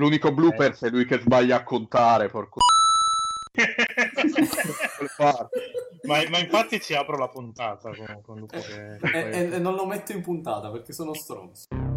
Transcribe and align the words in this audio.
L'unico 0.00 0.32
blooper 0.32 0.78
eh. 0.80 0.86
è 0.86 0.90
lui 0.90 1.04
che 1.04 1.18
sbaglia 1.18 1.56
a 1.56 1.62
contare, 1.62 2.28
porco. 2.28 2.60
ma, 6.06 6.22
ma, 6.30 6.38
infatti 6.38 6.80
ci 6.80 6.94
apro 6.94 7.18
la 7.18 7.28
puntata 7.28 7.90
con, 7.94 8.22
con 8.22 8.46
che... 8.46 8.96
e, 8.96 8.98
e, 9.12 9.52
e 9.52 9.58
non 9.58 9.74
lo 9.74 9.84
metto 9.84 10.12
in 10.12 10.22
puntata 10.22 10.70
perché 10.70 10.94
sono 10.94 11.12
stronzo. 11.12 11.89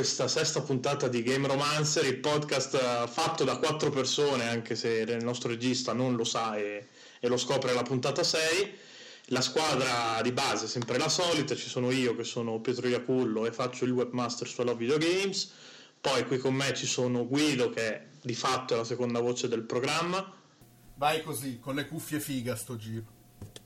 Questa 0.00 0.28
sesta 0.28 0.62
puntata 0.62 1.08
di 1.08 1.22
Game 1.22 1.46
Romancer, 1.46 2.06
il 2.06 2.16
podcast 2.16 2.72
eh, 2.72 3.06
fatto 3.06 3.44
da 3.44 3.58
quattro 3.58 3.90
persone, 3.90 4.48
anche 4.48 4.74
se 4.74 5.04
il 5.06 5.22
nostro 5.22 5.50
regista 5.50 5.92
non 5.92 6.16
lo 6.16 6.24
sa 6.24 6.56
e, 6.56 6.88
e 7.20 7.28
lo 7.28 7.36
scopre 7.36 7.72
alla 7.72 7.82
puntata 7.82 8.24
6. 8.24 8.72
La 9.26 9.42
squadra 9.42 10.18
di 10.22 10.32
base 10.32 10.64
è 10.64 10.68
sempre 10.68 10.96
la 10.96 11.10
solita, 11.10 11.54
ci 11.54 11.68
sono 11.68 11.90
io 11.90 12.16
che 12.16 12.24
sono 12.24 12.60
Pietro 12.60 12.88
Iacullo 12.88 13.44
e 13.44 13.52
faccio 13.52 13.84
il 13.84 13.90
webmaster 13.90 14.48
su 14.48 14.62
Love 14.62 14.78
Video 14.78 14.96
Games, 14.96 15.52
poi 16.00 16.24
qui 16.24 16.38
con 16.38 16.54
me 16.54 16.72
ci 16.72 16.86
sono 16.86 17.28
Guido 17.28 17.68
che 17.68 18.06
di 18.22 18.34
fatto 18.34 18.72
è 18.72 18.78
la 18.78 18.84
seconda 18.84 19.20
voce 19.20 19.48
del 19.48 19.64
programma. 19.64 20.32
Vai 20.94 21.22
così, 21.22 21.58
con 21.58 21.74
le 21.74 21.86
cuffie 21.86 22.20
figa 22.20 22.56
sto 22.56 22.76
giro. 22.76 23.04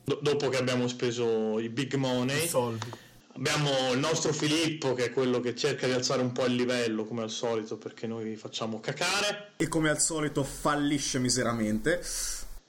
Do- 0.02 0.18
dopo 0.20 0.48
che 0.48 0.56
abbiamo 0.56 0.88
speso 0.88 1.60
i 1.60 1.68
big 1.68 1.94
money. 1.94 2.42
I 2.42 2.48
soldi 2.48 3.02
Abbiamo 3.36 3.92
il 3.92 3.98
nostro 3.98 4.32
Filippo 4.32 4.94
che 4.94 5.06
è 5.06 5.10
quello 5.10 5.40
che 5.40 5.56
cerca 5.56 5.86
di 5.86 5.92
alzare 5.92 6.22
un 6.22 6.30
po' 6.30 6.44
il 6.44 6.54
livello 6.54 7.04
come 7.04 7.22
al 7.22 7.30
solito 7.30 7.76
perché 7.76 8.06
noi 8.06 8.36
facciamo 8.36 8.78
cacare. 8.78 9.54
E 9.56 9.66
come 9.66 9.90
al 9.90 10.00
solito 10.00 10.44
fallisce 10.44 11.18
miseramente. 11.18 12.00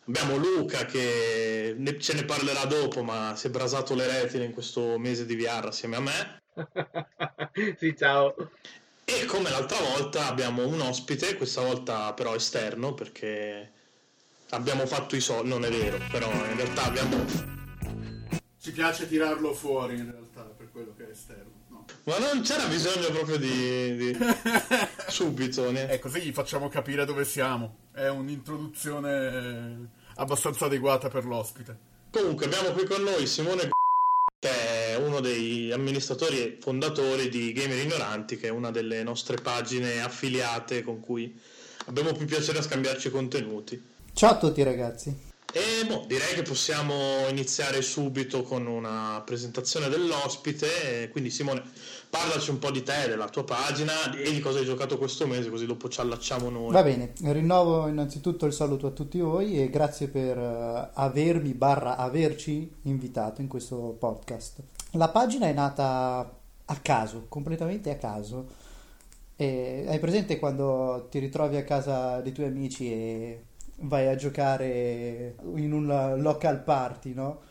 Abbiamo 0.08 0.38
Luca 0.38 0.86
che 0.86 1.76
ne, 1.78 2.00
ce 2.00 2.14
ne 2.14 2.26
parlerà 2.26 2.66
dopo 2.66 3.04
ma 3.04 3.36
si 3.36 3.48
è 3.48 3.50
brasato 3.52 3.94
le 3.94 4.08
retine 4.08 4.46
in 4.46 4.54
questo 4.54 4.98
mese 4.98 5.28
di 5.28 5.36
VR 5.36 5.68
assieme 5.68 5.98
a 5.98 6.00
me. 6.00 6.42
sì, 7.78 7.96
ciao. 7.96 8.34
E 9.06 9.26
come 9.26 9.52
l'altra 9.52 9.78
volta 9.78 10.26
abbiamo 10.26 10.66
un 10.66 10.82
ospite, 10.82 11.36
questa 11.36 11.62
volta 11.62 12.12
però 12.14 12.34
esterno 12.34 12.96
perché 12.96 13.72
abbiamo 14.50 14.88
fatto 14.88 15.16
i 15.16 15.22
soldi, 15.22 15.50
non 15.50 15.64
è 15.64 15.70
vero, 15.70 16.00
però 16.10 16.28
in 16.32 16.56
realtà 16.56 16.86
abbiamo... 16.86 17.24
Ci 18.60 18.72
piace 18.72 19.08
tirarlo 19.08 19.54
fuori 19.54 19.94
in 19.94 20.06
realtà 20.06 20.25
quello 20.76 20.94
che 20.98 21.08
è 21.08 21.12
esterno. 21.12 21.52
No. 21.70 21.86
Ma 22.04 22.18
non 22.18 22.42
c'era 22.42 22.68
bisogno 22.68 23.08
proprio 23.08 23.38
di... 23.38 23.96
di... 23.96 24.18
subito. 25.08 25.72
Ne? 25.72 25.90
E 25.90 26.00
così 26.00 26.20
gli 26.20 26.34
facciamo 26.34 26.68
capire 26.68 27.06
dove 27.06 27.24
siamo. 27.24 27.78
È 27.94 28.10
un'introduzione 28.10 29.10
eh, 29.10 29.76
abbastanza 30.16 30.66
adeguata 30.66 31.08
per 31.08 31.24
l'ospite. 31.24 31.94
Comunque 32.12 32.48
abbiamo 32.48 32.72
qui 32.72 32.86
con 32.86 33.02
noi 33.04 33.26
Simone 33.26 33.70
che 34.38 34.92
è 34.92 34.96
uno 34.98 35.22
dei 35.22 35.72
amministratori 35.72 36.42
e 36.42 36.58
fondatori 36.60 37.30
di 37.30 37.54
Gamer 37.54 37.80
Ignoranti, 37.80 38.36
che 38.36 38.48
è 38.48 38.52
una 38.52 38.70
delle 38.70 39.02
nostre 39.02 39.38
pagine 39.38 40.02
affiliate 40.02 40.84
con 40.84 41.00
cui 41.00 41.40
abbiamo 41.86 42.12
più 42.12 42.26
piacere 42.26 42.58
a 42.58 42.62
scambiarci 42.62 43.10
contenuti. 43.10 43.82
Ciao 44.12 44.32
a 44.32 44.38
tutti 44.38 44.62
ragazzi. 44.62 45.34
E 45.56 45.86
boh, 45.86 46.04
direi 46.06 46.34
che 46.34 46.42
possiamo 46.42 47.30
iniziare 47.30 47.82
subito 47.82 48.44
con 48.44 48.66
una 48.68 49.22
presentazione 49.26 49.88
dell'ospite. 49.88 51.08
Quindi, 51.14 51.30
Simone, 51.30 51.64
parlaci 52.10 52.50
un 52.50 52.60
po' 52.60 52.72
di 52.72 52.84
te, 52.84 53.08
della 53.08 53.30
tua 53.30 53.46
pagina 53.46 54.12
e 54.12 54.34
di 54.34 54.42
cosa 54.42 54.60
hai 54.60 54.66
giocato 54.66 54.98
questo 54.98 55.26
mese, 55.26 55.50
così 55.50 55.66
dopo 55.66 55.88
ci 55.88 56.02
allacciamo 56.02 56.50
noi. 56.50 56.74
Va 56.74 56.84
bene, 56.84 57.14
rinnovo 57.22 57.88
innanzitutto 57.88 58.46
il 58.46 58.52
saluto 58.52 58.88
a 58.88 58.92
tutti 58.92 59.18
voi 59.22 59.62
e 59.62 59.70
grazie 59.70 60.10
per 60.10 60.38
eh, 60.38 60.90
avermi 60.94 61.54
barra 61.54 61.96
averci 61.96 62.70
invitato 62.82 63.40
in 63.40 63.48
questo 63.48 63.96
podcast. 63.98 64.62
La 64.92 65.08
pagina 65.08 65.48
è 65.48 65.54
nata 65.54 66.38
a 66.66 66.76
caso, 66.82 67.28
completamente 67.30 67.92
a 67.92 67.96
caso. 67.96 68.46
E 69.38 69.86
hai 69.88 70.00
presente 70.00 70.38
quando 70.38 71.08
ti 71.10 71.20
ritrovi 71.20 71.56
a 71.56 71.64
casa 71.64 72.20
dei 72.20 72.34
tuoi 72.34 72.48
amici 72.48 72.92
e 72.92 73.44
vai 73.78 74.08
a 74.08 74.16
giocare 74.16 75.36
in 75.56 75.72
un 75.72 76.22
local 76.22 76.64
party, 76.64 77.14
no? 77.14 77.42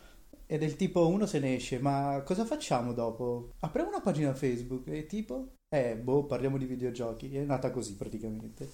E 0.47 0.57
del 0.57 0.75
tipo 0.75 1.07
uno 1.07 1.25
se 1.25 1.39
ne 1.39 1.55
esce, 1.55 1.79
ma 1.79 2.21
cosa 2.23 2.45
facciamo 2.45 2.93
dopo? 2.93 3.51
Apriamo 3.59 3.89
una 3.89 4.01
pagina 4.01 4.33
Facebook 4.33 4.87
e 4.87 5.05
tipo? 5.07 5.53
Eh, 5.69 5.95
boh, 5.95 6.25
parliamo 6.25 6.57
di 6.57 6.65
videogiochi. 6.65 7.35
È 7.35 7.41
nata 7.41 7.71
così 7.71 7.95
praticamente. 7.95 8.69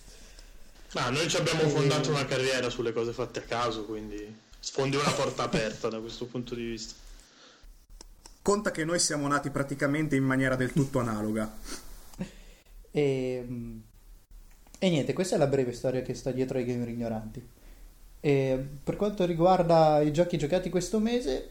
Ma 0.93 1.09
noi 1.09 1.29
ci 1.29 1.37
abbiamo 1.37 1.67
fondato 1.69 2.09
una 2.09 2.25
carriera 2.25 2.69
sulle 2.69 2.91
cose 2.91 3.13
fatte 3.13 3.39
a 3.39 3.43
caso, 3.43 3.85
quindi 3.85 4.35
sfondi 4.59 4.97
una 4.97 5.11
porta 5.11 5.43
aperta 5.43 5.87
da 5.87 5.99
questo 6.01 6.25
punto 6.25 6.53
di 6.53 6.65
vista. 6.65 6.95
Conta 8.41 8.71
che 8.71 8.83
noi 8.83 8.99
siamo 8.99 9.27
nati 9.27 9.49
praticamente 9.51 10.17
in 10.17 10.23
maniera 10.23 10.55
del 10.55 10.73
tutto 10.73 10.99
analoga. 10.99 11.49
e 12.91 13.47
e 14.83 14.89
niente, 14.89 15.13
questa 15.13 15.35
è 15.35 15.37
la 15.37 15.45
breve 15.45 15.73
storia 15.73 16.01
che 16.01 16.15
sta 16.15 16.31
dietro 16.31 16.57
ai 16.57 16.65
gamer 16.65 16.89
ignoranti. 16.89 17.47
E 18.19 18.67
per 18.83 18.95
quanto 18.95 19.25
riguarda 19.25 20.01
i 20.01 20.11
giochi 20.11 20.39
giocati 20.39 20.71
questo 20.71 20.97
mese, 20.97 21.49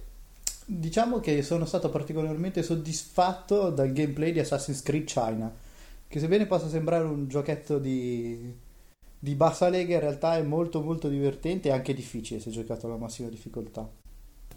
diciamo 0.64 1.20
che 1.20 1.40
sono 1.42 1.64
stato 1.64 1.90
particolarmente 1.90 2.64
soddisfatto 2.64 3.70
dal 3.70 3.92
gameplay 3.92 4.32
di 4.32 4.40
Assassin's 4.40 4.82
Creed 4.82 5.04
China, 5.04 5.48
che 6.08 6.18
sebbene 6.18 6.46
possa 6.46 6.68
sembrare 6.68 7.04
un 7.04 7.28
giochetto 7.28 7.78
di, 7.78 8.52
di 9.16 9.34
bassa 9.36 9.68
lega, 9.68 9.94
in 9.94 10.00
realtà 10.00 10.36
è 10.36 10.42
molto 10.42 10.82
molto 10.82 11.08
divertente 11.08 11.68
e 11.68 11.70
anche 11.70 11.94
difficile 11.94 12.40
se 12.40 12.50
giocato 12.50 12.86
alla 12.86 12.96
massima 12.96 13.28
difficoltà. 13.28 13.88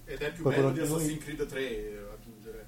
Ed 0.06 0.20
è 0.20 0.32
più 0.32 0.42
Poi 0.42 0.56
bello 0.56 0.72
di 0.72 0.80
Assassin's 0.80 1.24
Creed 1.24 1.46
3, 1.46 2.08
aggiungere. 2.12 2.68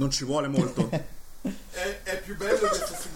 Non 0.00 0.10
ci 0.12 0.24
vuole 0.24 0.46
molto. 0.46 0.88
è, 1.42 2.00
è 2.04 2.20
più 2.22 2.36
bello 2.36 2.58
di 2.58 2.64
Assassin's 2.64 3.00
Creed 3.00 3.15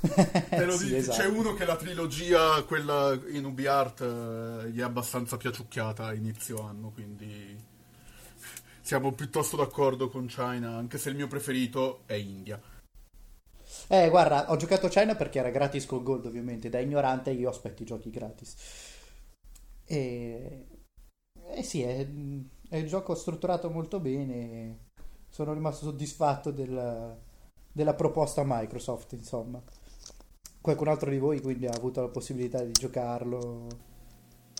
Te 0.00 0.64
lo 0.64 0.72
sì, 0.76 0.84
dico, 0.86 0.96
esatto. 0.96 1.18
c'è 1.18 1.26
uno 1.26 1.54
che 1.54 1.64
la 1.64 1.76
trilogia, 1.76 2.62
quella 2.64 3.18
in 3.28 3.44
UbiArt, 3.44 4.00
eh, 4.00 4.70
gli 4.70 4.80
è 4.80 4.82
abbastanza 4.82 5.36
piaciucchiata 5.36 6.06
a 6.06 6.14
inizio 6.14 6.60
anno, 6.62 6.90
quindi 6.90 7.74
siamo 8.82 9.12
piuttosto 9.12 9.56
d'accordo 9.56 10.08
con 10.08 10.26
China, 10.26 10.76
anche 10.76 10.98
se 10.98 11.08
il 11.08 11.16
mio 11.16 11.26
preferito 11.26 12.02
è 12.06 12.14
India. 12.14 12.60
Eh, 13.88 14.08
guarda, 14.10 14.50
ho 14.50 14.56
giocato 14.56 14.88
China 14.88 15.14
perché 15.14 15.38
era 15.38 15.50
gratis 15.50 15.86
con 15.86 16.02
Gold, 16.02 16.26
ovviamente. 16.26 16.68
Da 16.68 16.78
ignorante 16.78 17.30
io 17.30 17.48
aspetto 17.50 17.82
i 17.82 17.86
giochi 17.86 18.10
gratis. 18.10 18.54
E... 19.84 20.66
Eh 21.48 21.62
sì, 21.62 21.82
è, 21.82 22.06
è 22.68 22.78
un 22.78 22.86
gioco 22.86 23.14
strutturato 23.14 23.70
molto 23.70 24.00
bene. 24.00 24.84
Sono 25.28 25.52
rimasto 25.52 25.84
soddisfatto 25.86 26.50
del, 26.50 27.16
della 27.72 27.94
proposta 27.94 28.42
Microsoft, 28.44 29.12
insomma. 29.12 29.62
Qualcun 30.66 30.88
altro 30.88 31.10
di 31.10 31.18
voi 31.18 31.40
quindi 31.40 31.66
ha 31.66 31.70
avuto 31.70 32.00
la 32.00 32.08
possibilità 32.08 32.60
di 32.60 32.72
giocarlo? 32.72 33.68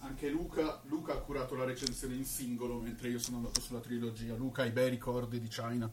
Anche 0.03 0.29
Luca, 0.29 0.81
Luca 0.85 1.14
ha 1.14 1.19
curato 1.19 1.56
la 1.56 1.64
recensione 1.64 2.14
in 2.14 2.25
singolo 2.25 2.79
mentre 2.79 3.08
io 3.08 3.19
sono 3.19 3.38
andato 3.38 3.61
sulla 3.61 3.81
trilogia. 3.81 4.37
Luca, 4.37 4.62
hai 4.62 4.70
bei 4.70 4.88
ricordi 4.88 5.41
di 5.41 5.49
China? 5.49 5.91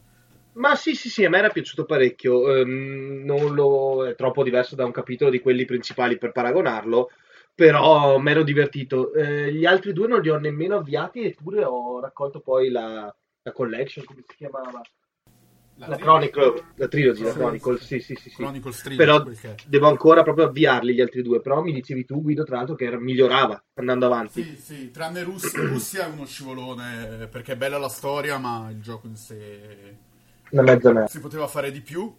Ma 0.51 0.75
sì, 0.75 0.93
sì, 0.93 1.09
sì, 1.09 1.25
a 1.25 1.31
me 1.31 1.39
era 1.39 1.49
piaciuto 1.49 1.85
parecchio. 1.85 2.41
Um, 2.41 3.23
non 3.25 3.55
lo 3.55 4.05
è 4.05 4.13
troppo 4.13 4.43
diverso 4.43 4.75
da 4.75 4.85
un 4.85 4.91
capitolo 4.91 5.31
di 5.31 5.39
quelli 5.39 5.65
principali 5.65 6.19
per 6.19 6.31
paragonarlo, 6.31 7.09
però 7.55 8.19
mi 8.19 8.29
ero 8.29 8.43
divertito. 8.43 9.13
Eh, 9.13 9.51
gli 9.51 9.65
altri 9.65 9.93
due 9.93 10.07
non 10.07 10.21
li 10.21 10.29
ho 10.29 10.37
nemmeno 10.37 10.75
avviati, 10.75 11.25
eppure 11.25 11.63
ho 11.63 11.99
raccolto 11.99 12.39
poi 12.39 12.69
la, 12.69 13.11
la 13.41 13.51
collection, 13.51 14.05
come 14.05 14.23
si 14.27 14.35
chiamava? 14.35 14.79
La, 15.75 15.87
la 15.87 15.97
Chronicle, 15.97 16.65
la 16.75 16.87
trilogy, 16.87 17.23
la 17.23 17.33
Chronicle, 17.33 17.79
sì, 17.79 17.99
sì, 17.99 18.15
sì. 18.15 18.29
sì. 18.29 18.35
Chronicle 18.35 18.71
Street, 18.71 18.97
però 18.97 19.23
devo 19.65 19.87
ancora 19.87 20.21
proprio 20.21 20.45
avviarli 20.45 20.93
gli 20.93 21.01
altri 21.01 21.23
due. 21.23 21.41
Però 21.41 21.61
mi 21.61 21.73
dicevi 21.73 22.05
tu, 22.05 22.21
Guido, 22.21 22.43
tra 22.43 22.57
l'altro, 22.57 22.75
che 22.75 22.85
era, 22.85 22.99
migliorava 22.99 23.61
andando 23.75 24.05
avanti. 24.05 24.43
Sì, 24.43 24.55
sì, 24.55 24.91
tranne 24.91 25.23
Russia, 25.23 25.61
Russia 25.65 26.05
è 26.05 26.11
uno 26.11 26.25
scivolone 26.25 27.27
perché 27.27 27.53
è 27.53 27.57
bella 27.57 27.79
la 27.79 27.89
storia, 27.89 28.37
ma 28.37 28.69
il 28.69 28.81
gioco 28.81 29.07
in 29.07 29.15
sé. 29.15 29.97
Una 30.51 30.61
mezza 30.61 30.91
merda. 30.91 31.07
Si 31.07 31.19
poteva 31.19 31.47
fare 31.47 31.71
di 31.71 31.81
più. 31.81 32.13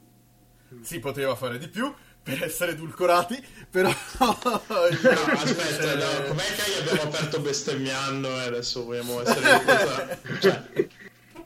Si 0.81 0.99
poteva 0.99 1.37
fare 1.37 1.59
di 1.59 1.69
più 1.69 1.93
per 2.25 2.43
essere 2.43 2.73
edulcorati, 2.73 3.41
però... 3.71 3.89
no, 4.19 4.29
aspetta, 4.33 5.95
no, 5.95 6.27
com'è 6.29 6.43
che 6.43 6.81
abbiamo 6.81 7.03
aperto 7.03 7.41
bestemmiando 7.41 8.29
e 8.41 8.45
adesso 8.47 8.85
vogliamo 8.85 9.21
essere... 9.21 10.19
cioè... 10.41 10.89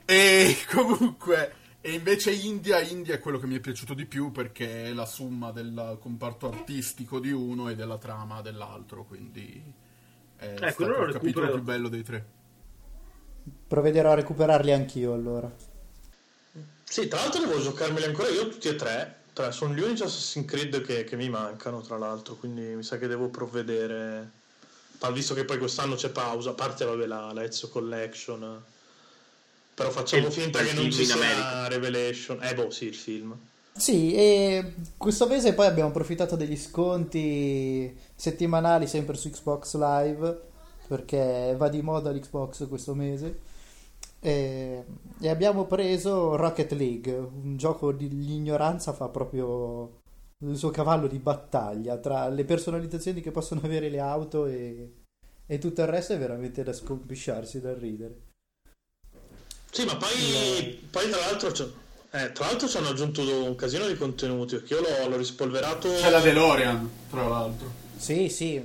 E 0.05 0.57
comunque, 0.71 1.53
e 1.81 1.91
invece 1.91 2.31
India, 2.31 2.79
India 2.81 3.15
è 3.15 3.19
quello 3.19 3.39
che 3.39 3.47
mi 3.47 3.55
è 3.55 3.59
piaciuto 3.59 3.93
di 3.93 4.05
più 4.05 4.31
perché 4.31 4.85
è 4.85 4.93
la 4.93 5.05
somma 5.05 5.51
del 5.51 5.97
comparto 5.99 6.47
artistico 6.47 7.19
di 7.19 7.31
uno 7.31 7.69
e 7.69 7.75
della 7.75 7.97
trama 7.97 8.41
dell'altro, 8.41 9.05
quindi 9.05 9.61
è 10.35 10.55
ecco, 10.59 10.83
stato 10.83 11.03
il 11.03 11.13
capitolo 11.13 11.51
più 11.51 11.61
bello 11.61 11.89
dei 11.89 12.03
tre. 12.03 12.25
Provvederò 13.67 14.11
a 14.11 14.15
recuperarli 14.15 14.71
anch'io 14.71 15.13
allora. 15.13 15.51
Sì, 16.83 17.07
tra 17.07 17.19
l'altro 17.19 17.45
devo 17.45 17.61
giocarmeli 17.61 18.05
ancora 18.05 18.29
io 18.29 18.49
tutti 18.49 18.67
e 18.67 18.75
tre 18.75 19.19
tre, 19.39 19.51
sono 19.53 19.73
gli 19.73 19.81
unici 19.81 20.03
Assassin's 20.03 20.45
Creed 20.45 20.81
che, 20.81 21.05
che, 21.05 21.15
mi 21.15 21.29
mancano, 21.29 21.81
tra 21.81 21.97
l'altro, 21.97 22.35
quindi 22.35 22.61
mi 22.61 22.83
sa 22.83 22.97
che 22.97 23.07
devo 23.07 23.29
provvedere. 23.29 24.37
Visto 25.13 25.33
che 25.33 25.45
poi 25.45 25.57
quest'anno 25.57 25.95
c'è 25.95 26.09
pausa, 26.09 26.49
a 26.49 26.53
parte 26.53 26.83
vabbè, 26.83 27.05
la, 27.05 27.31
la 27.31 27.43
Ezio 27.43 27.69
Collection. 27.69 28.61
Però 29.79 29.91
facciamo 29.91 30.27
il, 30.27 30.33
finta 30.33 30.61
che 30.61 30.73
non 30.73 30.91
ci 30.91 31.05
sia 31.05 31.15
America. 31.15 31.67
Revelation. 31.69 32.43
Eh, 32.43 32.53
boh, 32.53 32.69
sì, 32.69 32.87
il 32.87 32.95
film. 32.95 33.33
Sì, 33.71 34.13
e 34.13 34.73
questo 34.97 35.25
mese 35.25 35.53
poi 35.53 35.67
abbiamo 35.67 35.87
approfittato 35.87 36.35
degli 36.35 36.57
sconti 36.57 37.97
settimanali 38.13 38.87
sempre 38.87 39.15
su 39.15 39.29
Xbox 39.29 39.77
Live 39.77 40.41
perché 40.85 41.55
va 41.57 41.69
di 41.69 41.81
moda 41.81 42.11
l'Xbox 42.11 42.67
questo 42.67 42.93
mese 42.93 43.39
e, 44.19 44.83
e, 45.21 45.29
abbiamo 45.29 45.65
preso 45.65 46.35
Rocket 46.35 46.73
League, 46.73 47.15
un 47.15 47.55
gioco 47.55 47.93
di 47.93 48.09
l'ignoranza 48.09 48.91
fa 48.91 49.07
proprio 49.07 50.01
il 50.39 50.57
suo 50.57 50.71
cavallo 50.71 51.07
di 51.07 51.19
battaglia 51.19 51.95
tra 51.99 52.27
le 52.27 52.43
personalizzazioni 52.43 53.21
che 53.21 53.31
possono 53.31 53.61
avere 53.63 53.87
le 53.87 53.99
auto 53.99 54.45
e, 54.45 54.93
e 55.45 55.57
tutto 55.57 55.81
il 55.81 55.87
resto 55.87 56.11
è 56.11 56.17
veramente 56.17 56.63
da 56.63 56.73
scompisciarsi 56.73 57.61
dal 57.61 57.75
ridere. 57.75 58.27
Sì, 59.71 59.85
ma 59.85 59.95
poi, 59.95 60.87
poi 60.89 61.09
tra 61.09 61.19
l'altro 61.19 61.51
c'è, 61.51 61.63
eh, 62.11 62.31
tra 62.31 62.45
l'altro 62.45 62.67
ci 62.67 62.77
hanno 62.77 62.89
aggiunto 62.89 63.21
un 63.21 63.55
casino 63.55 63.87
di 63.87 63.95
contenuti 63.95 64.55
perché 64.55 64.73
io 64.73 64.81
l'ho, 64.81 65.09
l'ho 65.09 65.17
rispolverato. 65.17 65.89
C'è 65.93 66.09
la 66.09 66.19
DeLorean, 66.19 66.89
tra 67.09 67.27
l'altro. 67.27 67.71
Sì, 67.97 68.29
sì, 68.29 68.61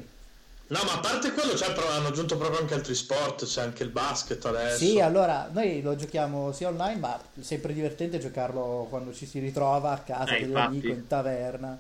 No, 0.67 0.81
ma 0.87 0.95
a 0.95 0.99
parte 0.99 1.33
quello 1.33 1.55
cioè, 1.57 1.75
hanno 1.91 2.09
aggiunto 2.09 2.39
proprio 2.39 2.61
anche 2.61 2.73
altri 2.73 2.95
sport, 2.95 3.45
c'è 3.45 3.61
anche 3.61 3.83
il 3.83 3.91
basket 3.91 4.43
adesso. 4.47 4.79
Sì, 4.79 4.99
allora 4.99 5.51
noi 5.53 5.83
lo 5.83 5.95
giochiamo 5.95 6.53
sia 6.53 6.69
online, 6.69 6.99
ma 6.99 7.17
è 7.17 7.43
sempre 7.43 7.75
divertente 7.75 8.19
giocarlo 8.19 8.87
quando 8.89 9.13
ci 9.13 9.27
si 9.27 9.41
ritrova 9.41 9.91
a 9.91 9.99
casa 9.99 10.35
eh, 10.35 10.41
dell'amico 10.41 10.87
in 10.87 11.07
taverna 11.07 11.79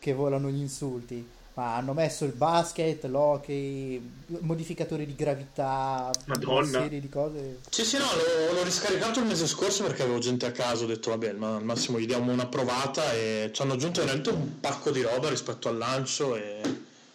che 0.00 0.12
volano 0.12 0.48
gli 0.48 0.58
insulti. 0.58 1.26
Ma 1.54 1.76
hanno 1.76 1.92
messo 1.92 2.24
il 2.24 2.32
basket, 2.32 3.04
l'hockey, 3.04 4.00
modificatori 4.40 5.04
di 5.04 5.14
gravità, 5.14 6.10
Madonna. 6.24 6.60
una 6.60 6.80
serie 6.80 7.00
di 7.00 7.08
cose. 7.08 7.58
Sì, 7.68 7.84
sì, 7.84 7.98
no, 7.98 8.04
l'ho, 8.04 8.54
l'ho, 8.54 8.62
riscaricato 8.62 9.20
il 9.20 9.26
mese 9.26 9.46
scorso 9.46 9.82
perché 9.82 10.02
avevo 10.02 10.18
gente 10.18 10.46
a 10.46 10.52
casa, 10.52 10.84
ho 10.84 10.86
detto 10.86 11.10
vabbè, 11.10 11.32
ma 11.32 11.56
al 11.56 11.64
massimo 11.64 12.00
gli 12.00 12.06
diamo 12.06 12.32
una 12.32 12.46
provata 12.46 13.12
e 13.12 13.50
ci 13.52 13.60
hanno 13.60 13.74
aggiunto 13.74 14.00
veramente 14.00 14.30
un 14.30 14.60
pacco 14.60 14.90
di 14.90 15.02
roba 15.02 15.28
rispetto 15.28 15.68
al 15.68 15.76
lancio 15.76 16.36
e 16.36 16.60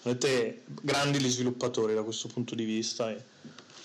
Vedete, 0.07 0.61
grandi 0.81 1.19
gli 1.19 1.27
sviluppatori 1.27 1.93
da 1.93 2.01
questo 2.01 2.29
punto 2.29 2.55
di 2.55 2.63
vista 2.63 3.11
e 3.11 3.21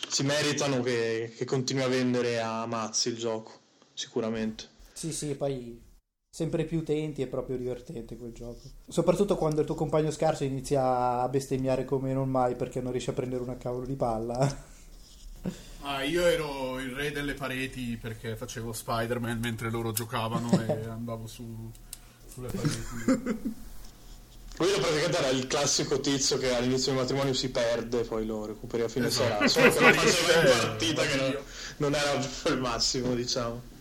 si 0.06 0.22
meritano 0.22 0.80
che, 0.80 1.34
che 1.36 1.44
continui 1.44 1.82
a 1.82 1.88
vendere 1.88 2.40
a 2.40 2.64
mazzi 2.64 3.08
il 3.08 3.16
gioco, 3.16 3.58
sicuramente. 3.92 4.68
Sì, 4.92 5.12
sì, 5.12 5.34
poi 5.34 5.80
sempre 6.34 6.64
più 6.64 6.78
utenti 6.78 7.20
è 7.20 7.26
proprio 7.26 7.58
divertente 7.58 8.16
quel 8.16 8.32
gioco. 8.32 8.62
Soprattutto 8.88 9.36
quando 9.36 9.60
il 9.60 9.66
tuo 9.66 9.74
compagno 9.74 10.10
scarso 10.10 10.44
inizia 10.44 11.20
a 11.20 11.28
bestemmiare 11.28 11.84
come 11.84 12.14
non 12.14 12.30
mai 12.30 12.56
perché 12.56 12.80
non 12.80 12.90
riesce 12.90 13.10
a 13.10 13.12
prendere 13.12 13.42
una 13.42 13.58
cavolo 13.58 13.86
di 13.86 13.96
palla. 13.96 14.70
Ah, 15.84 16.04
io 16.04 16.24
ero 16.24 16.78
il 16.78 16.92
re 16.92 17.10
delle 17.10 17.34
pareti 17.34 17.98
perché 18.00 18.36
facevo 18.36 18.72
Spider-Man 18.72 19.40
mentre 19.40 19.68
loro 19.68 19.90
giocavano 19.90 20.48
e 20.64 20.86
andavo 20.86 21.26
su, 21.26 21.72
sulle 22.28 22.46
pareti. 22.46 23.54
Quello 24.56 24.78
praticamente 24.78 25.18
era 25.18 25.28
il 25.30 25.48
classico 25.48 25.98
tizio 25.98 26.38
che 26.38 26.54
all'inizio 26.54 26.92
del 26.92 27.00
matrimonio 27.00 27.34
si 27.34 27.50
perde, 27.50 28.04
poi 28.04 28.24
lo 28.24 28.46
recuperi 28.46 28.84
a 28.84 28.88
fine 28.88 29.08
esatto. 29.08 29.48
serata. 29.48 29.72
Solo 29.72 29.72
che 29.72 29.80
lo 29.80 29.92
faceva 30.00 30.40
in 30.40 30.60
partita 30.60 31.02
che 31.02 31.16
non, 31.16 31.36
non 31.78 31.94
era 31.96 32.12
il 32.54 32.60
massimo, 32.60 33.12
diciamo. 33.16 33.71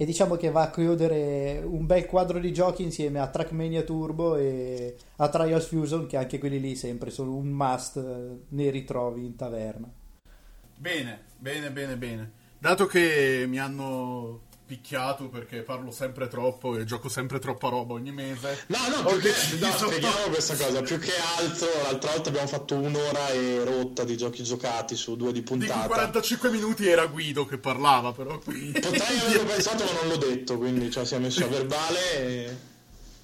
E 0.00 0.06
diciamo 0.06 0.36
che 0.36 0.50
va 0.50 0.62
a 0.62 0.70
chiudere 0.70 1.60
un 1.62 1.84
bel 1.84 2.06
quadro 2.06 2.38
di 2.38 2.54
giochi 2.54 2.82
insieme 2.82 3.18
a 3.18 3.28
Trackmania 3.28 3.82
Turbo 3.82 4.34
e 4.36 4.96
a 5.16 5.28
Trials 5.28 5.66
Fusion, 5.66 6.06
che 6.06 6.16
anche 6.16 6.38
quelli 6.38 6.58
lì 6.58 6.74
sempre 6.74 7.10
sono 7.10 7.34
un 7.34 7.48
must, 7.48 7.98
eh, 7.98 8.44
ne 8.48 8.70
ritrovi 8.70 9.26
in 9.26 9.36
taverna. 9.36 9.92
Bene, 10.74 11.20
bene, 11.36 11.70
bene, 11.70 11.96
bene. 11.98 12.32
Dato 12.58 12.86
che 12.86 13.44
mi 13.46 13.58
hanno 13.58 14.44
picchiato 14.70 15.28
perché 15.28 15.62
parlo 15.62 15.90
sempre 15.90 16.28
troppo 16.28 16.76
e 16.76 16.84
gioco 16.84 17.08
sempre 17.08 17.40
troppa 17.40 17.70
roba 17.70 17.94
ogni 17.94 18.12
mese. 18.12 18.66
No, 18.68 18.78
no, 18.88 19.02
più 19.02 19.18
che, 19.18 19.32
no 19.58 19.72
spieghiamo 19.72 20.28
questa 20.28 20.54
cosa. 20.54 20.80
Più 20.80 20.96
che 21.00 21.10
altro, 21.38 21.66
l'altra 21.82 22.12
volta 22.12 22.28
abbiamo 22.28 22.46
fatto 22.46 22.76
un'ora 22.76 23.30
e 23.30 23.64
rotta 23.64 24.04
di 24.04 24.16
giochi 24.16 24.44
giocati 24.44 24.94
su 24.94 25.16
due 25.16 25.32
di 25.32 25.42
puntata. 25.42 25.82
Di 25.82 25.88
45 25.88 26.50
minuti 26.50 26.86
era 26.86 27.06
Guido 27.06 27.46
che 27.46 27.58
parlava, 27.58 28.12
però. 28.12 28.38
Quindi... 28.38 28.78
Potrei 28.78 29.18
averlo 29.18 29.44
pensato, 29.44 29.82
ma 29.82 29.90
non 30.02 30.08
l'ho 30.08 30.16
detto, 30.18 30.56
quindi 30.56 30.88
cioè, 30.88 31.04
si 31.04 31.16
è 31.16 31.18
messo 31.18 31.44
a 31.44 31.48
verbale. 31.48 32.16
E... 32.16 32.56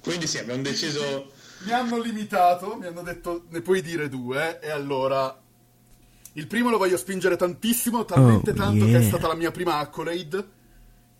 Quindi 0.01 0.27
sì, 0.27 0.39
abbiamo 0.39 0.61
deciso. 0.61 1.31
Mi 1.59 1.71
hanno 1.71 1.97
limitato, 1.97 2.75
mi 2.75 2.87
hanno 2.87 3.03
detto 3.03 3.45
ne 3.51 3.61
puoi 3.61 3.81
dire 3.81 4.09
due, 4.09 4.59
e 4.59 4.69
allora. 4.69 5.43
Il 6.33 6.45
primo 6.45 6.69
lo 6.69 6.77
voglio 6.77 6.97
spingere 6.97 7.37
tantissimo, 7.37 8.03
talmente 8.03 8.51
oh, 8.51 8.53
tanto 8.53 8.83
yeah. 8.83 8.99
che 8.99 9.05
è 9.05 9.07
stata 9.07 9.27
la 9.27 9.33
mia 9.33 9.49
prima 9.49 9.77
accolade 9.77 10.55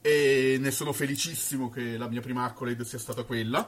e 0.02 0.58
ne 0.60 0.72
sono 0.72 0.94
felicissimo 0.94 1.70
che 1.70 1.98
la 1.98 2.08
mia 2.08 2.22
prima 2.22 2.44
accolade 2.44 2.86
sia 2.86 3.00
stata 3.00 3.24
quella. 3.24 3.68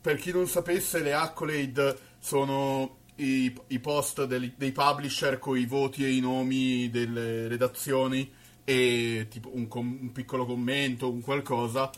Per 0.00 0.16
chi 0.18 0.32
non 0.32 0.46
sapesse, 0.46 1.00
le 1.00 1.12
accolade 1.12 1.98
sono 2.18 2.98
i, 3.16 3.52
i 3.68 3.78
post 3.78 4.24
dei, 4.24 4.54
dei 4.56 4.72
publisher 4.72 5.38
con 5.38 5.56
i 5.56 5.66
voti 5.66 6.04
e 6.04 6.12
i 6.12 6.20
nomi 6.20 6.90
delle 6.90 7.48
redazioni 7.48 8.30
e 8.64 9.26
tipo 9.30 9.50
un, 9.54 9.68
com- 9.68 9.98
un 10.00 10.12
piccolo 10.12 10.44
commento, 10.44 11.10
un 11.10 11.20
qualcosa. 11.20 11.90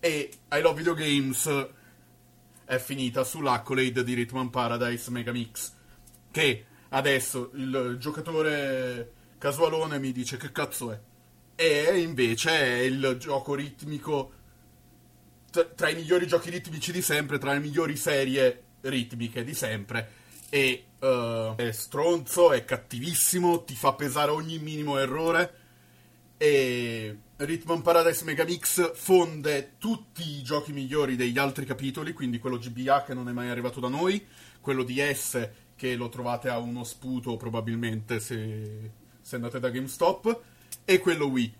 E 0.00 0.30
I 0.50 0.60
Love 0.60 0.76
Video 0.76 0.94
Games 0.94 1.66
è 2.64 2.78
finita 2.78 3.24
sull'accolade 3.24 4.04
di 4.04 4.14
Rhythm 4.14 4.48
Paradise 4.48 5.10
Megamix. 5.10 5.72
Che 6.30 6.64
adesso 6.90 7.50
il 7.54 7.96
giocatore 7.98 9.12
casualone 9.38 9.98
mi 9.98 10.12
dice 10.12 10.36
che 10.36 10.52
cazzo 10.52 10.92
è 10.92 11.00
e 11.60 11.98
invece 11.98 12.50
è 12.50 12.78
il 12.82 13.16
gioco 13.18 13.56
ritmico 13.56 14.32
tra, 15.50 15.88
i 15.88 15.96
migliori 15.96 16.28
giochi 16.28 16.50
ritmici 16.50 16.92
di 16.92 17.02
sempre, 17.02 17.38
tra 17.38 17.52
le 17.52 17.58
migliori 17.58 17.96
serie 17.96 18.62
ritmiche 18.82 19.42
di 19.42 19.54
sempre. 19.54 20.12
E 20.50 20.84
uh, 21.00 21.56
è 21.56 21.72
stronzo, 21.72 22.52
è 22.52 22.64
cattivissimo, 22.64 23.64
ti 23.64 23.74
fa 23.74 23.92
pesare 23.94 24.30
ogni 24.30 24.60
minimo 24.60 24.98
errore. 24.98 25.54
E 26.36 27.18
Rhythm 27.34 27.80
Paradise 27.80 28.24
Megamix 28.24 28.92
fonde 28.94 29.72
tutti 29.78 30.22
i 30.22 30.42
giochi 30.44 30.72
migliori 30.72 31.16
degli 31.16 31.38
altri 31.38 31.66
capitoli, 31.66 32.12
quindi 32.12 32.38
quello 32.38 32.58
GBA 32.58 33.02
che 33.02 33.14
non 33.14 33.28
è 33.28 33.32
mai 33.32 33.48
arrivato 33.48 33.80
da 33.80 33.88
noi, 33.88 34.24
quello 34.60 34.84
di 34.84 35.00
S 35.12 35.50
che 35.74 35.96
lo 35.96 36.08
trovate 36.08 36.50
a 36.50 36.58
uno 36.58 36.84
sputo 36.84 37.36
probabilmente 37.36 38.20
se, 38.20 38.90
se 39.20 39.34
andate 39.34 39.58
da 39.58 39.70
GameStop 39.70 40.40
e 40.90 41.00
quello 41.00 41.26
Wii. 41.26 41.54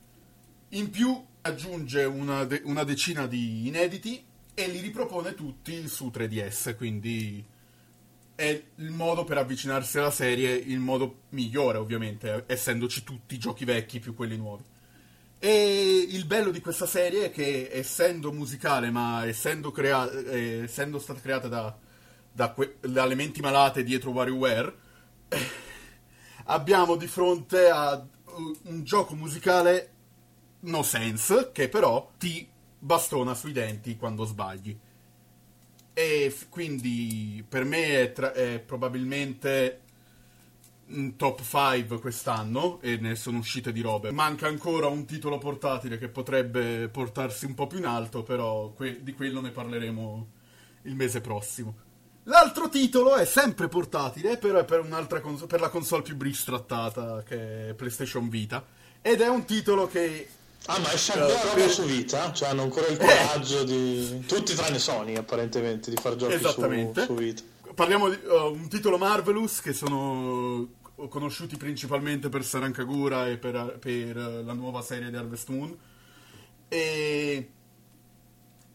In 0.70 0.88
più 0.88 1.22
aggiunge 1.42 2.04
una, 2.04 2.44
de- 2.44 2.62
una 2.64 2.82
decina 2.82 3.26
di 3.26 3.66
inediti 3.66 4.24
e 4.54 4.68
li 4.68 4.80
ripropone 4.80 5.34
tutti 5.34 5.86
su 5.86 6.10
3DS, 6.10 6.74
quindi 6.74 7.44
è 8.34 8.62
il 8.76 8.90
modo 8.90 9.24
per 9.24 9.36
avvicinarsi 9.36 9.98
alla 9.98 10.10
serie, 10.10 10.54
il 10.54 10.78
modo 10.78 11.24
migliore 11.30 11.76
ovviamente, 11.76 12.44
essendoci 12.46 13.04
tutti 13.04 13.34
i 13.34 13.38
giochi 13.38 13.66
vecchi 13.66 14.00
più 14.00 14.14
quelli 14.14 14.38
nuovi. 14.38 14.64
E 15.38 16.06
il 16.08 16.24
bello 16.24 16.50
di 16.50 16.62
questa 16.62 16.86
serie 16.86 17.26
è 17.26 17.30
che 17.30 17.68
essendo 17.70 18.32
musicale, 18.32 18.90
ma 18.90 19.26
essendo, 19.26 19.70
crea- 19.70 20.10
eh, 20.10 20.62
essendo 20.62 20.98
stata 20.98 21.20
creata 21.20 21.48
da, 21.48 21.76
da, 22.32 22.48
que- 22.52 22.78
dalle 22.80 23.14
menti 23.14 23.42
malate 23.42 23.82
dietro 23.82 24.10
WarioWare, 24.10 24.74
abbiamo 26.44 26.96
di 26.96 27.06
fronte 27.06 27.68
a 27.68 28.02
un 28.64 28.84
gioco 28.84 29.14
musicale 29.14 29.92
no 30.60 30.82
sense 30.82 31.50
che 31.52 31.68
però 31.68 32.10
ti 32.18 32.46
bastona 32.78 33.34
sui 33.34 33.52
denti 33.52 33.96
quando 33.96 34.24
sbagli. 34.24 34.76
E 35.92 36.30
f- 36.30 36.48
quindi 36.48 37.44
per 37.48 37.64
me 37.64 38.02
è, 38.02 38.12
tra- 38.12 38.32
è 38.32 38.60
probabilmente 38.60 39.80
un 40.88 41.16
top 41.16 41.42
5 41.42 42.00
quest'anno 42.00 42.80
e 42.80 42.96
ne 42.96 43.14
sono 43.14 43.38
uscite 43.38 43.72
di 43.72 43.80
robe. 43.80 44.10
Manca 44.10 44.46
ancora 44.46 44.86
un 44.86 45.04
titolo 45.04 45.38
portatile 45.38 45.98
che 45.98 46.08
potrebbe 46.08 46.88
portarsi 46.88 47.44
un 47.44 47.54
po' 47.54 47.66
più 47.66 47.78
in 47.78 47.84
alto, 47.86 48.22
però 48.22 48.70
que- 48.70 49.02
di 49.02 49.12
quello 49.12 49.40
ne 49.40 49.50
parleremo 49.50 50.28
il 50.82 50.94
mese 50.94 51.20
prossimo. 51.20 51.86
L'altro 52.28 52.68
titolo 52.68 53.16
è 53.16 53.24
sempre 53.24 53.68
portatile, 53.68 54.36
però 54.36 54.58
è 54.58 54.64
per, 54.64 54.80
un'altra 54.80 55.20
cons- 55.20 55.46
per 55.46 55.60
la 55.60 55.70
console 55.70 56.02
più 56.02 56.16
trattata 56.44 57.22
che 57.26 57.70
è 57.70 57.74
PlayStation 57.74 58.28
Vita. 58.28 58.64
Ed 59.00 59.22
è 59.22 59.28
un 59.28 59.44
titolo 59.44 59.86
che 59.86 60.28
Ah, 60.66 60.78
ma 60.80 60.92
esce 60.92 61.12
ancora 61.12 61.40
roba 61.40 61.54
per... 61.54 61.70
su 61.70 61.84
Vita? 61.84 62.32
Cioè 62.32 62.48
hanno 62.50 62.62
ancora 62.62 62.88
il 62.88 62.98
coraggio 62.98 63.60
eh. 63.60 63.64
di... 63.64 64.24
Tutti 64.26 64.54
tranne 64.54 64.78
Sony, 64.78 65.16
apparentemente, 65.16 65.88
di 65.88 65.96
far 65.96 66.16
giochi. 66.16 66.38
Su, 66.38 66.48
su 66.50 67.14
Vita. 67.14 67.42
Parliamo 67.74 68.10
di 68.10 68.18
uh, 68.22 68.52
un 68.52 68.68
titolo 68.68 68.98
Marvelous 68.98 69.60
che 69.60 69.72
sono 69.72 70.68
conosciuti 71.08 71.56
principalmente 71.56 72.28
per 72.28 72.44
Sarankagura 72.44 73.28
e 73.28 73.38
per, 73.38 73.78
per 73.80 74.16
la 74.16 74.52
nuova 74.52 74.82
serie 74.82 75.08
di 75.08 75.16
Harvest 75.16 75.48
Moon. 75.48 75.74
E 76.68 77.50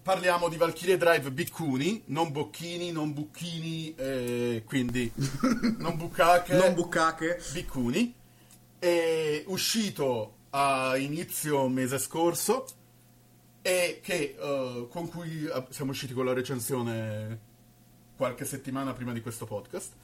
parliamo 0.03 0.49
di 0.49 0.57
Valkyrie 0.57 0.97
Drive 0.97 1.31
Biccuni, 1.31 2.03
non 2.07 2.31
Bocchini, 2.31 2.91
non 2.91 3.13
Bucchini, 3.13 3.95
eh, 3.95 4.63
quindi 4.65 5.11
non 5.79 5.95
Buccache, 5.95 6.55
non 6.55 6.73
Buccache, 6.73 7.41
Biccuni. 7.53 8.13
È 8.77 9.43
uscito 9.47 10.35
a 10.49 10.97
inizio 10.97 11.67
mese 11.69 11.97
scorso 11.97 12.65
e 13.61 14.01
che, 14.03 14.35
uh, 14.37 14.89
con 14.89 15.07
cui 15.07 15.49
siamo 15.69 15.91
usciti 15.91 16.13
con 16.13 16.25
la 16.25 16.33
recensione 16.33 17.51
qualche 18.17 18.43
settimana 18.43 18.91
prima 18.91 19.13
di 19.13 19.21
questo 19.21 19.45
podcast 19.45 20.02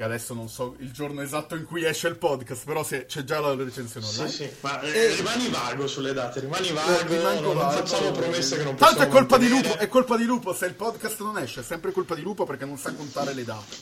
che 0.00 0.06
adesso 0.06 0.32
non 0.32 0.48
so 0.48 0.76
il 0.78 0.92
giorno 0.92 1.20
esatto 1.20 1.54
in 1.54 1.66
cui 1.66 1.84
esce 1.84 2.08
il 2.08 2.16
podcast, 2.16 2.64
però 2.64 2.82
se, 2.82 3.04
c'è 3.04 3.22
già 3.22 3.38
la 3.38 3.54
recensione 3.54 4.06
online. 4.06 4.30
Sì, 4.30 4.44
sì, 4.44 4.50
ma 4.60 4.80
eh, 4.80 4.88
e... 4.88 5.14
rimani 5.16 5.48
vago 5.48 5.86
sulle 5.86 6.14
date, 6.14 6.40
rimani 6.40 6.70
vago, 6.70 7.12
eh, 7.12 7.18
non, 7.18 7.54
non 7.54 7.70
facciamo 7.70 8.10
promesse 8.10 8.56
che 8.56 8.62
non 8.64 8.76
possiamo 8.76 8.96
Tanto 8.96 9.02
è 9.02 9.08
colpa, 9.14 9.36
di 9.36 9.48
lupo, 9.48 9.76
è 9.76 9.88
colpa 9.88 10.16
di 10.16 10.24
Lupo, 10.24 10.54
se 10.54 10.64
il 10.64 10.72
podcast 10.72 11.20
non 11.20 11.36
esce 11.36 11.60
è 11.60 11.62
sempre 11.62 11.92
colpa 11.92 12.14
di 12.14 12.22
Lupo 12.22 12.46
perché 12.46 12.64
non 12.64 12.78
sa 12.78 12.94
contare 12.94 13.34
le 13.34 13.44
date. 13.44 13.76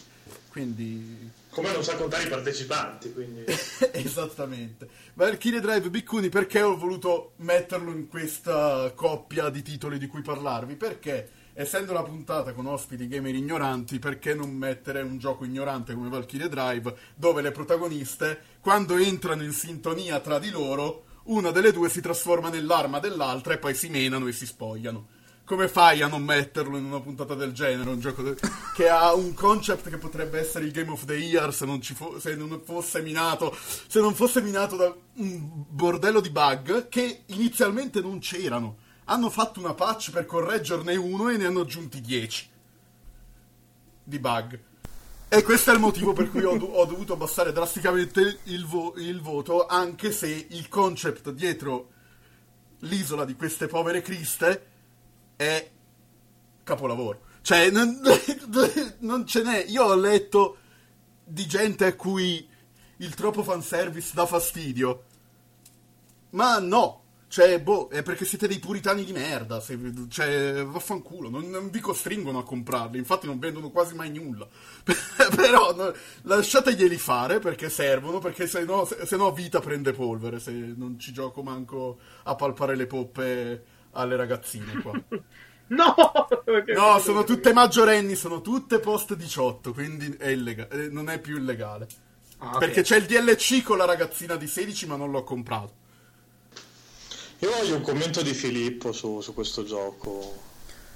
Quindi... 0.51 1.31
Come 1.51 1.71
non 1.71 1.85
sa 1.85 1.95
contare 1.95 2.25
i 2.25 2.29
partecipanti, 2.29 3.13
quindi... 3.13 3.45
Esattamente. 3.93 4.89
Valkyrie 5.15 5.61
Drive 5.61 5.89
Biccuni, 5.89 6.31
perché 6.31 6.63
ho 6.63 6.77
voluto 6.77 7.35
metterlo 7.37 7.93
in 7.93 8.09
questa 8.09 8.91
coppia 8.93 9.51
di 9.51 9.63
titoli 9.63 9.99
di 9.99 10.09
cui 10.09 10.23
parlarvi? 10.23 10.75
Perché 10.75 11.31
essendo 11.59 11.93
la 11.93 12.05
puntata 12.05 12.53
con 12.53 12.67
ospiti 12.67 13.09
gamer 13.09 13.35
ignoranti, 13.35 13.99
perché 13.99 14.33
non 14.33 14.51
mettere 14.51 15.03
un 15.03 15.19
gioco 15.19 15.45
ignorante 15.45 15.93
come 15.93 16.09
Valkyrie 16.09 16.49
Drive, 16.49 16.95
dove 17.17 17.43
le 17.43 17.51
protagoniste, 17.51 18.41
quando 18.61 18.95
entrano 18.95 19.43
in 19.43 19.51
sintonia 19.51 20.21
tra 20.21 20.39
di 20.39 20.51
loro, 20.51 21.07
una 21.25 21.51
delle 21.51 21.73
due 21.73 21.89
si 21.89 22.01
trasforma 22.01 22.49
nell'arma 22.49 23.01
dell'altra 23.01 23.55
e 23.55 23.59
poi 23.59 23.75
si 23.75 23.89
menano 23.89 24.29
e 24.29 24.33
si 24.33 24.47
spogliano. 24.47 25.09
Come 25.45 25.67
fai 25.67 26.01
a 26.01 26.07
non 26.07 26.23
metterlo 26.23 26.77
in 26.77 26.85
una 26.85 27.01
puntata 27.01 27.35
del 27.35 27.53
genere? 27.53 27.91
Un 27.91 27.99
gioco 27.99 28.23
de- 28.23 28.37
che 28.77 28.89
ha 28.89 29.13
un 29.15 29.35
concept 29.35 29.89
che 29.89 29.97
potrebbe 29.97 30.39
essere 30.39 30.65
il 30.65 30.71
Game 30.71 30.93
of 30.93 31.07
the 31.07 31.17
Year 31.17 31.53
se 31.53 31.67
non, 31.67 31.83
fo- 31.83 32.21
se 32.21 32.37
non 32.37 32.61
fosse 32.65 33.03
minato, 33.03 33.53
se 33.89 33.99
non 33.99 34.15
fosse 34.15 34.41
minato 34.43 34.77
da 34.77 34.95
un 35.15 35.65
bordello 35.69 36.21
di 36.21 36.31
bug 36.31 36.89
che 36.89 37.23
inizialmente 37.27 38.01
non 38.01 38.21
c'erano 38.21 38.87
hanno 39.11 39.31
fatto 39.31 39.59
una 39.59 39.75
patch 39.75 40.11
per 40.11 40.27
correggerne 40.27 40.95
uno 40.97 41.29
e 41.29 41.37
ne 41.37 41.47
hanno 41.47 41.61
aggiunti 41.61 42.01
10 42.01 42.51
di 44.05 44.19
bug. 44.19 44.61
E 45.29 45.43
questo 45.43 45.71
è 45.71 45.75
il 45.75 45.81
motivo 45.81 46.13
per 46.13 46.31
cui 46.31 46.43
ho, 46.43 46.53
ho 46.53 46.85
dovuto 46.85 47.15
abbassare 47.15 47.53
drasticamente 47.53 48.41
il, 48.45 48.67
vo- 48.67 48.95
il, 48.97 49.21
voto, 49.21 49.67
anche 49.67 50.13
se 50.13 50.47
il 50.51 50.69
concept 50.69 51.31
dietro 51.31 51.91
l'isola 52.81 53.25
di 53.25 53.35
queste 53.35 53.67
povere 53.67 54.03
criste 54.03 54.67
è 55.37 55.71
capolavoro. 56.63 57.27
Cioè, 57.43 57.71
non, 57.71 58.01
non 59.01 59.27
ce 59.27 59.43
n'è. 59.43 59.65
Io 59.69 59.85
ho 59.85 59.95
letto 59.95 60.59
di 61.25 61.47
gente 61.47 61.87
a 61.87 61.95
cui 61.95 62.47
il 62.97 63.15
troppo 63.15 63.43
fanservice 63.43 64.13
dà 64.15 64.27
fastidio. 64.27 65.05
Ma 66.31 66.59
no, 66.59 67.03
cioè, 67.29 67.61
boh, 67.61 67.89
è 67.89 68.03
perché 68.03 68.25
siete 68.25 68.49
dei 68.49 68.59
puritani 68.59 69.05
di 69.05 69.13
merda. 69.13 69.61
Se, 69.61 69.79
cioè, 70.09 70.65
vaffanculo, 70.65 71.29
non, 71.29 71.51
non, 71.51 71.69
vi 71.69 71.79
costringono 71.79 72.39
a 72.39 72.45
comprarli. 72.45 72.97
Infatti, 72.97 73.27
non 73.27 73.39
vendono 73.39 73.71
quasi 73.71 73.95
mai 73.95 74.11
nulla. 74.11 74.49
Però, 75.37 75.75
no, 75.75 75.93
lasciateglieli 76.23 76.97
fare 76.97 77.39
perché 77.39 77.69
servono. 77.69 78.19
Perché 78.19 78.47
se 78.47 78.65
no, 78.65 78.87
se, 78.87 79.05
se 79.05 79.17
no, 79.17 79.31
vita 79.33 79.61
prende 79.61 79.93
polvere. 79.93 80.41
Se 80.41 80.51
non 80.53 80.99
ci 80.99 81.13
gioco 81.13 81.43
manco 81.43 81.99
a 82.25 82.35
palpare 82.35 82.75
le 82.75 82.87
poppe 82.87 83.65
alle 83.93 84.17
ragazzine 84.17 84.81
qua. 84.81 84.93
No! 85.69 85.95
no, 86.75 86.99
sono 86.99 87.25
tutte 87.25 87.53
maggiorenni, 87.53 88.15
sono 88.15 88.41
tutte 88.41 88.79
post 88.79 89.15
18, 89.15 89.75
quindi 89.75 90.17
è 90.19 90.29
illega- 90.29 90.67
eh, 90.69 90.89
non 90.89 91.11
è 91.11 91.21
più 91.21 91.37
illegale. 91.37 91.87
Ah, 92.39 92.55
okay. 92.55 92.61
Perché 92.61 92.81
c'è 92.81 92.97
il 92.97 93.05
DLC 93.05 93.63
con 93.63 93.77
la 93.77 93.85
ragazzina 93.85 94.37
di 94.37 94.47
16, 94.47 94.87
ma 94.87 94.97
non 94.97 95.11
l'ho 95.11 95.25
comprato. 95.25 95.75
Io 97.41 97.51
voglio 97.53 97.77
un 97.77 97.83
commento 97.83 98.21
di 98.21 98.35
Filippo 98.35 98.91
su, 98.93 99.21
su 99.21 99.33
questo 99.33 99.63
gioco. 99.63 100.47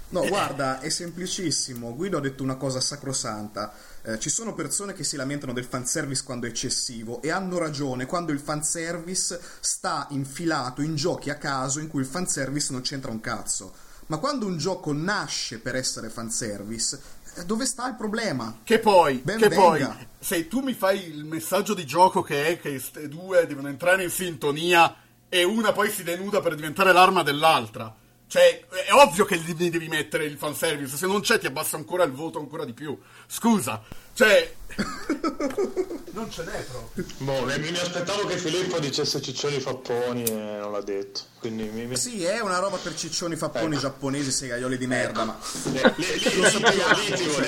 No, 0.09 0.27
guarda, 0.27 0.81
è 0.81 0.89
semplicissimo. 0.89 1.95
Guido 1.95 2.17
ha 2.17 2.21
detto 2.21 2.43
una 2.43 2.57
cosa 2.57 2.81
sacrosanta. 2.81 3.73
Eh, 4.03 4.19
ci 4.19 4.29
sono 4.29 4.53
persone 4.53 4.91
che 4.91 5.05
si 5.05 5.15
lamentano 5.15 5.53
del 5.53 5.63
fanservice 5.63 6.23
quando 6.25 6.45
è 6.45 6.49
eccessivo 6.49 7.21
e 7.21 7.31
hanno 7.31 7.57
ragione 7.57 8.05
quando 8.05 8.33
il 8.33 8.39
fanservice 8.39 9.39
sta 9.61 10.05
infilato 10.09 10.81
in 10.81 10.95
giochi 10.95 11.29
a 11.29 11.37
caso 11.37 11.79
in 11.79 11.87
cui 11.87 12.01
il 12.01 12.07
fanservice 12.07 12.73
non 12.73 12.81
c'entra 12.81 13.09
un 13.09 13.21
cazzo. 13.21 13.73
Ma 14.07 14.17
quando 14.17 14.45
un 14.45 14.57
gioco 14.57 14.91
nasce 14.91 15.59
per 15.59 15.75
essere 15.75 16.09
fanservice, 16.09 16.99
eh, 17.35 17.45
dove 17.45 17.65
sta 17.65 17.87
il 17.87 17.95
problema? 17.95 18.59
Che 18.63 18.79
poi, 18.79 19.21
ben 19.23 19.37
che 19.37 19.47
poi, 19.47 19.87
se 20.19 20.49
tu 20.49 20.59
mi 20.59 20.73
fai 20.73 21.07
il 21.07 21.23
messaggio 21.23 21.73
di 21.73 21.85
gioco 21.85 22.21
che 22.21 22.47
è 22.47 22.59
che 22.59 22.71
queste 22.71 23.07
due 23.07 23.47
devono 23.47 23.69
entrare 23.69 24.03
in 24.03 24.09
sintonia 24.09 24.93
e 25.33 25.43
una 25.43 25.71
poi 25.71 25.89
si 25.89 26.03
denuda 26.03 26.41
per 26.41 26.53
diventare 26.53 26.93
l'arma 26.93 27.23
dell'altra. 27.23 27.91
Cioè, 28.27 28.67
è 28.67 28.93
ovvio 28.93 29.25
che 29.25 29.39
gli 29.39 29.55
devi 29.55 29.87
mettere 29.87 30.25
il 30.25 30.37
fanservice, 30.37 30.95
se 30.95 31.07
non 31.07 31.21
c'è 31.21 31.39
ti 31.39 31.47
abbassa 31.47 31.75
ancora 31.75 32.03
il 32.03 32.11
voto 32.11 32.37
ancora 32.37 32.65
di 32.65 32.73
più. 32.73 32.95
Scusa, 33.25 33.81
cioè... 34.13 34.53
non 36.13 36.29
ce 36.29 36.43
n'è 36.43 36.63
proprio. 36.65 37.05
Boh, 37.17 37.45
mi, 37.45 37.69
aspettavo 37.69 38.27
che 38.27 38.37
Filippo 38.37 38.77
dicesse 38.77 39.21
ciccioni 39.21 39.59
fapponi 39.59 40.23
e 40.23 40.33
non 40.33 40.71
l'ha 40.71 40.81
detto. 40.81 41.21
Quindi 41.39 41.63
mi. 41.63 41.97
Sì, 41.97 42.23
è 42.23 42.39
una 42.39 42.59
roba 42.59 42.77
per 42.77 42.95
ciccioni 42.95 43.35
fapponi 43.35 43.73
ecco. 43.73 43.81
giapponesi, 43.81 44.31
segaioli 44.31 44.77
di 44.77 44.85
merda, 44.85 45.25
ma... 45.25 45.39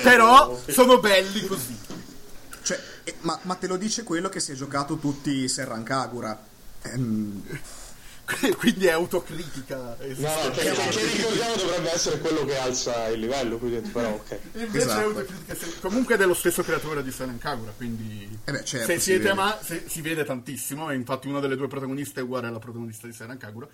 Però 0.01 0.59
sono 0.67 0.99
belli 0.99 1.45
così. 1.45 1.77
Cioè, 2.63 2.79
eh, 3.03 3.15
ma, 3.19 3.37
ma, 3.43 3.53
te 3.55 3.67
lo 3.67 3.77
dice 3.77 4.01
quello 4.01 4.29
che 4.29 4.39
si 4.39 4.53
è 4.53 4.55
giocato 4.55 4.97
tutti 4.97 5.47
Serran 5.47 5.83
Ehm... 6.93 7.43
quindi 8.57 8.87
è 8.87 8.91
autocritica. 8.91 9.75
No, 9.77 9.95
no, 9.97 10.51
che, 10.51 10.71
che, 10.71 11.05
ricordiamo 11.15 11.55
dovrebbe 11.55 11.91
essere 11.93 12.19
quello 12.19 12.43
che 12.43 12.57
alza 12.57 13.07
il 13.07 13.19
livello, 13.19 13.57
qui 13.57 13.69
dentro, 13.69 13.91
però 13.91 14.09
ok. 14.13 14.39
Invece 14.53 14.77
esatto. 14.77 14.99
è 14.99 15.03
autocritica, 15.03 15.79
comunque 15.81 16.15
è 16.15 16.17
dello 16.17 16.33
stesso 16.33 16.63
creatore 16.63 17.03
di 17.03 17.11
Silent 17.11 17.39
Kagura, 17.39 17.71
quindi 17.75 18.39
eh 18.43 18.51
beh, 18.51 18.63
certo, 18.63 18.87
se 18.87 18.99
siete 18.99 19.29
ama- 19.29 19.59
se, 19.61 19.83
si 19.87 20.01
vede 20.01 20.23
tantissimo, 20.23 20.89
e 20.89 20.95
infatti 20.95 21.27
una 21.27 21.39
delle 21.39 21.55
due 21.55 21.67
protagoniste 21.67 22.21
è 22.21 22.23
uguale 22.23 22.47
alla 22.47 22.59
protagonista 22.59 23.05
di 23.05 23.13
Silent 23.13 23.39
Kagura, 23.39 23.67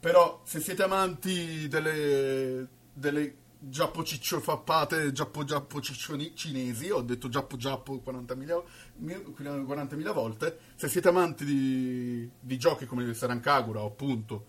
però 0.00 0.42
se 0.46 0.60
siete 0.60 0.82
amanti 0.82 1.68
delle, 1.68 2.66
delle 2.94 3.34
giappo 3.62 4.02
ciccio 4.02 4.40
fappate, 4.40 5.12
giappo 5.12 5.44
giappo 5.44 5.80
ciccioni 5.80 6.34
cinesi, 6.34 6.90
ho 6.90 7.02
detto 7.02 7.28
giappo 7.28 7.56
giappo 7.56 8.02
40.000, 8.04 8.62
40.000 9.02 10.12
volte, 10.12 10.58
se 10.76 10.88
siete 10.88 11.08
amanti 11.08 11.44
di, 11.44 12.30
di 12.40 12.58
giochi 12.58 12.86
come 12.86 13.12
Sarankagura 13.12 13.82
o 13.82 13.86
appunto 13.86 14.46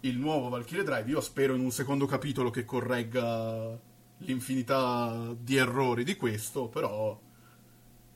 il 0.00 0.18
nuovo 0.18 0.48
Valkyrie 0.48 0.82
Drive, 0.84 1.08
io 1.08 1.20
spero 1.20 1.54
in 1.54 1.60
un 1.60 1.70
secondo 1.70 2.06
capitolo 2.06 2.50
che 2.50 2.64
corregga 2.64 3.78
l'infinità 4.18 5.34
di 5.38 5.56
errori 5.56 6.04
di 6.04 6.16
questo, 6.16 6.68
però 6.68 7.18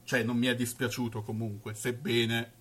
cioè 0.03 0.23
non 0.23 0.37
mi 0.37 0.49
è 0.49 0.55
dispiaciuto 0.55 1.23
comunque, 1.23 1.75
sebbene 1.75 2.53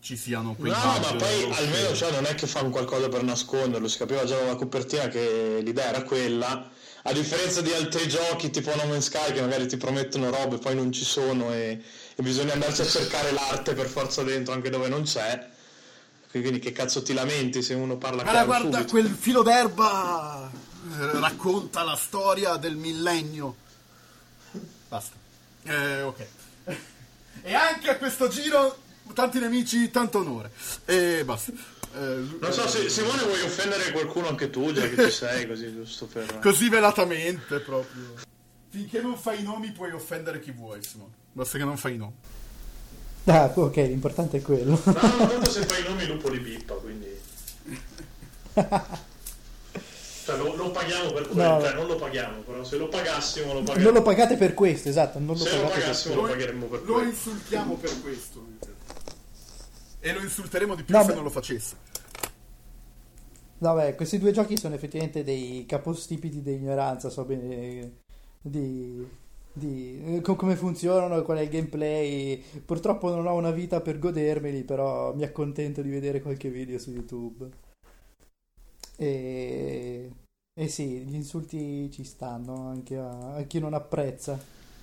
ci 0.00 0.16
siano 0.16 0.54
quei 0.54 0.72
No, 0.72 0.78
ma 0.78 1.14
poi 1.14 1.50
almeno 1.52 1.94
cioè, 1.94 2.10
non 2.10 2.24
è 2.24 2.34
che 2.34 2.46
fanno 2.46 2.70
qualcosa 2.70 3.08
per 3.08 3.22
nasconderlo, 3.22 3.86
si 3.88 3.98
capiva 3.98 4.24
già 4.24 4.36
dalla 4.36 4.56
copertina 4.56 5.08
che 5.08 5.60
l'idea 5.62 5.88
era 5.88 6.02
quella. 6.02 6.70
A 7.02 7.12
differenza 7.12 7.62
di 7.62 7.72
altri 7.72 8.06
giochi 8.08 8.50
tipo 8.50 8.74
No 8.74 8.84
Man's 8.86 9.06
Sky 9.06 9.32
che 9.32 9.40
magari 9.40 9.66
ti 9.66 9.78
promettono 9.78 10.28
robe 10.30 10.56
e 10.56 10.58
poi 10.58 10.74
non 10.74 10.92
ci 10.92 11.04
sono 11.04 11.52
e, 11.52 11.82
e 12.14 12.22
bisogna 12.22 12.52
andarsi 12.52 12.82
a 12.82 12.86
cercare 12.86 13.32
l'arte 13.32 13.72
per 13.74 13.86
forza 13.86 14.22
dentro 14.22 14.52
anche 14.52 14.68
dove 14.68 14.88
non 14.88 15.02
c'è. 15.04 15.48
Quindi 16.30 16.58
che 16.60 16.72
cazzo 16.72 17.02
ti 17.02 17.12
lamenti 17.12 17.62
se 17.62 17.74
uno 17.74 17.96
parla 17.96 18.22
Allora, 18.22 18.44
guarda, 18.44 18.78
subito? 18.78 18.90
quel 18.90 19.08
filo 19.08 19.42
d'erba 19.42 20.50
eh, 20.52 21.18
racconta 21.18 21.82
la 21.82 21.96
storia 21.96 22.56
del 22.56 22.76
millennio. 22.76 23.56
Basta. 24.88 25.14
Eh, 25.64 26.02
ok. 26.02 26.26
E 27.42 27.54
anche 27.54 27.88
a 27.88 27.96
questo 27.96 28.28
giro, 28.28 28.76
tanti 29.12 29.38
nemici, 29.38 29.90
tanto 29.90 30.18
onore. 30.18 30.50
E 30.84 31.22
basta. 31.24 31.52
Eh, 31.92 31.98
non 32.40 32.52
so 32.52 32.68
se 32.68 32.88
Simone 32.88 33.22
vuoi 33.24 33.40
offendere 33.40 33.90
qualcuno 33.90 34.28
anche 34.28 34.48
tu, 34.48 34.72
già 34.72 34.88
che 34.88 35.06
ci 35.06 35.10
sei, 35.10 35.46
così 35.46 35.74
giusto 35.74 36.06
per. 36.06 36.38
Così 36.42 36.68
velatamente 36.68 37.58
proprio. 37.58 38.14
Finché 38.68 39.00
non 39.00 39.16
fai 39.16 39.40
i 39.40 39.42
nomi 39.42 39.72
puoi 39.72 39.90
offendere 39.90 40.38
chi 40.38 40.52
vuoi, 40.52 40.80
Simone. 40.84 41.10
Basta 41.32 41.58
che 41.58 41.64
non 41.64 41.76
fai 41.76 41.94
i 41.94 41.96
nomi. 41.96 42.14
Ah, 43.24 43.50
ok, 43.52 43.76
l'importante 43.76 44.38
è 44.38 44.42
quello. 44.42 44.80
No, 44.82 44.92
tanto 44.92 45.50
se 45.50 45.66
fai 45.66 45.80
i 45.80 45.88
nomi 45.88 46.06
lupo 46.06 46.28
li 46.28 46.38
pippa, 46.38 46.74
quindi. 46.74 47.08
cioè, 50.24 50.36
lo, 50.36 50.54
lo, 50.54 50.70
paghiamo 50.70 51.12
per 51.12 51.28
quello, 51.28 51.48
no. 51.48 51.60
cioè 51.60 51.74
non 51.74 51.86
lo 51.86 51.96
paghiamo, 51.96 52.40
però 52.40 52.64
se 52.64 52.76
lo 52.76 52.88
pagassimo 52.88 53.52
lo 53.52 53.62
paghiamo. 53.62 53.82
Non 53.82 53.92
lo 53.92 54.02
pagate 54.02 54.36
per 54.36 54.54
questo, 54.54 54.88
esatto. 54.88 55.18
Non 55.18 55.36
lo 55.36 55.44
se 55.44 55.60
lo 55.60 55.68
pagassimo 55.68 56.14
per 56.14 56.22
lo 56.22 56.28
pagheremmo 56.30 56.66
per 56.66 56.82
questo. 56.82 56.98
Lo 56.98 57.04
insultiamo 57.04 57.74
per 57.74 58.00
questo. 58.00 58.46
E 60.00 60.12
lo 60.12 60.20
insulteremo 60.20 60.74
di 60.74 60.82
più 60.82 60.94
no, 60.94 61.02
se 61.02 61.08
beh. 61.08 61.14
non 61.14 61.22
lo 61.22 61.30
facesse. 61.30 61.76
No, 63.58 63.74
beh, 63.74 63.94
questi 63.94 64.18
due 64.18 64.32
giochi 64.32 64.56
sono 64.56 64.74
effettivamente 64.74 65.22
dei 65.22 65.66
capostipiti 65.66 66.40
di 66.40 66.54
ignoranza, 66.54 67.10
so 67.10 67.24
bene 67.24 67.98
di, 68.40 69.06
di 69.52 70.16
eh, 70.16 70.20
come 70.22 70.56
funzionano, 70.56 71.22
qual 71.22 71.38
è 71.38 71.42
il 71.42 71.50
gameplay. 71.50 72.42
Purtroppo 72.64 73.10
non 73.10 73.26
ho 73.26 73.34
una 73.34 73.50
vita 73.50 73.82
per 73.82 73.98
godermeli, 73.98 74.64
però 74.64 75.14
mi 75.14 75.24
accontento 75.24 75.82
di 75.82 75.90
vedere 75.90 76.22
qualche 76.22 76.48
video 76.48 76.78
su 76.78 76.90
YouTube. 76.90 77.48
E, 78.96 80.10
e 80.54 80.68
sì, 80.68 81.00
gli 81.00 81.14
insulti 81.14 81.90
ci 81.92 82.04
stanno 82.04 82.68
anche 82.68 82.96
a, 82.96 83.34
a 83.34 83.42
chi 83.42 83.58
non 83.58 83.74
apprezza. 83.74 84.38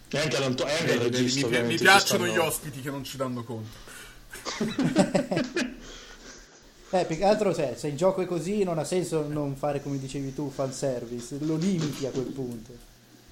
E 0.09 0.19
anche, 0.19 0.35
ad 0.35 0.43
anche 0.43 0.63
al 0.93 0.99
regista, 0.99 1.47
mi, 1.47 1.63
mi 1.63 1.75
piacciono 1.77 2.25
stanno... 2.25 2.27
gli 2.27 2.37
ospiti 2.37 2.81
che 2.81 2.91
non 2.91 3.03
ci 3.03 3.17
danno 3.17 3.43
conto. 3.43 4.05
eh, 6.91 7.05
più 7.05 7.15
che 7.15 7.23
altro 7.23 7.53
se, 7.53 7.75
se, 7.75 7.87
il 7.87 7.95
gioco 7.95 8.21
è 8.21 8.25
così 8.25 8.63
non 8.63 8.77
ha 8.77 8.83
senso 8.83 9.27
non 9.27 9.55
fare 9.55 9.81
come 9.81 9.97
dicevi 9.97 10.33
tu 10.33 10.49
fanservice, 10.49 11.37
lo 11.41 11.55
limiti 11.55 12.05
a 12.05 12.11
quel 12.11 12.25
punto. 12.25 12.71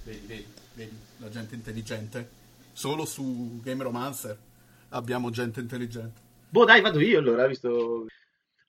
Vedi, 0.03 0.25
vedi, 0.25 0.45
vedi, 0.73 0.97
la 1.17 1.29
gente 1.29 1.55
intelligente. 1.55 2.43
Solo 2.71 3.05
su 3.05 3.59
Game 3.63 3.83
Romancer 3.83 4.37
abbiamo 4.89 5.29
gente 5.29 5.59
intelligente. 5.59 6.21
Boh, 6.49 6.65
dai, 6.65 6.81
vado 6.81 6.99
io 6.99 7.19
allora, 7.19 7.47
visto 7.47 8.05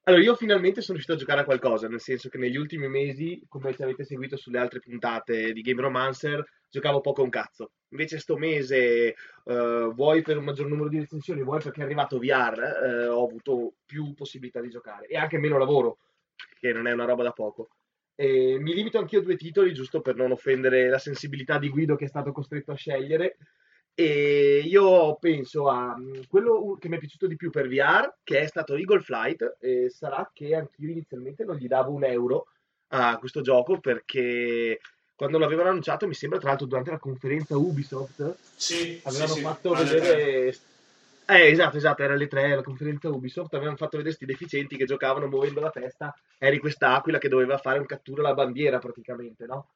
allora, 0.09 0.23
io 0.23 0.37
finalmente 0.37 0.83
sono 0.83 0.99
riuscito 0.99 1.15
a 1.15 1.19
giocare 1.19 1.41
a 1.41 1.45
qualcosa, 1.45 1.89
nel 1.89 2.01
senso 2.01 2.29
che 2.29 2.39
negli 2.39 2.57
ultimi 2.57 2.87
mesi, 2.89 3.43
come 3.49 3.75
ci 3.75 3.83
avete 3.83 4.05
seguito 4.05 4.37
sulle 4.37 4.61
altre 4.61 4.79
puntate 4.79 5.53
di 5.53 5.63
Game 5.63 5.81
Romancer, 5.81 6.45
giocavo 6.71 7.01
poco 7.01 7.25
un 7.25 7.29
cazzo. 7.29 7.73
Invece 7.91 8.19
sto 8.19 8.37
mese, 8.37 9.15
uh, 9.45 9.93
vuoi 9.95 10.23
per 10.23 10.37
un 10.39 10.45
maggior 10.45 10.67
numero 10.67 10.89
di 10.89 10.99
recensioni, 10.99 11.43
vuoi 11.43 11.63
perché 11.63 11.81
è 11.81 11.85
arrivato 11.85 12.19
VR, 12.19 13.09
uh, 13.09 13.13
ho 13.13 13.25
avuto 13.25 13.75
più 13.85 14.13
possibilità 14.15 14.61
di 14.61 14.71
giocare 14.71 15.07
e 15.07 15.17
anche 15.17 15.39
meno 15.39 15.57
lavoro, 15.57 15.99
che 16.59 16.73
non 16.73 16.87
è 16.87 16.93
una 16.93 17.05
roba 17.05 17.23
da 17.23 17.33
poco. 17.33 17.69
E 18.15 18.59
mi 18.59 18.75
limito 18.75 18.99
anch'io 18.99 19.21
a 19.21 19.23
due 19.23 19.37
titoli, 19.37 19.75
giusto 19.75 20.01
per 20.01 20.17
non 20.17 20.33
offendere 20.33 20.89
la 20.89 20.99
sensibilità 20.99 21.59
di 21.59 21.69
Guido 21.69 21.97
che 21.97 22.07
è 22.07 22.09
stato 22.09 22.33
costretto 22.33 22.73
a 22.73 22.77
scegliere. 22.77 23.37
E 23.95 24.63
io 24.65 25.17
penso 25.17 25.69
a 25.69 25.97
mm, 25.97 26.23
quello 26.29 26.77
che 26.79 26.89
mi 26.89 26.97
è 26.97 26.99
piaciuto 26.99 27.27
di 27.27 27.37
più 27.37 27.51
per 27.51 27.69
VR, 27.69 28.17
che 28.23 28.41
è 28.41 28.47
stato 28.47 28.75
Eagle 28.75 29.01
Flight, 29.01 29.57
e 29.61 29.91
sarà 29.91 30.31
che 30.35 30.55
anch'io 30.55 30.91
inizialmente 30.91 31.45
non 31.45 31.57
gli 31.57 31.67
davo 31.67 31.93
un 31.93 32.05
euro 32.05 32.47
a 32.89 33.19
questo 33.19 33.41
gioco 33.41 33.81
perché 33.81 34.81
quando 35.17 35.39
l'avevano 35.39 35.71
annunciato, 35.71 36.07
mi 36.07 36.15
sembra 36.15 36.39
tra 36.39 36.51
l'altro 36.51 36.67
durante 36.67 36.91
la 36.91 36.99
conferenza 36.99 37.57
Ubisoft, 37.57 38.37
sì, 38.55 39.01
avevano 39.03 39.33
sì, 39.33 39.41
fatto 39.41 39.75
sì. 39.75 39.83
vedere... 39.83 40.57
Eh, 41.29 41.49
esatto, 41.49 41.79
esatto, 41.79 42.03
era 42.03 42.13
alle 42.13 42.29
3 42.29 42.55
la 42.55 42.63
conferenza 42.63 43.09
Ubisoft, 43.09 43.53
avevano 43.55 43.77
fatto 43.77 43.97
vedere 43.97 44.15
questi 44.15 44.27
deficienti 44.27 44.77
che 44.77 44.85
giocavano 44.85 45.27
muovendo 45.27 45.59
la 45.61 45.71
testa, 45.71 46.15
eri 46.39 46.59
quest'aquila 46.59 47.19
che 47.19 47.29
doveva 47.29 47.57
fare 47.59 47.81
un 47.81 47.87
cattura 47.87 48.21
alla 48.21 48.35
bandiera 48.35 48.79
praticamente, 48.79 49.47
no? 49.47 49.71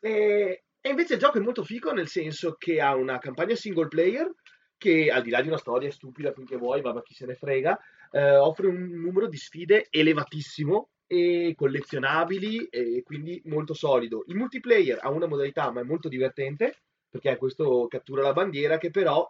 E, 0.00 0.64
e 0.80 0.88
invece 0.88 1.14
il 1.14 1.18
gioco 1.18 1.38
è 1.38 1.40
molto 1.40 1.64
figo 1.64 1.92
nel 1.92 2.06
senso 2.06 2.54
che 2.58 2.80
ha 2.80 2.94
una 2.94 3.18
campagna 3.18 3.56
single 3.56 3.88
player 3.88 4.30
che 4.76 5.10
al 5.10 5.22
di 5.22 5.30
là 5.30 5.40
di 5.40 5.48
una 5.48 5.56
storia 5.56 5.90
stupida 5.90 6.30
finché 6.32 6.56
vuoi, 6.56 6.82
ma 6.82 7.02
chi 7.02 7.14
se 7.14 7.24
ne 7.24 7.34
frega, 7.34 7.76
eh, 8.12 8.36
offre 8.36 8.66
un 8.66 8.90
numero 8.90 9.26
di 9.26 9.38
sfide 9.38 9.86
elevatissimo 9.90 10.90
e 11.14 11.54
collezionabili 11.54 12.66
e 12.66 13.02
quindi 13.04 13.40
molto 13.46 13.74
solido. 13.74 14.24
Il 14.26 14.36
multiplayer 14.36 14.98
ha 15.00 15.10
una 15.10 15.26
modalità 15.26 15.70
ma 15.70 15.80
è 15.80 15.84
molto 15.84 16.08
divertente 16.08 16.76
perché 17.08 17.32
è 17.32 17.36
questo 17.36 17.86
cattura 17.88 18.22
la 18.22 18.32
bandiera 18.32 18.78
che 18.78 18.90
però 18.90 19.28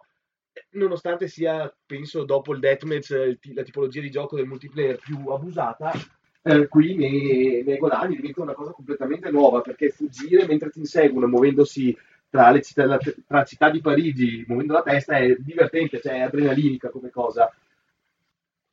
nonostante 0.71 1.27
sia 1.27 1.73
penso 1.85 2.23
dopo 2.23 2.53
il 2.53 2.59
deathmatch 2.59 3.37
la 3.53 3.63
tipologia 3.63 4.01
di 4.01 4.09
gioco 4.09 4.37
del 4.37 4.47
multiplayer 4.47 4.97
più 4.97 5.27
abusata 5.27 5.91
eh, 6.41 6.67
qui 6.67 6.95
nei, 6.95 7.63
nei 7.63 7.77
Golani 7.77 8.15
diventa 8.15 8.41
una 8.41 8.53
cosa 8.53 8.71
completamente 8.71 9.29
nuova 9.29 9.61
perché 9.61 9.89
fuggire 9.89 10.47
mentre 10.47 10.69
ti 10.69 10.79
inseguono 10.79 11.27
muovendosi 11.27 11.95
tra 12.29 12.51
le 12.51 12.61
città, 12.61 12.85
la, 12.85 12.99
tra 13.27 13.43
città 13.43 13.69
di 13.69 13.81
Parigi 13.81 14.45
muovendo 14.47 14.73
la 14.73 14.81
testa 14.81 15.17
è 15.17 15.35
divertente, 15.39 15.99
cioè 16.01 16.13
è 16.13 16.21
adrenalinica 16.21 16.89
come 16.89 17.09
cosa 17.09 17.51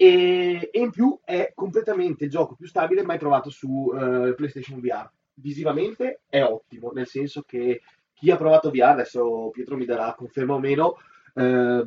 e, 0.03 0.71
e 0.73 0.81
in 0.81 0.91
più 0.91 1.17
è 1.23 1.53
completamente 1.55 2.25
il 2.25 2.31
gioco 2.31 2.57
più 2.57 2.67
stabile 2.67 3.05
mai 3.05 3.19
trovato 3.19 3.51
su 3.51 3.69
uh, 3.69 4.35
PlayStation 4.35 4.81
VR 4.81 5.09
visivamente 5.35 6.23
è 6.29 6.43
ottimo 6.43 6.91
nel 6.93 7.07
senso 7.07 7.43
che 7.43 7.83
chi 8.13 8.33
ha 8.33 8.37
provato 8.37 8.71
VR 8.71 8.83
adesso 8.83 9.51
Pietro 9.53 9.77
mi 9.77 9.85
darà 9.85 10.13
conferma 10.15 10.55
o 10.55 10.59
meno 10.59 10.97
eh, 11.35 11.87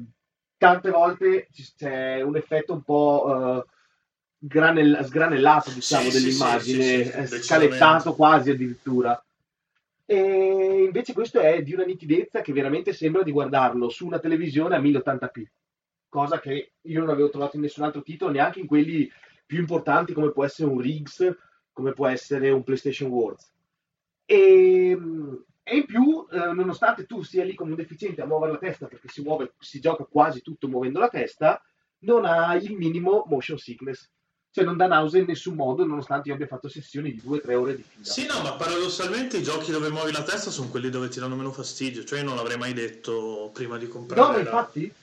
tante 0.57 0.89
volte 0.89 1.49
c'è 1.51 2.21
un 2.21 2.37
effetto 2.37 2.71
un 2.71 2.83
po' 2.83 3.25
uh, 3.27 3.63
granell- 4.37 5.03
sgranellato 5.03 5.71
diciamo, 5.71 6.09
sì, 6.09 6.21
dell'immagine, 6.21 7.03
sì, 7.03 7.27
sì, 7.27 7.43
scalettato 7.43 8.15
quasi 8.15 8.51
addirittura. 8.51 9.21
E 10.05 10.83
invece 10.85 11.13
questo 11.13 11.39
è 11.39 11.61
di 11.61 11.73
una 11.73 11.83
nitidezza 11.83 12.41
che 12.41 12.53
veramente 12.53 12.93
sembra 12.93 13.23
di 13.23 13.31
guardarlo 13.31 13.89
su 13.89 14.05
una 14.05 14.19
televisione 14.19 14.75
a 14.75 14.79
1080p, 14.79 15.43
cosa 16.15 16.39
che 16.39 16.71
io 16.79 16.99
non 17.01 17.09
avevo 17.09 17.29
trovato 17.29 17.57
in 17.57 17.63
nessun 17.63 17.83
altro 17.83 18.01
titolo, 18.01 18.31
neanche 18.31 18.61
in 18.61 18.67
quelli 18.67 19.11
più 19.45 19.59
importanti 19.59 20.13
come 20.13 20.31
può 20.31 20.45
essere 20.45 20.69
un 20.69 20.79
Riggs, 20.79 21.35
come 21.73 21.91
può 21.91 22.07
essere 22.07 22.51
un 22.51 22.63
PlayStation 22.63 23.09
Worlds. 23.09 23.51
E, 24.23 24.97
e 25.61 25.75
in 25.75 25.85
più, 25.85 26.25
eh, 26.31 26.53
nonostante 26.53 27.05
tu 27.05 27.21
sia 27.21 27.43
lì 27.43 27.53
come 27.53 27.71
un 27.71 27.75
deficiente 27.75 28.21
a 28.21 28.25
muovere 28.25 28.53
la 28.53 28.59
testa, 28.59 28.87
perché 28.87 29.09
si, 29.09 29.21
muove, 29.23 29.55
si 29.59 29.81
gioca 29.81 30.05
quasi 30.05 30.41
tutto 30.41 30.69
muovendo 30.69 30.99
la 30.99 31.09
testa, 31.09 31.61
non 31.99 32.23
ha 32.23 32.55
il 32.55 32.77
minimo 32.77 33.25
motion 33.27 33.57
sickness 33.57 34.09
cioè 34.55 34.63
non 34.63 34.77
dà 34.77 34.87
nausea 34.87 35.19
in 35.19 35.27
nessun 35.27 35.53
modo, 35.53 35.85
nonostante 35.85 36.29
io 36.29 36.35
abbia 36.35 36.47
fatto 36.47 36.69
sessioni 36.69 37.11
di 37.11 37.21
2-3 37.21 37.53
ore 37.55 37.75
di 37.75 37.83
fila. 37.83 38.05
Sì, 38.05 38.25
no, 38.25 38.41
ma 38.41 38.53
paradossalmente 38.53 39.35
i 39.35 39.43
giochi 39.43 39.69
dove 39.69 39.89
muovi 39.89 40.13
la 40.13 40.23
testa 40.23 40.49
sono 40.49 40.69
quelli 40.69 40.89
dove 40.89 41.09
ti 41.09 41.19
danno 41.19 41.35
meno 41.35 41.51
fastidio, 41.51 42.05
cioè 42.05 42.19
io 42.19 42.25
non 42.25 42.37
l'avrei 42.37 42.57
mai 42.57 42.71
detto 42.71 43.49
prima 43.51 43.77
di 43.77 43.89
comprare. 43.89 44.21
No, 44.21 44.31
ma 44.31 44.39
infatti... 44.39 44.93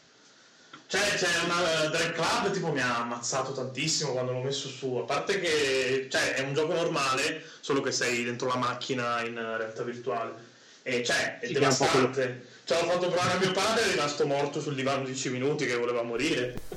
Cioè, 0.93 1.15
c'è 1.15 1.27
una 1.45 1.89
Drag 1.89 2.13
Club 2.13 2.53
tipo 2.53 2.71
mi 2.71 2.83
ha 2.83 2.99
ammazzato 2.99 3.53
tantissimo 3.53 4.13
quando 4.13 4.33
l'ho 4.33 4.43
messo 4.43 4.69
su. 4.69 4.97
A 4.97 5.05
parte 5.05 5.41
che 5.41 6.07
cioè, 6.11 6.35
è 6.35 6.43
un 6.43 6.53
gioco 6.53 6.75
normale, 6.75 7.43
solo 7.61 7.81
che 7.81 7.91
sei 7.93 8.25
dentro 8.25 8.47
la 8.47 8.57
macchina 8.57 9.25
in 9.25 9.37
realtà 9.37 9.85
virtuale. 9.85 10.35
E 10.83 11.03
cioè, 11.03 11.39
è 11.39 11.47
sì, 11.47 11.55
devastante. 11.55 12.45
Ce 12.65 12.75
l'ho 12.75 12.91
fatto 12.91 13.09
provare 13.09 13.33
a 13.33 13.39
mio 13.39 13.53
padre, 13.53 13.85
è 13.85 13.91
rimasto 13.93 14.27
morto 14.27 14.61
sul 14.61 14.75
divano 14.75 15.07
10 15.07 15.31
minuti 15.31 15.65
che 15.65 15.77
voleva 15.77 16.03
morire. 16.03 16.61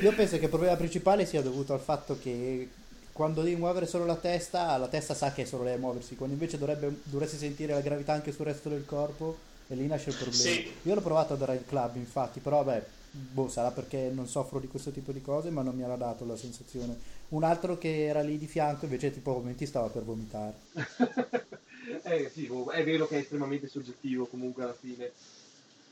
Io 0.00 0.12
penso 0.14 0.38
che 0.38 0.44
il 0.44 0.48
problema 0.48 0.76
principale 0.76 1.26
sia 1.26 1.42
dovuto 1.42 1.74
al 1.74 1.80
fatto 1.80 2.18
che 2.18 2.70
quando 3.12 3.42
devi 3.42 3.56
muovere 3.56 3.84
solo 3.84 4.06
la 4.06 4.16
testa, 4.16 4.78
la 4.78 4.88
testa 4.88 5.12
sa 5.12 5.30
che 5.34 5.42
è 5.42 5.44
solo 5.44 5.64
lei 5.64 5.74
a 5.74 5.78
muoversi, 5.78 6.16
quando 6.16 6.32
invece 6.32 6.56
dovrebbe, 6.56 7.00
dovresti 7.02 7.36
sentire 7.36 7.74
la 7.74 7.80
gravità 7.80 8.14
anche 8.14 8.32
sul 8.32 8.46
resto 8.46 8.70
del 8.70 8.86
corpo 8.86 9.48
e 9.70 9.76
lì 9.76 9.86
nasce 9.86 10.10
il 10.10 10.16
problema. 10.16 10.42
Sì. 10.42 10.72
Io 10.82 10.94
l'ho 10.94 11.00
provato 11.00 11.34
ad 11.34 11.44
Ride 11.44 11.64
Club, 11.64 11.94
infatti, 11.94 12.40
però 12.40 12.64
vabbè, 12.64 12.84
boh, 13.12 13.48
sarà 13.48 13.70
perché 13.70 14.10
non 14.12 14.26
soffro 14.26 14.58
di 14.58 14.66
questo 14.66 14.90
tipo 14.90 15.12
di 15.12 15.22
cose, 15.22 15.50
ma 15.50 15.62
non 15.62 15.76
mi 15.76 15.84
era 15.84 15.94
dato 15.94 16.26
la 16.26 16.36
sensazione. 16.36 16.98
Un 17.28 17.44
altro 17.44 17.78
che 17.78 18.06
era 18.06 18.20
lì 18.20 18.36
di 18.36 18.48
fianco 18.48 18.86
invece 18.86 19.12
tipo 19.12 19.32
momenti 19.32 19.66
stava 19.66 19.86
per 19.86 20.02
vomitare. 20.02 20.54
eh 22.02 22.28
sì, 22.34 22.50
è 22.72 22.84
vero 22.84 23.06
che 23.06 23.16
è 23.16 23.20
estremamente 23.20 23.68
soggettivo 23.68 24.26
comunque 24.26 24.64
alla 24.64 24.76
fine. 24.78 25.12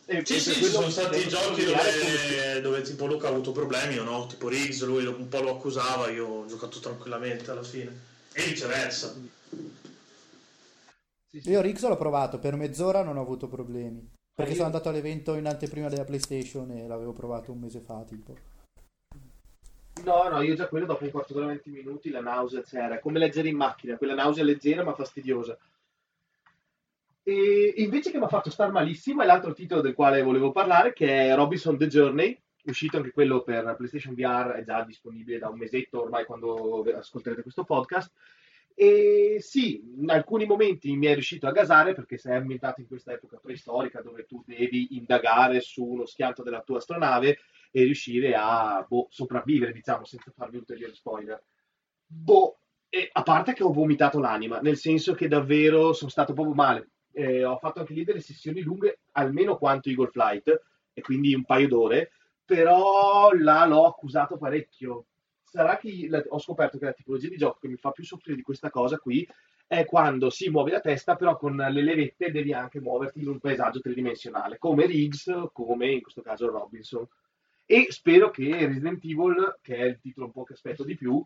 E 0.06 0.22
sì, 0.24 0.40
sì, 0.40 0.54
ci 0.54 0.64
sono 0.64 0.90
stati 0.90 1.28
giochi 1.28 1.64
dove, 1.64 2.60
dove, 2.60 2.82
tipo 2.82 3.06
Luca 3.06 3.28
ha 3.28 3.30
avuto 3.30 3.52
problemi 3.52 3.98
o 3.98 4.02
no, 4.04 4.26
tipo 4.26 4.48
Riggs, 4.48 4.82
lui 4.84 5.06
un 5.06 5.28
po' 5.28 5.40
lo 5.40 5.56
accusava, 5.56 6.08
io 6.08 6.26
ho 6.26 6.46
giocato 6.46 6.80
tranquillamente 6.80 7.48
alla 7.50 7.62
fine. 7.62 8.06
E 8.32 8.42
viceversa. 8.42 9.14
Sì, 11.30 11.40
sì. 11.40 11.50
Io 11.50 11.60
Riggs 11.60 11.86
l'ho 11.86 11.96
provato, 11.96 12.38
per 12.38 12.56
mezz'ora 12.56 13.02
non 13.02 13.18
ho 13.18 13.22
avuto 13.22 13.48
problemi. 13.48 14.16
Perché 14.34 14.52
io... 14.52 14.56
sono 14.56 14.68
andato 14.68 14.88
all'evento 14.88 15.34
in 15.34 15.46
anteprima 15.46 15.88
della 15.88 16.04
PlayStation 16.04 16.70
e 16.70 16.86
l'avevo 16.86 17.12
provato 17.12 17.52
un 17.52 17.58
mese 17.58 17.80
fa, 17.80 18.02
tipo. 18.04 18.36
No, 20.04 20.28
no, 20.28 20.40
io 20.42 20.54
già 20.54 20.68
quello 20.68 20.86
dopo 20.86 21.04
un 21.04 21.10
quarto 21.10 21.34
d'ora, 21.34 21.46
20 21.46 21.70
minuti, 21.70 22.10
la 22.10 22.20
nausea 22.20 22.62
c'era. 22.62 23.00
Come 23.00 23.18
leggere 23.18 23.48
in 23.48 23.56
macchina, 23.56 23.96
quella 23.96 24.14
nausea 24.14 24.44
leggera 24.44 24.84
ma 24.84 24.94
fastidiosa. 24.94 25.58
E 27.24 27.74
invece 27.76 28.10
che 28.10 28.18
mi 28.18 28.24
ha 28.24 28.28
fatto 28.28 28.48
star 28.48 28.70
malissimo 28.70 29.22
è 29.22 29.26
l'altro 29.26 29.52
titolo 29.52 29.82
del 29.82 29.94
quale 29.94 30.22
volevo 30.22 30.50
parlare, 30.50 30.94
che 30.94 31.28
è 31.28 31.34
Robinson 31.34 31.76
The 31.76 31.86
Journey, 31.88 32.40
uscito 32.64 32.96
anche 32.96 33.10
quello 33.10 33.42
per 33.42 33.74
PlayStation 33.76 34.14
VR, 34.14 34.52
è 34.52 34.62
già 34.62 34.82
disponibile 34.82 35.38
da 35.38 35.48
un 35.48 35.58
mesetto 35.58 36.02
ormai 36.02 36.24
quando 36.24 36.82
ascolterete 36.96 37.42
questo 37.42 37.64
podcast. 37.64 38.10
E 38.80 39.38
sì, 39.40 39.82
in 39.96 40.08
alcuni 40.08 40.46
momenti 40.46 40.94
mi 40.94 41.06
è 41.06 41.12
riuscito 41.12 41.48
a 41.48 41.50
gasare 41.50 41.94
perché 41.94 42.16
sei 42.16 42.36
ambientato 42.36 42.80
in 42.80 42.86
questa 42.86 43.12
epoca 43.12 43.38
preistorica 43.38 44.02
dove 44.02 44.24
tu 44.24 44.44
devi 44.46 44.96
indagare 44.96 45.60
su 45.60 45.84
uno 45.84 46.06
schianto 46.06 46.44
della 46.44 46.62
tua 46.62 46.76
astronave 46.76 47.38
e 47.72 47.82
riuscire 47.82 48.36
a 48.36 48.86
boh, 48.88 49.08
sopravvivere, 49.10 49.72
diciamo, 49.72 50.04
senza 50.04 50.30
farvi 50.30 50.58
ulteriori 50.58 50.94
spoiler. 50.94 51.42
Boh, 52.06 52.60
e 52.88 53.08
a 53.10 53.22
parte 53.24 53.52
che 53.52 53.64
ho 53.64 53.72
vomitato 53.72 54.20
l'anima, 54.20 54.60
nel 54.60 54.76
senso 54.76 55.12
che 55.12 55.26
davvero 55.26 55.92
sono 55.92 56.10
stato 56.10 56.32
proprio 56.32 56.54
male. 56.54 56.90
Eh, 57.10 57.44
ho 57.44 57.58
fatto 57.58 57.80
anche 57.80 57.94
lì 57.94 58.04
delle 58.04 58.20
sessioni 58.20 58.60
lunghe, 58.60 59.00
almeno 59.10 59.58
quanto 59.58 59.88
Eagle 59.88 60.12
Flight, 60.12 60.62
e 60.92 61.00
quindi 61.00 61.34
un 61.34 61.44
paio 61.44 61.66
d'ore, 61.66 62.12
però 62.44 63.32
là 63.32 63.66
l'ho 63.66 63.86
accusato 63.86 64.36
parecchio 64.36 65.06
sarà 65.50 65.76
che 65.76 66.06
la, 66.08 66.22
ho 66.28 66.38
scoperto 66.38 66.78
che 66.78 66.84
la 66.86 66.92
tipologia 66.92 67.28
di 67.28 67.36
gioco 67.36 67.58
che 67.60 67.68
mi 67.68 67.76
fa 67.76 67.90
più 67.90 68.04
soffrire 68.04 68.36
di 68.36 68.42
questa 68.42 68.70
cosa 68.70 68.98
qui 68.98 69.26
è 69.66 69.84
quando 69.84 70.30
si 70.30 70.48
muove 70.48 70.70
la 70.70 70.80
testa, 70.80 71.14
però 71.14 71.36
con 71.36 71.56
le 71.56 71.82
levette 71.82 72.30
devi 72.30 72.52
anche 72.54 72.80
muoverti 72.80 73.20
in 73.20 73.28
un 73.28 73.38
paesaggio 73.38 73.80
tridimensionale, 73.80 74.56
come 74.56 74.86
Riggs, 74.86 75.30
come 75.52 75.90
in 75.90 76.00
questo 76.00 76.22
caso 76.22 76.48
Robinson. 76.50 77.06
E 77.66 77.86
spero 77.90 78.30
che 78.30 78.48
Resident 78.66 79.04
Evil, 79.04 79.58
che 79.60 79.76
è 79.76 79.84
il 79.84 79.98
titolo 80.00 80.26
un 80.26 80.32
po' 80.32 80.44
che 80.44 80.54
aspetto 80.54 80.84
di 80.84 80.96
più, 80.96 81.22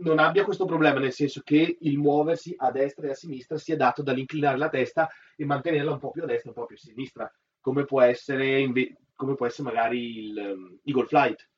non 0.00 0.18
abbia 0.18 0.44
questo 0.44 0.66
problema, 0.66 1.00
nel 1.00 1.12
senso 1.12 1.40
che 1.42 1.78
il 1.80 1.98
muoversi 1.98 2.54
a 2.58 2.70
destra 2.70 3.06
e 3.06 3.10
a 3.10 3.14
sinistra 3.14 3.56
sia 3.56 3.76
dato 3.76 4.02
dall'inclinare 4.02 4.58
la 4.58 4.68
testa 4.68 5.08
e 5.34 5.46
mantenerla 5.46 5.92
un 5.92 5.98
po' 5.98 6.10
più 6.10 6.22
a 6.22 6.26
destra 6.26 6.50
e 6.50 6.54
un 6.54 6.60
po' 6.60 6.66
più 6.66 6.76
a 6.76 6.78
sinistra, 6.78 7.32
come 7.58 7.84
può 7.84 8.02
essere, 8.02 8.70
come 9.14 9.34
può 9.34 9.46
essere 9.46 9.68
magari 9.68 10.28
il 10.28 10.36
um, 10.36 10.78
Eagle 10.84 11.06
Flight 11.06 11.48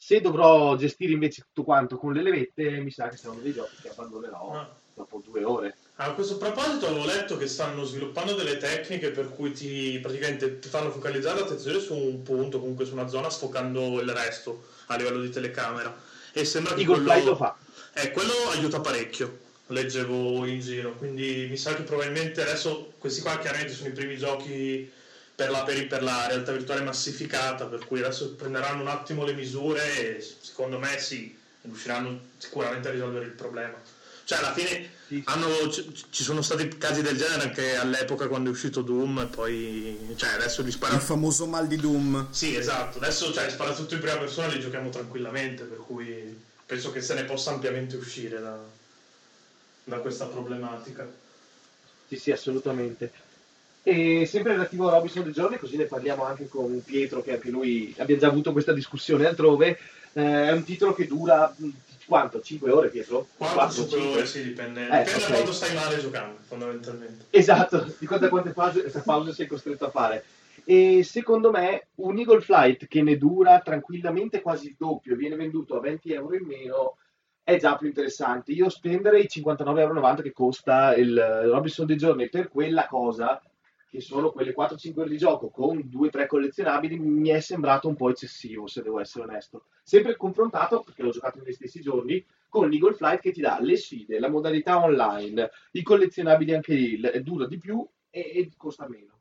se 0.00 0.20
dovrò 0.20 0.76
gestire 0.76 1.12
invece 1.12 1.42
tutto 1.42 1.64
quanto 1.64 1.98
con 1.98 2.12
le 2.12 2.22
levette, 2.22 2.78
mi 2.78 2.90
sa 2.90 3.08
che 3.08 3.16
saranno 3.16 3.40
dei 3.40 3.52
giochi 3.52 3.74
che 3.82 3.88
abbandonerò 3.88 4.52
ah. 4.54 4.70
dopo 4.94 5.20
due 5.24 5.42
ore. 5.42 5.76
A 5.96 6.12
questo 6.12 6.38
proposito 6.38 6.86
avevo 6.86 7.04
letto 7.04 7.36
che 7.36 7.48
stanno 7.48 7.82
sviluppando 7.82 8.34
delle 8.34 8.56
tecniche 8.56 9.10
per 9.10 9.30
cui 9.30 9.50
ti, 9.52 9.98
praticamente 10.00 10.60
ti 10.60 10.68
fanno 10.68 10.92
focalizzare 10.92 11.40
l'attenzione 11.40 11.80
su 11.80 11.94
un 11.94 12.22
punto, 12.22 12.60
comunque 12.60 12.84
su 12.84 12.92
una 12.92 13.08
zona, 13.08 13.28
sfocando 13.28 14.00
il 14.00 14.08
resto 14.10 14.66
a 14.86 14.96
livello 14.96 15.20
di 15.20 15.30
telecamera. 15.30 15.92
E 16.32 16.44
sembra 16.44 16.74
che 16.74 16.84
quello... 16.84 17.24
lo 17.24 17.34
fa. 17.36 17.58
Eh, 17.94 18.12
quello 18.12 18.32
aiuta 18.52 18.78
parecchio, 18.78 19.38
leggevo 19.66 20.46
in 20.46 20.60
giro, 20.60 20.94
quindi 20.94 21.48
mi 21.50 21.56
sa 21.56 21.74
che 21.74 21.82
probabilmente 21.82 22.42
adesso 22.42 22.92
questi 22.98 23.20
qua 23.20 23.36
chiaramente 23.38 23.72
sono 23.72 23.88
i 23.88 23.92
primi 23.92 24.16
giochi 24.16 24.88
per 25.38 25.50
la, 25.50 25.62
per, 25.62 25.86
per 25.86 26.02
la 26.02 26.26
realtà 26.26 26.50
virtuale 26.50 26.82
massificata, 26.82 27.66
per 27.66 27.86
cui 27.86 28.00
adesso 28.00 28.34
prenderanno 28.34 28.82
un 28.82 28.88
attimo 28.88 29.24
le 29.24 29.34
misure 29.34 30.16
e 30.16 30.20
secondo 30.40 30.80
me 30.80 30.98
sì, 30.98 31.38
riusciranno 31.60 32.22
sicuramente 32.38 32.88
a 32.88 32.90
risolvere 32.90 33.26
il 33.26 33.30
problema. 33.30 33.80
Cioè 34.24 34.38
alla 34.38 34.52
fine 34.52 34.90
hanno, 35.26 35.70
ci 35.70 36.24
sono 36.24 36.42
stati 36.42 36.66
casi 36.76 37.02
del 37.02 37.16
genere 37.16 37.42
anche 37.42 37.76
all'epoca 37.76 38.26
quando 38.26 38.50
è 38.50 38.52
uscito 38.52 38.82
Doom 38.82 39.20
e 39.20 39.26
poi 39.26 40.14
cioè 40.16 40.30
adesso 40.30 40.62
li 40.62 40.72
spara... 40.72 40.96
Il 40.96 41.00
famoso 41.02 41.46
mal 41.46 41.68
di 41.68 41.76
Doom. 41.76 42.32
Sì, 42.32 42.56
esatto, 42.56 42.98
adesso 42.98 43.32
cioè, 43.32 43.48
spara 43.48 43.72
tutto 43.72 43.94
in 43.94 44.00
prima 44.00 44.18
persona 44.18 44.48
e 44.48 44.56
li 44.56 44.60
giochiamo 44.60 44.90
tranquillamente, 44.90 45.62
per 45.62 45.78
cui 45.78 46.36
penso 46.66 46.90
che 46.90 47.00
se 47.00 47.14
ne 47.14 47.22
possa 47.22 47.52
ampiamente 47.52 47.94
uscire 47.94 48.40
da, 48.40 48.58
da 49.84 49.98
questa 49.98 50.26
problematica. 50.26 51.08
Sì, 52.08 52.16
sì, 52.16 52.32
assolutamente. 52.32 53.26
E 53.88 54.26
sempre 54.26 54.52
relativo 54.52 54.86
a 54.86 54.90
Robinson 54.90 55.24
The 55.24 55.30
Journey, 55.30 55.58
così 55.58 55.78
ne 55.78 55.86
parliamo 55.86 56.22
anche 56.22 56.46
con 56.46 56.82
Pietro, 56.84 57.22
che 57.22 57.32
anche 57.32 57.48
lui 57.48 57.94
abbiamo 57.96 58.20
già 58.20 58.26
avuto 58.26 58.52
questa 58.52 58.74
discussione 58.74 59.24
altrove. 59.24 59.78
Eh, 60.12 60.48
è 60.48 60.52
un 60.52 60.62
titolo 60.62 60.92
che 60.92 61.06
dura 61.06 61.56
quanto? 62.04 62.42
5 62.42 62.70
ore, 62.70 62.90
Pietro? 62.90 63.28
4, 63.38 63.88
5 63.88 63.98
ore, 63.98 64.26
sì, 64.26 64.42
dipende, 64.42 64.82
eh, 64.82 65.04
dipende 65.04 65.10
okay. 65.14 65.20
da 65.20 65.34
quanto 65.36 65.52
stai 65.52 65.74
male 65.74 66.00
giocando, 66.00 66.36
fondamentalmente. 66.42 67.24
Esatto, 67.30 67.94
di 67.98 68.04
quante, 68.04 68.28
quante 68.28 68.50
pause, 68.50 69.02
pause 69.02 69.32
sei 69.32 69.46
costretto 69.46 69.86
a 69.86 69.90
fare. 69.90 70.22
E 70.66 71.02
secondo 71.02 71.50
me 71.50 71.86
un 71.94 72.18
Eagle 72.18 72.42
Flight 72.42 72.88
che 72.88 73.00
ne 73.00 73.16
dura 73.16 73.58
tranquillamente 73.60 74.42
quasi 74.42 74.66
il 74.66 74.76
doppio, 74.76 75.16
viene 75.16 75.36
venduto 75.36 75.78
a 75.78 75.80
20 75.80 76.12
euro 76.12 76.36
in 76.36 76.44
meno, 76.44 76.98
è 77.42 77.56
già 77.56 77.74
più 77.78 77.86
interessante. 77.86 78.52
Io 78.52 78.68
spendere 78.68 79.20
i 79.20 79.30
59,90 79.34 79.78
euro 79.78 80.14
che 80.16 80.32
costa 80.32 80.94
il 80.94 81.18
Robinson 81.18 81.86
The 81.86 81.96
Journey 81.96 82.28
per 82.28 82.50
quella 82.50 82.86
cosa 82.86 83.40
che 83.88 84.00
sono 84.00 84.30
quelle 84.30 84.54
4-5 84.54 85.00
ore 85.00 85.08
di 85.08 85.16
gioco 85.16 85.48
con 85.48 85.78
2-3 85.78 86.26
collezionabili, 86.26 86.98
mi 86.98 87.30
è 87.30 87.40
sembrato 87.40 87.88
un 87.88 87.96
po' 87.96 88.10
eccessivo, 88.10 88.66
se 88.66 88.82
devo 88.82 89.00
essere 89.00 89.24
onesto. 89.24 89.64
Sempre 89.82 90.16
confrontato, 90.16 90.82
perché 90.82 91.02
l'ho 91.02 91.10
giocato 91.10 91.38
negli 91.38 91.54
stessi 91.54 91.80
giorni, 91.80 92.24
con 92.48 92.70
Eagle 92.72 92.94
Flight 92.94 93.20
che 93.20 93.32
ti 93.32 93.40
dà 93.40 93.58
le 93.60 93.76
sfide, 93.76 94.18
la 94.18 94.28
modalità 94.28 94.82
online, 94.82 95.50
i 95.72 95.82
collezionabili 95.82 96.54
anche 96.54 96.74
lì, 96.74 97.00
dura 97.22 97.46
di 97.46 97.58
più 97.58 97.86
e, 98.10 98.20
e 98.20 98.50
costa 98.56 98.86
meno. 98.88 99.20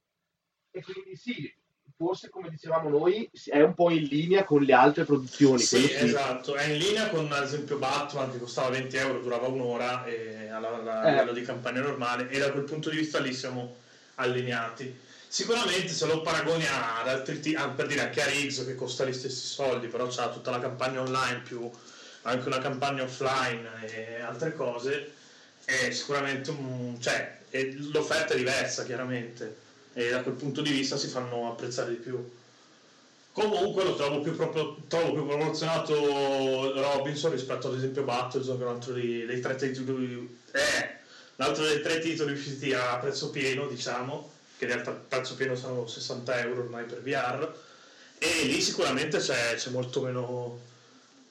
E 0.72 0.84
quindi 0.84 1.16
sì, 1.16 1.52
forse 1.96 2.30
come 2.30 2.50
dicevamo 2.50 2.90
noi 2.90 3.30
è 3.46 3.62
un 3.62 3.74
po' 3.74 3.90
in 3.90 4.04
linea 4.04 4.44
con 4.44 4.62
le 4.62 4.74
altre 4.74 5.06
produzioni. 5.06 5.60
Sì, 5.60 5.92
esatto, 5.92 6.56
è 6.56 6.66
in 6.66 6.78
linea 6.78 7.10
con 7.10 7.32
ad 7.32 7.44
esempio 7.44 7.78
Batman 7.78 8.32
che 8.32 8.40
costava 8.40 8.70
20 8.70 8.98
euro, 8.98 9.22
durava 9.22 9.48
un'ora 9.48 10.06
e 10.06 10.50
alla, 10.50 11.02
a 11.02 11.10
livello 11.10 11.32
di 11.32 11.42
campagna 11.42 11.82
normale 11.82 12.30
e 12.30 12.38
da 12.38 12.52
quel 12.52 12.66
punto 12.66 12.90
di 12.90 12.98
vista 12.98 13.20
lì 13.20 13.34
siamo 13.34 13.86
allineati. 14.18 15.06
Sicuramente 15.28 15.90
se 15.90 16.06
lo 16.06 16.22
paragoni 16.22 16.66
ad 16.66 17.08
altri 17.08 17.56
ah, 17.56 17.70
per 17.70 17.88
dire 17.88 18.02
anche 18.02 18.22
a 18.22 18.26
Riggs 18.26 18.64
che 18.66 18.76
costa 18.76 19.06
gli 19.06 19.14
stessi 19.14 19.46
soldi, 19.48 19.88
però 19.88 20.08
c'ha 20.08 20.30
tutta 20.30 20.52
la 20.52 20.60
campagna 20.60 21.02
online 21.02 21.40
più 21.40 21.70
anche 22.28 22.48
una 22.48 22.60
campagna 22.60 23.04
offline 23.04 23.70
e 23.86 24.20
altre 24.22 24.54
cose, 24.54 25.12
è 25.64 25.90
sicuramente 25.92 26.52
un, 26.52 26.98
cioè, 27.00 27.40
è, 27.50 27.64
l'offerta 27.92 28.34
è 28.34 28.38
diversa 28.38 28.84
chiaramente 28.84 29.66
e 29.94 30.10
da 30.10 30.22
quel 30.22 30.36
punto 30.36 30.62
di 30.62 30.72
vista 30.72 30.98
si 30.98 31.08
fanno 31.08 31.50
apprezzare 31.50 31.92
di 31.92 31.96
più. 31.96 32.36
Comunque 33.32 33.84
lo 33.84 33.96
trovo 33.96 34.20
più, 34.22 34.36
proprio, 34.36 34.78
trovo 34.88 35.14
più 35.14 35.26
proporzionato 35.26 36.74
Robinson 36.74 37.32
rispetto 37.32 37.68
ad 37.68 37.76
esempio 37.76 38.04
Battlezone, 38.04 38.58
che 38.58 38.64
è 38.64 38.68
un 38.68 38.74
altro 38.74 38.94
dei, 38.94 39.26
dei 39.26 39.40
tre 39.40 39.56
titoli. 39.56 40.40
Eh, 40.52 40.97
l'altro 41.38 41.66
dei 41.66 41.82
tre 41.82 42.00
titoli 42.00 42.34
usciti 42.34 42.74
a 42.74 42.98
prezzo 42.98 43.30
pieno, 43.32 43.68
diciamo, 43.68 44.32
che 44.58 44.66
in 44.66 44.72
realtà 44.72 44.92
a 44.92 44.94
prezzo 44.94 45.36
pieno 45.36 45.56
sono 45.56 45.88
60 45.88 46.40
euro 46.42 46.62
ormai 46.62 46.86
per 46.86 47.02
VR, 47.02 47.52
e 48.20 48.44
lì 48.46 48.62
sicuramente 48.62 49.20
c'è, 49.20 49.56
c'è 49.56 49.70
molto 49.70 50.02
meno 50.02 50.60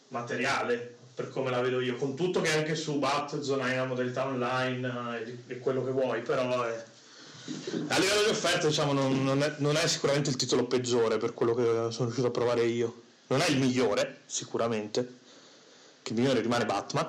materiale, 0.09 0.95
per 1.15 1.31
come 1.31 1.51
la 1.51 1.61
vedo 1.61 1.81
io, 1.81 1.97
con 1.97 2.15
tutto 2.15 2.41
che 2.41 2.53
anche 2.53 2.75
su 2.75 2.99
Battlezone 2.99 3.65
hai 3.65 3.75
una 3.75 3.87
modalità 3.87 4.27
online 4.27 5.21
e, 5.25 5.39
e 5.47 5.59
quello 5.59 5.85
che 5.85 5.91
vuoi, 5.91 6.21
però 6.23 6.63
è, 6.63 6.85
a 7.89 7.99
livello 7.99 8.25
di 8.25 8.31
offerta 8.31 8.67
diciamo, 8.67 8.93
non, 8.93 9.23
non, 9.23 9.43
è, 9.43 9.55
non, 9.59 9.77
è, 9.77 9.87
sicuramente 9.87 10.31
il 10.31 10.37
titolo 10.37 10.65
peggiore 10.65 11.17
per 11.17 11.33
quello 11.33 11.55
che 11.55 11.63
sono 11.63 12.05
riuscito 12.07 12.27
a 12.27 12.31
provare 12.31 12.65
io. 12.65 13.03
Non 13.29 13.41
è 13.41 13.49
il 13.49 13.59
migliore, 13.59 14.23
sicuramente, 14.27 15.19
che 16.03 16.13
il 16.13 16.19
migliore 16.19 16.41
rimane 16.41 16.65
Batman, 16.65 17.09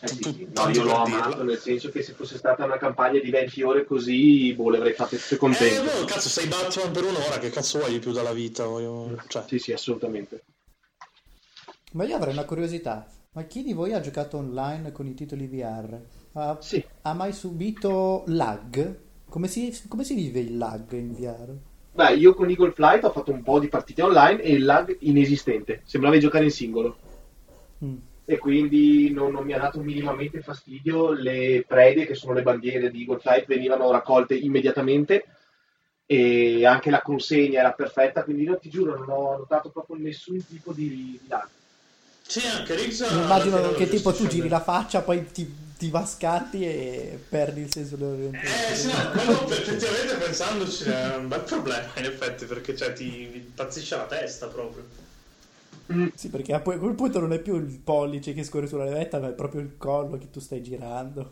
eh 0.00 0.08
sì, 0.08 0.22
sì. 0.22 0.48
No, 0.52 0.68
io 0.68 0.82
l'ho 0.82 0.94
amato 0.94 1.42
nel 1.42 1.58
senso 1.58 1.90
che 1.90 2.02
se 2.02 2.12
fosse 2.12 2.36
stata 2.36 2.64
una 2.64 2.76
campagna 2.76 3.18
di 3.18 3.30
20 3.30 3.62
ore 3.62 3.84
così, 3.84 4.52
boh, 4.54 4.68
le 4.70 4.76
avrei 4.76 4.92
fatte 4.92 5.16
tutte 5.16 5.36
contento. 5.36 5.90
Eh, 5.90 6.00
no, 6.00 6.04
cazzo, 6.04 6.28
sei 6.28 6.46
Batman 6.48 6.90
per 6.90 7.04
un'ora, 7.04 7.38
che 7.38 7.50
cazzo 7.50 7.78
vuoi 7.78 7.98
più 7.98 8.12
dalla 8.12 8.32
vita? 8.32 8.66
Voglio... 8.66 9.18
Cioè. 9.26 9.44
Sì, 9.46 9.58
sì, 9.58 9.72
assolutamente. 9.72 10.44
Ma 11.92 12.04
io 12.04 12.16
avrei 12.16 12.32
una 12.32 12.44
curiosità. 12.44 13.10
Ma 13.32 13.42
chi 13.44 13.62
di 13.62 13.72
voi 13.72 13.92
ha 13.92 14.00
giocato 14.00 14.36
online 14.36 14.92
con 14.92 15.06
i 15.06 15.14
titoli 15.14 15.46
VR? 15.46 15.98
Ha, 16.32 16.58
sì. 16.60 16.84
ha 17.02 17.14
mai 17.14 17.32
subito 17.32 18.24
lag? 18.26 18.98
Come 19.28 19.48
si, 19.48 19.74
come 19.88 20.04
si 20.04 20.14
vive 20.14 20.40
il 20.40 20.56
lag 20.58 20.92
in 20.92 21.14
VR? 21.14 21.52
Beh, 21.92 22.14
io 22.14 22.34
con 22.34 22.50
Eagle 22.50 22.72
Flight 22.72 23.04
ho 23.04 23.10
fatto 23.10 23.32
un 23.32 23.42
po' 23.42 23.58
di 23.58 23.68
partite 23.68 24.02
online 24.02 24.42
e 24.42 24.52
il 24.52 24.64
lag 24.64 24.94
inesistente. 25.00 25.80
Sembrava 25.84 26.14
di 26.14 26.20
giocare 26.20 26.44
in 26.44 26.50
singolo. 26.50 26.98
Mm 27.82 27.96
e 28.28 28.38
quindi 28.38 29.10
non, 29.12 29.30
non, 29.30 29.44
mi 29.44 29.52
ha 29.52 29.58
dato 29.58 29.80
minimamente 29.80 30.42
fastidio. 30.42 31.12
Le 31.12 31.64
prede, 31.66 32.04
che 32.04 32.14
sono 32.14 32.34
le 32.34 32.42
bandiere 32.42 32.90
di 32.90 33.02
Eagle 33.02 33.20
Flight, 33.20 33.46
venivano 33.46 33.90
raccolte 33.90 34.34
immediatamente 34.34 35.24
e 36.04 36.66
anche 36.66 36.90
la 36.90 37.02
consegna 37.02 37.60
era 37.60 37.72
perfetta, 37.72 38.22
quindi 38.22 38.42
io 38.42 38.58
ti 38.58 38.68
giuro 38.68 38.96
non 38.96 39.08
ho 39.08 39.36
notato 39.38 39.70
proprio 39.70 39.96
nessun 39.96 40.44
tipo 40.46 40.72
di, 40.72 41.18
lag. 41.28 41.48
Sì, 42.22 42.44
anche 42.46 42.74
Riggs 42.74 43.08
immagino 43.10 43.72
che 43.72 43.88
tipo 43.88 44.12
tu 44.12 44.26
giri 44.26 44.48
la 44.48 44.60
faccia, 44.60 45.00
poi 45.00 45.30
ti, 45.30 45.72
ti 45.78 45.90
va 45.90 46.04
scatti 46.04 46.64
e 46.64 47.18
perdi 47.28 47.60
il 47.60 47.72
senso 47.72 47.94
dell'orientamento. 47.94 48.72
Eh 48.72 48.74
sì, 48.74 48.86
no, 48.88 49.10
quello 49.10 49.48
effettivamente 49.48 50.14
pensandoci 50.14 50.84
è 50.84 51.16
un 51.16 51.28
bel 51.28 51.42
problema 51.42 51.88
in 51.96 52.04
effetti, 52.04 52.44
perché 52.44 52.76
cioè, 52.76 52.92
ti 52.92 53.30
impazzisce 53.34 53.96
la 53.96 54.06
testa 54.06 54.46
proprio. 54.46 55.05
Mm. 55.92 56.06
Sì, 56.14 56.30
perché 56.30 56.52
a 56.52 56.60
quel 56.60 56.94
punto 56.94 57.20
non 57.20 57.32
è 57.32 57.40
più 57.40 57.56
il 57.56 57.80
pollice 57.82 58.32
che 58.32 58.42
scorre 58.42 58.66
sulla 58.66 58.84
levetta, 58.84 59.20
ma 59.20 59.28
è 59.28 59.32
proprio 59.32 59.60
il 59.60 59.76
collo 59.76 60.18
che 60.18 60.30
tu 60.30 60.40
stai 60.40 60.62
girando. 60.62 61.30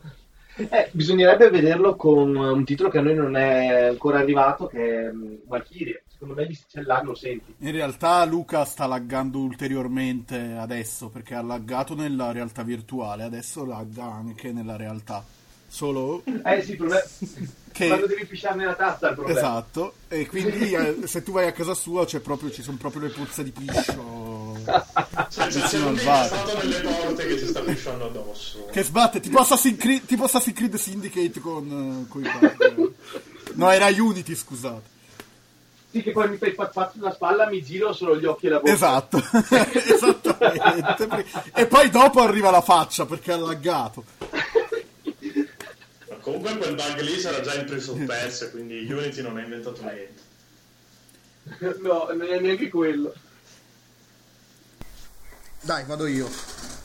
Eh, 0.56 0.88
bisognerebbe 0.92 1.50
vederlo 1.50 1.96
con 1.96 2.36
un 2.36 2.64
titolo 2.64 2.88
che 2.88 2.98
a 2.98 3.02
noi 3.02 3.14
non 3.16 3.34
è 3.36 3.88
ancora 3.88 4.20
arrivato, 4.20 4.66
che 4.66 5.06
è 5.06 5.12
mm, 5.12 5.34
Valkyrie. 5.46 6.04
Secondo 6.06 6.34
me 6.34 6.54
se 6.54 6.64
c'è 6.68 6.82
lag 6.82 7.04
lo 7.04 7.14
senti. 7.14 7.54
In 7.58 7.72
realtà 7.72 8.24
Luca 8.24 8.64
sta 8.64 8.86
laggando 8.86 9.40
ulteriormente 9.40 10.54
adesso, 10.56 11.08
perché 11.08 11.34
ha 11.34 11.42
laggato 11.42 11.96
nella 11.96 12.30
realtà 12.30 12.62
virtuale, 12.62 13.24
adesso 13.24 13.64
lagga 13.64 14.04
anche 14.04 14.52
nella 14.52 14.76
realtà. 14.76 15.24
Solo... 15.66 16.22
Eh 16.44 16.62
sì, 16.62 16.70
il 16.70 16.76
problema... 16.76 17.02
che... 17.72 17.88
quando 17.88 18.06
devi 18.06 18.24
pisciare 18.26 18.54
nella 18.54 18.76
tazza 18.76 19.08
il 19.08 19.14
problema. 19.14 19.40
Esatto, 19.40 19.94
e 20.06 20.26
quindi 20.28 20.70
eh, 20.70 20.98
se 21.04 21.24
tu 21.24 21.32
vai 21.32 21.48
a 21.48 21.52
casa 21.52 21.74
sua 21.74 22.06
proprio, 22.22 22.52
ci 22.52 22.62
sono 22.62 22.76
proprio 22.76 23.02
le 23.02 23.08
puzze 23.08 23.42
di 23.42 23.50
piscio. 23.50 24.33
Cioè, 24.64 25.48
c'è 25.48 25.78
un 25.78 25.98
stato 25.98 26.56
nelle 26.58 26.80
porte 26.80 27.26
che 27.26 27.38
ci 27.38 27.46
sta 27.46 27.60
pisciando 27.60 28.06
addosso. 28.06 28.66
Che 28.70 28.82
sbatte, 28.82 29.20
tipo 29.20 29.38
Assassin's 29.38 29.78
Creed, 29.78 30.04
tipo 30.06 30.24
Assassin's 30.24 30.56
Creed 30.56 30.74
Syndicate 30.76 31.40
con, 31.40 32.06
con 32.08 32.24
i 32.24 32.28
No, 33.54 33.70
era 33.70 33.86
Unity, 33.86 34.34
scusate. 34.34 34.92
Sì, 35.90 36.02
che 36.02 36.10
poi 36.10 36.28
mi 36.28 36.38
fai 36.38 36.54
pat 36.54 36.90
sulla 36.92 37.12
spalla, 37.12 37.48
mi 37.48 37.62
giro 37.62 37.92
solo 37.92 38.18
gli 38.18 38.24
occhi 38.24 38.46
e 38.46 38.48
la 38.48 38.58
bocca. 38.58 38.72
Esatto, 38.72 39.22
esattamente. 39.72 41.30
e 41.54 41.66
poi 41.66 41.88
dopo 41.88 42.20
arriva 42.20 42.50
la 42.50 42.62
faccia 42.62 43.06
perché 43.06 43.30
è 43.30 43.34
allaggato. 43.34 44.04
Comunque 46.20 46.56
quel 46.56 46.74
bug 46.74 47.00
lì 47.00 47.20
sarà 47.20 47.40
già 47.42 47.54
in 47.54 47.66
pre 47.66 47.80
quindi 48.50 48.90
Unity 48.90 49.22
non 49.22 49.36
ha 49.36 49.42
inventato 49.42 49.82
niente. 49.82 50.22
no, 51.80 52.08
non 52.08 52.22
è 52.22 52.40
neanche 52.40 52.70
quello. 52.70 53.14
Dai, 55.64 55.84
vado 55.86 56.04
io. 56.04 56.28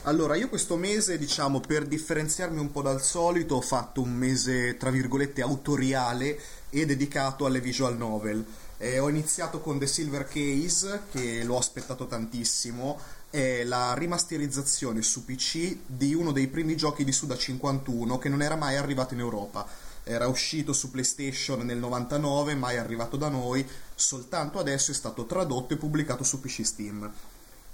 Allora, 0.04 0.36
io 0.36 0.48
questo 0.48 0.76
mese, 0.76 1.18
diciamo, 1.18 1.60
per 1.60 1.86
differenziarmi 1.86 2.58
un 2.58 2.72
po' 2.72 2.80
dal 2.80 3.02
solito, 3.02 3.56
ho 3.56 3.60
fatto 3.60 4.00
un 4.00 4.10
mese, 4.10 4.78
tra 4.78 4.88
virgolette, 4.88 5.42
autoriale 5.42 6.40
e 6.70 6.86
dedicato 6.86 7.44
alle 7.44 7.60
visual 7.60 7.98
novel. 7.98 8.42
Eh, 8.78 8.98
ho 8.98 9.10
iniziato 9.10 9.60
con 9.60 9.78
The 9.78 9.86
Silver 9.86 10.26
Case, 10.26 11.02
che 11.12 11.44
l'ho 11.44 11.58
aspettato 11.58 12.06
tantissimo, 12.06 12.98
è 13.28 13.64
la 13.64 13.92
rimasterizzazione 13.92 15.02
su 15.02 15.26
PC 15.26 15.76
di 15.84 16.14
uno 16.14 16.32
dei 16.32 16.46
primi 16.46 16.74
giochi 16.74 17.04
di 17.04 17.12
Suda 17.12 17.36
51 17.36 18.16
che 18.16 18.30
non 18.30 18.40
era 18.40 18.56
mai 18.56 18.76
arrivato 18.76 19.12
in 19.12 19.20
Europa. 19.20 19.66
Era 20.04 20.26
uscito 20.26 20.72
su 20.72 20.90
PlayStation 20.90 21.66
nel 21.66 21.76
99, 21.76 22.54
mai 22.54 22.78
arrivato 22.78 23.18
da 23.18 23.28
noi, 23.28 23.68
soltanto 23.94 24.58
adesso 24.58 24.90
è 24.90 24.94
stato 24.94 25.26
tradotto 25.26 25.74
e 25.74 25.76
pubblicato 25.76 26.24
su 26.24 26.40
PC 26.40 26.64
Steam. 26.64 27.12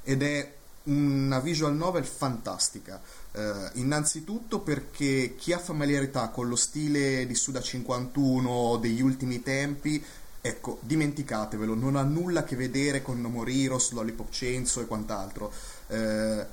Ed 0.03 0.23
è 0.25 0.53
una 0.87 1.39
visual 1.41 1.75
novel 1.75 2.05
fantastica. 2.05 3.01
Eh, 3.33 3.71
innanzitutto 3.75 4.61
perché 4.61 5.35
chi 5.37 5.53
ha 5.53 5.59
familiarità 5.59 6.29
con 6.29 6.49
lo 6.49 6.57
stile 6.57 7.27
di 7.27 7.35
Suda 7.35 7.61
51 7.61 8.79
degli 8.79 9.03
ultimi 9.03 9.43
tempi 9.43 10.05
Ecco, 10.47 10.79
dimenticatevelo, 10.83 11.75
non 11.75 11.97
ha 11.97 12.03
nulla 12.03 12.41
a 12.41 12.45
che 12.45 12.55
vedere 12.55 13.03
con 13.03 13.21
No 13.21 13.29
More 13.29 13.53
Heroes, 13.53 13.91
Lollipop 13.91 14.29
Chainsaw 14.31 14.85
e 14.85 14.87
quant'altro. 14.87 15.53
Eh, 15.89 16.47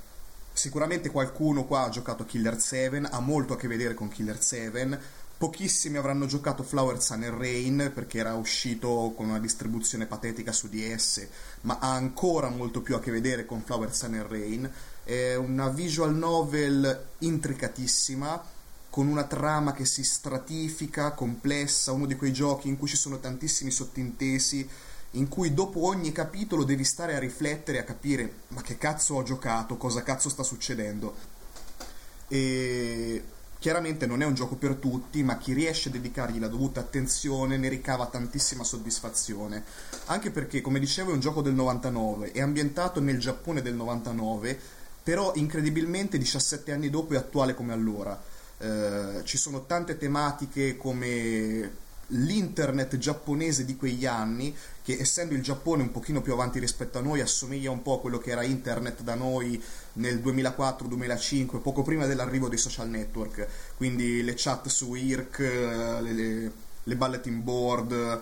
sicuramente 0.52 1.12
qualcuno 1.12 1.66
qua 1.66 1.84
ha 1.84 1.90
giocato 1.90 2.26
Killer 2.26 2.60
7, 2.60 3.02
ha 3.12 3.20
molto 3.20 3.54
a 3.54 3.56
che 3.56 3.68
vedere 3.68 3.94
con 3.94 4.10
Killer 4.10 4.42
7. 4.42 5.00
Pochissimi 5.44 5.98
avranno 5.98 6.26
giocato 6.26 6.64
Flower 6.64 7.02
Sun 7.02 7.24
and 7.24 7.38
Rain 7.38 7.92
perché 7.94 8.20
era 8.20 8.34
uscito 8.36 9.12
con 9.14 9.28
una 9.28 9.42
distribuzione 9.42 10.06
patetica 10.06 10.54
su 10.54 10.70
DS, 10.70 11.28
ma 11.64 11.80
ha 11.80 11.96
ancora 11.96 12.48
molto 12.48 12.80
più 12.80 12.96
a 12.96 13.02
che 13.02 13.12
vedere 13.12 13.46
con 13.46 13.62
Flower 13.62 13.94
Sun 13.94 14.14
and 14.14 14.28
Rain. 14.30 14.72
È 15.04 15.36
una 15.36 15.68
visual 15.68 16.16
novel 16.16 17.08
intricatissima 17.18 18.42
con 18.90 19.08
una 19.08 19.26
trama 19.26 19.74
che 19.74 19.84
si 19.84 20.06
stratifica, 20.06 21.12
complessa, 21.12 21.92
uno 21.92 22.06
di 22.06 22.16
quei 22.16 22.32
giochi 22.32 22.70
in 22.70 22.78
cui 22.78 22.88
ci 22.88 22.96
sono 22.96 23.20
tantissimi 23.20 23.70
sottintesi, 23.70 24.66
in 25.12 25.28
cui 25.28 25.54
dopo 25.54 25.86
ogni 25.88 26.14
capitolo 26.14 26.64
devi 26.64 26.86
stare 26.86 27.16
a 27.18 27.20
riflettere, 27.20 27.80
a 27.80 27.84
capire 27.84 28.34
ma 28.48 28.62
che 28.62 28.78
cazzo 28.78 29.16
ho 29.16 29.24
giocato, 29.24 29.76
cosa 29.76 30.04
cazzo 30.04 30.30
sta 30.30 30.44
succedendo. 30.44 31.14
E 32.30 33.24
chiaramente 33.64 34.06
non 34.06 34.22
è 34.22 34.26
un 34.26 34.34
gioco 34.34 34.56
per 34.56 34.74
tutti, 34.74 35.24
ma 35.24 35.38
chi 35.38 35.54
riesce 35.54 35.88
a 35.88 35.94
dedicargli 35.94 36.38
la 36.38 36.50
dovuta 36.50 36.82
attenzione 36.82 37.56
ne 37.56 37.70
ricava 37.70 38.08
tantissima 38.08 38.66
soddisfazione. 38.66 39.64
Anche 40.08 40.32
perché, 40.32 40.60
come 40.60 40.80
dicevo, 40.80 41.12
è 41.12 41.14
un 41.14 41.22
gioco 41.22 41.42
del 41.42 41.54
99, 41.54 42.34
è 42.34 42.42
ambientato 42.42 43.00
nel 43.00 43.20
Giappone 43.20 43.62
del 43.62 43.76
99, 43.76 44.60
però 45.02 45.32
incredibilmente 45.36 46.18
17 46.18 46.74
anni 46.74 46.90
dopo 46.90 47.14
è 47.14 47.16
attuale 47.16 47.54
come 47.54 47.72
allora 47.72 48.22
eh, 48.58 49.22
ci 49.24 49.38
sono 49.38 49.66
tante 49.66 49.98
tematiche 49.98 50.76
come 50.76 51.72
l'internet 52.14 52.98
giapponese 52.98 53.66
di 53.66 53.76
quegli 53.76 54.06
anni, 54.06 54.56
che 54.84 54.98
essendo 55.00 55.34
il 55.34 55.42
Giappone 55.42 55.84
un 55.84 55.92
pochino 55.92 56.22
più 56.22 56.34
avanti 56.34 56.60
rispetto 56.60 56.98
a 56.98 57.02
noi, 57.02 57.22
assomiglia 57.22 57.72
un 57.72 57.82
po' 57.82 57.96
a 57.96 58.00
quello 58.00 58.18
che 58.18 58.32
era 58.32 58.44
internet 58.44 59.02
da 59.02 59.16
noi 59.16 59.62
nel 59.94 60.20
2004-2005, 60.20 61.62
poco 61.62 61.84
prima 61.84 62.06
dell'arrivo 62.06 62.50
dei 62.50 62.58
social 62.58 62.90
network, 62.90 63.48
quindi 63.78 64.24
le 64.24 64.34
chat 64.36 64.68
su 64.68 64.94
IRC, 64.94 65.40
le, 65.40 66.12
le, 66.14 66.52
le 66.84 66.96
bulletin 66.96 67.44
board, 67.44 68.22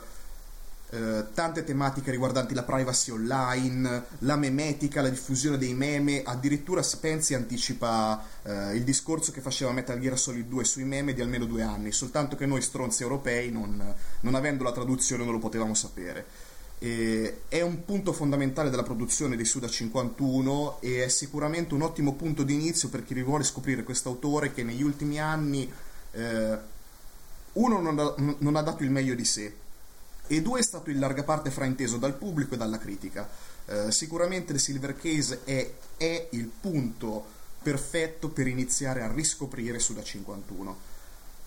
eh, 0.92 1.28
tante 1.34 1.64
tematiche 1.64 2.12
riguardanti 2.12 2.54
la 2.54 2.64
privacy 2.64 3.12
online, 3.12 4.04
la 4.20 4.36
memetica, 4.36 5.02
la 5.02 5.10
diffusione 5.10 5.58
dei 5.58 5.74
meme, 5.74 6.22
addirittura 6.24 6.84
pensi 7.00 7.34
anticipa 7.34 8.22
eh, 8.44 8.76
il 8.76 8.84
discorso 8.84 9.32
che 9.32 9.40
faceva 9.40 9.72
Metal 9.72 9.98
Gear 10.00 10.20
Solid 10.20 10.48
2 10.48 10.64
sui 10.66 10.84
meme 10.84 11.14
di 11.14 11.22
almeno 11.22 11.46
due 11.46 11.64
anni, 11.64 11.94
soltanto 11.94 12.36
che 12.36 12.46
noi 12.46 12.62
stronzi 12.62 13.04
europei 13.04 13.52
non, 13.52 13.82
non 14.20 14.36
avendo 14.36 14.64
la 14.66 14.74
traduzione 14.74 15.24
non 15.24 15.32
lo 15.34 15.40
potevamo 15.40 15.74
sapere. 15.74 16.26
E 16.78 17.44
è 17.48 17.62
un 17.62 17.86
punto 17.86 18.12
fondamentale 18.12 18.70
della 18.70 18.84
produzione 18.84 19.38
di 19.38 19.46
Suda 19.46 19.70
51 19.70 20.82
e 20.82 21.06
è 21.06 21.08
sicuramente 21.08 21.74
un 21.74 21.84
ottimo 21.84 22.16
punto 22.16 22.44
di 22.44 22.54
inizio 22.54 22.90
per 22.90 23.06
chi 23.06 23.14
vuole 23.22 23.46
scoprire 23.46 23.84
questo 23.84 24.10
autore 24.10 24.52
che 24.52 24.64
negli 24.64 24.82
ultimi 24.82 25.22
anni 25.22 25.72
eh, 26.12 26.58
uno 27.54 27.80
non 27.80 28.00
ha, 28.00 28.36
non 28.40 28.56
ha 28.56 28.62
dato 28.62 28.84
il 28.84 28.90
meglio 28.90 29.14
di 29.14 29.26
sé 29.26 29.61
e 30.32 30.42
due 30.42 30.62
è 30.62 30.64
stato 30.64 30.90
in 30.90 30.98
larga 30.98 31.24
parte 31.24 31.52
frainteso 31.52 31.98
dal 31.98 32.14
pubblico 32.14 32.54
e 32.54 32.58
dalla 32.58 32.78
critica. 32.78 33.28
Eh, 33.66 33.92
sicuramente 33.92 34.54
The 34.54 34.60
Silver 34.60 34.96
Case 34.96 35.42
è, 35.44 35.74
è, 35.98 36.28
il 36.32 36.46
punto 36.46 37.26
perfetto 37.62 38.30
per 38.30 38.48
iniziare 38.48 39.02
a 39.04 39.12
riscoprire 39.12 39.78
Suda 39.78 40.02
51. 40.02 40.90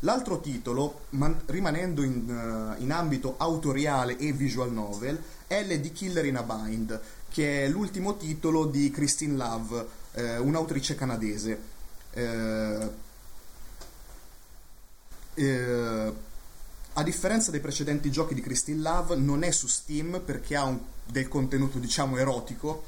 L'altro 0.01 0.38
titolo, 0.40 1.07
man- 1.11 1.40
rimanendo 1.47 2.03
in, 2.03 2.29
uh, 2.29 2.83
in, 2.83 2.92
ambito 2.92 3.37
autoriale 3.38 4.18
e 4.18 4.33
visual 4.33 4.70
novel, 4.70 5.18
è 5.47 5.66
The 5.66 5.90
Killer 5.90 6.27
in 6.27 6.37
a 6.37 6.42
Bind, 6.42 7.01
che 7.31 7.64
è 7.64 7.68
l'ultimo 7.68 8.18
titolo 8.18 8.66
di 8.66 8.90
Christine 8.90 9.35
Love, 9.35 9.87
eh, 10.12 10.37
un'autrice 10.37 10.94
canadese. 10.94 11.59
Eh, 12.11 12.90
eh, 15.37 16.12
a 16.94 17.02
differenza 17.02 17.50
dei 17.50 17.61
precedenti 17.61 18.11
giochi 18.11 18.35
di 18.35 18.40
Christine 18.40 18.80
Love, 18.80 19.16
non 19.16 19.42
è 19.42 19.50
su 19.50 19.66
Steam 19.66 20.22
perché 20.24 20.54
ha 20.54 20.64
un, 20.64 20.78
del 21.04 21.26
contenuto, 21.28 21.78
diciamo, 21.78 22.16
erotico, 22.18 22.85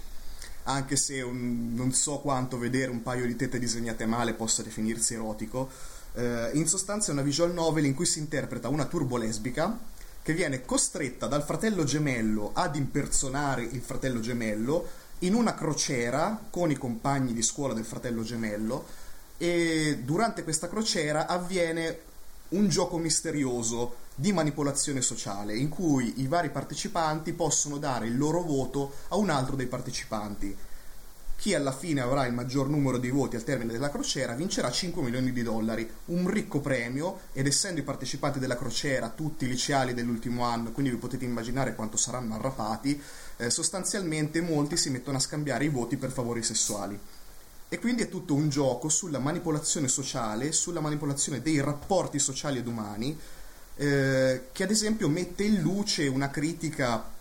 anche 0.65 0.97
se 0.97 1.21
un, 1.23 1.75
non 1.75 1.93
so 1.93 2.19
quanto 2.19 2.59
vedere 2.59 2.91
un 2.91 3.03
paio 3.03 3.27
di 3.27 3.35
tette 3.35 3.59
disegnate 3.59 4.07
male 4.07 4.35
possa 4.35 4.63
definirsi 4.63 5.15
erotico. 5.15 5.69
Eh, 6.15 6.51
in 6.55 6.69
sostanza 6.69 7.11
è 7.11 7.13
una 7.15 7.23
visual 7.23 7.53
novel 7.53 7.85
in 7.85 7.95
cui 7.95 8.07
si 8.07 8.21
interpreta 8.21 8.69
una 8.69 8.87
turbo 8.87 9.17
lesbica 9.17 9.77
che 10.23 10.33
viene 10.33 10.65
costretta 10.65 11.27
dal 11.27 11.45
fratello 11.45 11.85
gemello 11.85 12.51
ad 12.53 12.75
impersonare 12.75 13.63
il 13.63 13.81
fratello 13.81 14.21
gemello 14.21 14.89
in 15.21 15.35
una 15.35 15.55
crociera 15.55 16.47
con 16.51 16.71
i 16.71 16.77
compagni 16.77 17.33
di 17.33 17.43
scuola 17.43 17.75
del 17.75 17.85
fratello 17.85 18.23
gemello 18.23 18.87
e 19.39 20.01
durante 20.03 20.43
questa 20.43 20.69
crociera 20.69 21.27
avviene 21.27 22.06
un 22.51 22.69
gioco 22.69 22.99
misterioso 22.99 24.05
di 24.15 24.33
manipolazione 24.33 25.03
sociale 25.03 25.57
in 25.57 25.69
cui 25.69 26.21
i 26.21 26.27
vari 26.27 26.51
partecipanti 26.51 27.33
possono 27.33 27.79
dare 27.79 28.07
il 28.07 28.17
loro 28.17 28.43
voto 28.43 28.93
a 29.09 29.17
un 29.17 29.31
altro 29.31 29.57
dei 29.57 29.67
partecipanti. 29.67 30.57
Chi 31.37 31.55
alla 31.55 31.73
fine 31.73 32.01
avrà 32.01 32.25
il 32.25 32.33
maggior 32.33 32.69
numero 32.69 32.97
di 32.97 33.11
voti 33.11 33.37
al 33.37 33.45
termine 33.45 33.71
della 33.71 33.91
crociera 33.91 34.35
vincerà 34.35 34.71
5 34.71 35.03
milioni 35.03 35.33
di 35.33 35.43
dollari, 35.43 35.89
un 36.07 36.29
ricco 36.31 36.61
premio 36.61 37.21
ed 37.35 37.47
essendo 37.47 37.79
i 37.79 37.85
partecipanti 37.85 38.39
della 38.39 38.57
crociera 38.57 39.11
tutti 39.11 39.47
liceali 39.47 39.93
dell'ultimo 39.93 40.45
anno, 40.45 40.73
quindi 40.73 40.93
vi 40.93 40.97
potete 40.97 41.27
immaginare 41.27 41.75
quanto 41.75 41.99
saranno 41.99 42.35
arrapati, 42.35 43.01
eh, 43.37 43.51
sostanzialmente 43.51 44.41
molti 44.41 44.79
si 44.79 44.89
mettono 44.89 45.19
a 45.19 45.21
scambiare 45.21 45.67
i 45.67 45.69
voti 45.69 45.99
per 45.99 46.11
favori 46.11 46.43
sessuali. 46.43 46.99
E 47.69 47.79
quindi 47.79 48.03
è 48.03 48.09
tutto 48.09 48.35
un 48.35 48.49
gioco 48.49 48.89
sulla 48.89 49.19
manipolazione 49.19 49.89
sociale, 49.89 50.53
sulla 50.53 50.81
manipolazione 50.81 51.43
dei 51.43 51.61
rapporti 51.61 52.21
sociali 52.21 52.59
ed 52.59 52.67
umani, 52.69 53.19
eh, 53.77 54.49
che 54.53 54.63
ad 54.63 54.71
esempio 54.71 55.09
mette 55.09 55.43
in 55.43 55.61
luce 55.61 56.07
una 56.07 56.31
critica 56.31 57.15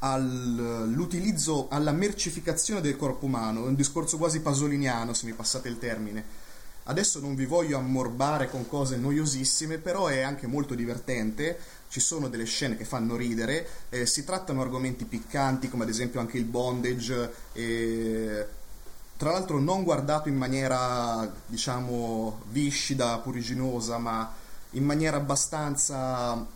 all'utilizzo, 0.00 1.68
alla 1.70 1.92
mercificazione 1.92 2.82
del 2.82 2.96
corpo 2.96 3.24
umano, 3.24 3.64
un 3.64 3.74
discorso 3.74 4.18
quasi 4.18 4.40
pasoliniano 4.40 5.14
se 5.14 5.26
mi 5.26 5.32
passate 5.32 5.68
il 5.68 5.78
termine. 5.78 6.44
Adesso 6.88 7.18
non 7.18 7.34
vi 7.34 7.46
voglio 7.46 7.78
ammorbare 7.78 8.48
con 8.48 8.68
cose 8.68 8.96
noiosissime, 8.96 9.78
però 9.78 10.06
è 10.06 10.20
anche 10.20 10.46
molto 10.46 10.74
divertente, 10.74 11.58
ci 11.88 11.98
sono 11.98 12.28
delle 12.28 12.44
scene 12.44 12.76
che 12.76 12.84
fanno 12.84 13.16
ridere, 13.16 13.66
eh, 13.88 14.06
si 14.06 14.22
trattano 14.22 14.60
argomenti 14.60 15.04
piccanti 15.04 15.68
come 15.68 15.82
ad 15.82 15.88
esempio 15.88 16.20
anche 16.20 16.36
il 16.36 16.44
bondage, 16.44 17.32
eh, 17.54 18.46
tra 19.16 19.30
l'altro 19.30 19.58
non 19.58 19.82
guardato 19.82 20.28
in 20.28 20.36
maniera 20.36 21.30
diciamo 21.46 22.42
viscida, 22.50 23.18
puriginosa, 23.18 23.98
ma 23.98 24.32
in 24.70 24.84
maniera 24.84 25.16
abbastanza 25.16 26.54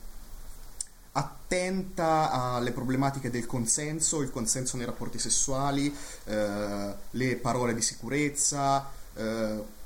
attenta 1.12 2.31
alle 2.31 2.73
problematiche 2.73 3.31
del 3.31 3.46
consenso, 3.46 4.20
il 4.20 4.31
consenso 4.31 4.77
nei 4.77 4.87
rapporti 4.87 5.18
sessuali, 5.18 5.94
eh, 6.25 6.94
le 7.11 7.37
parole 7.37 7.75
di 7.75 7.83
sicurezza. 7.83 8.88
Eh, 9.14 9.79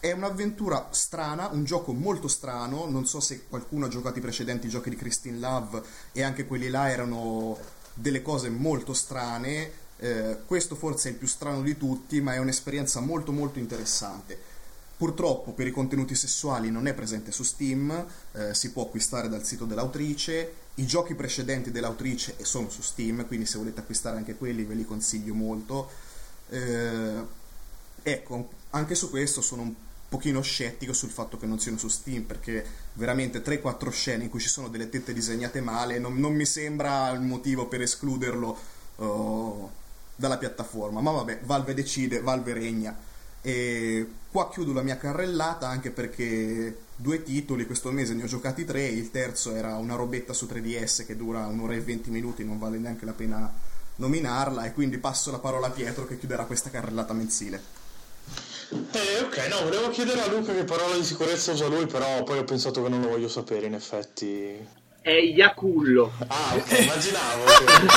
è 0.00 0.10
un'avventura 0.10 0.88
strana, 0.90 1.48
un 1.52 1.62
gioco 1.64 1.92
molto 1.92 2.26
strano, 2.26 2.86
non 2.86 3.06
so 3.06 3.20
se 3.20 3.46
qualcuno 3.46 3.86
ha 3.86 3.88
giocato 3.88 4.18
i 4.18 4.22
precedenti 4.22 4.68
giochi 4.68 4.90
di 4.90 4.96
Christine 4.96 5.38
Love 5.38 5.80
e 6.10 6.22
anche 6.24 6.44
quelli 6.44 6.68
là 6.68 6.90
erano 6.90 7.56
delle 7.94 8.20
cose 8.20 8.48
molto 8.48 8.94
strane, 8.94 9.70
eh, 10.02 10.38
questo 10.46 10.74
forse 10.74 11.08
è 11.08 11.12
il 11.12 11.18
più 11.18 11.28
strano 11.28 11.62
di 11.62 11.76
tutti, 11.76 12.20
ma 12.20 12.34
è 12.34 12.38
un'esperienza 12.38 12.98
molto 12.98 13.30
molto 13.30 13.60
interessante. 13.60 14.36
Purtroppo 14.96 15.52
per 15.52 15.68
i 15.68 15.70
contenuti 15.70 16.16
sessuali 16.16 16.72
non 16.72 16.88
è 16.88 16.92
presente 16.92 17.30
su 17.30 17.44
Steam, 17.44 18.04
eh, 18.32 18.52
si 18.52 18.72
può 18.72 18.82
acquistare 18.82 19.28
dal 19.28 19.44
sito 19.44 19.64
dell'autrice, 19.64 20.54
i 20.74 20.86
giochi 20.86 21.14
precedenti 21.14 21.70
dell'autrice 21.70 22.34
sono 22.42 22.68
su 22.68 22.82
Steam, 22.82 23.26
quindi 23.28 23.46
se 23.46 23.58
volete 23.58 23.78
acquistare 23.78 24.16
anche 24.16 24.34
quelli 24.34 24.64
ve 24.64 24.74
li 24.74 24.84
consiglio 24.84 25.34
molto. 25.34 25.88
Eh, 26.48 27.22
ecco, 28.02 28.50
anche 28.70 28.96
su 28.96 29.08
questo 29.08 29.40
sono 29.40 29.62
un 29.62 29.74
pochino 30.08 30.42
scettico 30.42 30.92
sul 30.92 31.10
fatto 31.10 31.38
che 31.38 31.46
non 31.46 31.60
siano 31.60 31.78
su 31.78 31.88
Steam 31.88 32.24
perché 32.24 32.66
veramente 32.94 33.40
3-4 33.40 33.88
scene 33.90 34.24
in 34.24 34.30
cui 34.30 34.40
ci 34.40 34.48
sono 34.48 34.68
delle 34.68 34.90
tette 34.90 35.14
disegnate 35.14 35.62
male 35.62 35.98
non, 35.98 36.18
non 36.18 36.34
mi 36.34 36.44
sembra 36.44 37.08
il 37.12 37.22
motivo 37.22 37.66
per 37.66 37.80
escluderlo 37.80 38.58
uh, 38.96 39.70
dalla 40.22 40.38
piattaforma 40.38 41.00
ma 41.00 41.10
vabbè 41.10 41.40
Valve 41.42 41.74
decide, 41.74 42.20
Valve 42.20 42.52
regna 42.52 42.96
e 43.42 44.08
qua 44.30 44.48
chiudo 44.48 44.72
la 44.72 44.82
mia 44.82 44.96
carrellata 44.96 45.66
anche 45.68 45.90
perché 45.90 46.76
due 46.94 47.24
titoli 47.24 47.66
questo 47.66 47.90
mese 47.90 48.14
ne 48.14 48.22
ho 48.22 48.26
giocati 48.26 48.64
tre, 48.64 48.86
il 48.86 49.10
terzo 49.10 49.52
era 49.56 49.74
una 49.74 49.96
robetta 49.96 50.32
su 50.32 50.46
3DS 50.46 51.04
che 51.04 51.16
dura 51.16 51.46
un'ora 51.46 51.74
e 51.74 51.80
20 51.80 52.10
minuti, 52.10 52.44
non 52.44 52.60
vale 52.60 52.78
neanche 52.78 53.04
la 53.04 53.12
pena 53.12 53.52
nominarla 53.96 54.64
e 54.64 54.72
quindi 54.72 54.98
passo 54.98 55.32
la 55.32 55.40
parola 55.40 55.66
a 55.66 55.70
Pietro 55.70 56.06
che 56.06 56.18
chiuderà 56.18 56.44
questa 56.44 56.70
carrellata 56.70 57.12
mensile. 57.12 57.60
Eh, 58.70 59.24
ok, 59.24 59.48
no, 59.48 59.64
volevo 59.64 59.90
chiedere 59.90 60.22
a 60.22 60.28
Luca 60.28 60.54
che 60.54 60.62
parola 60.62 60.94
di 60.94 61.04
sicurezza 61.04 61.50
usa 61.50 61.66
lui, 61.66 61.86
però 61.86 62.22
poi 62.22 62.38
ho 62.38 62.44
pensato 62.44 62.80
che 62.80 62.88
non 62.88 63.00
lo 63.00 63.08
voglio 63.08 63.28
sapere, 63.28 63.66
in 63.66 63.74
effetti. 63.74 64.66
È 65.00 65.10
Iacullo. 65.10 66.12
Ah, 66.28 66.54
ok, 66.54 66.78
immaginavo. 66.78 67.44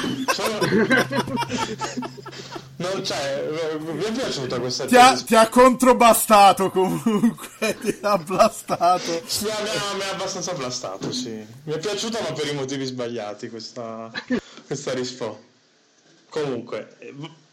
Sono... 0.36 0.60
Non 2.78 3.02
c'è, 3.02 3.48
mi 3.80 4.04
è 4.04 4.12
piaciuta 4.12 4.60
questa 4.60 4.86
ti 4.86 4.98
ha, 4.98 5.14
ti 5.16 5.34
ha 5.34 5.48
controbastato 5.48 6.70
comunque, 6.70 7.78
ti 7.80 7.98
ha 8.02 8.18
blastato. 8.18 9.22
Sì, 9.26 9.46
mi 9.46 9.50
ha, 9.52 9.94
mi 9.96 10.02
ha 10.02 10.12
abbastanza 10.12 10.52
blastato, 10.54 11.14
sì. 11.14 11.46
Mi 11.64 11.74
è 11.74 11.80
piaciuta 11.80 12.20
ma 12.20 12.34
per 12.34 12.48
i 12.48 12.54
motivi 12.54 12.84
sbagliati 12.84 13.50
questa, 13.50 14.12
questa 14.66 14.94
risposta. 14.94 15.42
Comunque, 16.28 16.98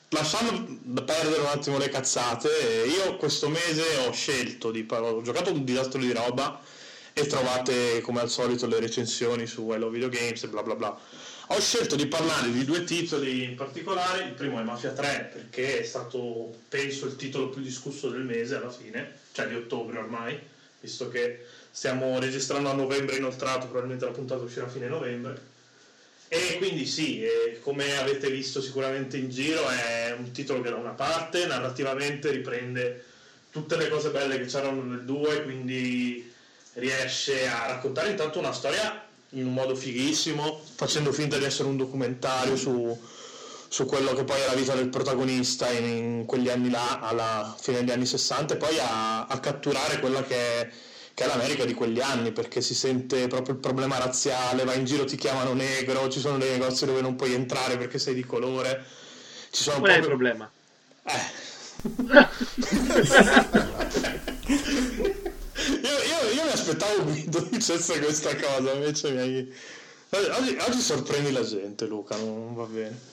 lasciando 0.08 1.04
perdere 1.04 1.40
un 1.40 1.46
attimo 1.46 1.78
le 1.78 1.88
cazzate, 1.88 2.48
io 2.84 3.16
questo 3.16 3.48
mese 3.48 3.84
ho 4.04 4.10
scelto 4.10 4.72
di... 4.72 4.84
ho 4.90 5.22
giocato 5.22 5.52
un 5.52 5.62
disastro 5.64 6.00
di 6.00 6.12
roba 6.12 6.60
e 7.12 7.26
trovate 7.26 8.00
come 8.00 8.20
al 8.20 8.28
solito 8.28 8.66
le 8.66 8.80
recensioni 8.80 9.46
su 9.46 9.70
Hello 9.70 9.88
Video 9.88 10.08
Games 10.08 10.42
e 10.42 10.48
bla 10.48 10.64
bla 10.64 10.74
bla 10.74 10.98
ho 11.46 11.61
scelto 11.61 11.96
di 11.96 12.07
parlare 12.07 12.50
di 12.50 12.64
due 12.64 12.85
titoli 12.85 13.44
in 13.44 13.57
particolare, 13.57 14.24
il 14.24 14.33
primo 14.33 14.61
è 14.61 14.62
Mafia 14.62 14.92
3 14.92 15.31
perché 15.33 15.81
è 15.81 15.83
stato, 15.83 16.55
penso, 16.68 17.07
il 17.07 17.16
titolo 17.16 17.48
più 17.48 17.61
discusso 17.61 18.09
del 18.09 18.22
mese 18.22 18.57
alla 18.57 18.70
fine, 18.70 19.18
cioè 19.33 19.48
di 19.48 19.57
ottobre 19.57 19.98
ormai, 19.98 20.38
visto 20.81 21.09
che 21.09 21.44
stiamo 21.70 22.18
registrando 22.18 22.70
a 22.70 22.74
novembre 22.74 23.16
inoltrato, 23.16 23.66
probabilmente 23.66 24.05
la 24.05 24.12
puntata 24.12 24.42
uscirà 24.42 24.66
a 24.66 24.70
fine 24.70 24.88
novembre. 24.88 25.50
E 26.28 26.57
quindi 26.57 26.87
sì, 26.87 27.22
come 27.61 27.98
avete 27.98 28.31
visto 28.31 28.62
sicuramente 28.62 29.18
in 29.18 29.28
giro, 29.28 29.68
è 29.68 30.14
un 30.16 30.31
titolo 30.31 30.62
che 30.62 30.70
da 30.70 30.76
una 30.76 30.92
parte 30.92 31.44
narrativamente 31.44 32.31
riprende 32.31 33.05
tutte 33.50 33.76
le 33.76 33.88
cose 33.88 34.09
belle 34.09 34.38
che 34.38 34.46
c'erano 34.46 34.83
nel 34.83 35.05
2, 35.05 35.42
quindi 35.42 36.33
riesce 36.74 37.46
a 37.46 37.66
raccontare 37.66 38.09
intanto 38.09 38.38
una 38.38 38.52
storia 38.52 39.11
in 39.32 39.46
un 39.46 39.54
modo 39.54 39.74
fighissimo, 39.74 40.60
facendo 40.74 41.12
finta 41.12 41.38
di 41.38 41.44
essere 41.44 41.68
un 41.68 41.76
documentario 41.76 42.56
su, 42.56 42.98
su 43.68 43.86
quello 43.86 44.12
che 44.12 44.24
poi 44.24 44.40
è 44.40 44.46
la 44.46 44.54
vita 44.54 44.74
del 44.74 44.88
protagonista 44.88 45.70
in, 45.70 45.84
in, 45.84 46.24
quegli 46.26 46.48
anni 46.48 46.68
là, 46.70 47.00
alla 47.00 47.56
fine 47.58 47.78
degli 47.78 47.90
anni 47.90 48.06
60, 48.06 48.54
e 48.54 48.56
poi 48.56 48.78
a, 48.78 49.26
a 49.26 49.40
catturare 49.40 50.00
quella 50.00 50.22
che 50.22 50.36
è, 50.36 50.68
che 51.14 51.24
è, 51.24 51.26
l'America 51.26 51.64
di 51.64 51.72
quegli 51.74 52.00
anni, 52.00 52.32
perché 52.32 52.60
si 52.60 52.74
sente 52.74 53.26
proprio 53.28 53.54
il 53.54 53.60
problema 53.60 53.96
razziale, 53.98 54.64
vai 54.64 54.78
in 54.78 54.84
giro 54.84 55.04
ti 55.04 55.16
chiamano 55.16 55.54
negro, 55.54 56.10
ci 56.10 56.20
sono 56.20 56.36
dei 56.36 56.50
negozi 56.50 56.84
dove 56.84 57.00
non 57.00 57.16
puoi 57.16 57.32
entrare 57.32 57.78
perché 57.78 57.98
sei 57.98 58.14
di 58.14 58.24
colore. 58.24 58.84
Ci 59.50 59.62
sono 59.62 59.80
Qual 59.80 60.00
proprio... 60.00 60.28
è 60.28 60.32
il 60.32 60.46
problema? 60.46 60.50
Eh. 61.04 61.40
Io, 66.32 66.44
mi 66.44 66.50
aspettavo 66.50 67.04
Guido 67.04 67.40
dicesse 67.50 67.98
questa 67.98 68.34
cosa, 68.36 68.72
invece 68.72 69.10
mi 69.10 69.18
hai... 69.20 69.54
Oggi, 70.10 70.56
oggi 70.66 70.80
sorprendi 70.80 71.30
la 71.30 71.42
gente, 71.42 71.86
Luca, 71.86 72.16
non 72.16 72.54
va 72.54 72.64
bene. 72.64 73.10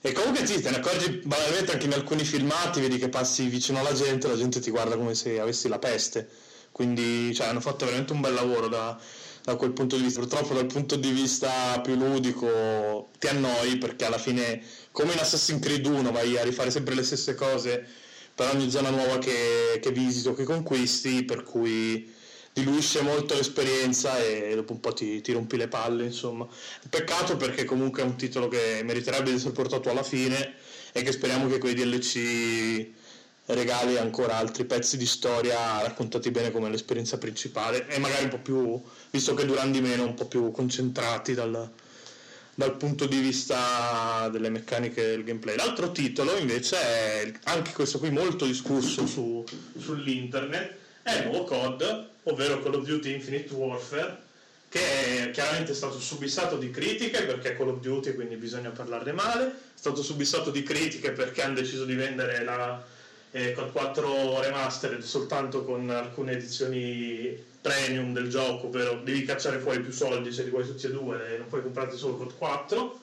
E 0.00 0.12
comunque 0.12 0.46
sì, 0.46 0.60
te 0.60 0.70
ne 0.70 0.76
accorgi 0.76 1.20
banalmente 1.24 1.72
anche 1.72 1.86
in 1.86 1.92
alcuni 1.92 2.24
filmati, 2.24 2.80
vedi 2.80 2.98
che 2.98 3.08
passi 3.08 3.48
vicino 3.48 3.78
alla 3.80 3.92
gente, 3.92 4.28
la 4.28 4.36
gente 4.36 4.60
ti 4.60 4.70
guarda 4.70 4.96
come 4.96 5.14
se 5.14 5.40
avessi 5.40 5.68
la 5.68 5.78
peste. 5.78 6.28
Quindi 6.70 7.34
cioè, 7.34 7.48
hanno 7.48 7.60
fatto 7.60 7.84
veramente 7.84 8.12
un 8.12 8.20
bel 8.20 8.34
lavoro 8.34 8.68
da, 8.68 8.98
da 9.42 9.56
quel 9.56 9.72
punto 9.72 9.96
di 9.96 10.02
vista. 10.02 10.20
Purtroppo 10.20 10.54
dal 10.54 10.66
punto 10.66 10.96
di 10.96 11.10
vista 11.10 11.80
più 11.82 11.94
ludico 11.96 13.08
ti 13.18 13.26
annoi 13.26 13.76
perché 13.78 14.04
alla 14.04 14.18
fine, 14.18 14.62
come 14.92 15.12
in 15.12 15.18
Assassin's 15.18 15.60
Creed 15.60 15.84
1, 15.84 16.12
vai 16.12 16.38
a 16.38 16.42
rifare 16.42 16.70
sempre 16.70 16.94
le 16.94 17.02
stesse 17.02 17.34
cose 17.34 17.86
per 18.38 18.54
ogni 18.54 18.70
zona 18.70 18.90
nuova 18.90 19.18
che, 19.18 19.80
che 19.82 19.90
visiti 19.90 20.28
o 20.28 20.32
che 20.32 20.44
conquisti, 20.44 21.24
per 21.24 21.42
cui 21.42 22.08
diluisce 22.52 23.02
molto 23.02 23.34
l'esperienza 23.34 24.16
e 24.24 24.54
dopo 24.54 24.74
un 24.74 24.78
po' 24.78 24.92
ti, 24.92 25.20
ti, 25.22 25.32
rompi 25.32 25.56
le 25.56 25.66
palle, 25.66 26.04
insomma. 26.04 26.46
Peccato 26.88 27.36
perché 27.36 27.64
comunque 27.64 28.02
è 28.02 28.04
un 28.04 28.14
titolo 28.14 28.46
che 28.46 28.82
meriterebbe 28.84 29.30
di 29.30 29.36
essere 29.38 29.50
portato 29.50 29.90
alla 29.90 30.04
fine 30.04 30.54
e 30.92 31.02
che 31.02 31.10
speriamo 31.10 31.48
che 31.48 31.58
quei 31.58 31.74
DLC 31.74 32.86
regali 33.46 33.98
ancora 33.98 34.36
altri 34.36 34.64
pezzi 34.66 34.96
di 34.96 35.06
storia 35.06 35.82
raccontati 35.82 36.30
bene 36.30 36.52
come 36.52 36.70
l'esperienza 36.70 37.18
principale 37.18 37.88
e 37.88 37.98
magari 37.98 38.22
un 38.22 38.30
po' 38.30 38.38
più, 38.38 38.80
visto 39.10 39.34
che 39.34 39.46
durano 39.46 39.72
di 39.72 39.80
meno, 39.80 40.04
un 40.04 40.14
po' 40.14 40.26
più 40.26 40.52
concentrati 40.52 41.34
dal, 41.34 41.68
dal 42.58 42.76
punto 42.76 43.06
di 43.06 43.20
vista 43.20 44.28
delle 44.32 44.48
meccaniche 44.50 45.00
del 45.00 45.22
gameplay. 45.22 45.54
L'altro 45.54 45.92
titolo 45.92 46.36
invece 46.36 46.76
è 46.76 47.32
anche 47.44 47.70
questo 47.70 48.00
qui 48.00 48.10
molto 48.10 48.46
discusso 48.46 49.06
su, 49.06 49.44
sull'internet, 49.78 50.74
è 51.02 51.18
il 51.18 51.26
nuovo 51.28 51.44
COD, 51.44 52.08
ovvero 52.24 52.60
Call 52.60 52.74
of 52.74 52.84
Duty 52.84 53.14
Infinite 53.14 53.54
Warfare, 53.54 54.18
che 54.68 55.28
è 55.28 55.30
chiaramente 55.30 55.72
stato 55.72 56.00
subissato 56.00 56.58
di 56.58 56.72
critiche 56.72 57.22
perché 57.22 57.52
è 57.52 57.56
Call 57.56 57.68
of 57.68 57.78
Duty 57.78 58.14
quindi 58.16 58.34
bisogna 58.34 58.70
parlarne 58.70 59.12
male, 59.12 59.44
è 59.46 59.52
stato 59.76 60.02
subissato 60.02 60.50
di 60.50 60.64
critiche 60.64 61.12
perché 61.12 61.44
hanno 61.44 61.54
deciso 61.54 61.84
di 61.84 61.94
vendere 61.94 62.42
la 62.42 62.84
eh, 63.30 63.52
COD 63.52 63.70
4 63.70 64.40
Remastered 64.40 65.02
soltanto 65.02 65.62
con 65.62 65.88
alcune 65.90 66.32
edizioni 66.32 67.40
premium 67.68 68.14
del 68.14 68.30
gioco, 68.30 68.68
ovvero 68.68 69.00
devi 69.04 69.24
cacciare 69.24 69.58
fuori 69.58 69.80
più 69.80 69.92
soldi 69.92 70.32
se 70.32 70.44
li 70.44 70.50
vuoi 70.50 70.64
tutti 70.64 70.86
e 70.86 70.90
due, 70.90 71.36
non 71.36 71.48
puoi 71.48 71.62
comprarti 71.62 71.98
solo 71.98 72.16
COD 72.16 72.36
4 72.38 73.00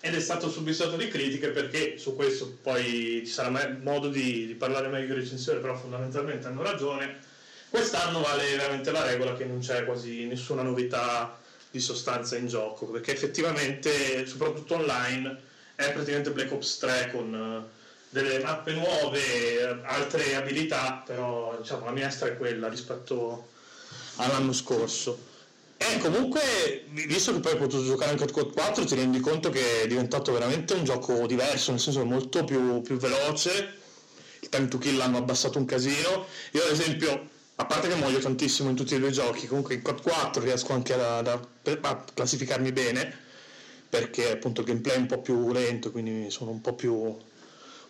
ed 0.00 0.16
è 0.16 0.20
stato 0.20 0.50
subissato 0.50 0.96
di 0.96 1.06
critiche 1.06 1.50
perché 1.50 1.96
su 1.96 2.16
questo 2.16 2.58
poi 2.60 3.22
ci 3.24 3.30
sarà 3.32 3.78
modo 3.80 4.08
di, 4.08 4.48
di 4.48 4.54
parlare 4.54 4.88
meglio 4.88 5.14
in 5.14 5.20
recensione, 5.20 5.60
però 5.60 5.76
fondamentalmente 5.76 6.48
hanno 6.48 6.62
ragione. 6.62 7.18
Quest'anno 7.68 8.20
vale 8.20 8.56
veramente 8.56 8.90
la 8.90 9.04
regola 9.04 9.36
che 9.36 9.44
non 9.44 9.60
c'è 9.60 9.84
quasi 9.84 10.26
nessuna 10.26 10.62
novità 10.62 11.38
di 11.70 11.78
sostanza 11.78 12.36
in 12.36 12.48
gioco, 12.48 12.86
perché 12.86 13.12
effettivamente, 13.12 14.26
soprattutto 14.26 14.74
online, 14.74 15.40
è 15.76 15.92
praticamente 15.92 16.32
Black 16.32 16.50
Ops 16.50 16.78
3 16.78 17.10
con 17.12 17.34
eh, 17.34 17.80
delle 18.08 18.40
mappe 18.40 18.72
nuove, 18.72 19.80
altre 19.84 20.34
abilità, 20.34 21.02
però 21.06 21.56
diciamo, 21.60 21.84
la 21.84 21.92
minestra 21.92 22.26
è 22.26 22.36
quella 22.36 22.68
rispetto 22.68 23.50
all'anno 24.16 24.52
scorso. 24.52 25.30
E 25.76 25.98
comunque, 25.98 26.84
visto 26.90 27.32
che 27.32 27.40
poi 27.40 27.52
hai 27.52 27.58
potuto 27.58 27.84
giocare 27.84 28.12
anche 28.12 28.24
a 28.24 28.30
COD 28.30 28.52
4, 28.52 28.84
ti 28.84 28.94
rendi 28.94 29.18
conto 29.18 29.50
che 29.50 29.82
è 29.82 29.86
diventato 29.88 30.32
veramente 30.32 30.74
un 30.74 30.84
gioco 30.84 31.26
diverso, 31.26 31.72
nel 31.72 31.80
senso 31.80 32.04
molto 32.04 32.44
più, 32.44 32.80
più 32.82 32.96
veloce, 32.96 33.80
il 34.40 34.48
time 34.48 34.68
to 34.68 34.78
kill 34.78 34.96
l'hanno 34.96 35.18
abbassato 35.18 35.58
un 35.58 35.64
casino. 35.64 36.26
Io 36.52 36.62
ad 36.62 36.70
esempio, 36.70 37.28
a 37.56 37.64
parte 37.64 37.88
che 37.88 37.96
muoio 37.96 38.20
tantissimo 38.20 38.68
in 38.70 38.76
tutti 38.76 38.94
e 38.94 39.00
due 39.00 39.08
i 39.08 39.12
giochi, 39.12 39.48
comunque 39.48 39.74
in 39.74 39.82
COD 39.82 40.02
4 40.02 40.42
riesco 40.42 40.72
anche 40.72 40.94
a, 40.94 41.18
a, 41.18 41.40
a 41.80 42.04
classificarmi 42.14 42.70
bene, 42.70 43.18
perché 43.88 44.30
appunto 44.30 44.60
il 44.60 44.68
gameplay 44.68 44.96
è 44.96 44.98
un 45.00 45.06
po' 45.06 45.20
più 45.20 45.50
lento, 45.52 45.90
quindi 45.90 46.30
sono 46.30 46.52
un 46.52 46.60
po' 46.60 46.74
più, 46.74 47.16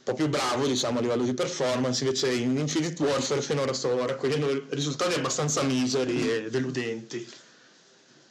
po' 0.03 0.15
più 0.15 0.29
bravo 0.29 0.67
diciamo, 0.67 0.99
a 0.99 1.03
livello 1.03 1.25
di 1.25 1.35
performance, 1.35 2.05
invece 2.05 2.33
in 2.33 2.57
Infinite 2.59 3.03
Warfare 3.03 3.41
finora 3.41 3.73
sto 3.73 4.05
raccogliendo 4.05 4.67
risultati 4.71 5.15
abbastanza 5.15 5.63
miseri 5.63 6.29
e 6.31 6.51
deludenti. 6.51 7.31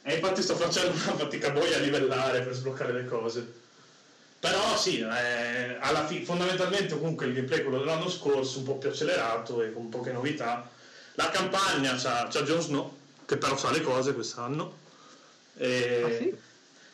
E 0.04 0.14
infatti 0.14 0.42
sto 0.42 0.56
facendo 0.56 0.90
una 0.90 1.16
fatica 1.16 1.50
boia 1.50 1.76
a 1.76 1.80
livellare 1.80 2.42
per 2.42 2.54
sbloccare 2.54 2.92
le 2.92 3.06
cose. 3.06 3.60
Però 4.40 4.76
sì, 4.76 4.98
eh, 4.98 5.76
alla 5.78 6.04
fi- 6.04 6.24
fondamentalmente 6.24 6.98
comunque 6.98 7.26
il 7.26 7.34
gameplay 7.34 7.60
è 7.60 7.62
quello 7.62 7.78
dell'anno 7.78 8.10
scorso, 8.10 8.58
un 8.58 8.64
po' 8.64 8.76
più 8.76 8.88
accelerato 8.88 9.62
e 9.62 9.72
con 9.72 9.88
poche 9.88 10.10
novità. 10.10 10.68
La 11.14 11.30
campagna 11.30 11.94
c'ha, 11.94 12.26
c'ha 12.28 12.42
Jon 12.42 12.60
Snow, 12.60 12.96
che 13.24 13.36
però 13.36 13.56
sa 13.56 13.70
le 13.70 13.80
cose 13.82 14.14
quest'anno. 14.14 14.78
E... 15.56 16.02
Ah, 16.04 16.16
sì? 16.16 16.34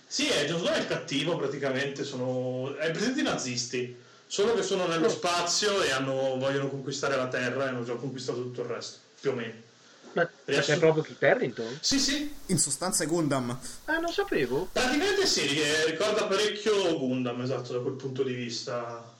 Sì, 0.06 0.28
è 0.28 0.44
Jon 0.44 0.58
Snow 0.58 0.72
è 0.72 0.78
il 0.78 0.86
cattivo 0.86 1.36
praticamente, 1.36 2.04
sono... 2.04 2.76
è 2.76 2.90
presente 2.90 3.20
i 3.20 3.24
nazisti, 3.24 3.96
solo 4.28 4.54
che 4.54 4.62
sono 4.62 4.86
nello 4.86 5.08
spazio 5.08 5.82
e 5.82 5.90
hanno... 5.90 6.36
vogliono 6.38 6.68
conquistare 6.68 7.16
la 7.16 7.26
Terra 7.26 7.64
e 7.64 7.68
hanno 7.70 7.82
già 7.84 7.94
conquistato 7.94 8.40
tutto 8.42 8.60
il 8.62 8.68
resto, 8.68 8.98
più 9.20 9.30
o 9.30 9.34
meno. 9.34 9.66
Ma 10.12 10.28
Riassu- 10.44 10.72
c'è 10.74 10.78
proprio 10.78 11.02
Kit 11.02 11.22
Harington? 11.22 11.78
Sì, 11.80 11.98
sì, 11.98 12.32
In 12.46 12.58
sostanza 12.58 13.04
è 13.04 13.06
Gundam. 13.06 13.56
Ah, 13.86 13.98
non 13.98 14.12
sapevo. 14.12 14.68
Praticamente 14.72 15.26
sì, 15.26 15.60
eh, 15.60 15.84
ricorda 15.86 16.24
parecchio 16.26 16.96
Gundam, 16.98 17.40
esatto, 17.42 17.72
da 17.72 17.80
quel 17.80 17.94
punto 17.94 18.22
di 18.22 18.32
vista. 18.34 19.12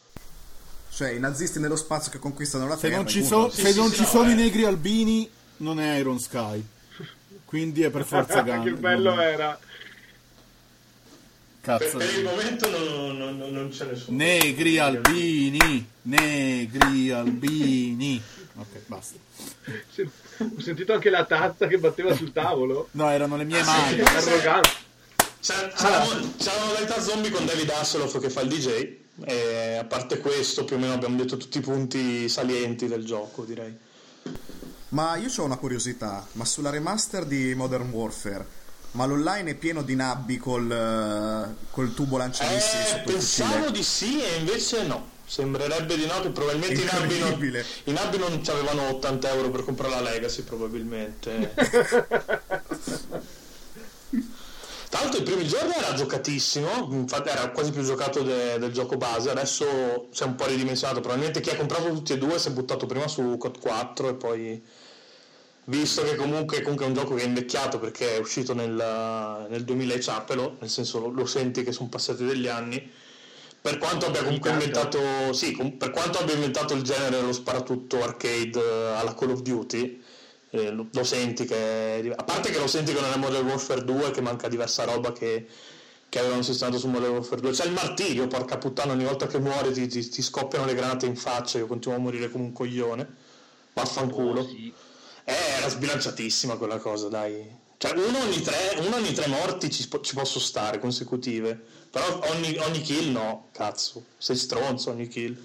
Cioè, 0.90 1.10
i 1.10 1.18
nazisti 1.20 1.58
nello 1.60 1.76
spazio 1.76 2.10
che 2.10 2.18
conquistano 2.18 2.66
la 2.66 2.74
Se 2.76 2.82
Terra. 2.82 2.96
non 2.96 3.06
ci, 3.06 3.20
Gundam. 3.20 3.48
so- 3.50 3.54
Sì, 3.54 3.60
se 3.62 3.72
sì, 3.72 3.78
non 3.78 3.88
sì, 3.90 3.94
ci 3.96 4.02
no, 4.02 4.06
sono 4.08 4.28
eh. 4.28 4.32
i 4.32 4.34
negri 4.34 4.64
albini, 4.64 5.30
non 5.58 5.78
è 5.80 5.98
Iron 5.98 6.18
Sky. 6.18 6.64
Quindi 7.44 7.82
è 7.82 7.90
per 7.90 8.04
forza 8.04 8.40
Gun. 8.42 8.62
che 8.64 8.72
bello 8.72 9.20
era. 9.20 9.58
Per, 11.60 11.78
Cazzo. 11.78 11.96
per 11.98 12.14
il 12.16 12.24
momento 12.24 12.70
non, 12.70 13.16
non- 13.18 13.36
non- 13.38 13.50
non 13.52 13.68
c'è 13.70 13.84
nessuno. 13.86 14.16
Negri 14.16 14.78
albini, 14.78 15.86
negri 16.02 17.10
albini. 17.10 18.22
Ok, 18.56 18.82
basta. 18.86 19.16
Ho 20.38 20.60
sentito 20.60 20.92
anche 20.92 21.10
la 21.10 21.24
tazza 21.24 21.66
che 21.66 21.78
batteva 21.78 22.14
sul 22.14 22.32
tavolo. 22.32 22.88
No, 22.92 23.10
erano 23.10 23.36
le 23.36 23.44
mie 23.44 23.60
Ah, 23.60 23.64
mani. 23.64 23.94
sì. 23.96 24.00
Arrogante. 24.00 24.70
C'è, 25.40 25.54
c'è, 25.72 25.88
la, 25.90 26.06
c'è 26.36 26.56
la 26.58 26.64
modalità 26.64 27.00
zombie 27.00 27.30
con 27.30 27.44
David 27.46 27.70
Hasselhoff 27.70 28.18
che 28.20 28.30
fa 28.30 28.40
il 28.40 28.48
DJ. 28.48 28.96
E 29.24 29.74
a 29.80 29.84
parte 29.84 30.18
questo, 30.18 30.64
più 30.64 30.76
o 30.76 30.78
meno 30.78 30.92
abbiamo 30.92 31.16
detto 31.16 31.36
tutti 31.36 31.58
i 31.58 31.60
punti 31.60 32.28
salienti 32.28 32.86
del 32.86 33.04
gioco, 33.04 33.44
direi. 33.44 33.76
Ma 34.90 35.16
io 35.16 35.28
ho 35.36 35.44
una 35.44 35.56
curiosità, 35.56 36.26
ma 36.32 36.44
sulla 36.44 36.70
remaster 36.70 37.24
di 37.24 37.52
Modern 37.54 37.90
Warfare, 37.90 38.46
ma 38.92 39.04
l'online 39.04 39.50
è 39.50 39.54
pieno 39.54 39.82
di 39.82 39.94
nabbi 39.94 40.38
col, 40.38 40.70
eh, 40.70 41.66
col 41.70 41.94
tubo 41.94 42.16
lanciamissili 42.16 42.82
Eh, 42.82 42.86
sotto 42.86 43.08
il 43.08 43.14
pensavo 43.16 43.70
di 43.70 43.82
sì 43.82 44.22
e 44.22 44.36
invece 44.36 44.84
no. 44.84 45.16
Sembrerebbe 45.28 45.94
di 45.94 46.06
no, 46.06 46.20
che 46.22 46.30
probabilmente 46.30 46.80
i 46.80 46.84
nabbi, 46.84 47.18
non, 47.18 47.64
i 47.84 47.92
nabbi 47.92 48.16
non 48.16 48.42
ci 48.42 48.50
avevano 48.50 48.88
80 48.88 49.30
euro 49.30 49.50
per 49.50 49.62
comprare 49.62 49.92
la 49.92 50.00
Legacy, 50.00 50.42
probabilmente. 50.42 51.52
Tra 54.88 55.00
l'altro 55.00 55.20
i 55.20 55.22
primi 55.22 55.46
giorni 55.46 55.74
era 55.76 55.92
giocatissimo, 55.92 56.88
infatti 56.92 57.28
era 57.28 57.50
quasi 57.50 57.72
più 57.72 57.82
giocato 57.82 58.22
de- 58.22 58.58
del 58.58 58.72
gioco 58.72 58.96
base, 58.96 59.28
adesso 59.28 60.08
si 60.12 60.22
è 60.22 60.26
un 60.26 60.34
po' 60.34 60.46
ridimensionato, 60.46 61.00
probabilmente 61.00 61.40
chi 61.40 61.50
ha 61.50 61.56
comprato 61.56 61.90
tutti 61.90 62.14
e 62.14 62.18
due 62.18 62.38
si 62.38 62.48
è 62.48 62.52
buttato 62.52 62.86
prima 62.86 63.06
su 63.06 63.36
COD 63.36 63.58
4 63.58 64.08
e 64.08 64.14
poi 64.14 64.62
visto 65.68 66.02
che 66.02 66.14
comunque, 66.16 66.62
comunque 66.62 66.86
è 66.86 66.88
un 66.88 66.94
gioco 66.94 67.14
che 67.14 67.22
è 67.22 67.26
invecchiato 67.26 67.78
perché 67.78 68.16
è 68.16 68.18
uscito 68.18 68.54
nel, 68.54 69.46
nel 69.48 69.64
2000 69.64 69.94
e 69.94 70.00
ciapelo, 70.00 70.56
nel 70.60 70.70
senso 70.70 70.98
lo, 70.98 71.08
lo 71.08 71.26
senti 71.26 71.62
che 71.62 71.72
sono 71.72 71.88
passati 71.88 72.24
degli 72.24 72.46
anni, 72.46 72.90
per 73.60 73.76
quanto 73.78 74.06
abbia 74.06 74.22
comunque 74.22 74.50
inventato, 74.50 75.32
sì, 75.32 75.54
per 75.76 75.90
quanto 75.90 76.18
abbia 76.18 76.34
inventato 76.34 76.74
il 76.74 76.82
genere 76.82 77.16
dello 77.16 77.32
sparatutto 77.32 78.02
arcade 78.02 78.58
eh, 78.58 78.96
alla 78.96 79.14
Call 79.14 79.30
of 79.30 79.42
Duty, 79.42 80.02
eh, 80.50 80.70
lo, 80.70 80.86
lo 80.90 81.04
senti 81.04 81.44
che, 81.44 82.14
a 82.16 82.24
parte 82.24 82.50
che 82.50 82.58
lo 82.58 82.66
senti 82.66 82.94
che 82.94 83.00
non 83.00 83.12
è 83.12 83.16
Modern 83.16 83.46
Warfare 83.46 83.84
2, 83.84 84.10
che 84.10 84.22
manca 84.22 84.48
diversa 84.48 84.84
roba 84.84 85.12
che, 85.12 85.46
che 86.08 86.18
avevano 86.18 86.40
sistemato 86.40 86.78
su 86.78 86.88
Modern 86.88 87.12
Warfare 87.12 87.42
2, 87.42 87.50
c'è 87.50 87.66
il 87.66 87.72
martirio, 87.72 88.26
porca 88.26 88.56
puttana, 88.56 88.92
ogni 88.92 89.04
volta 89.04 89.26
che 89.26 89.38
muore 89.38 89.70
ti, 89.72 89.86
ti- 89.86 90.08
ti 90.08 90.22
scoppiano 90.22 90.64
le 90.64 90.74
granate 90.74 91.04
in 91.04 91.16
faccia, 91.16 91.58
io 91.58 91.66
continuo 91.66 91.98
a 91.98 92.00
morire 92.00 92.30
come 92.30 92.44
un 92.44 92.52
coglione, 92.52 93.06
vaffanculo. 93.74 94.40
Oh, 94.40 94.48
sì. 94.48 94.72
Eh, 95.28 95.58
era 95.58 95.68
sbilanciatissima 95.68 96.56
quella 96.56 96.78
cosa, 96.78 97.08
dai. 97.08 97.46
Cioè, 97.76 97.92
uno 97.92 98.18
ogni 98.20 98.40
tre, 98.40 98.76
uno 98.78 98.96
ogni 98.96 99.12
tre 99.12 99.26
morti 99.26 99.70
ci, 99.70 99.86
ci 100.00 100.14
posso 100.14 100.40
stare 100.40 100.78
consecutive. 100.78 101.60
Però 101.90 102.20
ogni, 102.30 102.56
ogni 102.56 102.80
kill 102.80 103.10
no, 103.12 103.48
cazzo. 103.52 104.04
Sei 104.16 104.36
stronzo 104.36 104.90
ogni 104.90 105.06
kill. 105.06 105.36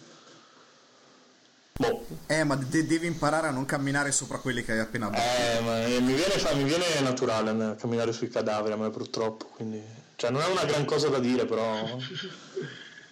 Boh. 1.73 2.05
Eh, 2.27 2.45
ma 2.45 2.55
de- 2.55 2.85
devi 2.85 3.07
imparare 3.07 3.47
a 3.47 3.51
non 3.51 3.65
camminare 3.65 4.13
sopra 4.13 4.37
quelli 4.37 4.63
che 4.63 4.71
hai 4.71 4.79
appena 4.79 5.09
battuto. 5.09 5.27
Eh, 5.27 5.59
ma 5.61 5.85
eh, 5.85 5.99
mi, 5.99 6.13
viene, 6.13 6.37
fa- 6.37 6.53
mi 6.53 6.63
viene 6.63 6.85
naturale 7.01 7.75
camminare 7.75 8.13
sui 8.13 8.29
cadaveri 8.29 8.73
a 8.73 8.77
me 8.77 8.89
purtroppo. 8.89 9.47
Quindi. 9.47 9.81
Cioè, 10.15 10.29
non 10.29 10.41
è 10.43 10.45
una 10.45 10.63
gran 10.63 10.85
cosa 10.85 11.09
da 11.09 11.19
dire, 11.19 11.45
però. 11.45 11.97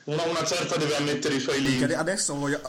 Una, 0.04 0.24
una 0.24 0.44
certa 0.44 0.78
deve 0.78 0.96
ammettere 0.96 1.36
i 1.36 1.40
suoi 1.40 1.62
limiti. 1.62 1.84
ade- 1.84 1.96
adesso 1.96 2.34
voglio... 2.36 2.60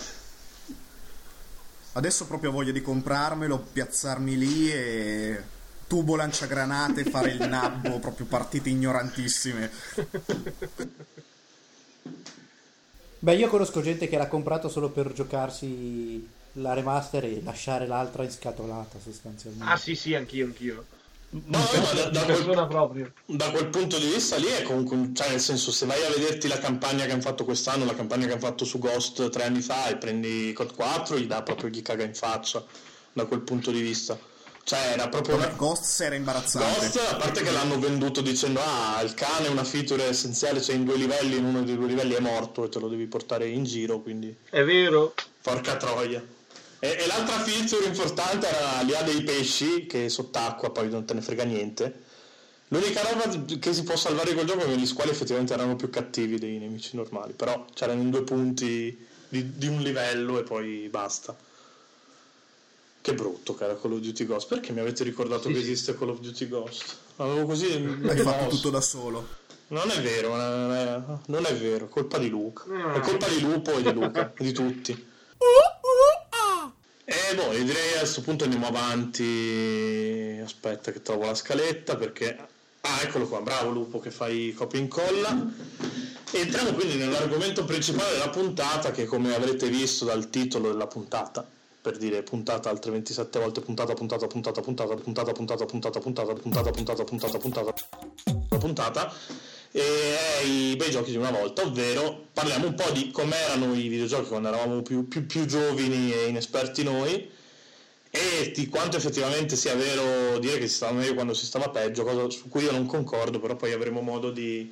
Adesso 1.94 2.26
proprio 2.26 2.50
ho 2.50 2.52
voglia 2.52 2.72
di 2.72 2.80
comprarmelo, 2.80 3.58
piazzarmi 3.72 4.36
lì 4.36 4.72
e... 4.72 5.42
Tubo 5.86 6.16
lanciagranate, 6.16 7.04
fare 7.04 7.32
il 7.32 7.44
nabbo, 7.46 7.98
proprio 7.98 8.24
partite 8.24 8.70
ignorantissime. 8.70 9.70
Beh, 13.18 13.34
io 13.34 13.48
conosco 13.48 13.82
gente 13.82 14.08
che 14.08 14.16
l'ha 14.16 14.26
comprato 14.26 14.70
solo 14.70 14.88
per 14.88 15.12
giocarsi 15.12 16.26
la 16.54 16.72
remaster 16.72 17.24
e 17.24 17.42
lasciare 17.42 17.86
l'altra 17.86 18.24
inscatolata 18.24 18.98
sostanzialmente. 18.98 19.70
Ah, 19.70 19.76
sì, 19.76 19.94
sì, 19.94 20.14
anch'io, 20.14 20.46
anch'io. 20.46 20.86
No, 21.34 21.58
ma 21.58 21.92
da, 21.94 22.10
da 22.10 22.24
quel, 22.24 23.12
da 23.24 23.50
quel 23.50 23.66
punto 23.68 23.98
di 23.98 24.06
vista 24.06 24.36
lì 24.36 24.46
è 24.48 24.62
comunque, 24.62 24.96
un- 24.96 25.14
cioè 25.14 25.30
nel 25.30 25.40
senso 25.40 25.72
se 25.72 25.86
vai 25.86 26.04
a 26.04 26.10
vederti 26.10 26.46
la 26.46 26.58
campagna 26.58 27.06
che 27.06 27.12
hanno 27.12 27.22
fatto 27.22 27.44
quest'anno, 27.46 27.86
la 27.86 27.94
campagna 27.94 28.26
che 28.26 28.32
hanno 28.32 28.40
fatto 28.40 28.66
su 28.66 28.78
Ghost 28.78 29.30
tre 29.30 29.44
anni 29.44 29.62
fa 29.62 29.88
e 29.88 29.96
prendi 29.96 30.52
COD 30.52 30.74
4, 30.74 31.18
gli 31.18 31.26
dà 31.26 31.40
proprio 31.42 31.70
gli 31.70 31.80
caga 31.80 32.04
in 32.04 32.14
faccia 32.14 32.62
da 33.14 33.24
quel 33.24 33.40
punto 33.40 33.70
di 33.70 33.80
vista. 33.80 34.18
Cioè 34.64 34.78
era 34.92 35.08
proprio 35.08 35.36
una... 35.36 35.46
Ghosts 35.56 36.00
era 36.00 36.14
imbarazzante. 36.14 36.80
Ghost, 36.80 36.96
a 37.10 37.16
parte 37.16 37.42
che 37.42 37.50
l'hanno 37.50 37.78
venduto 37.78 38.20
dicendo 38.20 38.60
ah 38.62 39.00
il 39.02 39.14
cane 39.14 39.46
è 39.46 39.50
una 39.50 39.64
feature 39.64 40.04
essenziale, 40.04 40.60
c'è 40.60 40.74
in 40.74 40.84
due 40.84 40.96
livelli, 40.96 41.36
in 41.38 41.44
uno 41.46 41.62
dei 41.62 41.76
due 41.76 41.86
livelli 41.86 42.12
è 42.12 42.20
morto 42.20 42.64
e 42.64 42.68
te 42.68 42.78
lo 42.78 42.88
devi 42.88 43.06
portare 43.06 43.48
in 43.48 43.64
giro, 43.64 44.00
quindi 44.02 44.36
È 44.50 44.62
vero. 44.62 45.14
porca 45.40 45.76
troia. 45.76 46.22
E, 46.84 46.96
e 46.98 47.06
l'altra 47.06 47.38
feature 47.38 47.86
importante 47.86 48.48
era 48.48 48.80
li 48.82 48.92
ha 48.92 49.02
dei 49.02 49.22
pesci 49.22 49.86
che 49.86 50.08
sott'acqua 50.08 50.72
poi 50.72 50.90
non 50.90 51.04
te 51.04 51.14
ne 51.14 51.20
frega 51.20 51.44
niente. 51.44 52.02
L'unica 52.68 53.02
roba 53.02 53.28
che 53.60 53.72
si 53.72 53.84
può 53.84 53.94
salvare 53.94 54.34
col 54.34 54.46
gioco 54.46 54.62
è 54.62 54.66
che 54.66 54.76
gli 54.76 54.86
squali 54.86 55.10
effettivamente 55.10 55.52
erano 55.52 55.76
più 55.76 55.90
cattivi 55.90 56.40
dei 56.40 56.58
nemici 56.58 56.96
normali, 56.96 57.34
però 57.34 57.66
c'erano 57.72 58.00
in 58.00 58.10
due 58.10 58.24
punti 58.24 59.06
di, 59.28 59.56
di 59.56 59.66
un 59.68 59.80
livello 59.80 60.40
e 60.40 60.42
poi 60.42 60.88
basta. 60.88 61.36
Che 63.00 63.14
brutto 63.14 63.54
che 63.54 63.62
era 63.62 63.76
Call 63.76 63.92
of 63.92 64.00
Duty 64.00 64.26
Ghost. 64.26 64.48
Perché 64.48 64.72
mi 64.72 64.80
avete 64.80 65.04
ricordato 65.04 65.48
Sì, 65.48 65.54
che 65.54 65.60
esiste 65.60 65.96
Call 65.96 66.08
of 66.08 66.18
Duty 66.18 66.48
Ghost? 66.48 66.96
Avevo 67.16 67.46
così. 67.46 67.72
Hai 68.08 68.18
fatto 68.18 68.48
tutto 68.48 68.70
da 68.70 68.80
solo. 68.80 69.24
Non 69.68 69.88
è 69.88 70.00
vero, 70.00 70.34
non 70.34 70.72
è, 70.72 71.00
non 71.26 71.46
è 71.46 71.54
vero, 71.54 71.86
colpa 71.86 72.18
di 72.18 72.28
Luca. 72.28 72.64
È 72.92 72.98
colpa 72.98 73.28
di 73.28 73.40
Lupo 73.40 73.70
e 73.78 73.82
di 73.82 73.92
Luca, 73.92 74.32
di 74.36 74.50
tutti. 74.50 75.10
E 77.32 77.34
boh, 77.34 77.50
direi 77.50 77.94
a 77.94 78.00
questo 78.00 78.20
punto 78.20 78.44
andiamo 78.44 78.66
avanti. 78.66 80.38
Aspetta 80.44 80.92
che 80.92 81.00
trovo 81.00 81.24
la 81.24 81.34
scaletta 81.34 81.96
perché. 81.96 82.36
Ah, 82.82 83.00
eccolo 83.00 83.26
qua, 83.26 83.40
bravo 83.40 83.70
Lupo 83.70 84.00
che 84.00 84.10
fai 84.10 84.52
copia 84.52 84.78
e 84.78 84.82
incolla. 84.82 85.50
Entriamo 86.30 86.72
quindi 86.72 86.96
nell'argomento 86.96 87.64
principale 87.64 88.10
della 88.12 88.28
puntata, 88.28 88.90
che 88.90 89.06
come 89.06 89.34
avrete 89.34 89.70
visto 89.70 90.04
dal 90.04 90.28
titolo 90.28 90.72
della 90.72 90.86
puntata, 90.86 91.42
per 91.80 91.96
dire 91.96 92.22
puntata 92.22 92.68
altre 92.68 92.90
27 92.90 93.38
volte, 93.38 93.62
puntata, 93.62 93.94
puntata, 93.94 94.26
puntata, 94.26 94.60
puntata, 94.60 94.94
puntata, 94.94 95.32
puntata, 95.32 95.64
puntata, 95.64 96.00
puntata, 96.00 96.34
puntata, 96.34 96.70
puntata, 96.70 97.04
puntata, 97.04 97.38
puntata, 97.38 97.72
puntata, 98.58 99.14
e 99.72 99.80
è 99.80 100.44
i 100.44 100.76
bei 100.76 100.90
giochi 100.90 101.10
di 101.10 101.16
una 101.16 101.30
volta, 101.30 101.62
ovvero 101.62 102.26
parliamo 102.32 102.66
un 102.66 102.74
po' 102.74 102.90
di 102.90 103.10
com'erano 103.10 103.74
i 103.74 103.88
videogiochi 103.88 104.28
quando 104.28 104.48
eravamo 104.48 104.82
più, 104.82 105.08
più, 105.08 105.26
più 105.26 105.46
giovani 105.46 106.12
e 106.12 106.26
inesperti 106.26 106.82
noi 106.84 107.30
e 108.14 108.52
di 108.54 108.68
quanto 108.68 108.98
effettivamente 108.98 109.56
sia 109.56 109.74
vero 109.74 110.38
dire 110.38 110.58
che 110.58 110.68
si 110.68 110.74
stava 110.74 110.92
meglio 110.92 111.14
quando 111.14 111.32
si 111.32 111.46
stava 111.46 111.70
peggio, 111.70 112.04
cosa 112.04 112.28
su 112.28 112.50
cui 112.50 112.64
io 112.64 112.70
non 112.70 112.84
concordo, 112.84 113.40
però 113.40 113.56
poi 113.56 113.72
avremo 113.72 114.02
modo 114.02 114.30
di, 114.30 114.70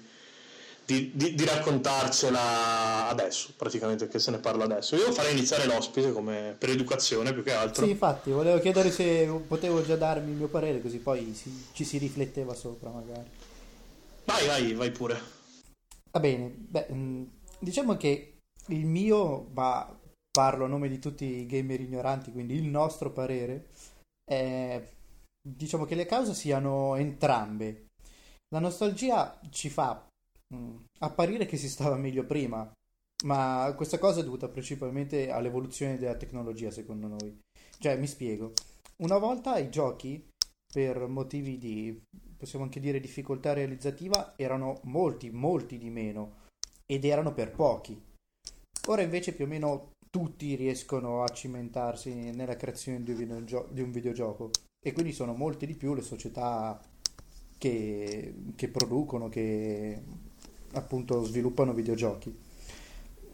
di, 0.84 1.10
di, 1.14 1.34
di 1.34 1.44
raccontarcela 1.46 3.08
adesso, 3.08 3.54
praticamente, 3.56 4.08
che 4.08 4.18
se 4.18 4.30
ne 4.30 4.40
parla 4.40 4.64
adesso. 4.64 4.94
Io 4.94 5.10
farei 5.10 5.32
iniziare 5.32 5.64
l'ospite 5.64 6.12
come 6.12 6.54
per 6.58 6.68
educazione 6.68 7.32
più 7.32 7.42
che 7.42 7.54
altro. 7.54 7.86
Sì, 7.86 7.92
infatti, 7.92 8.30
volevo 8.30 8.60
chiedere 8.60 8.90
se 8.90 9.26
potevo 9.48 9.82
già 9.86 9.96
darmi 9.96 10.32
il 10.32 10.36
mio 10.36 10.48
parere, 10.48 10.82
così 10.82 10.98
poi 10.98 11.32
si, 11.34 11.50
ci 11.72 11.84
si 11.84 11.96
rifletteva 11.96 12.52
sopra 12.54 12.90
magari. 12.90 13.39
Vai, 14.30 14.46
vai, 14.46 14.74
vai 14.74 14.90
pure. 14.92 15.20
Va 16.12 16.20
bene, 16.20 16.48
beh, 16.50 16.86
diciamo 17.58 17.96
che 17.96 18.38
il 18.68 18.86
mio, 18.86 19.48
ma 19.52 19.98
parlo 20.30 20.64
a 20.64 20.68
nome 20.68 20.88
di 20.88 21.00
tutti 21.00 21.24
i 21.24 21.46
gamer 21.46 21.80
ignoranti, 21.80 22.30
quindi 22.30 22.54
il 22.54 22.64
nostro 22.64 23.10
parere, 23.10 23.70
è, 24.24 24.80
diciamo 25.42 25.84
che 25.84 25.96
le 25.96 26.06
cause 26.06 26.34
siano 26.34 26.94
entrambe. 26.94 27.88
La 28.54 28.60
nostalgia 28.60 29.40
ci 29.50 29.68
fa 29.68 30.06
mm, 30.54 30.76
apparire 31.00 31.46
che 31.46 31.56
si 31.56 31.68
stava 31.68 31.96
meglio 31.96 32.24
prima, 32.24 32.70
ma 33.24 33.72
questa 33.76 33.98
cosa 33.98 34.20
è 34.20 34.24
dovuta 34.24 34.48
principalmente 34.48 35.30
all'evoluzione 35.30 35.98
della 35.98 36.16
tecnologia, 36.16 36.70
secondo 36.70 37.08
noi. 37.08 37.36
Cioè, 37.78 37.96
mi 37.96 38.06
spiego. 38.06 38.52
Una 39.02 39.18
volta 39.18 39.58
i 39.58 39.70
giochi, 39.70 40.24
per 40.72 41.08
motivi 41.08 41.58
di, 41.58 42.00
possiamo 42.40 42.64
anche 42.64 42.80
dire, 42.80 43.00
difficoltà 43.00 43.52
realizzativa, 43.52 44.32
erano 44.36 44.80
molti, 44.84 45.28
molti 45.28 45.76
di 45.76 45.90
meno 45.90 46.48
ed 46.86 47.04
erano 47.04 47.34
per 47.34 47.50
pochi. 47.50 48.02
Ora 48.86 49.02
invece 49.02 49.34
più 49.34 49.44
o 49.44 49.46
meno 49.48 49.90
tutti 50.10 50.54
riescono 50.54 51.22
a 51.22 51.28
cimentarsi 51.28 52.32
nella 52.32 52.56
creazione 52.56 53.02
di 53.02 53.10
un, 53.10 53.16
videogio- 53.18 53.68
di 53.70 53.82
un 53.82 53.90
videogioco 53.90 54.50
e 54.82 54.92
quindi 54.92 55.12
sono 55.12 55.34
molte 55.34 55.66
di 55.66 55.74
più 55.74 55.92
le 55.92 56.00
società 56.00 56.80
che, 57.58 58.34
che 58.56 58.68
producono, 58.68 59.28
che 59.28 60.02
appunto 60.72 61.22
sviluppano 61.22 61.74
videogiochi. 61.74 62.34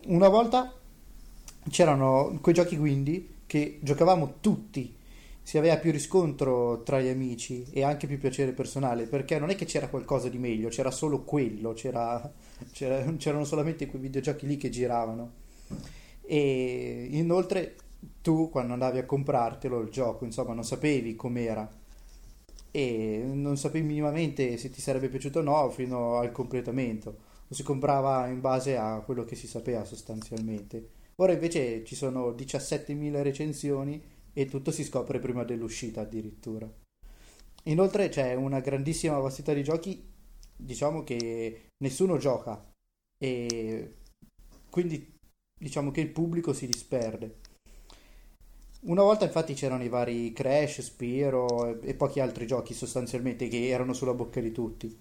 Una 0.07 0.29
volta 0.29 0.75
c'erano 1.71 2.41
quei 2.41 2.57
giochi 2.57 2.77
quindi 2.77 3.35
che 3.47 3.79
giocavamo 3.81 4.41
tutti, 4.41 4.96
si 5.47 5.59
aveva 5.59 5.77
più 5.77 5.93
riscontro 5.93 6.83
tra 6.83 7.01
gli 7.01 7.07
amici 7.07 7.65
e 7.71 7.85
anche 7.85 8.09
più 8.09 8.19
piacere 8.19 8.51
personale, 8.51 9.07
perché 9.07 9.39
non 9.39 9.49
è 9.49 9.55
che 9.55 9.65
c'era 9.65 9.87
qualcosa 9.87 10.29
di 10.29 10.39
meglio, 10.39 10.71
c'era 10.71 10.91
solo 10.91 11.23
quello, 11.23 11.73
c'era, 11.73 12.33
c'era, 12.73 13.15
c'erano 13.15 13.45
solamente 13.45 13.87
quei 13.87 14.03
videogiochi 14.03 14.45
lì 14.45 14.57
che 14.57 14.71
giravano. 14.71 15.35
E 16.23 17.07
inoltre 17.13 17.77
tu 18.23 18.51
quando 18.51 18.73
andavi 18.73 18.99
a 18.99 19.05
comprartelo 19.05 19.79
il 19.83 19.91
gioco 19.91 20.25
insomma 20.25 20.53
non 20.53 20.65
sapevi 20.65 21.15
com'era. 21.15 21.71
E 22.73 23.23
non 23.25 23.57
sapevi 23.57 23.87
minimamente 23.87 24.57
se 24.57 24.69
ti 24.71 24.81
sarebbe 24.81 25.09
piaciuto 25.09 25.39
o 25.39 25.43
no 25.43 25.71
fino 25.71 26.17
al 26.17 26.33
completamento. 26.33 27.19
Lo 27.47 27.55
si 27.55 27.63
comprava 27.63 28.27
in 28.27 28.41
base 28.41 28.77
a 28.77 28.99
quello 28.99 29.25
che 29.25 29.37
si 29.37 29.47
sapeva 29.47 29.85
sostanzialmente. 29.85 30.89
Ora 31.19 31.35
invece 31.35 31.85
ci 31.85 31.95
sono 31.95 32.31
17.000 32.31 33.23
recensioni 33.23 34.15
e 34.37 34.47
tutto 34.47 34.71
si 34.71 34.85
scopre 34.85 35.19
prima 35.19 35.45
dell'uscita 35.45 36.03
addirittura 36.03 36.71
inoltre 37.65 38.09
c'è 38.11 38.35
una 38.35 38.61
grandissima 38.61 39.19
vastità 39.19 39.53
di 39.53 39.63
giochi 39.63 40.15
diciamo 40.57 41.05
che 41.05 41.69
nessuno 41.79 42.19
gioca 42.19 42.63
e 43.19 43.95
quindi 44.71 45.15
diciamo 45.59 45.91
che 45.91 46.01
il 46.01 46.11
pubblico 46.11 46.53
si 46.53 46.67
disperde. 46.67 47.37
Una 48.83 49.03
volta 49.03 49.25
infatti 49.25 49.55
c'erano 49.55 49.83
i 49.83 49.89
vari 49.89 50.33
Crash, 50.33 50.81
Spiro 50.81 51.67
e, 51.67 51.89
e 51.89 51.95
pochi 51.95 52.21
altri 52.21 52.47
giochi 52.47 52.75
sostanzialmente 52.75 53.49
che 53.49 53.69
erano 53.69 53.93
sulla 53.93 54.15
bocca 54.15 54.41
di 54.41 54.53
tutti. 54.53 54.97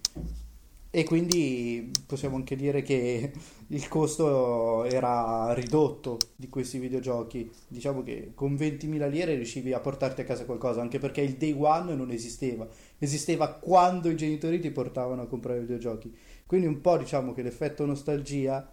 E 0.96 1.04
quindi 1.04 1.90
possiamo 2.06 2.36
anche 2.36 2.56
dire 2.56 2.80
che 2.80 3.30
il 3.66 3.86
costo 3.86 4.82
era 4.84 5.52
ridotto 5.52 6.16
di 6.34 6.48
questi 6.48 6.78
videogiochi. 6.78 7.50
Diciamo 7.68 8.02
che 8.02 8.30
con 8.34 8.54
20.000 8.54 9.10
lire 9.10 9.34
riuscivi 9.34 9.74
a 9.74 9.80
portarti 9.80 10.22
a 10.22 10.24
casa 10.24 10.46
qualcosa, 10.46 10.80
anche 10.80 10.98
perché 10.98 11.20
il 11.20 11.34
day 11.34 11.54
one 11.54 11.94
non 11.94 12.10
esisteva. 12.10 12.66
Esisteva 12.96 13.52
quando 13.52 14.08
i 14.08 14.16
genitori 14.16 14.58
ti 14.58 14.70
portavano 14.70 15.20
a 15.20 15.26
comprare 15.26 15.60
videogiochi. 15.60 16.16
Quindi 16.46 16.66
un 16.66 16.80
po' 16.80 16.96
diciamo 16.96 17.34
che 17.34 17.42
l'effetto 17.42 17.84
nostalgia 17.84 18.66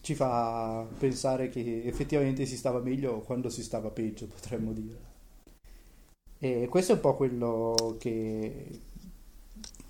ci 0.00 0.14
fa 0.14 0.86
pensare 0.96 1.48
che 1.48 1.82
effettivamente 1.84 2.46
si 2.46 2.56
stava 2.56 2.78
meglio 2.78 3.18
quando 3.22 3.48
si 3.48 3.64
stava 3.64 3.90
peggio, 3.90 4.28
potremmo 4.28 4.70
dire. 4.70 5.06
E 6.40 6.68
questo 6.70 6.92
è 6.92 6.94
un 6.94 7.00
po' 7.00 7.16
quello 7.16 7.96
che, 7.98 8.64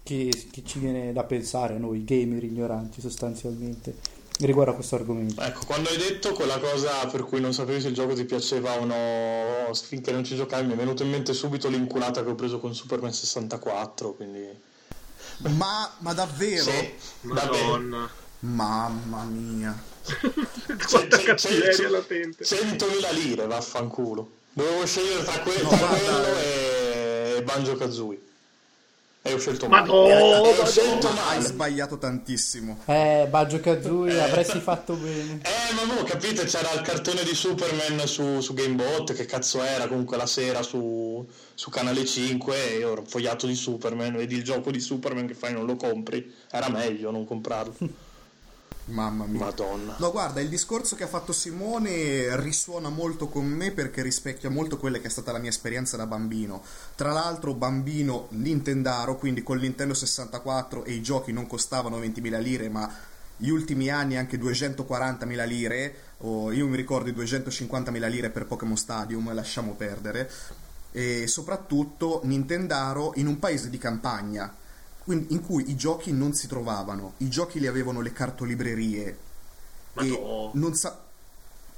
che, 0.08 0.46
che 0.50 0.62
ci 0.64 0.78
viene 0.78 1.12
da 1.12 1.22
pensare 1.24 1.74
a 1.74 1.78
noi 1.78 2.02
gamer 2.02 2.42
ignoranti 2.42 3.02
sostanzialmente 3.02 3.94
riguardo 4.38 4.70
a 4.70 4.74
questo 4.74 4.94
argomento. 4.94 5.42
Ecco, 5.42 5.66
quando 5.66 5.90
hai 5.90 5.98
detto 5.98 6.32
quella 6.32 6.58
cosa 6.58 7.06
per 7.08 7.24
cui 7.24 7.40
non 7.40 7.52
sapevi 7.52 7.82
se 7.82 7.88
il 7.88 7.94
gioco 7.94 8.14
ti 8.14 8.24
piaceva 8.24 8.80
o 8.80 8.86
no, 8.86 9.74
finché 9.74 10.10
non 10.10 10.24
ci 10.24 10.34
giocavi, 10.34 10.66
mi 10.66 10.72
è 10.72 10.76
venuto 10.76 11.02
in 11.02 11.10
mente 11.10 11.34
subito 11.34 11.68
l'inculata 11.68 12.24
che 12.24 12.30
ho 12.30 12.34
preso 12.34 12.58
con 12.58 12.74
Superman 12.74 13.12
64, 13.12 14.14
quindi... 14.14 14.46
Ma, 15.56 15.92
ma 15.98 16.14
davvero? 16.14 16.62
Sì, 16.62 16.92
Madonna. 17.22 18.08
Mamma 18.40 19.24
mia. 19.24 19.76
Quanta 20.88 21.18
cattiveria 21.18 21.90
latente. 21.90 22.44
100.000 22.44 23.12
lire, 23.12 23.46
vaffanculo. 23.46 24.30
Dovevo 24.52 24.86
scegliere 24.86 25.24
tra, 25.24 25.38
que- 25.40 25.62
no, 25.62 25.68
tra 25.68 25.86
quello 25.86 26.38
e 26.38 27.42
Banjo 27.44 27.76
Kazooie. 27.76 28.27
E 29.28 29.34
ho 29.34 29.38
scelto 29.38 29.68
male. 29.68 29.86
Madonna, 29.86 30.14
eh, 30.14 30.58
ho 30.58 30.64
scelto 30.66 31.06
Hai 31.08 31.14
male. 31.14 31.40
sbagliato 31.42 31.98
tantissimo. 31.98 32.78
Eh, 32.86 33.26
Baggio 33.28 33.60
Kazooie, 33.60 34.14
Eh. 34.16 34.20
avresti 34.20 34.58
fatto 34.60 34.94
bene. 34.94 35.40
Eh, 35.68 35.74
ma 35.74 35.94
no, 35.94 36.02
capite, 36.04 36.44
c'era 36.44 36.72
il 36.72 36.80
cartone 36.80 37.22
di 37.24 37.34
Superman 37.34 38.06
su, 38.06 38.40
su 38.40 38.54
Gamebot, 38.54 39.12
che 39.12 39.26
cazzo 39.26 39.62
era, 39.62 39.86
comunque 39.86 40.16
la 40.16 40.26
sera 40.26 40.62
su, 40.62 41.26
su 41.54 41.68
Canale 41.70 42.06
5, 42.06 42.72
e 42.74 42.78
io 42.78 42.92
ero 42.92 43.04
fogliato 43.06 43.46
di 43.46 43.54
Superman, 43.54 44.16
vedi 44.16 44.36
il 44.36 44.42
gioco 44.44 44.70
di 44.70 44.80
Superman 44.80 45.26
che 45.26 45.34
fai 45.34 45.52
non 45.52 45.66
lo 45.66 45.76
compri, 45.76 46.32
era 46.50 46.68
meglio 46.70 47.10
non 47.10 47.26
comprarlo. 47.26 47.74
Mamma 48.88 49.26
mia. 49.26 49.40
Madonna. 49.40 49.96
No, 49.98 50.10
guarda, 50.10 50.40
il 50.40 50.48
discorso 50.48 50.96
che 50.96 51.04
ha 51.04 51.08
fatto 51.08 51.32
Simone 51.32 52.36
risuona 52.40 52.88
molto 52.88 53.28
con 53.28 53.46
me 53.46 53.70
perché 53.70 54.02
rispecchia 54.02 54.50
molto 54.50 54.78
quella 54.78 54.98
che 54.98 55.08
è 55.08 55.10
stata 55.10 55.32
la 55.32 55.38
mia 55.38 55.50
esperienza 55.50 55.96
da 55.96 56.06
bambino. 56.06 56.62
Tra 56.94 57.12
l'altro, 57.12 57.54
bambino 57.54 58.26
Nintendaro, 58.30 59.16
quindi 59.16 59.42
con 59.42 59.58
Nintendo 59.58 59.94
64 59.94 60.84
e 60.84 60.92
i 60.92 61.02
giochi 61.02 61.32
non 61.32 61.46
costavano 61.46 62.00
20.000 62.00 62.40
lire, 62.40 62.68
ma 62.68 62.90
gli 63.36 63.50
ultimi 63.50 63.88
anni 63.88 64.16
anche 64.16 64.38
240.000 64.38 65.46
lire, 65.46 65.94
o 66.18 66.50
io 66.50 66.66
mi 66.66 66.76
ricordo 66.76 67.10
i 67.10 67.12
250.000 67.12 68.08
lire 68.08 68.30
per 68.30 68.46
Pokémon 68.46 68.76
Stadium, 68.76 69.32
lasciamo 69.32 69.74
perdere. 69.74 70.30
E 70.90 71.26
soprattutto 71.26 72.22
Nintendaro 72.24 73.12
in 73.16 73.26
un 73.26 73.38
paese 73.38 73.68
di 73.68 73.78
campagna 73.78 74.52
in 75.14 75.40
cui 75.44 75.70
i 75.70 75.76
giochi 75.76 76.12
non 76.12 76.32
si 76.34 76.46
trovavano, 76.46 77.14
i 77.18 77.28
giochi 77.28 77.60
li 77.60 77.66
avevano 77.66 78.00
le 78.00 78.12
cartolibrerie. 78.12 79.18
Ma 79.94 80.02
e 80.02 80.08
no. 80.08 80.50
non 80.54 80.74
sa- 80.74 81.04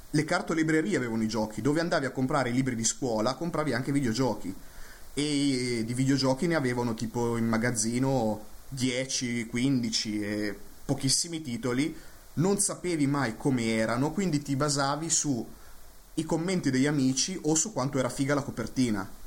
le 0.09 0.23
cartolibrerie 0.25 0.97
avevano 0.97 1.23
i 1.23 1.27
giochi, 1.27 1.61
dove 1.61 1.79
andavi 1.79 2.05
a 2.05 2.11
comprare 2.11 2.49
i 2.49 2.53
libri 2.53 2.75
di 2.75 2.83
scuola, 2.83 3.35
compravi 3.35 3.73
anche 3.73 3.91
videogiochi. 3.91 4.53
E 5.13 5.83
di 5.85 5.93
videogiochi 5.93 6.47
ne 6.47 6.55
avevano 6.55 6.93
tipo 6.93 7.37
in 7.37 7.47
magazzino 7.47 8.45
10, 8.69 9.47
15 9.47 10.21
e 10.21 10.57
pochissimi 10.85 11.41
titoli, 11.41 11.95
non 12.35 12.59
sapevi 12.59 13.07
mai 13.07 13.37
come 13.37 13.75
erano, 13.75 14.11
quindi 14.11 14.41
ti 14.41 14.55
basavi 14.55 15.09
su 15.09 15.45
i 16.15 16.23
commenti 16.23 16.69
degli 16.69 16.87
amici 16.87 17.37
o 17.43 17.55
su 17.55 17.71
quanto 17.71 17.97
era 17.97 18.09
figa 18.09 18.33
la 18.33 18.41
copertina 18.41 19.19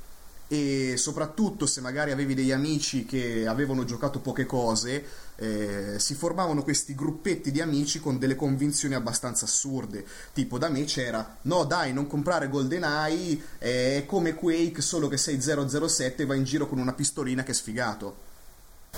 e 0.49 0.97
soprattutto 0.97 1.67
se 1.67 1.81
magari 1.81 2.11
avevi 2.11 2.35
degli 2.35 2.53
amici 2.53 3.07
che 3.07 3.47
avevano 3.47 3.85
giocato 3.85 4.21
poche 4.21 4.45
cose, 4.45 5.05
eh, 5.37 5.95
si 5.99 6.15
formavano 6.15 6.63
questi 6.63 6.95
gruppetti 6.95 7.51
di 7.51 7.61
amici 7.61 7.99
con 7.99 8.19
delle 8.19 8.37
convinzioni 8.37 8.95
abbastanza 8.95 9.47
assurde. 9.47 10.05
Tipo, 10.33 10.59
da 10.59 10.69
me 10.69 10.85
c'era: 10.85 11.39
no, 11.43 11.65
dai, 11.65 11.93
non 11.93 12.07
comprare 12.07 12.49
GoldenEye, 12.49 13.41
è 13.59 14.05
come 14.07 14.35
Quake, 14.35 14.83
solo 14.83 15.09
che 15.09 15.17
sei 15.17 15.41
007 15.41 16.23
e 16.23 16.27
vai 16.27 16.39
in 16.39 16.45
giro 16.45 16.69
con 16.69 16.79
una 16.79 16.93
pistolina 16.93 17.43
che 17.43 17.53
è 17.53 17.55
sfigato. 17.55 18.17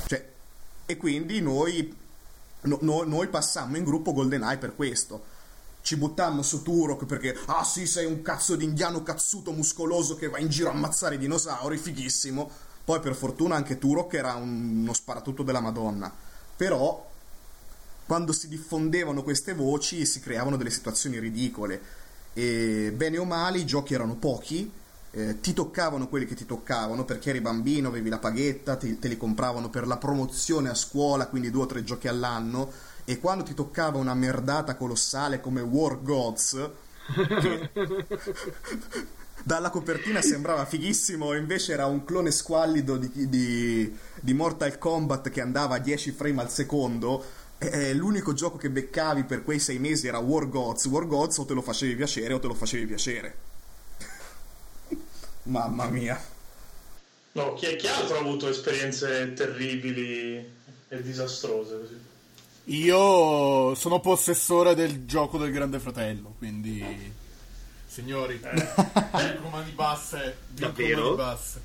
Cioè, 0.07 0.28
e 0.84 0.97
quindi 0.97 1.40
noi, 1.40 1.97
no- 2.62 2.78
no- 2.82 3.05
noi 3.05 3.28
passammo 3.28 3.76
in 3.76 3.84
gruppo 3.84 4.12
GoldenEye 4.12 4.59
per 4.59 4.74
questo 4.74 5.34
ci 5.87 5.97
buttammo 5.97 6.43
su 6.43 6.62
Turok 6.62 7.05
perché, 7.07 7.39
ah 7.47 7.62
sì, 7.62 7.87
sei 7.87 8.07
un 8.07 8.20
cazzo 8.20 8.57
di 8.57 8.64
indiano 8.64 9.05
cazzuto 9.05 9.53
muscoloso 9.53 10.16
che 10.16 10.28
va 10.28 10.39
in 10.41 10.49
giro 10.49 10.68
a 10.68 10.72
ammazzare 10.72 11.14
i 11.14 11.18
dinosauri, 11.18 11.78
fighissimo. 11.78 12.51
Poi 12.84 12.99
per 12.99 13.14
fortuna 13.14 13.55
anche 13.55 13.78
Turok 13.78 14.14
era 14.14 14.34
un- 14.34 14.80
uno 14.82 14.93
sparatutto 14.93 15.45
della 15.45 15.61
Madonna. 15.61 16.12
Però, 16.57 17.09
quando 18.05 18.32
si 18.32 18.49
diffondevano 18.49 19.22
queste 19.22 19.55
voci 19.55 20.05
si 20.07 20.18
creavano 20.18 20.57
delle 20.57 20.70
situazioni 20.70 21.20
ridicole. 21.20 21.80
E 22.32 22.93
bene 22.93 23.18
o 23.18 23.24
male 23.24 23.59
i 23.59 23.64
giochi 23.64 23.95
erano 23.95 24.16
pochi, 24.16 24.68
eh, 25.12 25.41
ti 25.41 25.53
toccavano 25.53 26.09
quelli 26.09 26.26
che 26.26 26.34
ti 26.34 26.47
toccavano 26.47 27.05
perché 27.05 27.30
eri 27.30 27.41
bambino, 27.41 27.87
avevi 27.87 28.09
la 28.09 28.18
paghetta, 28.18 28.74
ti, 28.74 28.99
te 28.99 29.07
li 29.07 29.16
compravano 29.16 29.70
per 29.70 29.87
la 29.87 29.99
promozione 29.99 30.68
a 30.68 30.74
scuola, 30.74 31.28
quindi 31.28 31.53
due 31.53 31.62
o 31.62 31.66
tre 31.66 31.84
giochi 31.84 32.09
all'anno, 32.09 32.72
e 33.09 33.20
quando 33.20 33.44
ti 33.44 33.54
toccava 33.54 33.98
una 33.98 34.14
merdata 34.14 34.74
colossale 34.74 35.40
come 35.40 35.61
War 35.61 36.02
Gods, 36.02 36.70
che 37.14 37.70
dalla 39.44 39.70
copertina 39.70 40.20
sembrava 40.20 40.66
fighissimo, 40.66 41.32
invece 41.34 41.72
era 41.72 41.86
un 41.86 42.04
clone 42.04 42.32
squallido 42.32 42.96
di, 42.96 43.28
di, 43.28 43.96
di 44.20 44.34
Mortal 44.34 44.76
Kombat 44.76 45.30
che 45.30 45.40
andava 45.40 45.76
a 45.76 45.78
10 45.78 46.11
frame 46.11 46.42
al 46.42 46.50
secondo, 46.50 47.24
e 47.59 47.94
l'unico 47.94 48.32
gioco 48.32 48.57
che 48.57 48.70
beccavi 48.70 49.22
per 49.22 49.44
quei 49.44 49.61
sei 49.61 49.78
mesi 49.78 50.09
era 50.09 50.18
War 50.18 50.48
Gods. 50.48 50.86
War 50.86 51.07
Gods 51.07 51.38
o 51.38 51.44
te 51.44 51.54
lo 51.54 51.62
facevi 51.62 51.94
piacere 51.94 52.34
o 52.34 52.40
te 52.40 52.48
lo 52.48 52.54
facevi 52.54 52.86
piacere. 52.86 53.36
Mamma 55.44 55.86
mia. 55.90 56.20
No, 57.32 57.54
chi, 57.54 57.76
chi, 57.76 57.86
altro 57.86 58.16
ha 58.16 58.20
avuto 58.20 58.48
esperienze 58.48 59.32
terribili 59.34 60.54
e 60.88 61.02
disastrose 61.02 61.78
così? 61.78 62.14
Io 62.68 63.74
sono 63.76 64.00
possessore 64.00 64.74
del 64.74 65.06
gioco 65.06 65.38
del 65.38 65.52
Grande 65.52 65.78
Fratello, 65.78 66.34
quindi 66.38 67.12
signori, 67.86 68.40
eh. 68.42 69.38
mani 69.50 69.70
basse, 69.70 70.38
davvero? 70.48 71.14
basse. 71.14 71.60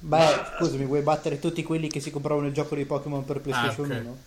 Beh, 0.00 0.18
Ma... 0.18 0.54
scusami, 0.58 0.84
vuoi 0.86 1.02
battere 1.02 1.38
tutti 1.38 1.62
quelli 1.62 1.88
che 1.88 2.00
si 2.00 2.10
compravano 2.10 2.48
il 2.48 2.52
gioco 2.52 2.74
di 2.74 2.84
Pokémon 2.84 3.24
per 3.24 3.40
PlayStation 3.40 3.90
ah, 3.90 3.94
okay. 3.94 4.06
1? 4.06 4.18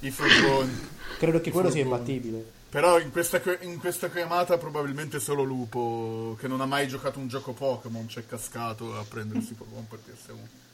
I 0.00 0.10
furgoni. 0.10 0.88
Credo 1.18 1.40
che 1.40 1.48
I 1.48 1.52
quello 1.52 1.70
furgoni. 1.70 1.72
sia 1.72 1.82
imbattibile. 1.82 2.52
Però 2.68 2.98
in 3.00 3.10
questa, 3.10 3.40
in 3.60 3.78
questa, 3.78 4.10
chiamata 4.10 4.58
probabilmente 4.58 5.18
solo 5.18 5.42
Lupo, 5.42 6.36
che 6.38 6.48
non 6.48 6.60
ha 6.60 6.66
mai 6.66 6.86
giocato 6.86 7.18
un 7.18 7.28
gioco 7.28 7.54
Pokémon, 7.54 8.04
c'è 8.04 8.26
cascato 8.26 8.94
a 8.94 9.04
prendersi 9.08 9.54
Pokémon 9.54 9.86
per 9.88 10.00
PS1. 10.06 10.65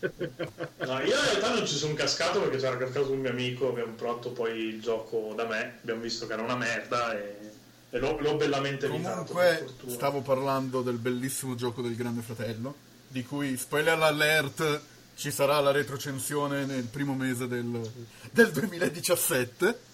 No, 0.00 0.98
io 1.00 1.16
in 1.16 1.24
realtà 1.24 1.54
non 1.54 1.66
ci 1.66 1.76
sono 1.76 1.94
cascato 1.94 2.40
perché 2.40 2.56
c'era 2.56 2.76
cascato 2.76 3.12
un 3.12 3.20
mio 3.20 3.30
amico, 3.30 3.68
abbiamo 3.68 3.92
provato 3.92 4.30
poi 4.30 4.58
il 4.58 4.80
gioco 4.80 5.32
da 5.36 5.46
me, 5.46 5.78
abbiamo 5.82 6.00
visto 6.00 6.26
che 6.26 6.32
era 6.32 6.42
una 6.42 6.56
merda 6.56 7.18
e, 7.18 7.36
e 7.90 7.98
l'ho, 7.98 8.18
l'ho, 8.20 8.36
bellamente 8.36 8.86
evitato. 8.86 9.32
Comunque 9.32 9.66
stavo 9.86 10.20
parlando 10.22 10.82
del 10.82 10.96
bellissimo 10.96 11.54
gioco 11.54 11.82
del 11.82 11.96
Grande 11.96 12.22
Fratello, 12.22 12.74
di 13.08 13.24
cui, 13.24 13.56
spoiler 13.56 14.00
alert, 14.00 14.80
ci 15.16 15.30
sarà 15.30 15.60
la 15.60 15.70
retrocensione 15.70 16.64
nel 16.64 16.84
primo 16.84 17.14
mese 17.14 17.46
del, 17.46 17.80
del 18.30 18.50
2017 18.50 19.88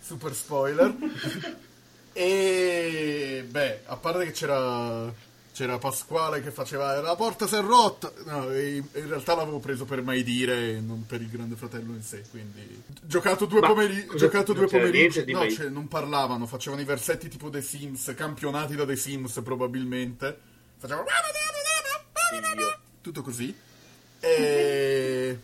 super 0.00 0.34
spoiler. 0.34 0.94
e 2.12 3.44
beh, 3.46 3.80
a 3.86 3.96
parte 3.96 4.24
che 4.24 4.30
c'era, 4.32 5.12
c'era 5.58 5.76
Pasquale 5.76 6.40
che 6.40 6.52
faceva 6.52 7.00
la 7.00 7.16
porta 7.16 7.48
si 7.48 7.56
è 7.56 7.60
rotta. 7.60 8.12
No, 8.26 8.54
in 8.54 8.84
realtà 8.92 9.34
l'avevo 9.34 9.58
preso 9.58 9.84
per 9.86 10.02
mai 10.02 10.22
dire 10.22 10.78
non 10.80 11.04
per 11.04 11.20
il 11.20 11.28
Grande 11.28 11.56
Fratello 11.56 11.94
in 11.94 12.02
sé. 12.02 12.22
Quindi, 12.30 12.80
giocato 13.02 13.44
due, 13.46 13.58
pomeri- 13.58 14.06
giocato 14.14 14.52
due 14.52 14.68
pomeriggi. 14.68 15.24
No, 15.32 15.50
cioè, 15.50 15.68
non 15.68 15.88
parlavano, 15.88 16.46
facevano 16.46 16.80
i 16.80 16.84
versetti 16.84 17.26
tipo 17.26 17.50
The 17.50 17.60
Sims, 17.60 18.14
campionati 18.16 18.76
da 18.76 18.86
The 18.86 18.94
Sims 18.94 19.40
probabilmente. 19.42 20.38
Facevano. 20.76 21.06
Tutto 23.00 23.22
così. 23.22 23.52
E 24.20 25.38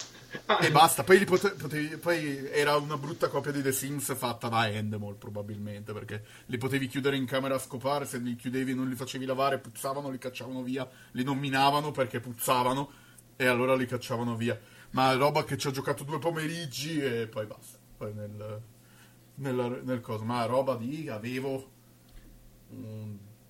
e 0.60 0.70
basta. 0.70 1.04
Poi, 1.04 1.24
pote- 1.24 1.52
potevi, 1.52 1.96
poi, 1.96 2.48
era 2.50 2.76
una 2.76 2.96
brutta 2.96 3.28
copia 3.28 3.52
di 3.52 3.62
The 3.62 3.72
Sims 3.72 4.14
fatta 4.16 4.48
da 4.48 4.68
Endemol, 4.68 5.16
probabilmente. 5.16 5.92
Perché 5.92 6.24
li 6.46 6.58
potevi 6.58 6.86
chiudere 6.88 7.16
in 7.16 7.26
camera 7.26 7.54
a 7.54 7.58
scopare. 7.58 8.06
Se 8.06 8.18
li 8.18 8.34
chiudevi 8.36 8.72
e 8.72 8.74
non 8.74 8.88
li 8.88 8.94
facevi 8.94 9.24
lavare, 9.24 9.58
puzzavano, 9.58 10.10
li 10.10 10.18
cacciavano 10.18 10.62
via. 10.62 10.88
Li 11.12 11.24
nominavano 11.24 11.90
perché 11.90 12.20
puzzavano. 12.20 12.90
E 13.36 13.46
allora 13.46 13.74
li 13.74 13.86
cacciavano 13.86 14.36
via. 14.36 14.58
Ma 14.90 15.12
roba 15.14 15.44
che 15.44 15.56
ci 15.56 15.66
ho 15.66 15.70
giocato 15.70 16.04
due 16.04 16.18
pomeriggi 16.18 17.00
e 17.00 17.26
poi 17.26 17.46
basta. 17.46 17.78
Poi 17.96 18.12
nel, 18.14 18.60
nel, 19.36 19.80
nel 19.84 20.00
coso. 20.00 20.24
Ma 20.24 20.44
roba 20.46 20.76
di 20.76 21.08
avevo 21.08 21.72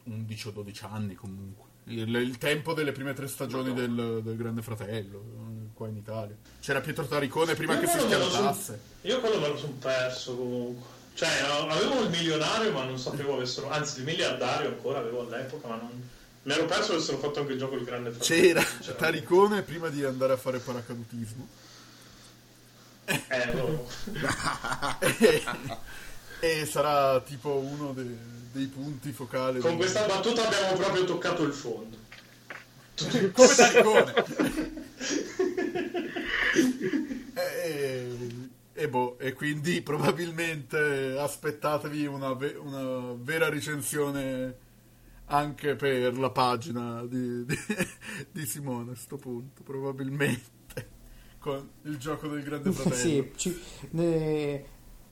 11 0.04 0.48
o 0.48 0.50
12 0.50 0.84
anni 0.84 1.14
comunque. 1.14 1.72
Il, 1.86 2.14
il, 2.14 2.38
tempo 2.38 2.72
delle 2.72 2.92
prime 2.92 3.12
tre 3.12 3.26
stagioni 3.26 3.74
del, 3.74 4.20
del, 4.22 4.36
Grande 4.36 4.62
Fratello, 4.62 5.22
qua 5.74 5.88
in 5.88 5.96
Italia. 5.96 6.34
C'era 6.60 6.80
Pietro 6.80 7.06
Taricone 7.06 7.54
prima 7.54 7.74
io 7.74 7.80
che 7.80 7.86
si 7.88 7.98
schiantasse. 7.98 8.80
Io 9.02 9.20
quello 9.20 9.40
me 9.40 9.48
lo 9.48 9.58
sono 9.58 9.74
perso 9.78 10.36
comunque. 10.36 10.92
Cioè, 11.14 11.28
avevo 11.68 12.02
il 12.02 12.10
milionario, 12.10 12.72
ma 12.72 12.84
non 12.84 12.98
sapevo 12.98 13.34
avessero. 13.34 13.70
Anzi, 13.70 13.98
il 13.98 14.04
miliardario 14.04 14.68
ancora 14.68 14.98
avevo 14.98 15.20
all'epoca, 15.20 15.68
ma 15.68 15.76
non. 15.76 16.08
Mi 16.42 16.52
ero 16.52 16.64
perso 16.64 16.88
che 16.88 16.92
avessero 16.94 17.18
fatto 17.18 17.40
anche 17.40 17.52
il 17.52 17.58
gioco 17.58 17.76
del 17.76 17.84
Grande 17.84 18.10
Fratello. 18.10 18.60
C'era 18.60 18.92
Taricone 18.96 19.62
prima 19.62 19.88
di 19.88 20.04
andare 20.04 20.32
a 20.32 20.36
fare 20.36 20.58
paracadutismo. 20.58 21.48
Eh, 23.04 23.52
no. 23.52 23.86
e, 24.98 25.42
e 26.40 26.66
sarà 26.66 27.20
tipo 27.20 27.50
uno 27.50 27.92
dei 27.92 28.34
dei 28.54 28.66
punti 28.66 29.10
focali. 29.10 29.58
Con 29.58 29.76
questa 29.76 30.06
battuta 30.06 30.46
abbiamo 30.46 30.76
proprio 30.76 31.04
toccato 31.04 31.42
il 31.42 31.52
fondo. 31.52 31.96
Come 33.32 33.54
Taricone. 33.54 34.14
e, 37.64 38.08
e, 38.72 38.88
boh, 38.88 39.18
e 39.18 39.32
quindi 39.32 39.82
probabilmente 39.82 41.16
aspettatevi 41.18 42.06
una, 42.06 42.34
ve- 42.34 42.56
una 42.56 43.14
vera 43.18 43.48
recensione 43.48 44.62
anche 45.26 45.74
per 45.74 46.16
la 46.18 46.30
pagina 46.30 47.04
di, 47.04 47.44
di, 47.44 47.58
di 48.30 48.46
Simone 48.46 48.82
a 48.82 48.94
questo 48.94 49.16
punto, 49.16 49.62
probabilmente. 49.62 50.52
Con 51.38 51.68
il 51.82 51.96
gioco 51.98 52.28
del 52.28 52.42
grande 52.42 52.70
fratello. 52.72 52.94
sì, 52.96 53.32
ci, 53.36 53.62
ne, 53.90 54.64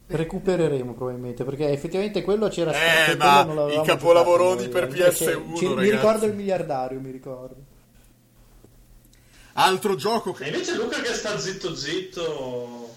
recupereremo 0.07 0.95
probabilmente 0.95 1.45
perché 1.45 1.71
effettivamente 1.71 2.23
quello 2.23 2.49
c'era 2.49 2.73
eh, 2.73 3.13
stato 3.13 3.53
ma 3.55 3.73
i 3.73 3.83
capolavoroni 3.85 4.69
per 4.69 4.89
PS1 4.89 5.57
ci, 5.57 5.67
mi 5.69 5.91
ricordo 5.91 6.27
il 6.27 6.35
miliardario 6.35 7.01
mi 7.01 7.11
ricordo 7.11 7.72
altro 9.55 9.95
gioco 9.95 10.33
che... 10.33 10.45
e 10.45 10.49
invece 10.49 10.77
Luca 10.77 11.01
che 11.01 11.13
sta 11.13 11.39
zitto 11.39 11.75
zitto 11.75 12.95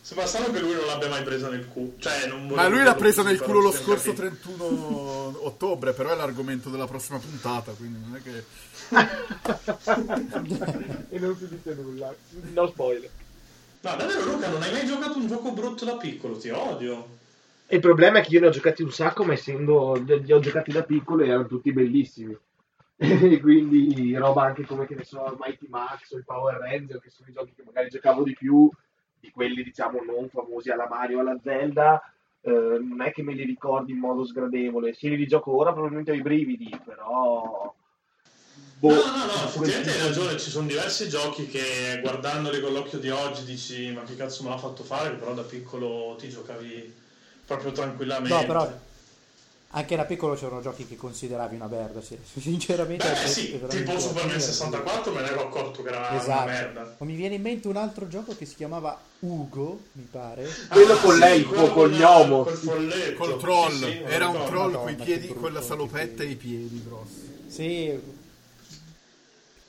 sembra 0.00 0.26
strano 0.26 0.50
che 0.52 0.60
lui 0.60 0.74
non 0.74 0.86
l'abbia 0.86 1.08
mai 1.08 1.22
presa 1.22 1.48
nel 1.48 1.66
culo 1.68 1.94
cioè, 1.98 2.28
ma 2.28 2.68
lui 2.68 2.82
l'ha 2.82 2.94
presa 2.94 3.22
nel 3.22 3.40
culo 3.40 3.60
lo 3.60 3.72
scorso 3.72 4.12
31 4.12 5.38
ottobre 5.46 5.92
però 5.92 6.10
è 6.10 6.16
l'argomento 6.16 6.68
della 6.68 6.86
prossima 6.86 7.18
puntata 7.18 7.72
quindi 7.72 7.98
non 7.98 8.16
è 8.16 8.22
che 8.22 8.44
e 11.10 11.18
non 11.18 11.36
si 11.36 11.48
dice 11.48 11.74
nulla 11.74 12.14
no 12.52 12.66
spoiler 12.68 13.10
No, 13.84 13.96
davvero 13.96 14.24
Luca, 14.24 14.48
non 14.48 14.62
hai 14.62 14.72
mai 14.72 14.86
giocato 14.86 15.18
un 15.18 15.26
gioco 15.26 15.52
brutto 15.52 15.84
da 15.84 15.96
piccolo, 15.98 16.38
ti 16.38 16.48
odio. 16.48 17.06
il 17.68 17.80
problema 17.80 18.18
è 18.18 18.22
che 18.22 18.30
io 18.30 18.40
ne 18.40 18.46
ho 18.46 18.50
giocati 18.50 18.82
un 18.82 18.90
sacco, 18.90 19.24
ma 19.24 19.34
essendo 19.34 19.92
li 19.94 20.32
ho 20.32 20.40
giocati 20.40 20.72
da 20.72 20.82
piccolo 20.82 21.22
e 21.22 21.28
erano 21.28 21.46
tutti 21.46 21.70
bellissimi. 21.70 22.34
E 22.96 23.40
quindi 23.40 24.14
roba 24.16 24.44
anche 24.44 24.64
come 24.64 24.86
che 24.86 24.94
ne 24.94 25.04
so, 25.04 25.36
Mighty 25.38 25.66
Max 25.68 26.10
o 26.12 26.16
il 26.16 26.24
Power 26.24 26.56
Ranger, 26.56 27.00
che 27.00 27.10
sono 27.10 27.28
i 27.28 27.32
giochi 27.32 27.54
che 27.54 27.62
magari 27.64 27.88
giocavo 27.88 28.22
di 28.22 28.34
più 28.34 28.70
di 29.18 29.30
quelli 29.30 29.62
diciamo 29.62 30.00
non 30.04 30.28
famosi 30.28 30.70
alla 30.70 30.88
Mario 30.88 31.18
o 31.18 31.20
alla 31.20 31.38
Zelda. 31.42 32.02
Eh, 32.40 32.50
non 32.50 33.00
è 33.00 33.10
che 33.10 33.22
me 33.22 33.32
li 33.32 33.44
ricordi 33.44 33.92
in 33.92 33.98
modo 33.98 34.24
sgradevole. 34.24 34.92
Se 34.92 35.08
li 35.08 35.16
rigioco 35.16 35.56
ora 35.56 35.72
probabilmente 35.72 36.10
ho 36.10 36.14
i 36.14 36.22
brividi, 36.22 36.78
però 36.84 37.74
Boh, 38.84 38.90
no, 38.90 38.96
no, 38.96 39.24
no, 39.24 39.44
effettivamente 39.44 39.90
hai 39.92 40.08
ragione, 40.08 40.38
ci 40.38 40.50
sono 40.50 40.66
diversi 40.66 41.08
giochi 41.08 41.46
che 41.46 42.00
guardandoli 42.02 42.60
con 42.60 42.74
l'occhio 42.74 42.98
di 42.98 43.08
oggi 43.08 43.44
dici 43.44 43.90
ma 43.92 44.02
che 44.02 44.14
cazzo 44.14 44.42
me 44.42 44.50
l'ha 44.50 44.58
fatto 44.58 44.82
fare, 44.82 45.14
però 45.14 45.32
da 45.32 45.42
piccolo 45.42 46.16
ti 46.18 46.28
giocavi 46.28 46.94
proprio 47.46 47.72
tranquillamente. 47.72 48.34
No, 48.34 48.44
però 48.44 48.70
anche 49.76 49.96
da 49.96 50.04
piccolo 50.04 50.34
c'erano 50.34 50.60
giochi 50.60 50.86
che 50.86 50.96
consideravi 50.96 51.56
una 51.56 51.66
merda, 51.66 52.00
sì. 52.00 52.16
sinceramente. 52.38 53.08
Beh, 53.08 53.26
sì, 53.26 53.60
tipo 53.68 53.98
Superman 53.98 54.40
64 54.40 55.12
me 55.12 55.20
ne 55.20 55.28
ero 55.28 55.42
accorto 55.42 55.82
che 55.82 55.88
era 55.88 56.16
esatto. 56.16 56.42
una 56.44 56.52
merda. 56.52 56.96
Ma 56.98 57.06
mi 57.06 57.14
viene 57.14 57.34
in 57.34 57.42
mente 57.42 57.68
un 57.68 57.76
altro 57.76 58.06
gioco 58.08 58.36
che 58.36 58.46
si 58.46 58.54
chiamava 58.54 58.98
Ugo, 59.20 59.80
mi 59.92 60.06
pare. 60.10 60.44
Ah, 60.68 60.74
quello 60.74 60.96
con 60.96 61.18
l'elfo, 61.18 61.66
sì, 61.66 61.72
col 61.72 61.90
gnomo. 61.92 62.42
Col, 62.44 62.54
folletto. 62.54 63.18
col 63.18 63.38
troll. 63.38 63.84
Sì, 63.84 64.02
era 64.04 64.28
un 64.28 64.44
troll 64.46 64.74
con 64.74 64.90
i 64.90 64.94
piedi, 64.94 65.28
con 65.34 65.52
la 65.52 65.62
salopetta 65.62 66.22
e 66.22 66.26
i 66.26 66.36
piedi 66.36 66.82
grossi. 66.84 67.32
Sì, 67.46 68.00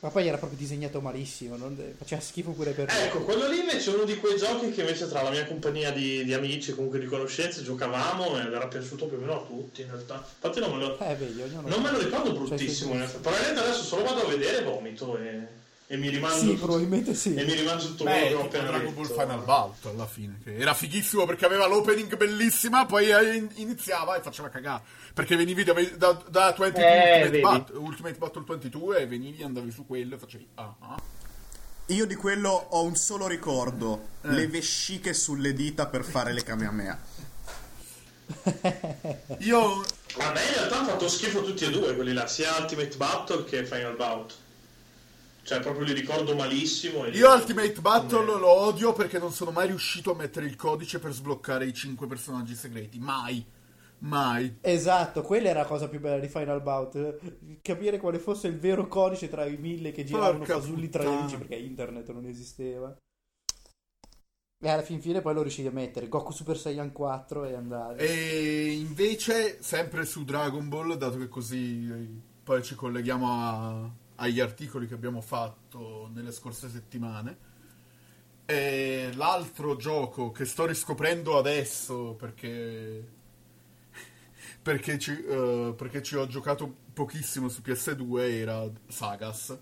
ma 0.06 0.12
poi 0.12 0.28
era 0.28 0.38
proprio 0.38 0.60
disegnato 0.60 1.02
malissimo, 1.02 1.58
non... 1.58 1.76
faceva 1.98 2.22
schifo 2.22 2.52
pure 2.52 2.74
per 2.74 2.86
me. 2.86 3.06
Ecco, 3.06 3.24
quello 3.24 3.48
lì 3.48 3.62
invece 3.62 3.90
è 3.90 3.96
uno 3.96 4.04
di 4.04 4.18
quei 4.18 4.38
giochi 4.38 4.70
che 4.70 4.82
invece 4.82 5.08
tra 5.08 5.24
la 5.24 5.32
mia 5.32 5.48
compagnia 5.48 5.90
di, 5.90 6.24
di 6.24 6.32
amici, 6.32 6.76
comunque 6.76 7.00
di 7.00 7.08
conoscenze, 7.08 7.64
giocavamo 7.64 8.40
ed 8.40 8.54
era 8.54 8.68
piaciuto 8.68 9.08
più 9.08 9.18
o 9.18 9.20
meno 9.20 9.42
a 9.42 9.44
tutti 9.44 9.82
in 9.82 9.88
realtà. 9.88 10.24
Infatti 10.24 10.60
non 10.60 10.74
me 10.74 10.86
lo, 10.86 11.00
eh, 11.00 11.16
vedi, 11.16 11.42
non 11.52 11.82
me 11.82 11.92
lo 11.92 11.98
ricordo 11.98 12.34
bruttissimo, 12.34 12.94
cioè, 12.94 13.08
sì, 13.08 13.14
sì. 13.14 13.18
probabilmente 13.18 13.62
adesso 13.62 13.84
solo 13.84 14.04
vado 14.04 14.22
a 14.22 14.28
vedere 14.28 14.60
e 14.60 14.64
vomito 14.64 15.18
e... 15.18 15.64
e 15.88 15.98
mi 15.98 16.10
rimando 16.10 16.38
Sì, 16.40 16.54
probabilmente 16.56 17.14
sì. 17.14 17.36
e 17.36 17.44
mi 17.44 17.54
rimangio 17.54 17.88
tutto 17.88 18.06
Beh, 18.06 18.12
quello 18.12 18.28
che 18.28 18.36
ho 18.36 18.46
appena 18.46 18.64
Dragon 18.70 18.94
Ball. 18.94 19.06
Final 19.06 19.44
Bout 19.44 19.86
alla 19.86 20.08
fine, 20.08 20.40
che 20.44 20.58
era 20.58 20.74
fighissimo 20.74 21.26
perché 21.26 21.46
aveva 21.46 21.68
l'opening 21.68 22.16
bellissima, 22.18 22.86
poi 22.86 23.10
eh, 23.12 23.48
iniziava 23.56 24.16
e 24.16 24.22
faceva 24.22 24.50
cagare. 24.50 24.82
Perché 25.14 25.36
venivi 25.36 25.64
da, 25.64 25.74
da, 25.96 26.22
da 26.28 26.56
22 26.58 26.84
Eh, 26.84 27.24
Ultimate. 27.26 27.40
Bat- 27.42 27.72
Ultimate 27.78 28.18
Battle 28.18 28.44
22 28.48 28.98
e 29.00 29.08
venivi, 29.08 29.44
andavi 29.44 29.72
su 29.72 29.86
quello 29.86 30.16
e 30.16 30.18
facevi 30.18 30.48
ah, 30.56 30.76
ah. 30.80 31.02
Io 31.90 32.06
di 32.08 32.16
quello 32.16 32.50
ho 32.50 32.82
un 32.82 32.96
solo 32.96 33.28
ricordo: 33.28 34.08
Eh. 34.22 34.30
le 34.30 34.48
vesciche 34.48 35.14
sulle 35.14 35.54
dita 35.54 35.86
per 35.86 36.04
fare 36.04 36.34
le 36.34 36.42
Kamehameha. 36.44 37.00
Io 39.40 39.76
me 39.78 39.84
in 40.18 40.54
realtà 40.54 40.80
hanno 40.80 40.88
fatto 40.90 41.08
schifo 41.08 41.44
tutti 41.44 41.64
e 41.66 41.70
due 41.70 41.94
quelli 41.96 42.14
là, 42.14 42.26
sia 42.28 42.56
Ultimate 42.58 42.96
Battle 42.98 43.44
che 43.44 43.64
Final 43.66 43.96
Bout. 43.96 44.36
Cioè, 45.46 45.60
proprio 45.60 45.86
li 45.86 45.94
ricordo 45.94 46.36
malissimo. 46.36 47.06
e- 47.06 47.12
Io 47.12 47.32
Ultimate 47.32 47.80
Battle 47.80 48.26
lo 48.26 48.48
odio 48.50 48.94
perché 48.94 49.20
non 49.20 49.32
sono 49.32 49.52
mai 49.52 49.68
riuscito 49.68 50.12
a 50.12 50.16
mettere 50.16 50.48
il 50.48 50.56
codice 50.56 50.98
per 50.98 51.12
sbloccare 51.14 51.68
i 51.68 51.74
5 51.74 52.08
personaggi 52.08 52.56
segreti. 52.56 52.98
Mai. 52.98 53.46
Mai. 54.00 54.58
Esatto, 54.62 55.22
quella 55.22 55.50
era 55.50 55.60
la 55.60 55.66
cosa 55.68 55.88
più 55.88 56.00
bella 56.00 56.18
di 56.20 56.28
Final 56.30 56.64
Bout. 56.64 57.60
Capire 57.62 58.00
quale 58.00 58.18
fosse 58.18 58.48
il 58.48 58.58
vero 58.58 58.88
codice 58.88 59.30
tra 59.30 59.46
i 59.46 59.58
mille 59.58 59.92
che 59.92 60.04
giravano 60.04 60.40
Porca 60.40 60.56
fasulli 60.56 60.88
puttana. 60.90 61.16
13 61.18 61.38
perché 61.38 61.56
internet 61.56 62.12
non 62.12 62.26
esisteva. 62.26 62.96
E 64.64 64.68
alla 64.70 64.82
fin 64.82 65.00
fine 65.00 65.22
poi 65.22 65.36
lo 65.36 65.42
riuscì 65.44 65.64
a 65.68 65.72
mettere 65.72 66.08
Goku 66.08 66.32
Super 66.32 66.58
Saiyan 66.58 66.92
4 66.92 67.46
e 67.46 67.54
andare. 67.54 67.98
E 68.00 68.72
invece, 68.72 69.62
sempre 69.62 70.06
su 70.06 70.24
Dragon 70.24 70.68
Ball, 70.70 70.96
dato 70.96 71.18
che 71.20 71.28
così 71.28 71.88
eh, 71.92 72.10
poi 72.44 72.64
ci 72.64 72.74
colleghiamo 72.74 73.28
a- 73.32 74.04
agli 74.16 74.40
articoli 74.40 74.88
che 74.88 74.94
abbiamo 74.94 75.22
fatto 75.22 76.10
nelle 76.14 76.32
scorse 76.32 76.70
settimane, 76.70 77.54
e 78.46 79.10
l'altro 79.16 79.76
gioco 79.76 80.32
che 80.32 80.46
sto 80.46 80.66
riscoprendo 80.66 81.38
adesso 81.38 82.14
perché, 82.14 83.04
perché, 84.62 85.00
ci, 85.00 85.12
eh, 85.12 85.74
perché 85.76 86.04
ci 86.04 86.16
ho 86.16 86.28
giocato 86.28 86.84
pochissimo 86.94 87.50
su 87.50 87.62
PS2 87.66 88.20
era 88.20 88.70
Sagas, 88.88 89.58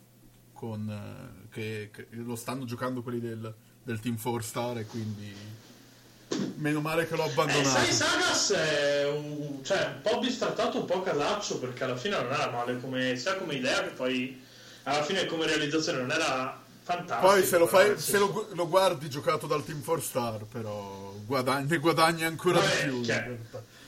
con, 0.51 0.89
eh, 0.89 1.47
che, 1.49 1.89
che 1.91 2.07
lo 2.11 2.35
stanno 2.35 2.65
giocando 2.65 3.01
quelli 3.01 3.19
del, 3.19 3.53
del 3.83 3.99
Team 3.99 4.17
4 4.19 4.41
Star 4.41 4.77
e 4.77 4.85
quindi 4.85 5.33
meno 6.55 6.81
male 6.81 7.07
che 7.07 7.15
l'ho 7.15 7.25
Eh, 7.25 7.29
abbandonato. 7.29 7.69
sai, 7.69 7.91
Sagas 7.93 8.51
è 8.51 9.07
un, 9.07 9.59
cioè, 9.63 9.85
un 9.95 10.01
po' 10.01 10.19
bistrattato, 10.19 10.79
un 10.79 10.85
po' 10.85 11.01
casaccio, 11.01 11.59
perché 11.59 11.83
alla 11.83 11.95
fine 11.97 12.15
non 12.21 12.31
era 12.31 12.49
male, 12.49 12.79
come, 12.79 13.15
sia 13.17 13.35
come 13.35 13.55
idea 13.55 13.81
che 13.83 13.89
poi 13.89 14.41
alla 14.83 15.03
fine 15.03 15.25
come 15.25 15.45
realizzazione 15.45 15.99
non 15.99 16.11
era 16.11 16.61
fantastico. 16.83 17.27
Poi 17.31 17.43
se 17.45 17.57
lo, 17.57 17.67
fai, 17.67 17.97
se 17.97 18.17
lo, 18.17 18.49
lo 18.53 18.67
guardi 18.67 19.09
giocato 19.09 19.47
dal 19.47 19.63
Team 19.63 19.81
4 19.83 20.03
Star, 20.03 20.43
però 20.45 21.13
guadagni, 21.25 21.67
ne 21.69 21.77
guadagni 21.77 22.23
ancora 22.23 22.59
Vabbè, 22.59 22.83
di 22.83 22.89
più. 22.89 23.01
chiaro. 23.01 23.37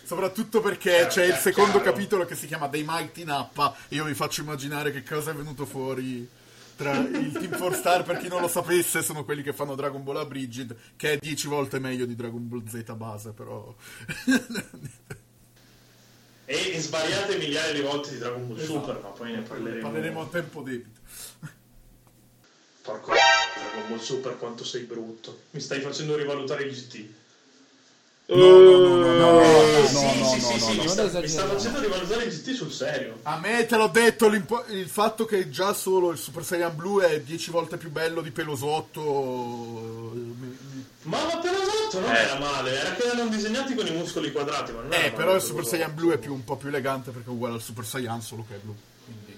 Soprattutto 0.05 0.61
perché 0.61 0.91
Chiaro, 0.91 1.07
c'è 1.09 1.21
il 1.23 1.27
chiaro, 1.29 1.41
secondo 1.41 1.71
chiaro. 1.79 1.91
capitolo 1.91 2.25
che 2.25 2.35
si 2.35 2.45
chiama 2.45 2.67
Dei 2.67 2.83
Mighty 2.87 3.23
Nappa 3.23 3.75
e 3.89 3.95
io 3.95 4.03
vi 4.05 4.13
faccio 4.13 4.41
immaginare 4.41 4.91
che 4.91 5.03
cosa 5.03 5.31
è 5.31 5.33
venuto 5.33 5.65
fuori 5.65 6.29
tra 6.75 6.97
il 6.97 7.31
Team 7.31 7.57
4 7.57 7.73
Star, 7.73 8.03
per 8.03 8.17
chi 8.17 8.27
non 8.27 8.41
lo 8.41 8.47
sapesse, 8.47 9.01
sono 9.01 9.23
quelli 9.23 9.41
che 9.41 9.53
fanno 9.53 9.75
Dragon 9.75 10.03
Ball 10.03 10.17
Abridged, 10.17 10.75
che 10.95 11.13
è 11.13 11.17
10 11.17 11.47
volte 11.47 11.79
meglio 11.79 12.05
di 12.05 12.15
Dragon 12.15 12.47
Ball 12.47 12.65
Z 12.67 12.93
base, 12.93 13.31
però... 13.31 13.73
E, 16.47 16.73
e 16.75 16.79
svariate 16.79 17.37
migliaia 17.37 17.73
di 17.73 17.81
volte 17.81 18.11
di 18.11 18.17
Dragon 18.19 18.47
Ball 18.47 18.63
Super, 18.63 18.99
ma 19.01 19.09
poi 19.09 19.31
ne 19.31 19.41
parleremo. 19.41 19.81
Parleremo 19.81 20.21
a 20.21 20.27
tempo 20.27 20.61
debito. 20.61 20.99
Porco 22.83 23.13
Dragon 23.13 23.89
Ball 23.89 23.99
Super, 23.99 24.37
quanto 24.37 24.63
sei 24.63 24.83
brutto. 24.83 25.41
Mi 25.51 25.59
stai 25.59 25.81
facendo 25.81 26.15
rivalutare 26.15 26.63
il 26.65 26.71
GT. 26.71 27.07
No, 28.27 28.35
no, 28.37 28.77
no, 28.79 28.97
no, 28.97 29.13
no, 29.13 29.41
Eh, 29.41 29.91
no, 29.91 30.01
mi, 30.13 30.77
non 30.77 30.87
sta, 30.87 31.09
facendo 31.47 31.79
rivalutare 31.79 32.23
il 32.23 32.33
GT 32.33 32.53
sul 32.55 32.71
serio. 32.71 33.19
A 33.21 33.37
me 33.37 33.67
te 33.67 33.77
l'ho 33.77 33.87
detto, 33.87 34.25
il 34.25 34.87
fatto 34.87 35.25
che 35.25 35.49
già 35.49 35.73
solo 35.73 36.09
il 36.09 36.17
Super 36.17 36.43
Saiyan 36.43 36.75
Blue 36.75 37.07
è 37.07 37.21
10 37.21 37.51
volte 37.51 37.77
più 37.77 37.91
bello 37.91 38.21
di 38.21 38.31
Pelosotto... 38.31 40.11
Ma 41.03 41.23
la 41.23 41.37
Pelosotto 41.37 41.99
non 41.99 42.15
era 42.15 42.39
male, 42.39 42.79
era 42.79 42.95
che 42.95 43.03
erano 43.03 43.27
disegnati 43.29 43.75
con 43.75 43.85
i 43.85 43.91
muscoli 43.91 44.31
quadrati. 44.31 44.71
Ma 44.71 44.81
non 44.81 44.93
Eh, 44.93 45.11
però 45.11 45.35
il 45.35 45.41
Super 45.41 45.63
Pelosotto. 45.63 45.69
Saiyan 45.69 45.93
Blue 45.93 46.13
è 46.15 46.17
più, 46.17 46.33
un 46.33 46.43
po' 46.43 46.55
più 46.55 46.69
elegante 46.69 47.11
perché 47.11 47.29
è 47.29 47.31
uguale 47.31 47.53
al 47.53 47.61
Super 47.61 47.85
Saiyan, 47.85 48.23
solo 48.23 48.43
che 48.47 48.55
è 48.55 48.57
blu. 48.57 48.75
Quindi... 49.05 49.37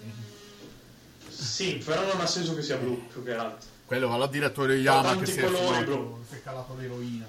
Sì, 1.28 1.82
però 1.84 2.06
non 2.06 2.22
ha 2.22 2.26
senso 2.26 2.56
che 2.56 2.62
sia 2.62 2.78
blu 2.78 3.06
più 3.12 3.22
che 3.22 3.34
altro. 3.34 3.68
Quello 3.86 4.08
va 4.08 4.24
a 4.24 4.28
dire 4.28 4.46
a 4.46 4.50
Toriyama 4.50 5.02
Tanti 5.10 5.26
che 5.26 5.32
si 5.32 5.40
è, 5.40 5.44
colori 5.44 5.84
blu. 5.84 6.24
è 6.30 6.42
calato 6.42 6.74
l'eroina. 6.80 7.26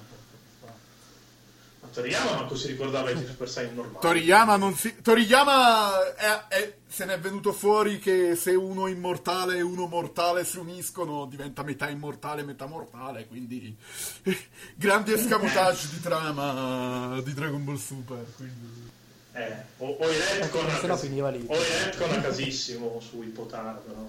Ma 1.88 1.94
Toriyama 1.94 2.34
manco 2.34 2.56
si 2.56 2.66
ricordava 2.68 3.10
i 3.10 3.26
Super 3.26 3.48
Saiyan 3.48 3.74
normali. 3.74 3.98
Toriyama 4.00 4.56
non 4.56 4.74
si... 4.76 5.00
Toriyama 5.02 6.14
è- 6.14 6.44
è- 6.48 6.74
se 6.86 7.04
ne 7.04 7.14
è 7.14 7.18
venuto 7.18 7.52
fuori 7.52 7.98
che 7.98 8.34
se 8.36 8.52
uno 8.54 8.86
immortale 8.86 9.56
e 9.58 9.62
uno 9.62 9.86
mortale 9.86 10.44
si 10.44 10.58
uniscono 10.58 11.26
diventa 11.26 11.62
metà 11.62 11.88
immortale 11.88 12.42
e 12.42 12.44
metà 12.44 12.66
mortale, 12.66 13.26
quindi 13.26 13.76
grandi 14.74 15.12
escamotage 15.12 15.88
di 15.90 16.00
trama 16.00 17.20
di 17.22 17.34
Dragon 17.34 17.64
Ball 17.64 17.76
Super, 17.76 18.24
quindi... 18.36 18.86
Eh, 19.32 19.54
o, 19.78 19.96
o 20.00 20.10
i 20.10 20.16
retcon 20.40 20.66
a 20.66 20.74
se 20.78 20.86
no 20.86 20.94
cas- 20.94 21.00
finiva 21.02 21.28
lì. 21.30 21.44
o 21.46 21.54
i 21.54 21.58
retcon 21.84 22.10
a 22.10 22.20
casissimo 22.20 23.00
su 23.06 23.22
Ipotaro, 23.22 23.82
però. 23.86 24.08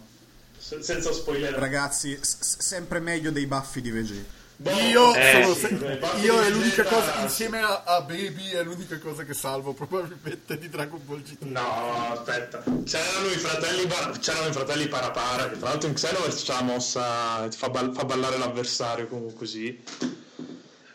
Se- 0.58 0.82
senza 0.82 1.12
spoiler. 1.14 1.54
Ragazzi, 1.54 2.18
s- 2.20 2.58
sempre 2.60 3.00
meglio 3.00 3.30
dei 3.30 3.46
baffi 3.46 3.82
di 3.82 3.92
Vegeta. 3.92 4.38
Io, 4.62 5.16
Eh, 5.16 5.42
sono 5.44 5.54
sì, 5.56 6.22
io 6.22 6.42
è 6.42 6.50
l'unica 6.50 6.84
cosa, 6.84 7.22
insieme 7.22 7.62
a, 7.62 7.84
a 7.86 8.02
Baby, 8.02 8.50
è 8.50 8.62
l'unica 8.62 9.00
cosa 9.00 9.24
che 9.24 9.34
salvo 9.34 9.72
probabilmente 9.74 10.58
di 10.58 10.68
Dragon 10.68 11.00
Ball 11.06 11.22
GT. 11.22 11.44
No, 11.44 12.12
aspetta. 12.12 12.62
C'erano 12.84 13.28
i 13.28 13.38
fratelli, 13.38 13.88
c'erano 14.20 14.48
i 14.48 14.52
fratelli 14.52 14.88
Parapara, 14.90 15.48
che 15.50 15.58
tra 15.58 15.70
l'altro 15.70 15.88
in 15.88 15.96
Xenoverse 15.96 16.44
c'ha 16.46 16.56
la 16.56 16.62
mossa, 16.64 17.48
ti 17.50 17.56
fa, 17.56 17.70
ball- 17.70 17.94
fa 17.94 18.04
ballare 18.04 18.38
l'avversario 18.38 19.08
comunque 19.08 19.34
così. 19.36 19.82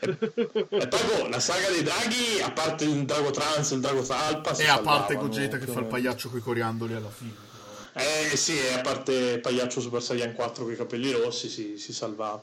E, 0.01 0.09
e 0.21 0.89
poi 0.89 1.01
boh, 1.17 1.29
la 1.29 1.41
saga 1.41 1.71
dei 1.71 1.83
draghi, 1.83 2.43
a 2.43 2.51
parte 2.51 2.85
il 2.85 3.05
drago 3.07 3.31
trans 3.31 3.71
il 3.71 3.81
drago 3.81 4.03
talpa, 4.03 4.55
E 4.57 4.67
a 4.69 4.79
parte 4.81 5.15
Gogeta 5.15 5.57
che 5.57 5.65
fa 5.65 5.71
il 5.73 5.77
meno. 5.79 5.89
pagliaccio 5.89 6.29
coi 6.29 6.41
coriandoli 6.43 6.93
alla 6.95 7.09
fine. 7.11 7.33
Eh 7.95 8.37
sì, 8.37 8.59
e 8.59 8.75
a 8.75 8.81
parte 8.81 9.39
Pagliaccio 9.39 9.81
Super 9.81 10.03
Saiyan 10.03 10.35
4 10.35 10.65
con 10.65 10.73
i 10.73 10.77
capelli 10.77 11.13
rossi 11.13 11.49
si, 11.49 11.79
si 11.79 11.93
salvava. 11.95 12.43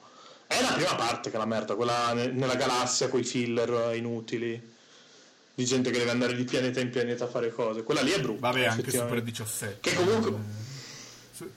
È 0.51 0.61
la 0.61 0.73
prima 0.73 0.95
parte 0.95 1.29
che 1.29 1.35
è 1.35 1.39
la 1.39 1.45
merda, 1.45 1.75
quella 1.75 2.11
ne- 2.13 2.27
nella 2.27 2.55
galassia 2.55 3.07
con 3.07 3.19
i 3.19 3.23
filler 3.23 3.95
inutili. 3.95 4.69
Di 5.53 5.65
gente 5.65 5.91
che 5.91 5.97
deve 5.99 6.11
andare 6.11 6.33
di 6.35 6.43
pianeta 6.43 6.79
in 6.79 6.89
pianeta 6.89 7.25
a 7.25 7.27
fare 7.27 7.51
cose. 7.53 7.83
Quella 7.83 8.01
lì 8.01 8.11
è 8.11 8.19
brutta. 8.19 8.47
Vabbè, 8.47 8.65
anche 8.65 8.91
Super 8.91 9.17
effettivamente. 9.17 9.31
17. 9.31 9.77
Che 9.81 9.95
comunque. 9.95 10.31
Su- 11.33 11.49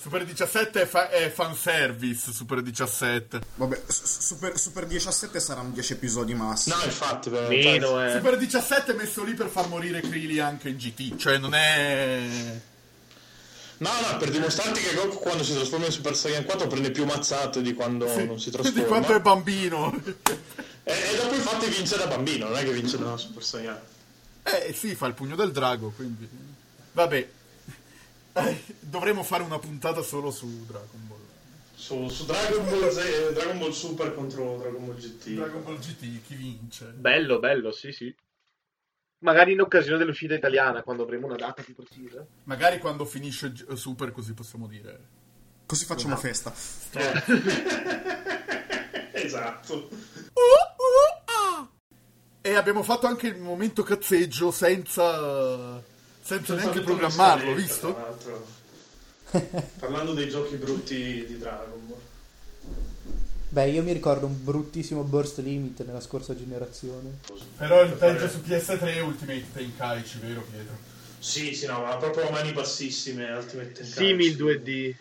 Super 0.00 0.24
17 0.24 0.82
è, 0.82 0.86
fa- 0.86 1.10
è 1.10 1.30
fanservice, 1.30 2.32
Super 2.32 2.62
17. 2.62 3.40
Vabbè, 3.56 3.82
Super, 3.88 4.58
Super 4.58 4.86
17 4.86 5.40
saranno 5.40 5.70
10 5.70 5.92
episodi 5.92 6.32
massimo. 6.34 6.76
No, 6.76 6.84
infatti. 6.84 7.28
per- 7.28 7.48
Meno, 7.48 8.02
eh. 8.04 8.12
Super 8.12 8.36
17 8.38 8.92
è 8.92 8.94
messo 8.94 9.22
lì 9.24 9.34
per 9.34 9.48
far 9.48 9.68
morire 9.68 10.00
Krillin 10.00 10.40
anche 10.40 10.70
in 10.70 10.76
GT, 10.76 11.16
cioè 11.16 11.36
non 11.38 11.52
è... 11.54 12.60
No, 13.80 13.88
no, 14.10 14.16
per 14.18 14.30
dimostrarti 14.30 14.80
che 14.80 14.94
Goku 14.94 15.18
quando 15.18 15.42
si 15.42 15.54
trasforma 15.54 15.86
in 15.86 15.92
Super 15.92 16.14
Saiyan 16.14 16.44
4 16.44 16.66
prende 16.66 16.90
più 16.90 17.04
mazzate 17.06 17.62
di 17.62 17.72
quando 17.72 18.06
non 18.24 18.38
si 18.38 18.50
di 18.50 18.56
trasforma. 18.56 18.86
quanto 18.86 19.14
è 19.14 19.20
bambino. 19.20 19.94
E, 20.84 20.92
e 20.92 21.16
dopo 21.16 21.34
infatti 21.34 21.66
vince 21.68 21.96
da 21.96 22.06
bambino, 22.06 22.48
non 22.48 22.56
è 22.58 22.62
che 22.64 22.72
vince 22.72 22.98
da 22.98 23.16
Super 23.16 23.42
Saiyan. 23.42 23.78
Eh 24.42 24.72
sì, 24.74 24.94
fa 24.94 25.06
il 25.06 25.14
pugno 25.14 25.34
del 25.34 25.50
drago, 25.52 25.92
quindi... 25.96 26.28
Vabbè, 26.92 27.28
Eh, 28.32 28.62
dovremmo 28.80 29.22
fare 29.22 29.42
una 29.42 29.58
puntata 29.58 30.02
solo 30.02 30.30
su 30.30 30.64
Dragon 30.66 31.08
Ball. 31.08 31.18
Su, 31.74 32.08
su 32.08 32.26
Dragon, 32.26 32.64
Ball 32.68 32.90
Z- 32.90 33.32
Dragon 33.32 33.58
Ball 33.58 33.72
Super 33.72 34.14
contro 34.14 34.58
Dragon 34.58 34.84
Ball 34.84 34.96
GT. 34.96 35.28
Dragon 35.30 35.64
Ball 35.64 35.78
GT, 35.78 36.20
chi 36.26 36.34
vince? 36.34 36.84
Bello, 36.96 37.38
bello, 37.38 37.72
sì, 37.72 37.92
sì. 37.92 38.14
Magari 39.20 39.52
in 39.52 39.60
occasione 39.60 39.98
dell'uscita 39.98 40.34
italiana, 40.34 40.82
quando 40.82 41.02
avremo 41.02 41.26
una 41.26 41.36
data 41.36 41.62
più 41.62 41.74
precisa. 41.74 42.24
Magari 42.44 42.78
quando 42.78 43.04
finisce 43.04 43.52
G- 43.52 43.72
Super 43.74 44.12
così 44.12 44.32
possiamo 44.32 44.66
dire... 44.66 44.98
Così 45.66 45.84
facciamo 45.84 46.16
festa. 46.16 46.52
esatto. 49.12 49.88
E 52.42 52.54
abbiamo 52.54 52.82
fatto 52.82 53.06
anche 53.06 53.26
il 53.26 53.36
momento 53.36 53.82
cazzeggio 53.82 54.50
senza... 54.50 55.82
Senza 56.22 56.54
neanche 56.54 56.80
programmarlo, 56.80 57.52
visto? 57.52 57.92
tra 57.92 58.02
l'altro. 58.02 58.46
Parlando 59.78 60.14
dei 60.14 60.28
giochi 60.30 60.56
brutti 60.56 61.26
di 61.26 61.38
Dragon 61.38 61.86
Ball. 61.86 61.89
Beh, 63.52 63.68
io 63.68 63.82
mi 63.82 63.92
ricordo 63.92 64.26
un 64.26 64.44
bruttissimo 64.44 65.02
burst 65.02 65.38
limit 65.38 65.84
nella 65.84 66.00
scorsa 66.00 66.36
generazione. 66.36 67.18
Però 67.56 67.82
il 67.82 67.92
peggio 67.94 68.28
su 68.28 68.38
PS3 68.38 68.80
è 68.80 69.00
Ultimate 69.00 69.44
Tenkaichi, 69.52 70.18
vero 70.20 70.46
Pietro? 70.48 70.78
Sì, 71.18 71.52
sì, 71.52 71.66
no, 71.66 71.80
ma 71.82 71.96
proprio 71.96 72.28
a 72.28 72.30
mani 72.30 72.52
bassissime, 72.52 73.28
Ultimate 73.32 73.72
Tenkaichi. 73.72 73.92
Simil 73.92 74.36
2D. 74.36 74.94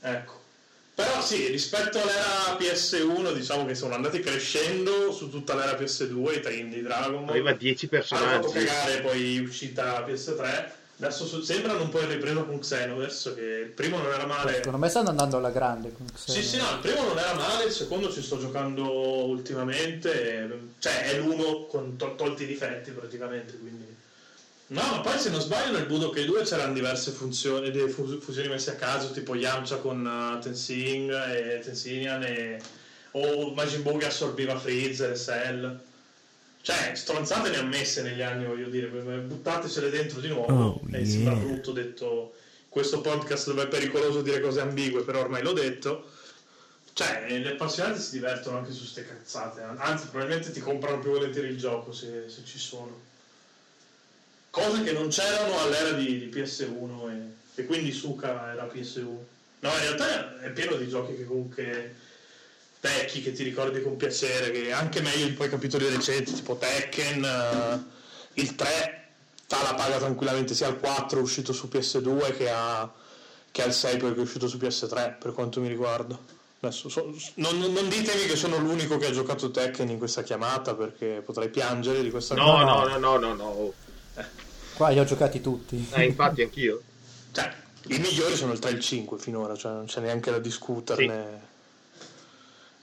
Ecco. 0.00 0.42
Però 0.96 1.22
sì, 1.22 1.46
rispetto 1.46 2.00
all'era 2.02 2.56
PS1 2.58 3.32
diciamo 3.34 3.64
che 3.64 3.76
sono 3.76 3.94
andati 3.94 4.18
crescendo 4.18 5.12
su 5.12 5.30
tutta 5.30 5.54
l'era 5.54 5.78
PS2 5.78 6.38
i 6.38 6.40
team 6.40 6.70
di 6.70 6.82
Dragon 6.82 7.26
Ball. 7.26 7.28
Aveva 7.28 7.52
10 7.52 7.88
Hanno 7.92 8.02
fatto 8.02 8.16
personaggi. 8.50 8.66
cagare 8.66 9.00
poi 9.02 9.38
uscita 9.38 10.04
PS3. 10.04 10.70
Adesso 10.98 11.42
sembrano 11.42 11.82
un 11.82 11.90
po' 11.90 12.00
in 12.00 12.08
ripresa 12.08 12.40
con 12.42 12.58
Xenoverse, 12.58 13.34
che 13.34 13.42
il 13.42 13.70
primo 13.70 13.98
non 13.98 14.10
era 14.12 14.24
male. 14.24 14.54
Secondo 14.54 14.78
me 14.78 14.88
stanno 14.88 15.10
andando 15.10 15.36
alla 15.36 15.50
grande. 15.50 15.92
con 15.92 16.06
Sì, 16.14 16.40
Xeno. 16.40 16.44
sì, 16.44 16.56
no, 16.56 16.70
il 16.70 16.78
primo 16.80 17.06
non 17.08 17.18
era 17.18 17.34
male, 17.34 17.64
il 17.64 17.72
secondo 17.72 18.10
ci 18.10 18.22
sto 18.22 18.38
giocando 18.38 19.26
ultimamente, 19.26 20.70
cioè 20.78 21.10
è 21.10 21.18
l'uno 21.18 21.66
con 21.66 21.96
to- 21.96 22.14
tolti 22.14 22.44
i 22.44 22.46
difetti 22.46 22.92
praticamente, 22.92 23.58
quindi... 23.58 23.94
No, 24.68 24.80
ma 24.80 25.00
poi 25.00 25.18
se 25.18 25.30
non 25.30 25.40
sbaglio 25.40 25.72
nel 25.76 25.86
Budokai 25.86 26.24
2 26.24 26.42
c'erano 26.42 26.72
diverse 26.72 27.10
funzioni, 27.12 27.70
delle 27.70 27.88
fu- 27.90 28.18
fusioni 28.18 28.48
messe 28.48 28.70
a 28.70 28.74
caso, 28.74 29.12
tipo 29.12 29.34
Yamcha 29.36 29.76
con 29.76 30.04
uh, 30.04 30.40
Tensing 30.40 31.12
e 31.12 31.60
Tensinian 31.62 32.22
e... 32.24 32.60
o 33.12 33.52
Majin 33.52 33.82
Buu 33.82 33.98
che 33.98 34.06
assorbiva 34.06 34.58
Freezer 34.58 35.12
e 35.12 35.16
Cell. 35.16 35.78
Cioè, 36.66 36.96
stronzate 36.96 37.50
ne 37.50 37.58
ha 37.58 37.62
messe 37.62 38.02
negli 38.02 38.22
anni, 38.22 38.44
voglio 38.44 38.66
dire, 38.66 38.88
buttatecele 38.88 39.88
dentro 39.88 40.18
di 40.18 40.26
nuovo 40.26 40.52
Oh, 40.52 40.80
e 40.90 40.98
yeah. 40.98 41.06
sembra 41.08 41.34
brutto 41.34 41.70
detto 41.70 42.34
questo 42.68 43.00
podcast 43.00 43.46
dove 43.46 43.62
è 43.62 43.68
pericoloso 43.68 44.20
dire 44.20 44.40
cose 44.40 44.62
ambigue, 44.62 45.04
però 45.04 45.20
ormai 45.20 45.44
l'ho 45.44 45.52
detto. 45.52 46.10
Cioè, 46.92 47.38
gli 47.38 47.46
appassionati 47.46 48.00
si 48.00 48.10
divertono 48.18 48.58
anche 48.58 48.72
su 48.72 48.82
ste 48.82 49.06
cazzate, 49.06 49.62
anzi 49.62 50.08
probabilmente 50.08 50.50
ti 50.50 50.58
comprano 50.58 50.98
più 50.98 51.12
volentieri 51.12 51.50
il 51.50 51.56
gioco 51.56 51.92
se, 51.92 52.24
se 52.26 52.42
ci 52.44 52.58
sono. 52.58 53.00
Cose 54.50 54.82
che 54.82 54.90
non 54.90 55.06
c'erano 55.06 55.60
all'era 55.60 55.92
di, 55.92 56.18
di 56.18 56.26
PS1 56.34 57.10
e, 57.12 57.60
e 57.62 57.64
quindi 57.66 57.92
Suka 57.92 58.50
era 58.50 58.66
PS1. 58.66 59.04
No, 59.04 59.70
in 59.70 59.78
realtà 59.82 60.40
è 60.40 60.50
pieno 60.50 60.74
di 60.74 60.88
giochi 60.88 61.14
che 61.14 61.26
comunque 61.26 61.94
vecchi 62.86 63.22
che 63.22 63.32
ti 63.32 63.42
ricordi 63.42 63.82
con 63.82 63.96
piacere, 63.96 64.50
che 64.50 64.72
anche 64.72 65.00
meglio 65.00 65.26
di 65.26 65.32
poi 65.32 65.48
capitoli 65.48 65.88
recenti, 65.88 66.32
tipo 66.32 66.56
Tekken, 66.56 67.24
eh, 67.24 68.40
il 68.40 68.54
3 68.54 69.04
ta 69.46 69.62
la 69.62 69.74
paga 69.74 69.98
tranquillamente 69.98 70.54
sia 70.54 70.66
al 70.66 70.78
4 70.78 71.20
uscito 71.20 71.52
su 71.52 71.68
PS2 71.70 72.36
che, 72.36 72.50
a, 72.50 72.90
che 73.50 73.62
al 73.62 73.72
6 73.72 73.96
perché 73.98 74.18
è 74.18 74.22
uscito 74.22 74.48
su 74.48 74.56
PS3 74.56 75.18
per 75.18 75.32
quanto 75.32 75.60
mi 75.60 75.68
riguarda. 75.68 76.18
Adesso 76.60 76.88
so- 76.88 77.14
non, 77.34 77.58
non 77.58 77.88
ditemi 77.88 78.24
che 78.26 78.34
sono 78.34 78.56
l'unico 78.58 78.96
che 78.98 79.06
ha 79.06 79.10
giocato 79.12 79.50
Tekken 79.50 79.88
in 79.90 79.98
questa 79.98 80.22
chiamata 80.22 80.74
perché 80.74 81.22
potrei 81.24 81.48
piangere 81.48 82.02
di 82.02 82.10
questa 82.10 82.34
No, 82.34 82.44
cosa. 82.44 82.64
no, 82.64 82.86
no, 82.86 82.98
no, 82.98 83.18
no, 83.18 83.34
no. 83.34 83.72
Qua 84.74 84.88
li 84.88 84.98
ho 84.98 85.04
giocati 85.04 85.40
tutti. 85.40 85.86
Eh, 85.92 86.04
infatti 86.04 86.42
anch'io. 86.42 86.82
Cioè, 87.32 87.52
i 87.88 87.98
migliori 87.98 88.34
sono 88.34 88.52
il 88.52 88.58
3 88.58 88.70
e 88.70 88.74
il 88.74 88.80
5 88.80 89.18
finora, 89.18 89.54
cioè 89.54 89.72
non 89.72 89.84
c'è 89.86 90.00
neanche 90.00 90.30
da 90.30 90.38
discuterne. 90.38 91.06
3, 91.06 91.40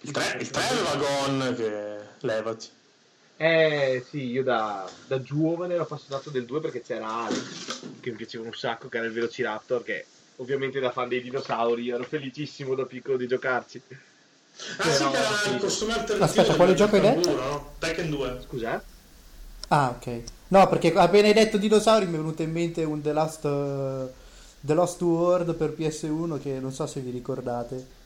il 0.04 0.49
3 0.49 0.64
aveva 0.64 0.95
Gon 0.95 1.56
che 1.56 1.97
levati. 2.20 2.68
Eh 3.38 4.06
sì, 4.10 4.28
io 4.28 4.43
da, 4.43 4.88
da 5.08 5.22
giovane 5.22 5.74
ero 5.74 5.84
appassionato 5.84 6.30
del 6.30 6.45
2 6.45 6.60
perché 6.60 6.82
c'era 6.82 7.26
Alex, 7.26 7.82
che 7.99 8.12
mi 8.12 8.16
piaceva 8.18 8.45
un 8.45 8.54
sacco, 8.54 8.89
che 8.89 8.97
era 8.97 9.06
il 9.08 9.12
Velociraptor, 9.14 9.84
che 9.84 10.06
ovviamente 10.38 10.80
da 10.80 10.91
fan 10.91 11.10
dei 11.10 11.22
dinosauri 11.22 11.89
ero 11.89 12.04
felicissimo 12.04 12.76
da 12.76 12.86
piccolo 12.86 13.18
di 13.18 13.28
giocarci. 13.28 13.82
Ah 14.78 14.91
sì, 14.91 14.97
Però, 14.97 15.12
che 15.12 15.18
era 15.18 15.36
sì. 15.36 15.49
il 15.49 15.58
costume 15.60 15.93
alternativo. 15.93 16.24
Aspetta, 16.26 16.56
quale 16.56 16.74
gioco 16.76 16.95
hai 16.95 17.01
detto? 17.01 17.36
no? 17.36 17.74
Tekken 17.80 18.10
2. 18.10 18.41
Scusa? 18.47 18.84
Ah, 19.70 19.89
ok. 19.89 20.22
No, 20.49 20.68
perché 20.70 20.93
appena 20.93 21.28
hai 21.28 21.34
detto 21.34 21.58
dinosauri 21.58 22.06
mi 22.06 22.14
è 22.14 22.18
venuto 22.18 22.43
in 22.43 22.51
mente 22.51 22.84
un 22.84 23.01
The 23.01 23.14
Last, 23.14 23.45
eh, 23.45 24.14
The 24.60 24.74
Lost 24.74 25.01
World 25.01 25.56
per 25.56 25.74
PS1 25.78 26.39
che 26.39 26.60
non 26.60 26.72
so 26.72 26.86
se 26.86 26.99
vi 26.99 27.10
ricordate. 27.10 28.01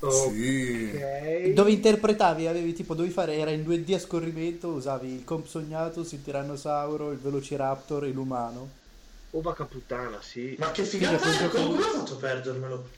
Sì. 0.00 0.90
Ok. 0.94 1.48
Dove 1.52 1.70
interpretavi, 1.72 2.46
avevi 2.46 2.72
tipo, 2.72 2.94
dovevi 2.94 3.12
fare, 3.12 3.36
era 3.36 3.50
in 3.50 3.62
2D 3.66 3.94
a 3.94 3.98
scorrimento, 3.98 4.68
usavi 4.68 5.12
il 5.12 5.24
Compsognatus, 5.24 6.12
il 6.12 6.22
Tirannosauro, 6.22 7.10
il 7.10 7.18
Velociraptor 7.18 8.04
e 8.04 8.10
l'umano. 8.10 8.68
Oh 9.32 9.40
vacca 9.40 9.64
puttana, 9.64 10.20
sì. 10.22 10.54
Ma 10.58 10.70
che 10.70 10.84
figata 10.84 11.18
Come 11.18 11.36
gioco- 11.36 11.66
come 11.66 11.78
ho 11.78 11.90
fatto 11.90 12.14
a 12.14 12.16
perdermelo? 12.16 12.88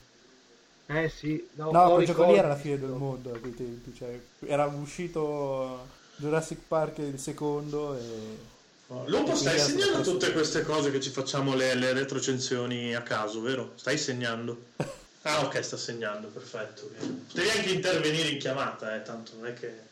Eh 0.86 1.08
sì. 1.08 1.48
No, 1.54 1.70
No, 1.70 1.94
quel 1.94 2.06
gioco 2.06 2.24
lì 2.26 2.36
era 2.36 2.48
la 2.48 2.56
fine 2.56 2.78
del 2.78 2.90
mondo 2.90 3.32
a 3.32 3.38
quei 3.38 3.54
tempi, 3.54 3.94
cioè 3.96 4.18
era 4.46 4.66
uscito 4.66 5.86
Jurassic 6.16 6.58
Park 6.68 6.98
il 6.98 7.18
secondo 7.18 7.96
e... 7.96 8.58
Lupo, 9.06 9.36
stai 9.36 9.54
Quindi 9.60 9.82
segnando 9.82 10.02
tutte 10.10 10.32
queste 10.32 10.64
cose 10.64 10.90
che 10.90 11.00
ci 11.00 11.10
facciamo 11.10 11.54
le, 11.54 11.74
le 11.76 11.92
retrocensioni 11.92 12.92
a 12.94 13.02
caso, 13.02 13.40
vero? 13.40 13.72
Stai 13.76 13.96
segnando? 13.96 14.62
Ah, 15.22 15.40
ok, 15.44 15.62
sta 15.64 15.76
segnando, 15.76 16.28
perfetto. 16.28 16.90
Devi 17.32 17.50
anche 17.50 17.70
intervenire 17.70 18.28
in 18.28 18.38
chiamata, 18.38 18.94
eh, 18.94 19.02
tanto 19.02 19.32
non 19.36 19.46
è 19.48 19.52
che. 19.54 19.88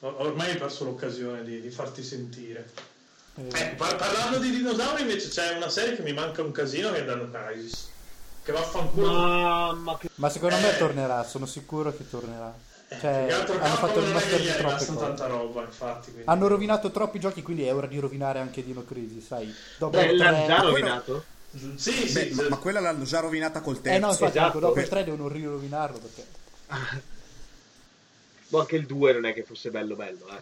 or- 0.00 0.14
Ormai 0.18 0.50
hai 0.50 0.56
perso 0.56 0.84
l'occasione 0.84 1.42
di, 1.42 1.60
di 1.60 1.70
farti 1.70 2.02
sentire. 2.04 2.70
e- 3.34 3.48
Eh, 3.52 3.74
par- 3.76 3.96
parlando 3.96 4.38
di 4.38 4.50
dinosauri, 4.50 5.02
invece 5.02 5.28
c'è 5.28 5.56
una 5.56 5.68
serie 5.68 5.96
che 5.96 6.02
mi 6.02 6.12
manca 6.12 6.42
un 6.42 6.52
casino 6.52 6.92
che 6.92 7.04
è 7.04 7.04
Dino 7.04 7.28
Crisis. 7.30 7.88
Che 8.44 8.52
vaffanculo. 8.52 9.10
Mamma 9.12 9.98
che... 9.98 10.08
Ma 10.14 10.28
secondo 10.30 10.56
me 10.58 10.74
Eh. 10.74 10.78
tornerà, 10.78 11.24
sono 11.24 11.46
sicuro 11.46 11.94
che 11.96 12.08
tornerà. 12.08 12.54
Cioè, 12.88 13.24
che 13.26 13.32
altro 13.32 13.60
hanno 13.60 13.74
fatto 13.74 13.98
il 13.98 14.12
master 14.12 14.40
di 14.40 14.52
troppe 14.56 14.84
tanta 14.96 15.26
roba, 15.26 15.62
infatti. 15.62 16.10
quindi- 16.12 16.30
Hanno 16.30 16.46
rovinato 16.46 16.92
troppi 16.92 17.18
giochi, 17.18 17.42
quindi 17.42 17.64
è 17.64 17.74
ora 17.74 17.88
di 17.88 17.98
rovinare 17.98 18.38
anche 18.38 18.62
Dino 18.64 18.84
Crisis, 18.84 19.26
sai. 19.26 19.52
Dopo 19.76 19.98
Beh, 19.98 20.14
l'hanno 20.14 20.46
già 20.46 20.54
quello- 20.54 20.70
rovinato? 20.70 21.24
Sì, 21.76 21.90
sì, 21.92 22.12
Beh, 22.12 22.30
ma, 22.34 22.42
sì. 22.42 22.48
ma 22.48 22.56
quella 22.58 22.80
l'hanno 22.80 23.04
già 23.04 23.20
rovinata 23.20 23.60
col 23.60 23.80
terzo. 23.80 23.96
Eh 23.96 24.00
no, 24.00 24.10
infatti, 24.10 24.38
Esatto. 24.38 24.58
dopo 24.58 24.80
il 24.80 24.88
3 24.88 25.04
devono 25.04 25.28
rirovinarlo 25.28 25.98
perché... 25.98 26.24
Ma 28.48 28.60
anche 28.60 28.76
il 28.76 28.86
2 28.86 29.12
non 29.12 29.24
è 29.24 29.32
che 29.34 29.42
fosse 29.42 29.70
bello 29.70 29.96
bello, 29.96 30.28
eh. 30.28 30.40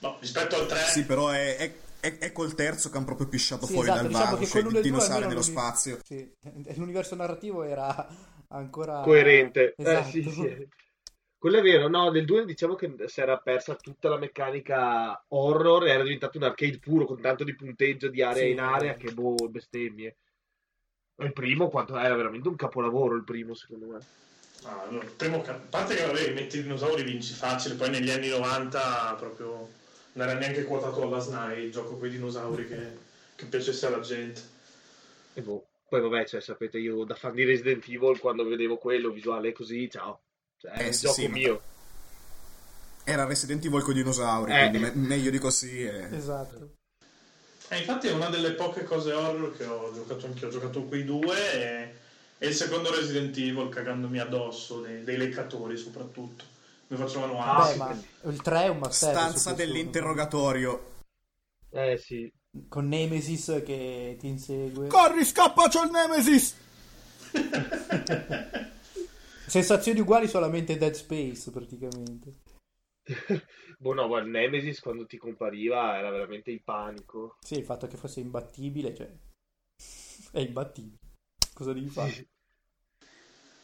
No, 0.00 0.16
rispetto 0.20 0.56
al 0.56 0.66
3, 0.66 0.78
Sì, 0.84 1.04
però 1.04 1.28
è, 1.30 1.56
è- 1.56 1.74
è- 2.00 2.18
è 2.18 2.32
col 2.32 2.54
terzo 2.54 2.90
che 2.90 2.96
hanno 2.96 3.06
proprio 3.06 3.28
pisciato 3.28 3.66
Sì, 3.66 3.72
fuori 3.74 3.88
esatto, 3.88 4.02
dal 4.02 4.12
diciamo 4.12 4.36
che 4.36 4.46
cioè 4.46 4.60
e 4.60 4.64
due 4.64 4.80
dinosauri 4.80 5.26
nello 5.26 5.42
spazio. 5.42 5.98
Sì, 6.04 6.30
l'universo 6.76 7.14
narrativo 7.14 7.62
era 7.62 8.08
ancora... 8.48 9.02
Coerente. 9.02 9.74
Esatto. 9.76 10.08
Eh, 10.08 10.10
sì, 10.10 10.30
sì. 10.30 10.68
Quello 11.38 11.56
è 11.58 11.62
vero, 11.62 11.88
no, 11.88 12.10
nel 12.10 12.26
2 12.26 12.44
diciamo 12.44 12.74
che 12.74 12.94
si 13.06 13.20
era 13.22 13.38
persa 13.38 13.74
tutta 13.74 14.10
la 14.10 14.18
meccanica 14.18 15.24
horror 15.28 15.86
e 15.86 15.90
era 15.90 16.02
diventato 16.02 16.36
un 16.36 16.44
arcade 16.44 16.78
puro 16.78 17.06
con 17.06 17.18
tanto 17.20 17.44
di 17.44 17.54
punteggio 17.54 18.08
di 18.08 18.20
area 18.20 18.42
Sì. 18.44 18.50
in 18.50 18.60
area 18.60 18.94
che 18.94 19.10
boh, 19.12 19.48
bestemmie. 19.48 20.16
Ma 21.20 21.26
Il 21.26 21.32
primo 21.34 21.68
quanto 21.68 21.98
era 21.98 22.14
veramente 22.16 22.48
un 22.48 22.56
capolavoro 22.56 23.14
il 23.14 23.24
primo 23.24 23.54
secondo 23.54 23.86
me. 23.86 23.98
Ah, 24.64 24.86
il 24.90 25.10
primo 25.16 25.42
ca- 25.42 25.52
a 25.52 25.60
parte 25.68 25.94
che 25.94 26.04
vabbè, 26.06 26.32
metti 26.32 26.58
i 26.58 26.62
dinosauri 26.62 27.02
vinci 27.02 27.32
facile, 27.34 27.74
poi 27.74 27.90
negli 27.90 28.10
anni 28.10 28.28
90 28.28 29.14
proprio 29.18 29.68
non 30.12 30.28
era 30.28 30.38
neanche 30.38 30.64
quotato 30.64 31.02
alla 31.02 31.18
SNAI 31.20 31.64
il 31.64 31.70
gioco 31.72 31.96
con 31.96 32.06
i 32.08 32.10
dinosauri 32.10 32.66
che, 32.66 32.96
che 33.36 33.44
piacesse 33.46 33.86
alla 33.86 34.00
gente. 34.00 34.40
E 35.34 35.42
boh. 35.42 35.66
Poi 35.88 36.00
vabbè, 36.00 36.24
cioè, 36.26 36.40
sapete, 36.40 36.78
io 36.78 37.04
da 37.04 37.14
fan 37.16 37.34
di 37.34 37.44
Resident 37.44 37.84
Evil 37.88 38.18
quando 38.20 38.44
vedevo 38.44 38.76
quello 38.78 39.10
visuale 39.10 39.52
così, 39.52 39.90
ciao. 39.90 40.20
Cioè, 40.56 40.70
è 40.72 40.82
Eh, 40.82 40.86
un 40.86 40.92
sì, 40.92 41.00
gioco 41.02 41.14
sì, 41.14 41.26
ma- 41.26 41.36
mio. 41.36 41.60
Era 43.04 43.24
Resident 43.26 43.64
Evil 43.64 43.82
con 43.82 43.92
i 43.92 43.96
dinosauri, 43.96 44.52
Eh. 44.52 44.58
quindi 44.68 44.78
me- 44.78 44.92
meglio 44.94 45.30
di 45.30 45.38
così. 45.38 45.82
eh. 45.82 46.14
Esatto. 46.14 46.76
E 47.72 47.78
infatti 47.78 48.08
è 48.08 48.12
una 48.12 48.28
delle 48.28 48.52
poche 48.52 48.82
cose 48.84 49.12
horror 49.12 49.56
che 49.56 49.64
ho 49.64 49.92
giocato 49.94 50.26
anche 50.26 50.44
ho 50.46 50.50
giocato 50.50 50.82
quei 50.84 51.04
due 51.04 51.52
e, 51.54 51.94
e 52.38 52.48
il 52.48 52.54
secondo 52.54 52.92
Resident 52.92 53.36
Evil 53.36 53.68
cagandomi 53.68 54.18
addosso, 54.18 54.80
dei, 54.80 55.04
dei 55.04 55.16
leccatori 55.16 55.76
soprattutto. 55.76 56.44
Mi 56.88 56.96
facevano 56.96 57.40
Ah, 57.40 57.58
ansia. 57.58 57.76
ma 57.76 58.30
il 58.30 58.42
3 58.42 58.62
è 58.64 58.68
un 58.68 58.78
master. 58.78 59.14
Stanza 59.14 59.52
dell'interrogatorio. 59.52 60.88
Eh 61.70 61.96
sì. 61.96 62.28
Con 62.68 62.88
Nemesis 62.88 63.62
che 63.64 64.16
ti 64.18 64.26
insegue. 64.26 64.88
Corri, 64.88 65.24
scappa, 65.24 65.68
c'ho 65.68 65.84
il 65.84 65.90
Nemesis! 65.92 66.56
Sensazioni 69.46 70.00
uguali 70.00 70.26
solamente 70.26 70.76
Dead 70.76 70.94
Space 70.94 71.50
praticamente. 71.52 72.32
boh 73.78 73.94
no, 73.94 74.06
guarda, 74.06 74.28
Nemesis 74.28 74.80
quando 74.80 75.06
ti 75.06 75.16
compariva 75.16 75.98
era 75.98 76.10
veramente 76.10 76.50
il 76.50 76.62
panico. 76.62 77.36
Sì, 77.40 77.58
il 77.58 77.64
fatto 77.64 77.86
che 77.86 77.96
fosse 77.96 78.20
imbattibile, 78.20 78.94
cioè... 78.94 79.10
È 80.32 80.38
imbattibile. 80.38 80.98
Cosa 81.52 81.72
devi 81.72 81.88
fare? 81.88 82.28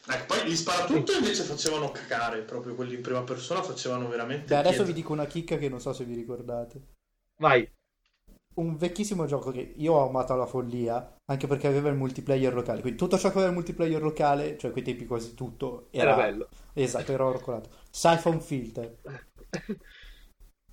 Ecco, 0.09 0.35
poi 0.35 0.49
gli 0.49 0.55
sparatutto 0.55 1.13
invece 1.13 1.43
facevano 1.43 1.91
cagare, 1.91 2.43
proprio 2.43 2.75
quelli 2.75 2.95
in 2.95 3.03
prima 3.03 3.23
persona 3.23 3.63
facevano 3.63 4.09
veramente 4.09 4.47
Beh, 4.47 4.57
adesso 4.57 4.85
vi 4.85 4.93
dico 4.93 5.13
una 5.13 5.27
chicca 5.27 5.57
che 5.57 5.69
non 5.69 5.81
so 5.81 5.93
se 5.93 6.05
vi 6.05 6.15
ricordate. 6.15 6.81
Vai. 7.39 7.69
Un 8.55 8.77
vecchissimo 8.77 9.27
gioco 9.27 9.51
che 9.51 9.75
io 9.77 9.95
ho 9.95 10.09
amato 10.09 10.33
alla 10.33 10.47
follia, 10.47 11.17
anche 11.27 11.47
perché 11.47 11.67
aveva 11.67 11.89
il 11.89 11.97
multiplayer 11.97 12.55
locale. 12.55 12.81
Quindi 12.81 12.99
tutto 12.99 13.19
ciò 13.19 13.29
che 13.29 13.35
aveva 13.35 13.49
il 13.49 13.57
multiplayer 13.57 14.01
locale, 14.01 14.57
cioè 14.57 14.71
a 14.71 14.73
quei 14.73 14.85
tempi 14.85 15.07
quasi 15.07 15.35
tutto, 15.35 15.89
era, 15.91 16.13
Era 16.13 16.23
bello. 16.23 16.49
Esatto, 16.73 17.13
era 17.13 17.27
oro 17.27 17.41
colato. 17.41 17.71
Siphon 17.91 18.41
Filter. 18.41 18.99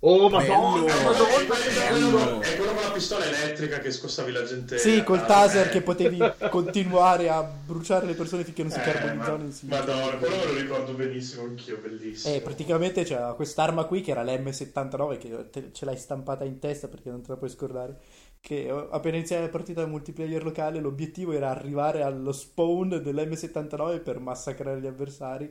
Oh, 0.06 0.28
madonna, 0.28 0.84
Bello. 0.84 1.02
madonna, 1.02 1.54
È 1.56 1.88
quello, 1.88 2.10
bello! 2.10 2.40
è 2.42 2.56
quello 2.56 2.72
con 2.74 2.82
la 2.82 2.90
pistola 2.90 3.24
elettrica 3.24 3.78
che 3.78 3.90
scostavi 3.90 4.32
la 4.32 4.44
gente. 4.44 4.76
Sì, 4.76 5.02
col 5.02 5.24
taser 5.24 5.68
Eh. 5.68 5.70
che 5.70 5.80
potevi 5.80 6.18
continuare 6.50 7.30
a 7.30 7.42
bruciare 7.42 8.04
le 8.04 8.12
persone 8.12 8.44
finché 8.44 8.64
non 8.64 8.70
si 8.70 8.80
Eh, 8.80 8.82
carbonizzavano 8.82 9.38
ma- 9.38 9.44
insieme. 9.44 9.78
Madonna, 9.78 10.16
quello 10.18 10.36
me 10.36 10.44
lo 10.44 10.54
ricordo 10.60 10.92
benissimo 10.92 11.44
anch'io, 11.44 11.78
bellissimo. 11.78 12.34
Eh, 12.34 12.40
praticamente 12.42 13.02
c'era 13.04 13.32
quest'arma 13.32 13.84
qui 13.84 14.02
che 14.02 14.10
era 14.10 14.22
l'M79 14.22 15.16
che 15.16 15.48
te- 15.50 15.70
ce 15.72 15.84
l'hai 15.86 15.96
stampata 15.96 16.44
in 16.44 16.58
testa 16.58 16.88
perché 16.88 17.08
non 17.08 17.22
te 17.22 17.30
la 17.30 17.36
puoi 17.38 17.48
scordare. 17.48 17.96
Che 18.40 18.66
eh, 18.66 18.88
appena 18.90 19.16
iniziava 19.16 19.44
la 19.44 19.48
partita 19.48 19.86
multiplayer 19.86 20.44
locale, 20.44 20.80
l'obiettivo 20.80 21.32
era 21.32 21.48
arrivare 21.48 22.02
allo 22.02 22.32
spawn 22.32 23.00
dell'M79 23.02 24.02
per 24.02 24.18
massacrare 24.18 24.80
gli 24.80 24.86
avversari. 24.86 25.50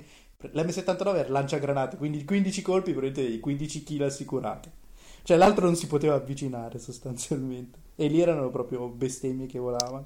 L'M79 0.51 1.15
era 1.15 1.29
lanciagranate, 1.29 1.97
quindi 1.97 2.23
15 2.25 2.61
colpi 2.61 2.93
prendete 2.93 3.39
15 3.39 3.83
kill 3.83 4.03
assicurati. 4.03 4.69
Cioè 5.23 5.37
l'altro 5.37 5.65
non 5.65 5.75
si 5.75 5.87
poteva 5.87 6.15
avvicinare 6.15 6.79
sostanzialmente. 6.79 7.79
E 7.95 8.07
lì 8.07 8.19
erano 8.19 8.49
proprio 8.49 8.87
bestemmie 8.89 9.45
che 9.45 9.59
volavano. 9.59 10.01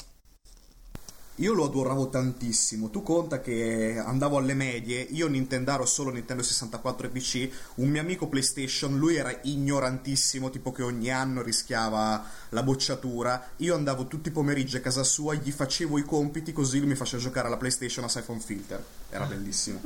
Io 1.40 1.54
lo 1.54 1.66
adoravo 1.66 2.10
tantissimo. 2.10 2.90
Tu 2.90 3.04
conta 3.04 3.42
che 3.42 4.02
andavo 4.04 4.38
alle 4.38 4.56
medie, 4.56 5.02
io 5.02 5.28
Nintendaro 5.28 5.86
solo 5.86 6.10
Nintendo 6.10 6.42
64 6.42 7.06
e 7.08 7.10
PC, 7.12 7.50
un 7.76 7.90
mio 7.90 8.02
amico 8.02 8.28
PlayStation, 8.28 8.98
lui 8.98 9.18
era 9.18 9.38
ignorantissimo, 9.44 10.50
tipo 10.50 10.72
che 10.72 10.82
ogni 10.82 11.12
anno 11.12 11.44
rischiava 11.44 12.26
la 12.50 12.64
bocciatura. 12.64 13.52
Io 13.58 13.76
andavo 13.76 14.08
tutti 14.08 14.30
i 14.30 14.32
pomeriggi 14.32 14.78
a 14.78 14.82
casa 14.82 15.04
sua, 15.04 15.36
gli 15.36 15.52
facevo 15.52 16.00
i 16.00 16.04
compiti 16.04 16.52
così 16.54 16.80
lui 16.80 16.88
mi 16.88 16.96
faceva 16.96 17.22
giocare 17.22 17.48
alla 17.48 17.58
PlayStation 17.58 18.06
a 18.06 18.10
Siphon 18.10 18.40
Filter. 18.40 18.84
Era 19.12 19.26
bellissimo. 19.26 19.80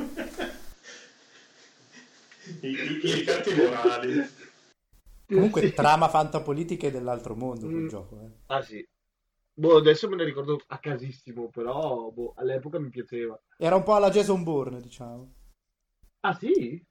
I, 2.61 2.67
i, 2.67 2.99
i 3.03 3.13
ricatti 3.13 3.53
morali. 3.53 4.25
Comunque, 5.27 5.73
trama 5.73 6.07
fantapolitica 6.09 6.87
è 6.87 6.91
dell'altro 6.91 7.35
mondo 7.35 7.67
quel 7.67 7.83
Mm. 7.83 7.87
gioco. 7.87 8.19
Eh. 8.21 8.29
Ah 8.47 8.61
sì. 8.63 8.85
Boh, 9.55 9.77
adesso 9.77 10.09
me 10.09 10.17
ne 10.17 10.25
ricordo 10.25 10.59
a 10.67 10.77
casissimo, 10.79 11.47
però 11.49 12.09
boh, 12.11 12.33
all'epoca 12.35 12.79
mi 12.79 12.89
piaceva. 12.89 13.39
Era 13.57 13.77
un 13.77 13.83
po' 13.83 13.93
alla 13.95 14.09
Jason 14.09 14.43
Bourne, 14.43 14.81
diciamo. 14.81 15.33
Ah 16.23 16.33
sì? 16.33 16.83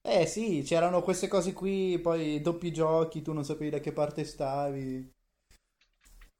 Eh 0.00 0.24
sì, 0.24 0.62
c'erano 0.64 1.02
queste 1.02 1.28
cose 1.28 1.52
qui, 1.52 1.98
poi 2.00 2.40
doppi 2.40 2.72
giochi, 2.72 3.20
tu 3.20 3.32
non 3.34 3.44
sapevi 3.44 3.68
da 3.70 3.78
che 3.80 3.92
parte 3.92 4.24
stavi. 4.24 5.12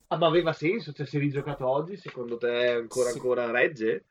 Ah, 0.09 0.17
ma 0.17 0.27
aveva 0.27 0.53
senso? 0.53 0.93
Cioè, 0.93 1.07
se 1.07 1.19
rigiocato 1.21 1.69
oggi, 1.69 1.97
secondo 1.97 2.37
te 2.39 2.71
ancora, 2.71 3.11
Sì. 3.11 3.11
ancora 3.11 3.51
regge? 3.53 4.05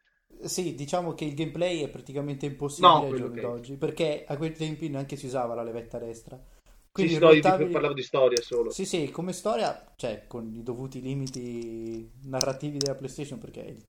Sì, 0.46 0.76
diciamo 0.76 1.14
che 1.16 1.26
il 1.26 1.34
gameplay 1.34 1.82
è 1.82 1.90
praticamente 1.90 2.46
impossibile 2.46 3.08
No, 3.08 3.08
ai 3.08 3.14
giorni 3.16 3.40
che- 3.40 3.40
d'oggi, 3.40 3.76
perché 3.76 4.24
a 4.28 4.38
quei 4.38 4.52
tempi 4.54 4.88
neanche 4.88 5.16
si 5.16 5.26
usava 5.26 5.56
la 5.56 5.64
levetta 5.64 5.98
destra. 5.98 6.40
Sì, 6.96 7.02
Quindi 7.02 7.14
sì, 7.16 7.20
no, 7.20 7.26
io 7.28 7.32
ruotavi- 7.34 7.58
dico- 7.64 7.72
parlavo 7.74 7.94
di 7.94 8.04
storia 8.04 8.42
solo. 8.42 8.70
Sì, 8.72 8.86
sì, 8.86 9.10
come 9.12 9.34
storia, 9.34 9.94
cioè, 9.98 10.24
con 10.28 10.50
i 10.56 10.64
dovuti 10.64 11.02
limiti 11.02 12.10
narrativi 12.24 12.78
della 12.78 12.96
PlayStation, 12.96 13.38
perché 13.38 13.84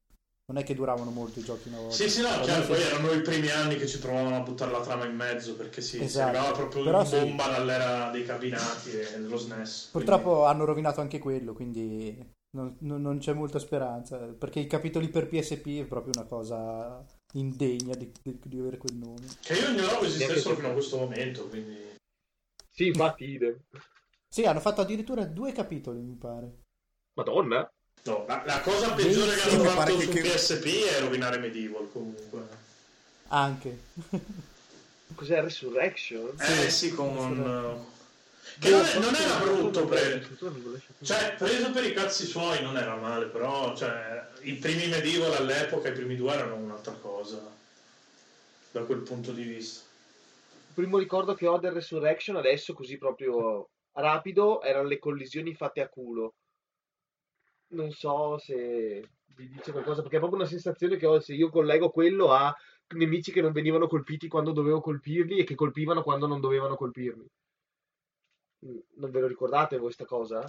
non 0.51 0.59
è 0.61 0.65
che 0.65 0.75
duravano 0.75 1.11
molto 1.11 1.39
i 1.39 1.45
giochi 1.45 1.69
una 1.69 1.79
volta. 1.79 1.95
Sì, 1.95 2.11
sì, 2.11 2.21
no, 2.23 2.29
Ormai 2.31 2.45
chiaro, 2.45 2.63
si- 2.63 2.69
poi 2.69 2.81
erano 2.83 3.13
i 3.13 3.21
primi 3.23 3.49
anni 3.51 3.77
che 3.77 3.87
ci 3.87 4.01
trovavano 4.01 4.37
a 4.37 4.41
buttare 4.41 4.73
la 4.73 4.81
trama 4.81 5.05
in 5.07 5.15
mezzo 5.15 5.55
perché 5.55 5.81
sì, 5.81 5.99
si 5.99 6.03
Esatto. 6.05 6.37
arrivava 6.37 6.57
proprio 6.57 6.83
Però 6.83 7.01
in 7.01 7.07
sì. 7.07 7.17
bomba 7.19 7.47
dall'era 7.49 8.11
dei 8.11 8.25
cabinati 8.25 8.91
e 8.91 9.21
dello 9.21 9.37
SNES. 9.37 9.89
Purtroppo 9.93 10.45
hanno 10.45 10.65
rovinato 10.65 11.01
anche 11.01 11.21
quello, 11.21 11.53
quindi 11.53 12.35
non, 12.57 12.77
non- 12.81 13.19
c'è 13.19 13.35
molta 13.35 13.61
speranza, 13.61 14.17
perché 14.19 14.59
i 14.59 14.67
capitoli 14.67 15.09
per 15.11 15.29
PSP 15.29 15.79
è 15.81 15.85
proprio 15.85 16.13
una 16.17 16.27
cosa 16.27 17.05
indegna 17.35 17.95
di, 17.95 18.11
di- 18.21 18.39
di 18.43 18.59
avere 18.59 18.79
quel 18.79 18.97
nome. 18.97 19.15
Quindi- 19.17 19.37
Che 19.43 19.53
io 19.55 19.69
ignoravo 19.71 20.05
esistessero 20.05 20.55
fino 20.57 20.69
a 20.71 20.73
questo 20.73 20.97
momento, 20.97 21.47
quindi... 21.49 21.95
Sì, 22.77 22.89
infatti, 22.89 23.25
idem. 23.25 23.59
Sì, 24.29 24.45
hanno 24.45 24.61
fatto 24.61 24.83
addirittura 24.83 25.25
due 25.25 25.53
capitoli, 25.53 25.99
mi 26.01 26.15
pare. 26.15 26.65
Madonna. 27.15 27.71
No, 28.03 28.25
la, 28.29 28.43
la 28.45 28.61
cosa 28.61 28.93
peggiore 28.93 29.35
che 29.35 29.41
Sì, 29.49 29.55
hanno 29.55 29.63
mi 29.63 29.69
fatto 29.71 29.99
su 30.01 30.11
che- 30.11 30.21
PSP 30.21 30.65
è 30.85 31.01
rovinare 31.01 31.39
Medieval 31.39 31.91
comunque. 31.91 32.47
Anche. 33.29 33.79
Cos'è 35.15 35.41
Resurrection? 35.41 36.35
Eh 36.39 36.69
sì, 36.71 36.93
con... 36.93 37.15
Resurrection. 37.15 37.95
Che 38.59 38.71
non, 38.71 38.85
è- 38.85 38.99
non 38.99 39.15
era 39.15 39.39
brutto, 39.39 39.87
per... 39.87 40.21
pre... 40.21 40.81
Cioè, 41.01 41.35
preso 41.37 41.71
per 41.73 41.85
i 41.85 41.95
cazzi 41.95 42.27
suoi 42.27 42.63
non 42.63 42.77
era 42.77 42.95
male, 42.97 43.27
però 43.27 43.75
cioè, 43.75 44.29
i 44.43 44.53
primi 44.57 44.87
Medieval 44.89 45.33
all'epoca, 45.33 45.89
i 45.89 45.93
primi 45.93 46.15
due 46.15 46.33
erano 46.35 46.57
un'altra 46.57 46.93
cosa, 46.93 47.41
da 48.71 48.83
quel 48.83 48.99
punto 49.01 49.33
di 49.33 49.43
vista. 49.45 49.85
Il 50.77 50.83
primo 50.83 50.99
ricordo 50.99 51.33
che 51.33 51.47
ho 51.47 51.59
del 51.59 51.73
Resurrection 51.73 52.37
adesso, 52.37 52.75
così 52.75 52.99
proprio 52.99 53.71
rapido, 53.93 54.61
erano 54.61 54.87
le 54.87 54.99
collisioni 54.99 55.55
fatte 55.55 55.81
a 55.81 55.89
culo. 55.89 56.35
Non 57.69 57.91
so 57.93 58.37
se 58.37 59.09
vi 59.35 59.49
dice 59.49 59.73
qualcosa, 59.73 60.03
perché 60.03 60.17
è 60.17 60.19
proprio 60.19 60.39
una 60.39 60.49
sensazione 60.49 60.99
che 60.99 61.07
ho 61.07 61.19
se 61.19 61.33
io 61.33 61.49
collego 61.49 61.89
quello 61.89 62.31
a 62.31 62.55
nemici 62.89 63.33
che 63.33 63.41
non 63.41 63.53
venivano 63.53 63.87
colpiti 63.89 64.29
quando 64.29 64.53
dovevo 64.53 64.83
colpirli 64.83 65.39
e 65.39 65.45
che 65.45 65.55
colpivano 65.55 66.03
quando 66.03 66.27
non 66.27 66.41
dovevano 66.41 66.77
colpirmi. 66.77 67.27
Non 68.59 69.11
ve 69.11 69.21
lo 69.21 69.29
ricordate 69.29 69.79
voi 69.79 69.93
sta 69.93 70.05
cosa? 70.05 70.45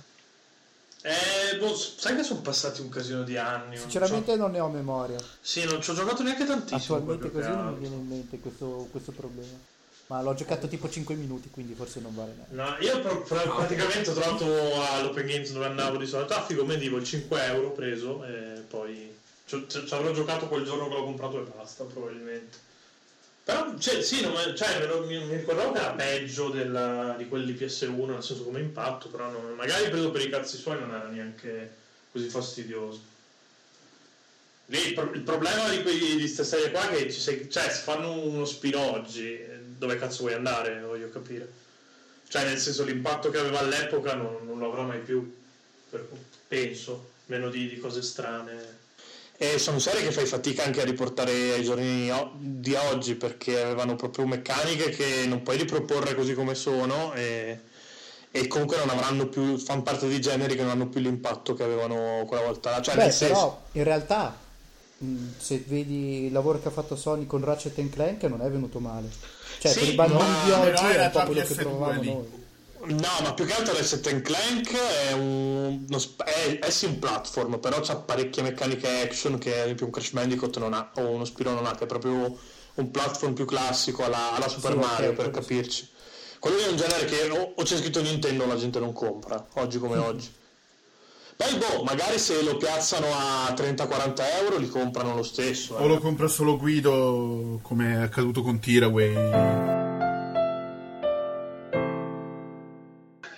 Eh, 1.04 1.58
boh, 1.58 1.74
sai 1.74 2.18
che 2.18 2.24
sono 2.24 2.42
passati 2.42 2.82
un 2.82 2.90
casino 2.90 3.24
di 3.24 3.38
anni. 3.38 3.76
non 3.76 3.78
Sinceramente 3.78 4.36
non 4.36 4.52
ne 4.52 4.60
ho 4.60 4.68
memoria. 4.68 5.20
Sì, 5.40 5.64
non 5.64 5.82
ci 5.82 5.92
ho 5.92 5.94
giocato 5.94 6.22
neanche 6.22 6.44
tantissimo. 6.44 6.98
Attualmente 6.98 7.32
così 7.32 7.50
non 7.50 7.74
mi 7.74 7.80
viene 7.80 7.96
in 7.96 8.08
mente 8.08 8.40
questo, 8.40 8.90
questo 8.92 9.14
problema. 9.14 9.76
Ma 10.08 10.22
l'ho 10.22 10.34
giocato 10.34 10.68
tipo 10.70 10.89
5 10.89 11.16
minuti, 11.16 11.49
quindi 11.49 11.74
forse 11.74 11.99
non 11.99 12.16
vale 12.16 12.34
neanche. 12.34 12.55
No, 12.55 12.78
io 12.86 13.01
pro- 13.01 13.22
pro- 13.24 13.55
praticamente 13.55 14.10
ho 14.10 14.14
trovato 14.14 14.45
all'Open 14.93 15.26
Games 15.26 15.51
dove 15.51 15.66
andavo 15.66 15.97
di 15.97 16.05
solito. 16.08 16.34
Ah, 16.34 16.45
figo, 16.45 16.64
Medieval 16.64 17.03
5 17.03 17.43
euro 17.45 17.72
preso 17.72 18.24
e 18.24 18.64
poi 18.70 19.14
ci, 19.45 19.66
ci 19.68 19.86
avrò 19.93 20.12
giocato 20.14 20.47
quel 20.47 20.64
giorno 20.64 20.88
che 20.88 20.93
l'ho 20.93 21.03
comprato 21.03 21.41
e 21.45 21.49
basta, 21.53 21.84
probabilmente. 21.84 22.58
Però, 23.43 23.78
cioè, 23.78 24.01
sì, 24.01 24.22
non 24.22 24.32
me- 24.32 24.55
cioè, 24.55 24.80
me 24.80 24.86
lo- 24.88 25.05
mi, 25.05 25.22
mi 25.26 25.36
ricordavo 25.36 25.74
che 25.74 25.80
era 25.80 25.91
peggio 25.91 26.49
della- 26.49 27.16
di 27.18 27.28
quelli 27.28 27.53
di 27.53 27.66
PS1, 27.66 28.05
nel 28.14 28.24
senso 28.24 28.43
come 28.45 28.60
impatto, 28.62 29.10
però 29.10 29.30
non- 29.30 29.55
magari 29.55 29.89
preso 29.89 30.10
per 30.12 30.22
i 30.22 30.30
cazzi 30.30 30.55
suoi 30.55 30.80
non 30.80 30.89
era 30.93 31.08
neanche 31.10 31.76
così 32.14 32.30
fastidioso. 32.30 33.01
Lì 34.70 34.88
il, 34.88 34.93
pro- 34.93 35.12
il 35.14 35.22
problema 35.22 35.70
di, 35.70 35.82
queste 35.82 36.43
serie 36.43 36.72
qua 36.72 36.89
è 36.89 36.95
che 36.97 37.12
ci 37.12 37.20
sei, 37.22 37.49
cioè, 37.49 37.64
se 37.70 37.82
fanno 37.84 38.12
uno 38.22 38.43
spin 38.43 38.76
oggi, 38.76 39.34
eh, 39.34 39.57
dove 39.78 39.98
cazzo 39.98 40.22
vuoi 40.22 40.34
andare, 40.34 40.82
voglio 40.82 41.10
capire. 41.10 41.66
Cioè, 42.28 42.44
nel 42.44 42.58
senso, 42.58 42.84
l'impatto 42.84 43.30
che 43.30 43.38
aveva 43.38 43.60
all'epoca 43.60 44.14
non, 44.16 44.40
non 44.46 44.60
lo 44.60 44.72
avrà 44.72 44.84
mai 44.84 45.00
più, 45.00 45.34
per- 45.90 46.08
penso, 46.48 47.12
meno 47.28 47.50
di, 47.50 47.70
di 47.70 47.80
cose 47.80 48.02
strane. 48.02 48.86
E 49.38 49.60
sono 49.60 49.78
serie 49.78 50.02
che 50.02 50.12
fai 50.12 50.26
fatica 50.26 50.64
anche 50.64 50.82
a 50.82 50.86
riportare 50.86 51.32
ai 51.54 51.64
giorni 51.64 52.12
di 52.40 52.74
oggi 52.74 53.14
perché 53.14 53.62
avevano 53.62 53.96
proprio 53.96 54.26
meccaniche 54.26 54.90
che 54.90 55.26
non 55.28 55.44
puoi 55.44 55.58
riproporre 55.58 56.16
così 56.16 56.34
come 56.34 56.56
sono 56.56 57.14
e, 57.14 57.60
e 58.32 58.48
comunque 58.48 58.78
non 58.78 58.90
avranno 58.90 59.28
più, 59.28 59.60
fanno 59.60 59.84
parte 59.84 60.08
di 60.08 60.20
generi 60.20 60.56
che 60.56 60.64
non 60.64 60.72
hanno 60.72 60.88
più 60.88 61.02
l'impatto 61.02 61.54
che 61.54 61.64
avevano 61.64 62.26
quella 62.28 62.44
volta. 62.44 62.82
Cioè, 62.82 62.96
Beh, 62.96 63.04
nel 63.04 63.14
senso, 63.14 63.34
però 63.34 63.62
in 63.74 63.84
realtà 63.84 64.36
mh, 64.98 65.28
se 65.38 65.64
vedi 65.68 66.26
il 66.26 66.32
lavoro 66.32 66.60
che 66.60 66.70
ha 66.70 66.72
fatto 66.72 66.96
Sony 66.96 67.28
con 67.28 67.44
Ratchet 67.44 67.90
Clank 67.90 68.24
non 68.24 68.42
è 68.42 68.50
venuto 68.50 68.80
male. 68.80 69.37
Cioè, 69.60 69.72
Sì, 69.72 69.80
per 69.80 69.88
i 69.89 69.95
bambini 69.95 70.52
oggi 70.52 70.86
era 70.86 71.04
un 71.06 71.12
po' 71.12 71.24
quello 71.24 71.41
che 71.41 71.54
PS2 71.54 71.58
trovavamo 71.58 72.04
noi. 72.04 72.45
No, 72.80 73.10
ma 73.22 73.34
più 73.34 73.45
che 73.45 73.54
altro 73.54 73.74
Ratchet 73.74 74.22
Clank 74.22 74.74
è 74.74 75.12
un, 75.12 75.86
è, 76.24 76.60
è 76.60 76.70
sì 76.70 76.86
un 76.86 77.00
platform, 77.00 77.60
però 77.60 77.82
ha 77.82 77.95
parecchie 77.98 78.43
meccaniche 78.43 79.02
action 79.02 79.38
che 79.38 79.54
ad 79.54 79.64
esempio 79.64 79.86
un 79.88 79.91
Crash 79.91 80.12
Bandicoot 80.12 80.58
non 80.58 80.74
ha, 80.74 80.91
o 80.95 81.10
uno 81.10 81.26
Spiro 81.26 81.52
non 81.52 81.66
ha, 81.66 81.76
che 81.76 81.84
è 81.84 81.88
proprio 81.88 82.38
un 82.76 82.91
platform 82.91 83.34
più 83.34 83.45
classico 83.45 84.06
alla, 84.06 84.34
alla 84.36 84.48
Super 84.48 84.72
Sì, 84.72 84.78
Mario, 84.78 85.14
per 85.14 85.32
capirci. 85.32 85.89
Quello 86.39 86.60
è 86.60 86.68
un 86.68 86.78
genere 86.78 87.06
che 87.06 87.30
o, 87.30 87.54
o 87.56 87.64
c'è 87.64 87.76
scritto 87.76 88.02
Nintendo 88.02 88.43
o 88.43 88.48
la 88.48 88.56
gente 88.56 88.80
non 88.80 88.93
compra, 88.93 89.45
oggi 89.56 89.80
come 89.80 89.98
oggi. 90.00 90.32
Poi 91.38 91.56
boh, 91.56 91.84
magari 91.84 92.18
se 92.18 92.42
lo 92.42 92.58
piazzano 92.58 93.06
a 93.14 93.54
30-40 93.56 94.24
euro 94.42 94.58
li 94.58 94.68
comprano 94.68 95.14
lo 95.16 95.22
stesso. 95.22 95.78
eh. 95.78 95.84
O 95.84 95.88
lo 95.88 96.00
compra 96.00 96.28
solo 96.28 96.58
Guido, 96.58 97.60
come 97.62 97.94
è 97.94 97.98
accaduto 97.98 98.42
con 98.42 98.60
Tiraway. 98.60 99.14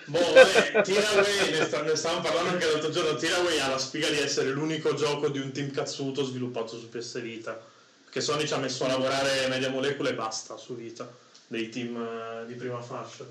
Boh, 0.05 0.33
vabbè, 0.33 0.81
Tiraway, 0.81 1.51
ne, 1.51 1.65
sta- 1.65 1.81
ne 1.81 1.95
stavamo 1.95 2.21
parlando 2.21 2.49
anche 2.51 2.65
l'altro 2.65 2.89
giorno, 2.89 3.15
Tiraway 3.17 3.59
ha 3.59 3.67
la 3.67 3.77
spiga 3.77 4.09
di 4.09 4.17
essere 4.19 4.49
l'unico 4.49 4.93
gioco 4.93 5.27
di 5.27 5.39
un 5.39 5.51
team 5.51 5.69
cazzuto 5.71 6.23
sviluppato 6.23 6.79
su 6.79 6.87
PS 6.89 7.21
Vita, 7.21 7.59
perché 8.05 8.21
Sony 8.21 8.47
ci 8.47 8.53
ha 8.53 8.57
messo 8.57 8.85
a 8.85 8.87
lavorare 8.87 9.47
Media 9.49 9.69
Molecule 9.69 10.11
e 10.11 10.13
basta 10.13 10.55
su 10.57 10.73
Vita, 10.73 11.07
dei 11.47 11.69
team 11.69 11.95
eh, 11.97 12.45
di 12.47 12.53
prima 12.53 12.81
fascia. 12.81 13.25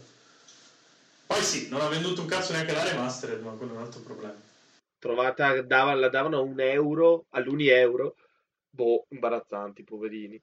Poi 1.27 1.43
sì, 1.43 1.69
non 1.69 1.81
ha 1.81 1.89
venduto 1.89 2.21
un 2.21 2.27
cazzo 2.27 2.53
neanche 2.53 2.73
la 2.73 2.85
remastered, 2.85 3.43
ma 3.43 3.51
quello 3.53 3.73
è 3.73 3.77
un 3.77 3.83
altro 3.83 4.01
problema. 4.01 4.47
Trovata, 4.99 5.63
dava- 5.63 5.95
la 5.95 6.09
davano 6.09 6.39
a 6.39 6.41
un 6.41 6.61
euro, 6.61 7.27
all'uni 7.31 7.69
euro. 7.69 8.17
Boh, 8.71 9.07
imbarazzanti, 9.11 9.85
poverini. 9.85 10.41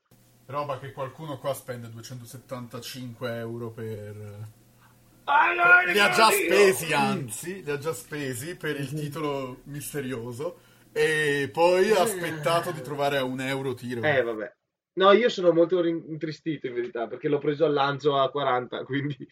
Roba 0.47 0.79
che 0.79 0.91
qualcuno 0.91 1.39
qua 1.39 1.53
spende 1.53 1.89
275 1.89 3.35
euro 3.37 3.71
per... 3.71 4.15
li 5.91 5.99
ha 5.99 6.09
già 6.09 6.29
spesi, 6.29 6.93
anzi, 6.93 7.63
li 7.63 7.71
ha 7.71 7.77
già 7.77 7.93
spesi 7.93 8.55
per 8.55 8.79
il 8.79 8.93
titolo 8.93 9.61
misterioso. 9.63 10.59
E 10.91 11.49
poi 11.51 11.91
ha 11.91 12.01
aspettato 12.01 12.71
di 12.71 12.81
trovare 12.81 13.17
a 13.17 13.23
un 13.23 13.41
euro 13.41 13.73
tiro. 13.73 14.01
Eh, 14.03 14.21
vabbè. 14.21 14.53
No, 14.93 15.11
io 15.11 15.27
sono 15.27 15.51
molto 15.51 15.83
intristito 15.83 16.67
in 16.67 16.73
verità 16.73 17.07
perché 17.07 17.27
l'ho 17.27 17.39
preso 17.39 17.65
al 17.65 17.73
lancio 17.73 18.17
a 18.17 18.29
40, 18.29 18.83
quindi. 18.85 19.27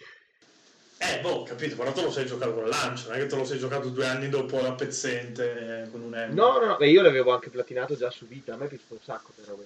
Eh, 1.06 1.20
boh, 1.20 1.43
capito, 1.43 1.76
però 1.76 1.91
te 1.91 2.01
lo 2.01 2.12
sei 2.12 2.26
giocato 2.26 2.54
con 2.54 2.64
il 2.64 2.70
lancio, 2.70 3.10
non 3.10 3.18
è 3.18 3.22
che 3.22 3.28
te 3.28 3.36
lo 3.36 3.43
sei 3.43 3.60
giocato 3.60 3.89
due 3.89 4.06
anni 4.06 4.30
dopo 4.30 4.62
la 4.62 4.72
pezzente 4.72 5.84
eh, 5.84 5.91
con 5.91 6.01
un 6.01 6.16
euro. 6.16 6.34
No, 6.34 6.60
no, 6.60 6.78
no, 6.80 6.86
io 6.86 7.01
l'avevo 7.01 7.34
anche 7.34 7.49
platinato 7.49 7.95
già 7.95 8.10
su 8.10 8.26
vita, 8.26 8.54
a 8.54 8.58
me 8.58 8.68
piace 8.68 8.84
un 8.88 8.97
sacco 9.04 9.32
però. 9.36 9.58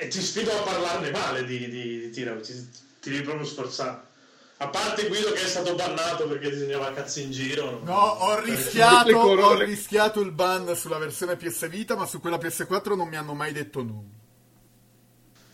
Eh, 0.00 0.08
ti 0.08 0.20
sfido 0.20 0.52
a 0.52 0.62
parlarne 0.62 1.10
male 1.10 1.44
di, 1.44 1.58
di, 1.68 2.00
di 2.00 2.10
Tira, 2.10 2.34
ti, 2.36 2.52
ti 3.00 3.10
devi 3.10 3.22
proprio 3.22 3.44
sforzare. 3.46 4.12
A 4.56 4.68
parte 4.68 5.08
Guido 5.08 5.32
che 5.32 5.42
è 5.42 5.46
stato 5.46 5.74
bannato 5.74 6.28
perché 6.28 6.50
disegnava 6.50 6.92
cazzi 6.92 7.22
in 7.22 7.32
giro. 7.32 7.80
No, 7.82 7.92
ho 7.92 8.40
rischiato, 8.40 9.16
ho 9.16 9.58
rischiato 9.58 10.20
il 10.20 10.30
ban 10.30 10.74
sulla 10.76 10.98
versione 10.98 11.36
PS 11.36 11.68
Vita, 11.68 11.96
ma 11.96 12.06
su 12.06 12.20
quella 12.20 12.38
PS4 12.38 12.96
non 12.96 13.08
mi 13.08 13.16
hanno 13.16 13.34
mai 13.34 13.52
detto 13.52 13.82
nulla. 13.82 14.22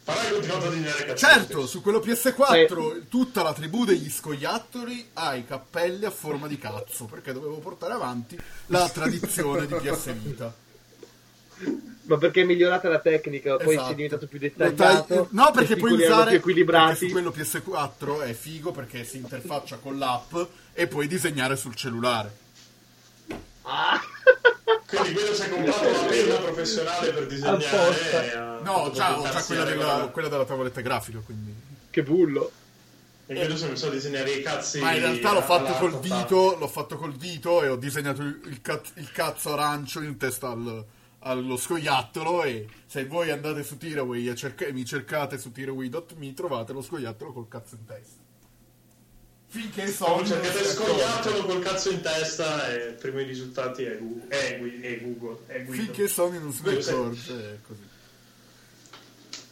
Però 0.05 0.19
hai 0.19 0.33
continuato 0.33 0.67
a 0.67 0.71
disegnare 0.71 1.05
cazzi. 1.05 1.25
Certo, 1.25 1.67
su 1.67 1.83
quello 1.83 1.99
PS4 1.99 2.97
eh. 2.97 3.09
tutta 3.09 3.43
la 3.43 3.53
tribù 3.53 3.85
degli 3.85 4.11
scoiattoli 4.11 5.11
ha 5.15 5.35
i 5.35 5.45
cappelli 5.45 6.05
a 6.05 6.11
forma 6.11 6.47
di 6.47 6.59
cazzo, 6.59 7.05
perché 7.05 7.33
dovevo 7.33 7.59
portare 7.59 7.93
avanti 7.93 8.39
la 8.67 8.89
tradizione 8.89 9.67
di 9.67 9.75
PS 9.75 10.13
Vita 10.15 10.69
ma 12.11 12.17
perché 12.17 12.41
è 12.43 12.45
migliorata 12.45 12.89
la 12.89 12.99
tecnica, 12.99 13.57
poi 13.57 13.75
esatto. 13.75 13.87
sei 13.87 13.95
diventato 13.95 14.27
più 14.27 14.39
dettagliato. 14.41 15.29
No, 15.31 15.53
perché 15.53 15.77
puoi 15.77 15.93
usare 15.93 16.31
più 16.31 16.39
equilibrati. 16.39 17.07
su 17.07 17.13
quello 17.13 17.31
PS4 17.31 18.23
è 18.23 18.33
figo 18.33 18.73
perché 18.73 19.05
si 19.05 19.19
interfaccia 19.19 19.77
con 19.77 19.97
l'app 19.97 20.35
e 20.73 20.89
puoi 20.89 21.07
disegnare 21.07 21.55
sul 21.55 21.77
cellulare. 21.77 22.37
Ah. 23.63 24.01
Quindi 24.91 25.13
quello 25.13 25.35
si 25.35 25.43
è 25.43 25.49
comprato 25.49 25.89
una 25.89 26.03
penna 26.09 26.35
professionale 26.37 27.13
per 27.13 27.27
disegnare. 27.27 28.33
Eh, 28.33 28.63
no, 28.63 28.91
già, 28.93 29.19
ho 29.19 29.23
già 29.23 29.43
quella 29.45 29.65
della, 29.65 30.11
quella 30.13 30.29
della 30.29 30.45
tavoletta 30.45 30.81
grafica, 30.81 31.21
quindi. 31.25 31.55
Che 31.91 32.03
bullo. 32.03 32.51
E 33.27 33.35
io 33.35 33.45
adesso 33.45 33.69
mi 33.69 33.77
so 33.77 33.89
disegnare 33.89 34.33
i 34.33 34.43
cazzi. 34.43 34.81
Ma 34.81 34.93
in 34.93 35.01
realtà 35.01 35.33
l'ho 35.33 35.43
fatto 35.43 35.73
col 35.75 36.01
dito, 36.01 36.57
l'ho 36.59 36.67
fatto 36.67 36.97
col 36.97 37.15
dito 37.15 37.63
e 37.63 37.69
ho 37.69 37.77
disegnato 37.77 38.23
il, 38.23 38.59
cazzo, 38.61 38.93
il 38.97 39.13
cazzo 39.13 39.53
arancio 39.53 40.01
in 40.03 40.17
testa 40.17 40.51
al, 40.51 40.85
allo 41.21 41.57
scoiattolo 41.57 42.43
e 42.43 42.69
se 42.87 43.07
voi 43.07 43.31
andate 43.31 43.63
su 43.63 43.77
Tiraway 43.79 44.29
e 44.29 44.35
cerca- 44.35 44.73
mi 44.73 44.85
cercate 44.85 45.39
su 45.39 45.53
tiraway.me 45.53 46.35
trovate 46.35 46.73
lo 46.73 46.83
scoiattolo 46.83 47.33
col 47.33 47.47
cazzo 47.47 47.77
in 47.77 47.85
testa. 47.85 48.20
Finché 49.53 49.89
Sony 49.89 50.29
cercate 50.29 50.65
scoiattolo 50.65 51.45
col 51.45 51.61
cazzo 51.61 51.91
in 51.91 52.01
testa 52.01 52.73
e 52.73 52.91
i 52.91 52.95
primi 52.95 53.25
risultati 53.25 53.83
è, 53.83 53.99
Google. 53.99 54.29
È, 54.29 54.61
Google 55.03 55.39
è 55.47 55.65
Finché 55.65 56.07
Sony 56.07 56.39
non 56.39 56.53
si 56.53 56.63
accorge 56.69 57.35
è 57.35 57.59
così. 57.67 57.90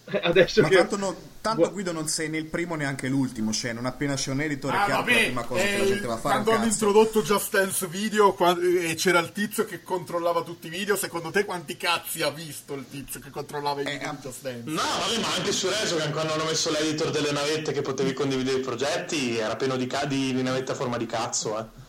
Adesso 0.22 0.62
Ma 0.62 0.68
che... 0.68 0.76
tanto, 0.76 0.96
no, 0.96 1.16
tanto 1.40 1.70
Guido 1.70 1.92
non 1.92 2.08
sei 2.08 2.28
né 2.28 2.38
il 2.38 2.46
primo 2.46 2.74
neanche 2.74 3.08
l'ultimo, 3.08 3.52
cioè 3.52 3.72
non 3.72 3.86
appena 3.86 4.14
c'è 4.14 4.30
un 4.30 4.40
editor 4.40 4.74
ah, 4.74 4.84
che 4.84 4.92
vabbè, 4.92 5.12
la 5.12 5.18
prima 5.18 5.42
cosa 5.42 5.62
eh, 5.62 5.66
che 5.66 5.78
la 5.78 5.84
gente 5.84 6.06
va 6.06 6.14
a 6.14 6.16
fare. 6.16 6.34
Quando 6.34 6.52
hanno 6.52 6.70
introdotto 6.70 7.22
Just 7.22 7.50
Dance 7.50 7.86
Video 7.86 8.32
quando, 8.34 8.62
e 8.62 8.94
c'era 8.94 9.18
il 9.18 9.32
tizio 9.32 9.64
che 9.64 9.82
controllava 9.82 10.42
tutti 10.42 10.68
i 10.68 10.70
video, 10.70 10.96
secondo 10.96 11.30
te 11.30 11.44
quanti 11.44 11.76
cazzi 11.76 12.22
ha 12.22 12.30
visto 12.30 12.74
il 12.74 12.86
tizio 12.88 13.20
che 13.20 13.30
controllava 13.30 13.82
i 13.82 13.86
eh, 13.86 13.90
video 13.92 14.10
di 14.10 14.18
Just 14.20 14.42
Dance? 14.42 14.70
No, 14.70 14.82
vabbè, 14.82 15.20
ma 15.20 15.34
anche 15.34 15.52
su 15.52 15.68
Resogan 15.68 16.10
quando 16.12 16.32
hanno 16.32 16.44
messo 16.44 16.70
l'editor 16.70 17.10
delle 17.10 17.32
navette 17.32 17.72
che 17.72 17.82
potevi 17.82 18.12
condividere 18.12 18.58
i 18.58 18.62
progetti 18.62 19.36
era 19.36 19.56
pieno 19.56 19.76
di, 19.76 19.86
di, 20.06 20.34
di 20.34 20.42
navette 20.42 20.72
a 20.72 20.74
forma 20.74 20.96
di 20.96 21.06
cazzo, 21.06 21.58
eh 21.58 21.86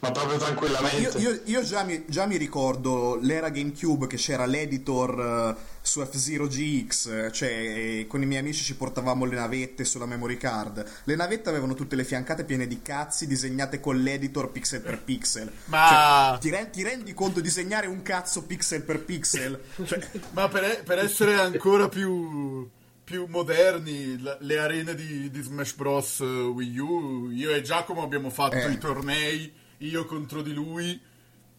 ma 0.00 0.12
proprio 0.12 0.38
tranquillamente. 0.38 1.18
Io, 1.18 1.30
io, 1.30 1.40
io 1.44 1.62
già, 1.62 1.82
mi, 1.84 2.04
già, 2.08 2.24
mi, 2.26 2.38
ricordo 2.38 3.18
l'era 3.20 3.50
GameCube 3.50 4.06
che 4.06 4.16
c'era 4.16 4.46
l'editor 4.46 5.54
uh, 5.56 5.62
su 5.82 6.02
F-Zero 6.02 6.46
GX, 6.46 7.30
cioè 7.30 8.06
con 8.08 8.22
i 8.22 8.26
miei 8.26 8.40
amici 8.40 8.64
ci 8.64 8.76
portavamo 8.76 9.26
le 9.26 9.36
navette 9.36 9.84
sulla 9.84 10.06
memory 10.06 10.38
card. 10.38 10.84
Le 11.04 11.16
navette 11.16 11.50
avevano 11.50 11.74
tutte 11.74 11.96
le 11.96 12.04
fiancate 12.04 12.44
piene 12.44 12.66
di 12.66 12.80
cazzi 12.80 13.26
disegnate 13.26 13.78
con 13.80 14.00
l'editor 14.00 14.50
pixel 14.50 14.80
per 14.80 15.02
pixel. 15.02 15.52
Ma 15.66 15.88
cioè, 15.88 16.38
ti, 16.40 16.50
re- 16.50 16.70
ti, 16.70 16.82
rendi 16.82 17.12
conto 17.12 17.40
di 17.40 17.48
disegnare 17.48 17.86
un 17.86 18.00
cazzo 18.00 18.44
pixel 18.44 18.82
per 18.82 19.04
pixel? 19.04 19.60
Cioè... 19.90 19.98
Ma 20.30 20.48
per, 20.48 20.82
per, 20.84 20.98
essere 20.98 21.34
ancora 21.34 21.88
più 21.88 22.68
più 23.02 23.26
moderni, 23.28 24.22
le 24.38 24.58
arene 24.58 24.94
di, 24.94 25.30
di, 25.30 25.42
Smash 25.42 25.74
Bros. 25.74 26.20
Wii 26.20 26.78
U, 26.78 27.30
io 27.30 27.50
e 27.50 27.60
Giacomo 27.60 28.04
abbiamo 28.04 28.30
fatto 28.30 28.54
eh. 28.54 28.70
i 28.70 28.78
tornei 28.78 29.52
io 29.82 30.04
contro 30.04 30.42
di 30.42 30.52
lui 30.52 31.00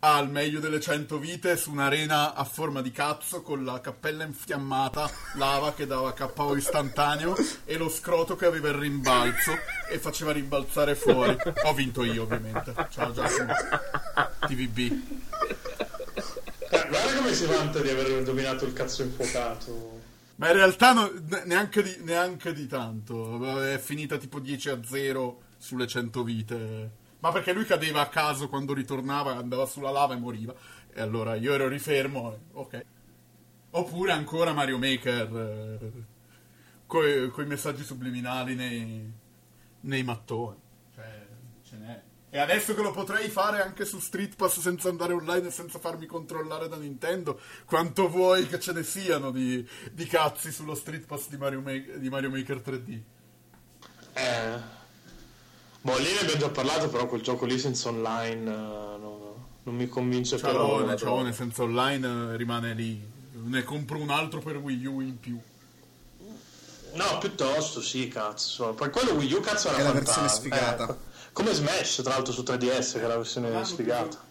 al 0.04 0.30
meglio 0.30 0.60
delle 0.60 0.80
100 0.80 1.20
vite 1.20 1.58
su 1.58 1.72
un'arena 1.72 2.34
a 2.34 2.44
forma 2.44 2.82
di 2.82 2.92
cazzo 2.92 3.42
con 3.44 3.64
la 3.64 3.80
cappella 3.82 4.24
infiammata, 4.24 5.10
lava 5.36 5.74
che 5.74 5.86
dava 5.86 6.14
KO 6.14 6.56
istantaneo 6.56 7.36
e 7.66 7.78
lo 7.78 7.88
scroto 7.88 8.36
che 8.36 8.48
aveva 8.48 8.70
il 8.70 8.76
rimbalzo 8.76 9.52
e 9.92 10.00
faceva 10.00 10.32
rimbalzare 10.32 10.96
fuori. 10.96 11.38
Ho 11.66 11.74
vinto 11.74 12.04
io 12.04 12.24
ovviamente. 12.24 12.74
Ciao 12.90 13.12
Giacomo. 13.12 13.54
TVB. 14.48 15.02
Guarda 16.70 17.16
come 17.16 17.34
si 17.34 17.46
vanta 17.46 17.80
di 17.80 17.90
aver 17.90 18.24
dominato 18.24 18.66
il 18.66 18.74
cazzo 18.74 19.04
infuocato. 19.04 20.00
Ma 20.38 20.48
in 20.48 20.54
realtà 20.54 20.94
no, 20.94 21.12
neanche, 21.46 21.84
di, 21.84 21.98
neanche 22.02 22.54
di 22.54 22.66
tanto. 22.66 23.62
È 23.62 23.78
finita 23.78 24.18
tipo 24.18 24.40
10 24.40 24.70
a 24.70 24.80
0 24.84 25.42
sulle 25.58 25.86
100 25.86 26.24
vite. 26.24 27.00
Ma 27.22 27.32
perché 27.32 27.54
lui 27.54 27.66
cadeva 27.66 28.02
a 28.02 28.10
caso 28.10 28.50
quando 28.50 28.74
ritornava, 28.74 29.36
andava 29.36 29.68
sulla 29.68 29.92
lava 29.92 30.16
e 30.16 30.18
moriva. 30.18 30.56
E 30.92 31.00
allora 31.00 31.36
io 31.36 31.54
ero 31.54 31.68
rifermo, 31.68 32.38
ok. 32.54 32.86
Oppure 33.72 34.12
ancora 34.12 34.54
Mario 34.54 34.80
Maker 34.80 35.94
eh, 36.88 37.30
con 37.30 37.44
i 37.44 37.48
messaggi 37.48 37.84
subliminali 37.84 38.56
nei, 38.56 39.14
nei 39.82 40.04
mattoni. 40.04 40.58
Cioè, 40.96 41.28
ce 41.64 41.78
n'è. 41.78 42.02
E 42.32 42.40
adesso 42.40 42.74
che 42.74 42.82
lo 42.82 42.92
potrei 42.92 43.30
fare 43.30 43.62
anche 43.62 43.86
su 43.86 44.00
Street 44.00 44.36
Pass 44.36 44.60
senza 44.60 44.90
andare 44.90 45.14
online 45.14 45.48
e 45.48 45.52
senza 45.52 45.78
farmi 45.78 46.08
controllare 46.08 46.68
da 46.68 46.78
Nintendo, 46.78 47.40
quanto 47.66 48.10
vuoi 48.10 48.48
che 48.48 48.60
ce 48.60 48.72
ne 48.72 48.84
siano 48.84 49.32
di, 49.32 49.68
di 49.92 50.06
cazzi 50.06 50.52
sullo 50.52 50.74
Street 50.74 51.06
Pass 51.06 51.30
di 51.30 51.38
Mario, 51.38 51.62
Maker, 51.62 52.00
di 52.00 52.10
Mario 52.10 52.30
Maker 52.32 52.58
3D? 52.58 53.02
Eh 54.14 54.80
Boh, 55.82 55.98
lì 55.98 56.14
ne 56.14 56.20
abbiamo 56.20 56.40
già 56.40 56.50
parlato, 56.50 56.90
però 56.90 57.08
quel 57.08 57.22
gioco 57.22 57.46
lì 57.46 57.58
senza 57.58 57.90
online 57.90 58.50
uh, 58.50 59.00
no, 59.00 59.46
non 59.64 59.76
mi 59.76 59.88
convince 59.88 60.38
ciaone, 60.38 60.86
però. 60.86 60.98
Ciaone 60.98 61.34
senza 61.34 61.64
online 61.64 62.08
uh, 62.08 62.36
rimane 62.36 62.74
lì. 62.74 63.10
Ne 63.44 63.64
compro 63.64 63.98
un 63.98 64.12
altro 64.12 64.40
per 64.40 64.58
Wii 64.58 64.86
U 64.86 65.00
in 65.02 65.20
più. 65.20 65.40
No, 66.94 67.18
piuttosto 67.20 67.82
sì, 67.82 68.08
cazzo. 68.08 68.74
Poi 68.74 68.92
quello 68.92 69.14
Wii 69.14 69.34
U 69.34 69.40
cazzo 69.40 69.70
era 69.70 69.78
È 69.78 69.84
la 69.84 69.92
versione 69.92 70.28
sfigata. 70.28 70.90
Eh, 70.90 70.96
come 71.32 71.54
Smash, 71.54 72.02
tra 72.04 72.14
l'altro 72.14 72.34
su 72.34 72.44
3DS, 72.44 72.94
che 72.94 73.04
è 73.04 73.08
la 73.08 73.18
versione 73.18 73.56
ah, 73.56 73.64
sfigata. 73.64 74.30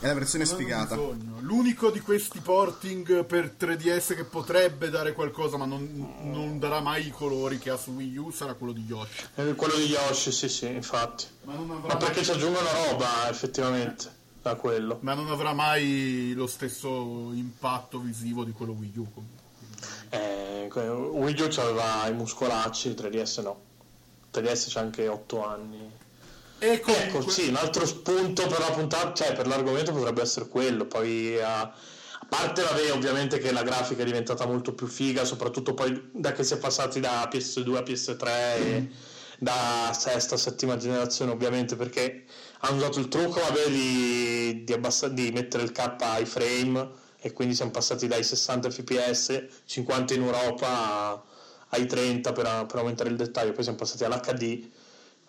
È 0.00 0.06
la 0.06 0.14
versione 0.14 0.46
sfigata. 0.46 0.96
L'unico 1.40 1.90
di 1.90 2.00
questi 2.00 2.40
porting 2.40 3.22
per 3.26 3.54
3DS 3.58 4.14
che 4.16 4.24
potrebbe 4.24 4.88
dare 4.88 5.12
qualcosa, 5.12 5.58
ma 5.58 5.66
non, 5.66 6.14
non, 6.22 6.58
darà 6.58 6.80
mai 6.80 7.08
i 7.08 7.10
colori 7.10 7.58
che 7.58 7.68
ha 7.68 7.76
su 7.76 7.90
Wii 7.90 8.16
U, 8.16 8.30
sarà 8.30 8.54
quello 8.54 8.72
di 8.72 8.82
Yoshi. 8.88 9.26
Eh, 9.34 9.54
quello 9.54 9.74
di 9.74 9.84
Yoshi, 9.84 10.32
sì, 10.32 10.48
sì, 10.48 10.68
infatti. 10.68 11.26
Ma, 11.42 11.52
ma 11.52 11.96
perché 11.96 12.14
mai... 12.14 12.24
ci 12.24 12.30
aggiungono 12.30 12.66
roba, 12.86 13.28
effettivamente, 13.28 14.10
da 14.40 14.54
quello. 14.54 14.96
Ma 15.02 15.12
non 15.12 15.28
avrà 15.28 15.52
mai 15.52 16.32
lo 16.34 16.46
stesso 16.46 16.88
impatto 17.34 17.98
visivo 17.98 18.44
di 18.44 18.52
quello 18.52 18.72
Wii 18.72 18.96
U. 18.96 19.06
Eh, 20.08 20.70
Wii 20.72 21.40
U 21.42 21.60
aveva 21.60 22.06
i 22.08 22.14
muscolacci, 22.14 22.88
3DS 22.92 23.42
no. 23.42 23.60
3DS 24.32 24.72
c'ha 24.72 24.80
anche 24.80 25.08
8 25.08 25.46
anni. 25.46 25.89
E 26.62 26.80
comunque... 26.80 27.18
Ecco, 27.18 27.30
sì, 27.30 27.48
un 27.48 27.56
altro 27.56 27.86
spunto 27.86 28.46
per 28.46 28.58
la 28.58 28.70
puntata, 28.70 29.14
cioè 29.14 29.34
per 29.34 29.46
l'argomento 29.46 29.92
potrebbe 29.92 30.20
essere 30.20 30.46
quello. 30.46 30.84
Poi 30.84 31.40
a, 31.40 31.60
a 31.62 32.26
parte 32.28 32.62
vabbè, 32.62 32.92
ovviamente 32.92 33.38
che 33.38 33.50
la 33.50 33.62
grafica 33.62 34.02
è 34.02 34.04
diventata 34.04 34.46
molto 34.46 34.74
più 34.74 34.86
figa, 34.86 35.24
soprattutto 35.24 35.72
poi 35.72 36.10
da 36.12 36.32
che 36.32 36.44
si 36.44 36.54
è 36.54 36.58
passati 36.58 37.00
da 37.00 37.28
PS2 37.32 37.76
a 37.76 37.80
PS3 37.80 38.26
e 38.56 38.88
da 39.38 39.90
sesta, 39.98 40.36
settima 40.36 40.76
generazione, 40.76 41.32
ovviamente, 41.32 41.76
perché 41.76 42.24
hanno 42.60 42.76
usato 42.76 43.00
il 43.00 43.08
trucco 43.08 43.40
vabbè, 43.40 43.70
di, 43.70 44.64
di, 44.64 44.72
abbass- 44.74 45.06
di 45.06 45.30
mettere 45.30 45.62
il 45.62 45.72
K 45.72 45.94
ai 46.00 46.26
frame 46.26 46.88
e 47.22 47.32
quindi 47.32 47.54
siamo 47.54 47.70
passati 47.70 48.06
dai 48.06 48.22
60 48.22 48.70
fps, 48.70 49.44
50 49.64 50.12
in 50.12 50.22
Europa 50.22 51.24
ai 51.68 51.86
30 51.86 52.32
per, 52.32 52.66
per 52.66 52.78
aumentare 52.80 53.08
il 53.08 53.16
dettaglio, 53.16 53.52
poi 53.52 53.62
siamo 53.62 53.78
passati 53.78 54.04
all'HD 54.04 54.68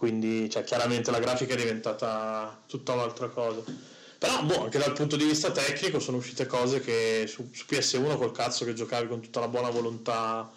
quindi 0.01 0.49
cioè, 0.49 0.63
chiaramente 0.63 1.11
la 1.11 1.19
grafica 1.19 1.53
è 1.53 1.57
diventata 1.57 2.63
tutta 2.65 2.93
un'altra 2.93 3.27
cosa. 3.27 3.61
Però 4.17 4.41
boh, 4.41 4.63
anche 4.63 4.79
dal 4.79 4.93
punto 4.93 5.15
di 5.15 5.25
vista 5.25 5.51
tecnico 5.51 5.99
sono 5.99 6.17
uscite 6.17 6.47
cose 6.47 6.81
che 6.81 7.25
su, 7.27 7.47
su 7.53 7.65
PS1 7.69 8.17
col 8.17 8.31
cazzo 8.31 8.65
che 8.65 8.73
giocavi 8.73 9.07
con 9.07 9.21
tutta 9.21 9.39
la 9.39 9.47
buona 9.47 9.69
volontà 9.69 10.51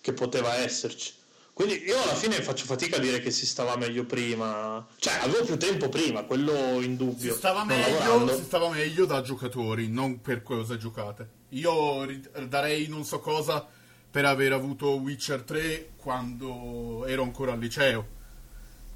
che 0.00 0.14
poteva 0.14 0.54
esserci. 0.54 1.12
Quindi 1.52 1.84
io 1.84 2.02
alla 2.02 2.14
fine 2.14 2.40
faccio 2.40 2.64
fatica 2.64 2.96
a 2.96 3.00
dire 3.00 3.20
che 3.20 3.30
si 3.30 3.44
stava 3.44 3.76
meglio 3.76 4.06
prima. 4.06 4.86
Cioè, 4.96 5.18
avevo 5.20 5.44
più 5.44 5.58
tempo 5.58 5.90
prima, 5.90 6.22
quello 6.22 6.80
in 6.80 6.96
dubbio. 6.96 7.32
Si 7.32 7.38
stava, 7.38 7.64
meglio, 7.64 8.34
si 8.34 8.44
stava 8.44 8.70
meglio 8.70 9.04
da 9.04 9.20
giocatori, 9.20 9.90
non 9.90 10.22
per 10.22 10.42
cosa 10.42 10.78
giocate. 10.78 11.28
Io 11.50 12.06
darei 12.48 12.86
non 12.88 13.04
so 13.04 13.20
cosa 13.20 13.62
per 14.10 14.24
aver 14.24 14.54
avuto 14.54 14.92
Witcher 14.92 15.42
3 15.42 15.90
quando 15.98 17.04
ero 17.04 17.22
ancora 17.24 17.52
al 17.52 17.58
liceo. 17.58 18.14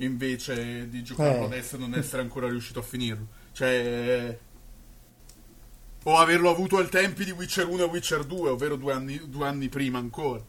Invece 0.01 0.89
di 0.89 1.03
giocarlo 1.03 1.43
eh. 1.43 1.47
adesso 1.47 1.77
e 1.77 1.79
non 1.79 1.95
essere 1.95 2.23
ancora 2.23 2.49
riuscito 2.49 2.79
a 2.79 2.83
finirlo. 2.83 3.27
Cioè... 3.53 4.39
O 6.05 6.17
averlo 6.17 6.49
avuto 6.49 6.79
al 6.79 6.89
tempi 6.89 7.25
di 7.25 7.31
Witcher 7.31 7.67
1 7.67 7.85
e 7.85 7.87
Witcher 7.87 8.25
2, 8.25 8.51
ovvero 8.51 8.77
due 8.77 8.95
anni, 8.95 9.21
due 9.29 9.47
anni 9.47 9.69
prima 9.69 9.99
ancora. 9.99 10.43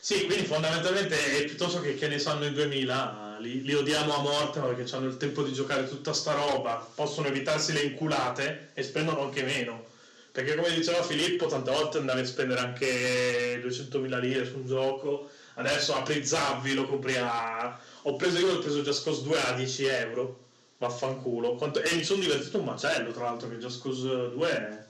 Sì, 0.00 0.24
quindi 0.26 0.44
fondamentalmente 0.44 1.38
è 1.38 1.44
piuttosto 1.44 1.80
che, 1.80 1.96
che 1.96 2.06
ne 2.06 2.20
sanno 2.20 2.44
i 2.46 2.52
2000, 2.52 3.38
li, 3.40 3.62
li, 3.62 3.74
odiamo 3.74 4.14
a 4.14 4.22
morte 4.22 4.60
perché 4.60 4.94
hanno 4.94 5.06
il 5.06 5.16
tempo 5.16 5.42
di 5.42 5.52
giocare 5.52 5.88
tutta 5.88 6.12
sta 6.12 6.32
roba, 6.32 6.86
possono 6.94 7.26
evitarsi 7.26 7.72
le 7.72 7.80
inculate 7.80 8.70
e 8.74 8.84
spendono 8.84 9.22
anche 9.22 9.42
meno. 9.42 9.84
Perché 10.30 10.54
come 10.54 10.72
diceva 10.72 11.02
Filippo, 11.02 11.46
tante 11.46 11.70
volte 11.70 11.98
andavi 11.98 12.20
a 12.20 12.26
spendere 12.26 12.60
anche 12.60 13.60
200.000 13.60 14.20
lire 14.20 14.46
su 14.46 14.58
un 14.58 14.66
gioco, 14.66 15.30
adesso 15.54 15.94
apri 15.94 16.24
Zavvi, 16.24 16.74
lo 16.74 16.86
compri 16.86 17.16
a... 17.16 17.78
Ho 18.08 18.14
preso 18.14 18.38
io, 18.38 18.54
ho 18.54 18.58
preso 18.60 18.82
Cause 18.82 19.22
2 19.24 19.40
a 19.42 19.52
10 19.52 19.84
euro, 19.86 20.38
vaffanculo. 20.78 21.56
Quanto... 21.56 21.82
E 21.82 21.96
mi 21.96 22.04
sono 22.04 22.20
divertito 22.20 22.58
un 22.58 22.64
macello, 22.64 23.10
tra 23.10 23.24
l'altro, 23.24 23.48
che 23.48 23.58
Cause 23.58 24.30
2 24.30 24.48
è 24.48 24.84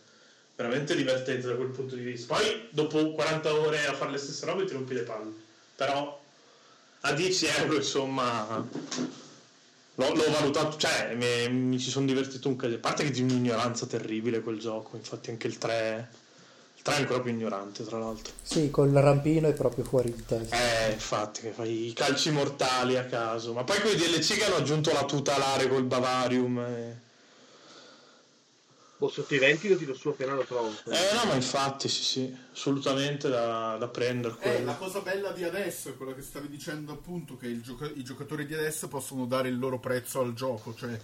veramente 0.54 0.94
divertente 0.94 1.46
da 1.46 1.54
quel 1.54 1.68
punto 1.68 1.94
di 1.94 2.02
vista. 2.02 2.34
Poi 2.34 2.68
dopo 2.70 3.12
40 3.12 3.54
ore 3.54 3.86
a 3.86 3.94
fare 3.94 4.10
le 4.10 4.18
stesse 4.18 4.44
robe 4.44 4.66
ti 4.66 4.74
rompi 4.74 4.92
le 4.92 5.00
palle. 5.00 5.32
Però 5.76 6.20
a 7.00 7.12
10 7.12 7.46
euro 7.58 7.76
insomma 7.76 8.66
l'ho, 9.94 10.14
l'ho 10.14 10.30
valutato, 10.30 10.76
cioè 10.76 11.14
mi, 11.14 11.50
mi 11.50 11.78
ci 11.78 11.88
sono 11.88 12.04
divertito 12.04 12.48
un 12.48 12.56
casino. 12.56 12.76
A 12.76 12.80
parte 12.80 13.04
che 13.04 13.10
di 13.10 13.22
un'ignoranza 13.22 13.86
terribile 13.86 14.42
quel 14.42 14.58
gioco, 14.58 14.94
infatti 14.96 15.30
anche 15.30 15.46
il 15.46 15.56
3... 15.56 16.24
Il 16.86 16.92
3 16.92 16.94
è 16.94 17.00
ancora 17.00 17.20
più 17.20 17.32
ignorante, 17.32 17.84
tra 17.84 17.98
l'altro. 17.98 18.32
Sì, 18.42 18.70
col 18.70 18.90
rampino 18.90 19.48
è 19.48 19.52
proprio 19.52 19.82
fuori 19.82 20.14
di 20.14 20.24
testa. 20.24 20.56
Eh, 20.56 20.92
infatti, 20.92 21.40
che 21.40 21.50
fai 21.50 21.88
i 21.88 21.92
calci 21.92 22.30
mortali 22.30 22.96
a 22.96 23.04
caso. 23.06 23.52
Ma 23.52 23.64
poi 23.64 23.80
quei 23.80 23.96
DLC 23.96 24.36
che 24.36 24.44
hanno 24.44 24.56
aggiunto 24.56 24.92
la 24.92 25.04
tutelare 25.04 25.68
col 25.68 25.84
Bavarium. 25.84 26.58
E 26.58 27.05
Boh, 28.98 29.10
sotto 29.10 29.34
i 29.34 29.38
venti 29.38 29.68
lo 29.68 29.76
tiro 29.76 29.92
su 29.92 30.08
appena 30.08 30.32
lo 30.32 30.44
trovo. 30.44 30.70
Eh 30.86 31.14
no, 31.14 31.24
ma 31.26 31.34
infatti 31.34 31.86
sì, 31.86 32.02
sì, 32.02 32.36
assolutamente 32.50 33.28
da, 33.28 33.76
da 33.76 33.88
prendere. 33.88 34.36
Eh, 34.40 34.64
la 34.64 34.74
cosa 34.74 35.00
bella 35.00 35.32
di 35.32 35.44
adesso 35.44 35.90
è 35.90 35.96
quella 35.96 36.14
che 36.14 36.22
stavi 36.22 36.48
dicendo 36.48 36.92
appunto, 36.92 37.36
che 37.36 37.60
gioca- 37.60 37.90
i 37.92 38.02
giocatori 38.02 38.46
di 38.46 38.54
adesso 38.54 38.88
possono 38.88 39.26
dare 39.26 39.50
il 39.50 39.58
loro 39.58 39.78
prezzo 39.78 40.20
al 40.20 40.32
gioco, 40.32 40.74
cioè 40.74 40.98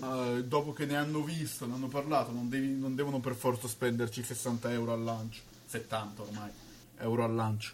uh, 0.00 0.42
dopo 0.42 0.72
che 0.72 0.84
ne 0.84 0.96
hanno 0.96 1.22
visto, 1.22 1.64
ne 1.64 1.74
hanno 1.74 1.86
parlato, 1.86 2.32
non, 2.32 2.48
devi, 2.48 2.76
non 2.76 2.96
devono 2.96 3.20
per 3.20 3.34
forza 3.34 3.68
spenderci 3.68 4.24
60 4.24 4.72
euro 4.72 4.92
al 4.92 5.04
lancio, 5.04 5.42
70 5.66 6.22
ormai, 6.22 6.50
euro 6.98 7.22
al 7.22 7.34
lancio. 7.36 7.72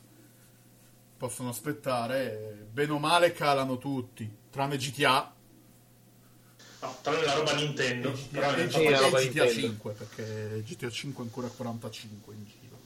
Possono 1.16 1.48
aspettare, 1.48 2.66
bene 2.70 2.92
o 2.92 2.98
male 2.98 3.32
calano 3.32 3.78
tutti, 3.78 4.30
tranne 4.50 4.76
GTA 4.76 5.36
No, 6.80 6.96
tranne 7.02 7.24
la 7.24 7.34
roba 7.34 7.55
Nintendo. 7.55 8.16
Però 8.30 8.55
sì, 8.68 8.88
la 8.88 9.00
roba 9.00 9.20
GTA 9.20 9.48
5 9.48 9.92
perché 9.92 10.62
GTA 10.64 10.90
5 10.90 11.24
è 11.24 11.26
ancora 11.26 11.48
45 11.48 12.34
in 12.34 12.44
giro. 12.44 12.78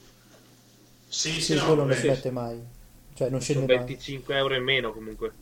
Sì, 1.08 1.32
sì, 1.32 1.40
sì 1.42 1.54
no, 1.54 1.66
quello 1.66 1.84
non 1.84 1.94
scende 1.94 2.30
mai. 2.30 2.60
Cioè 3.14 3.28
non 3.28 3.40
scende 3.40 3.66
25 3.66 4.36
euro 4.36 4.54
in 4.54 4.64
meno 4.64 4.92
comunque. 4.92 5.32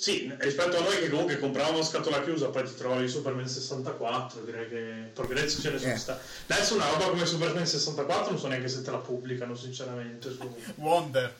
Sì, 0.00 0.32
rispetto 0.38 0.78
a 0.78 0.80
noi 0.80 0.98
che 0.98 1.10
comunque 1.10 1.38
compravamo 1.38 1.82
scatola 1.82 2.22
chiusa, 2.22 2.48
poi 2.48 2.64
ti 2.64 2.74
trovavi 2.74 3.06
Superman 3.06 3.46
64, 3.46 4.40
direi 4.44 4.68
che 4.68 5.10
progresso 5.12 5.60
ce 5.60 5.72
ne 5.72 5.78
sono 5.78 5.92
eh. 5.92 5.96
stati. 5.98 6.26
Adesso 6.46 6.74
una 6.76 6.88
roba 6.88 7.10
come 7.10 7.26
Superman 7.26 7.66
64 7.66 8.30
non 8.30 8.38
so 8.38 8.46
neanche 8.46 8.68
se 8.68 8.82
te 8.82 8.90
la 8.92 8.98
pubblicano, 8.98 9.54
sinceramente. 9.54 10.30
Su... 10.30 10.54
Wonder. 10.76 11.34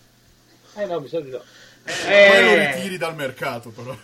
Eh 0.75 0.85
no, 0.85 1.01
mi 1.01 1.09
sa 1.09 1.21
di 1.21 1.31
no. 1.31 1.43
Eh, 1.85 1.93
eh. 1.93 2.29
Poi 2.29 2.45
lo 2.45 2.73
ritiri 2.73 2.99
dal 2.99 3.15
mercato 3.15 3.71
però 3.71 3.97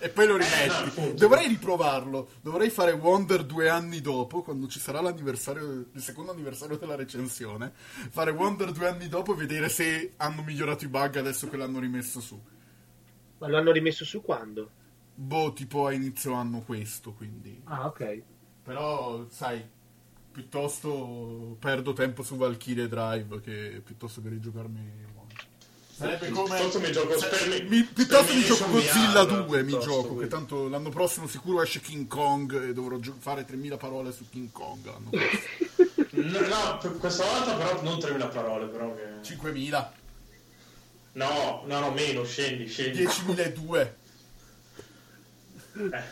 e 0.00 0.08
poi 0.08 0.26
lo 0.26 0.36
rimetti. 0.36 1.00
Eh, 1.00 1.14
dovrei 1.14 1.46
riprovarlo. 1.46 2.30
Dovrei 2.40 2.70
fare 2.70 2.92
Wonder 2.92 3.44
due 3.44 3.68
anni 3.68 4.00
dopo, 4.00 4.42
quando 4.42 4.66
ci 4.66 4.80
sarà 4.80 5.00
l'anniversario, 5.00 5.88
il 5.92 6.00
secondo 6.00 6.32
anniversario 6.32 6.76
della 6.76 6.96
recensione. 6.96 7.72
Fare 7.74 8.30
Wonder 8.30 8.72
due 8.72 8.88
anni 8.88 9.08
dopo 9.08 9.34
e 9.34 9.36
vedere 9.36 9.68
se 9.68 10.14
hanno 10.16 10.42
migliorato 10.42 10.84
i 10.84 10.88
bug 10.88 11.16
adesso 11.16 11.48
che 11.48 11.56
l'hanno 11.56 11.78
rimesso 11.78 12.20
su. 12.20 12.40
Ma 13.38 13.48
lo 13.48 13.58
hanno 13.58 13.72
rimesso 13.72 14.04
su 14.04 14.22
quando? 14.22 14.70
Boh, 15.14 15.52
tipo 15.52 15.86
a 15.86 15.92
inizio 15.92 16.32
anno 16.32 16.62
questo, 16.62 17.12
quindi. 17.12 17.60
Ah, 17.64 17.86
ok. 17.86 18.22
Però, 18.62 19.26
sai, 19.28 19.62
piuttosto 20.32 21.56
perdo 21.58 21.92
tempo 21.92 22.22
su 22.22 22.36
Valkyrie 22.36 22.88
Drive 22.88 23.40
che 23.40 23.82
piuttosto 23.84 24.22
che 24.22 24.28
rigiocarmi 24.28 25.08
Sarebbe 26.00 26.30
come. 26.30 26.56
Piuttosto 26.56 26.80
mi 26.80 26.92
gioco 26.92 27.14
per 27.18 27.64
mi, 27.68 27.82
piuttosto 27.84 28.32
mi 28.32 28.42
gioco 28.42 28.70
Godzilla 28.70 29.24
2. 29.24 29.62
Mi 29.64 29.78
gioco, 29.78 30.16
che 30.16 30.28
tanto 30.28 30.66
l'anno 30.66 30.88
prossimo 30.88 31.28
sicuro 31.28 31.60
esce 31.60 31.80
King 31.80 32.06
Kong 32.06 32.68
e 32.68 32.72
dovrò 32.72 32.96
gio- 32.96 33.16
fare 33.18 33.44
3000 33.44 33.76
parole 33.76 34.10
su 34.10 34.26
King 34.30 34.50
Kong. 34.50 34.82
L'anno 34.86 35.10
no, 36.38 36.40
no, 36.40 36.98
questa 36.98 37.24
volta 37.26 37.54
però 37.54 37.82
non 37.82 38.00
3000 38.00 38.28
parole, 38.28 38.66
però 38.68 38.94
che... 38.94 39.02
5000. 39.20 39.92
No, 41.12 41.64
no, 41.66 41.80
no, 41.80 41.90
meno, 41.90 42.24
scendi, 42.24 42.66
scendi. 42.66 43.04
10.002. 43.04 43.90
Eh. 45.74 46.02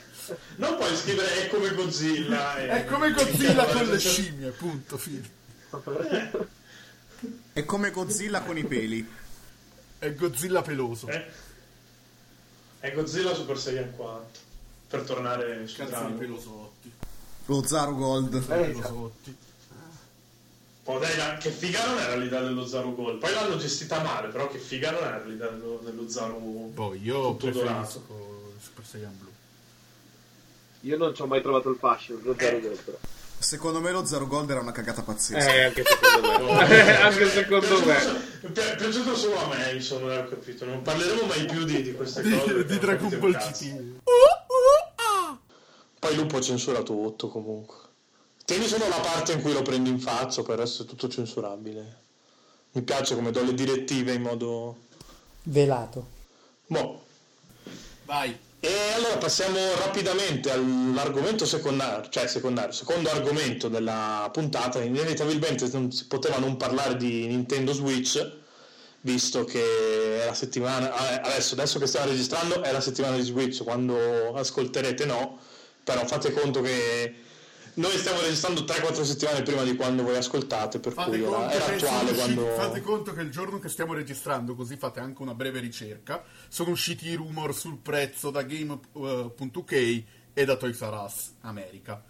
Non 0.56 0.76
puoi 0.76 0.94
scrivere 0.96 1.46
è 1.46 1.48
come 1.48 1.72
Godzilla. 1.72 2.56
È 2.60 2.84
come 2.84 3.12
Godzilla 3.12 3.64
con 3.64 3.86
le 3.86 3.98
scimmie, 3.98 4.50
punto, 4.50 4.98
fine. 4.98 5.30
È 7.54 7.64
come 7.64 7.90
Godzilla 7.90 8.42
con 8.42 8.58
i 8.58 8.64
peli. 8.64 9.26
È 9.98 10.14
Godzilla 10.14 10.62
peloso. 10.62 11.08
Eh? 11.08 11.24
È 12.80 12.92
Godzilla 12.92 13.34
Super 13.34 13.58
Saiyan 13.58 13.94
4. 13.96 14.46
Per 14.88 15.02
tornare 15.02 15.66
su 15.66 15.84
di 16.06 16.12
pelosotti. 16.12 16.92
Lo 17.46 17.66
Zaro 17.66 17.94
Gold. 17.94 18.34
Eh, 18.34 18.40
pelosotti. 18.40 19.36
Oh, 20.84 20.98
dai, 20.98 21.38
che 21.38 21.50
figa 21.50 21.84
non 21.84 21.98
era 21.98 22.16
l'idea 22.16 22.40
dello 22.40 22.66
Zaro 22.66 22.94
Gold. 22.94 23.18
Poi 23.18 23.32
l'hanno 23.32 23.58
gestita 23.58 24.02
male, 24.02 24.28
però 24.28 24.48
che 24.48 24.58
figa 24.58 24.90
non 24.90 25.02
era 25.02 25.22
l'idea 25.22 25.48
dello, 25.48 25.80
dello 25.82 26.08
Zaro 26.08 26.38
Poi 26.72 27.02
io 27.02 27.34
preferisco 27.34 28.54
Super 28.58 28.84
Saiyan 28.86 29.18
Blue. 29.18 29.32
Io 30.82 30.96
non 30.96 31.14
ci 31.14 31.20
ho 31.20 31.26
mai 31.26 31.42
trovato 31.42 31.68
il 31.68 31.76
fascino, 31.76 32.20
lo 32.22 32.34
Zaro 32.38 32.60
Gold 32.60 32.82
però. 32.82 32.98
Secondo 33.38 33.80
me 33.80 33.92
lo 33.92 34.04
Zero 34.04 34.26
Gold 34.26 34.50
era 34.50 34.60
una 34.60 34.72
cagata 34.72 35.02
pazzesca. 35.02 35.52
Eh, 35.52 35.64
anche 35.64 35.84
secondo 35.84 36.44
me. 36.44 36.96
anche 37.00 37.28
secondo 37.28 37.84
me. 37.84 37.96
È 38.40 38.76
piaciuto 38.76 39.16
solo 39.16 39.38
a 39.38 39.46
me, 39.46 39.72
insomma, 39.72 40.18
ho 40.18 40.28
capito. 40.28 40.64
Non 40.64 40.82
parleremo 40.82 41.24
mai 41.24 41.46
più 41.46 41.64
di, 41.64 41.82
di 41.82 41.92
queste 41.94 42.22
cose. 42.22 42.54
Di, 42.54 42.64
di 42.64 42.78
Dragon 42.78 43.18
Ball 43.18 43.36
GT. 43.36 44.00
Poi 45.98 46.14
Lupo 46.16 46.40
censura 46.40 46.82
tutto 46.82 47.28
comunque. 47.28 47.76
Tieni 48.44 48.66
solo 48.66 48.88
la 48.88 49.00
parte 49.00 49.32
in 49.32 49.42
cui 49.42 49.52
lo 49.52 49.62
prendi 49.62 49.90
in 49.90 50.00
faccia, 50.00 50.42
per 50.42 50.60
essere 50.60 50.88
tutto 50.88 51.08
censurabile. 51.08 52.06
Mi 52.72 52.82
piace 52.82 53.14
come 53.14 53.30
do 53.30 53.42
le 53.42 53.54
direttive 53.54 54.12
in 54.14 54.22
modo... 54.22 54.76
Velato. 55.44 56.06
Boh. 56.66 57.02
Vai. 58.04 58.36
E 58.60 58.92
allora 58.96 59.18
passiamo 59.18 59.56
rapidamente 59.76 60.50
all'argomento 60.50 61.46
secondario, 61.46 62.08
cioè 62.10 62.26
secondario, 62.26 62.72
secondo 62.72 63.08
argomento 63.08 63.68
della 63.68 64.28
puntata. 64.32 64.82
Inevitabilmente 64.82 65.68
non 65.72 65.92
si 65.92 66.06
poteva 66.06 66.38
non 66.38 66.56
parlare 66.56 66.96
di 66.96 67.28
Nintendo 67.28 67.72
Switch, 67.72 68.20
visto 69.02 69.44
che 69.44 70.22
è 70.22 70.26
la 70.26 70.34
settimana, 70.34 70.90
eh, 70.90 71.30
adesso, 71.30 71.54
adesso 71.54 71.78
che 71.78 71.86
stiamo 71.86 72.10
registrando 72.10 72.60
è 72.62 72.72
la 72.72 72.80
settimana 72.80 73.14
di 73.14 73.22
Switch, 73.22 73.62
quando 73.62 74.34
ascolterete 74.34 75.04
no, 75.04 75.38
però 75.84 76.04
fate 76.04 76.32
conto 76.32 76.60
che 76.60 77.14
noi 77.78 77.96
stiamo 77.96 78.20
registrando 78.20 78.62
3-4 78.62 79.02
settimane 79.02 79.42
prima 79.42 79.62
di 79.62 79.76
quando 79.76 80.02
voi 80.02 80.16
ascoltate, 80.16 80.80
per 80.80 80.92
fate 80.92 81.10
cui 81.10 81.22
era, 81.22 81.50
era 81.50 81.64
attuale 81.64 82.10
usciti, 82.10 82.34
quando... 82.34 82.46
Fate 82.56 82.80
conto 82.80 83.12
che 83.14 83.20
il 83.22 83.30
giorno 83.30 83.58
che 83.58 83.68
stiamo 83.68 83.94
registrando, 83.94 84.54
così 84.54 84.76
fate 84.76 85.00
anche 85.00 85.22
una 85.22 85.34
breve 85.34 85.60
ricerca, 85.60 86.24
sono 86.48 86.70
usciti 86.70 87.08
i 87.08 87.14
rumor 87.14 87.54
sul 87.54 87.78
prezzo 87.78 88.30
da 88.30 88.42
Game.uk 88.42 89.72
e 89.72 90.44
da 90.44 90.56
Toys 90.56 90.80
R 90.80 91.02
Us 91.04 91.34
America. 91.42 92.02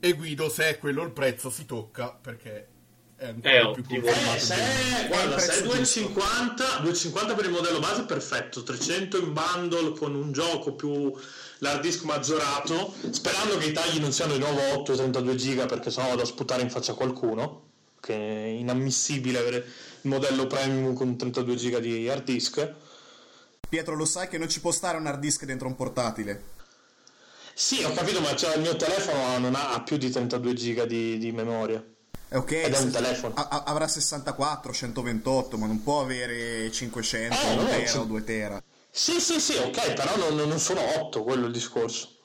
E 0.00 0.12
Guido, 0.12 0.48
se 0.48 0.68
è 0.70 0.78
quello 0.78 1.02
il 1.02 1.10
prezzo, 1.10 1.50
si 1.50 1.66
tocca 1.66 2.10
perché 2.10 2.68
è 3.16 3.26
ancora 3.26 3.70
eh, 3.70 3.72
più 3.72 3.84
confermato. 3.84 4.36
Eh, 4.36 4.38
se 4.38 4.54
è, 4.54 5.08
guarda, 5.08 5.38
se 5.38 5.58
è 5.58 5.62
250, 5.64 6.64
250 6.80 7.34
per 7.34 7.44
il 7.44 7.50
modello 7.50 7.80
base, 7.80 8.04
perfetto. 8.04 8.62
300 8.62 9.18
in 9.18 9.32
bundle 9.32 9.98
con 9.98 10.14
un 10.14 10.32
gioco 10.32 10.74
più 10.74 11.12
l'hard 11.58 11.80
disk 11.80 12.02
maggiorato, 12.04 12.94
sperando 13.10 13.56
che 13.58 13.66
i 13.66 13.72
tagli 13.72 13.98
non 14.00 14.12
siano 14.12 14.32
di 14.34 14.38
nuovo 14.38 14.60
8 14.74 14.92
e 14.92 14.96
32 14.96 15.34
giga 15.34 15.66
perché 15.66 15.90
sennò 15.90 16.08
vado 16.08 16.22
a 16.22 16.26
sputare 16.26 16.62
in 16.62 16.70
faccia 16.70 16.92
a 16.92 16.94
qualcuno, 16.94 17.62
che 18.00 18.14
è 18.14 18.46
inammissibile 18.46 19.38
avere 19.38 19.56
il 20.02 20.10
modello 20.10 20.46
premium 20.46 20.94
con 20.94 21.16
32 21.16 21.54
giga 21.56 21.78
di 21.78 22.08
hard 22.08 22.24
disk. 22.24 22.74
Pietro, 23.68 23.94
lo 23.96 24.04
sai 24.04 24.28
che 24.28 24.38
non 24.38 24.48
ci 24.48 24.60
può 24.60 24.70
stare 24.70 24.96
un 24.96 25.06
hard 25.06 25.20
disk 25.20 25.44
dentro 25.44 25.66
un 25.68 25.74
portatile? 25.74 26.56
Sì, 27.54 27.82
ho 27.82 27.92
capito, 27.92 28.20
ma 28.20 28.34
cioè, 28.36 28.54
il 28.54 28.60
mio 28.62 28.76
telefono 28.76 29.38
non 29.38 29.54
ha 29.56 29.82
più 29.82 29.96
di 29.96 30.10
32 30.10 30.54
giga 30.54 30.84
di, 30.86 31.18
di 31.18 31.32
memoria. 31.32 31.84
È 32.28 32.36
ok, 32.36 32.52
Ed 32.52 32.72
è 32.72 32.78
un 32.78 32.90
telefono. 32.92 33.34
a- 33.34 33.64
avrà 33.66 33.88
64, 33.88 34.72
128, 34.72 35.58
ma 35.58 35.66
non 35.66 35.82
può 35.82 36.00
avere 36.00 36.70
500, 36.70 37.34
Eh, 37.34 37.52
1 37.54 37.62
no, 37.62 37.68
tera 37.68 37.86
sì. 37.86 37.96
o 37.96 38.04
2 38.04 38.24
tera. 38.24 38.62
Sì, 38.90 39.20
sì, 39.20 39.40
sì, 39.40 39.56
ok, 39.56 39.92
però 39.94 40.16
non, 40.16 40.48
non 40.48 40.58
sono 40.58 40.80
8, 41.00 41.22
quello 41.22 41.46
il 41.46 41.52
discorso. 41.52 42.16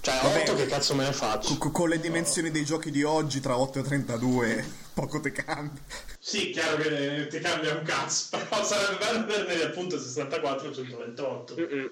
Cioè, 0.00 0.20
Vabbè. 0.22 0.42
8 0.42 0.54
che 0.56 0.66
cazzo 0.66 0.94
me 0.94 1.04
ne 1.06 1.12
faccio? 1.12 1.56
Co- 1.56 1.70
con 1.70 1.88
le 1.88 1.98
dimensioni 1.98 2.50
dei 2.50 2.64
giochi 2.64 2.90
di 2.90 3.02
oggi, 3.02 3.40
tra 3.40 3.56
8 3.56 3.78
e 3.78 3.82
32, 3.82 4.64
poco 4.92 5.20
te 5.20 5.32
cambia. 5.32 5.80
Sì, 6.18 6.50
chiaro 6.50 6.76
che 6.76 7.26
ti 7.30 7.38
cambia 7.40 7.74
un 7.74 7.82
cazzo, 7.84 8.36
però 8.36 8.62
sarebbe 8.64 8.98
bello 8.98 9.18
averne 9.24 9.62
appunto 9.62 9.98
64 9.98 10.68
o 10.68 10.74
128. 10.74 11.54
Mm-mm. 11.58 11.90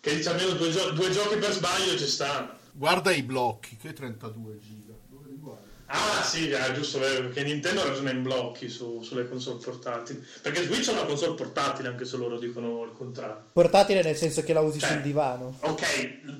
Che 0.00 0.14
dice 0.14 0.28
almeno 0.28 0.52
due, 0.52 0.70
gio- 0.70 0.90
due 0.92 1.10
giochi 1.10 1.36
per 1.36 1.52
sbaglio 1.52 1.98
ci 1.98 2.06
stanno. 2.06 2.58
Guarda 2.72 3.10
i 3.10 3.22
blocchi, 3.22 3.76
che 3.76 3.92
32 3.92 4.58
giga. 4.60 4.79
Ah 5.92 6.22
sì, 6.22 6.48
è 6.48 6.72
giusto, 6.72 7.00
vero, 7.00 7.22
perché 7.22 7.42
Nintendo 7.42 7.84
ragiona 7.84 8.12
in 8.12 8.22
blocchi 8.22 8.68
su- 8.68 9.02
sulle 9.02 9.28
console 9.28 9.58
portatili. 9.58 10.24
Perché 10.40 10.62
Switch 10.62 10.88
è 10.88 10.92
una 10.92 11.04
console 11.04 11.34
portatile, 11.34 11.88
anche 11.88 12.04
se 12.04 12.16
loro 12.16 12.38
dicono 12.38 12.84
il 12.84 12.92
contrario. 12.92 13.46
Portatile 13.52 14.00
nel 14.00 14.14
senso 14.14 14.44
che 14.44 14.52
la 14.52 14.60
usi 14.60 14.78
Cioè, 14.78 14.90
sul 14.90 15.00
divano. 15.00 15.58
Ok, 15.62 15.80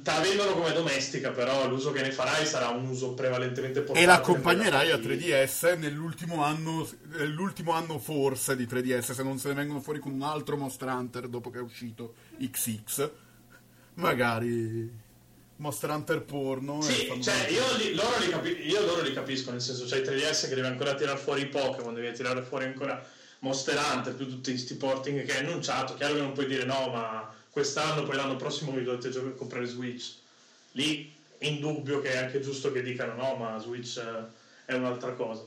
te 0.03 0.11
la 0.11 0.21
vendono 0.21 0.53
come 0.53 0.73
domestica, 0.73 1.31
però 1.31 1.69
l'uso 1.69 1.91
che 1.91 2.01
ne 2.03 2.13
farai 2.13 2.47
sarà 2.47 2.69
un 2.69 2.87
uso 2.87 3.15
prevalentemente 3.15 3.81
portatile. 3.81 4.05
E 4.05 4.07
l'accompagnerai 4.07 4.93
a 4.93 4.99
per 4.99 5.17
3DS 5.17 5.79
nell'ultimo 5.79 6.45
anno, 6.45 6.89
nell'ultimo 7.17 7.73
anno 7.73 7.99
forse 7.99 8.55
di 8.55 8.67
3DS, 8.67 9.11
se 9.13 9.23
non 9.25 9.39
se 9.39 9.49
ne 9.49 9.55
vengono 9.55 9.81
fuori 9.81 9.99
con 9.99 10.13
un 10.13 10.23
altro 10.23 10.57
Monster 10.57 10.89
Hunter 10.89 11.27
dopo 11.27 11.51
che 11.51 11.59
è 11.59 11.63
uscito 11.63 12.15
XX. 12.39 13.11
Magari 13.95 15.09
Monster 15.61 15.91
Hunter 15.91 16.23
porno. 16.23 16.81
Sì, 16.81 17.21
cioè 17.23 17.49
io, 17.49 17.77
li- 17.77 17.95
loro 17.95 18.19
li 18.19 18.29
capi- 18.31 18.67
io 18.67 18.81
loro 18.85 19.03
li 19.03 19.13
capisco, 19.13 19.51
nel 19.51 19.61
senso 19.61 19.85
c'hai 19.87 20.01
3DS 20.01 20.49
che 20.49 20.55
deve 20.55 20.69
ancora 20.69 20.95
tirare 20.95 21.19
fuori 21.19 21.43
i 21.43 21.47
Pokémon, 21.47 21.93
devi 21.93 22.13
tirare 22.15 22.41
fuori 22.41 22.65
ancora 22.65 23.05
Monster 23.41 23.79
Hunter, 23.79 24.15
più 24.15 24.27
tutti 24.27 24.51
questi 24.53 24.75
porting 24.77 25.25
che 25.25 25.33
hai 25.37 25.45
annunciato, 25.45 25.95
chiaro 25.95 26.15
che 26.15 26.21
non 26.21 26.33
puoi 26.33 26.47
dire 26.47 26.65
no, 26.65 26.89
ma 26.91 27.31
quest'anno, 27.51 28.05
poi 28.05 28.17
l'anno 28.17 28.37
prossimo 28.37 28.73
vi 28.73 28.85
dovete 28.85 29.11
gio- 29.11 29.35
comprare 29.35 29.67
Switch. 29.67 30.15
Lì 30.73 31.13
è 31.37 31.47
indubbio 31.47 32.01
che 32.01 32.13
è 32.13 32.17
anche 32.17 32.41
giusto 32.41 32.73
che 32.73 32.83
dicano 32.83 33.15
no, 33.15 33.35
ma 33.37 33.59
Switch 33.59 33.99
eh, 33.99 34.25
è 34.65 34.75
un'altra 34.75 35.13
cosa. 35.13 35.45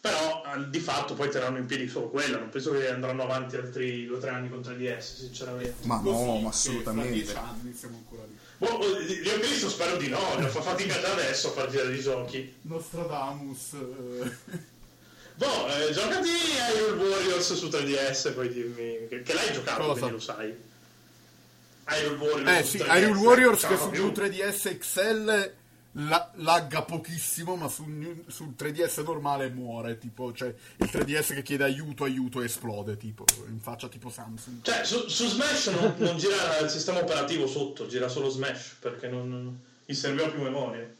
Però 0.00 0.42
di 0.68 0.78
fatto 0.78 1.14
poi 1.14 1.28
terranno 1.28 1.58
in 1.58 1.66
piedi 1.66 1.88
solo 1.88 2.08
quella, 2.08 2.38
non 2.38 2.50
penso 2.50 2.70
che 2.70 2.88
andranno 2.88 3.24
avanti 3.24 3.56
altri 3.56 4.06
2-3 4.06 4.28
anni 4.28 4.48
con 4.48 4.60
3DS, 4.60 5.00
sinceramente. 5.00 5.74
Ma 5.86 5.98
Così 5.98 6.24
no, 6.24 6.32
ma 6.34 6.38
Fra 6.38 6.48
assolutamente. 6.50 7.12
10 7.12 7.34
anni 7.34 7.74
siamo 7.74 7.96
ancora 7.96 8.15
Boh, 8.58 8.98
io 8.98 9.38
Cristo 9.40 9.68
spero 9.68 9.96
di 9.96 10.08
no, 10.08 10.34
ne 10.38 10.48
fa 10.48 10.62
fatica 10.62 10.98
già 11.00 11.12
adesso 11.12 11.48
a 11.48 11.50
partire 11.52 11.84
dai 11.84 12.00
giochi. 12.00 12.54
Nostradamus. 12.62 13.72
eh, 13.74 14.30
Boh, 15.34 15.66
eh, 15.68 15.92
giocati 15.92 16.28
a 16.30 16.70
Hyrule 16.72 17.08
Warriors 17.08 17.52
su 17.54 17.66
3DS, 17.68 18.32
poi 18.34 18.48
dimmi 18.48 19.06
che, 19.08 19.22
che 19.22 19.34
l'hai 19.34 19.52
giocato, 19.52 19.82
Cosa? 19.82 19.92
quindi 19.92 20.10
lo 20.12 20.20
sai. 20.20 20.54
Hyrule 21.88 22.16
Warriors 22.30 22.58
Eh 22.58 22.64
sì, 22.64 22.78
3DS, 22.78 22.86
Hyrule 22.96 23.20
Warriors 23.20 23.66
che 23.66 23.76
su 23.76 23.90
più. 23.90 24.06
3DS 24.10 24.78
XL 24.78 25.52
la- 25.98 26.30
lagga 26.36 26.82
pochissimo, 26.82 27.56
ma 27.56 27.68
sul, 27.68 28.24
sul 28.28 28.54
3DS 28.56 29.02
normale 29.02 29.48
muore. 29.50 29.98
Tipo, 29.98 30.32
cioè 30.32 30.54
il 30.78 30.88
3DS 30.90 31.34
che 31.34 31.42
chiede 31.42 31.64
aiuto, 31.64 32.04
aiuto 32.04 32.40
e 32.40 32.44
esplode, 32.46 32.96
tipo, 32.96 33.24
in 33.48 33.60
faccia 33.60 33.88
tipo 33.88 34.10
Samsung. 34.10 34.62
Cioè, 34.62 34.84
su, 34.84 35.08
su 35.08 35.26
Smash 35.28 35.66
non, 35.68 35.94
non 35.98 36.16
gira 36.18 36.58
il 36.58 36.70
sistema 36.70 37.00
operativo 37.00 37.46
sotto, 37.46 37.86
gira 37.86 38.08
solo 38.08 38.28
Smash, 38.28 38.76
perché 38.80 39.08
non, 39.08 39.28
non- 39.28 39.60
gli 39.84 39.94
serviva 39.94 40.28
più 40.28 40.42
memoria. 40.42 40.92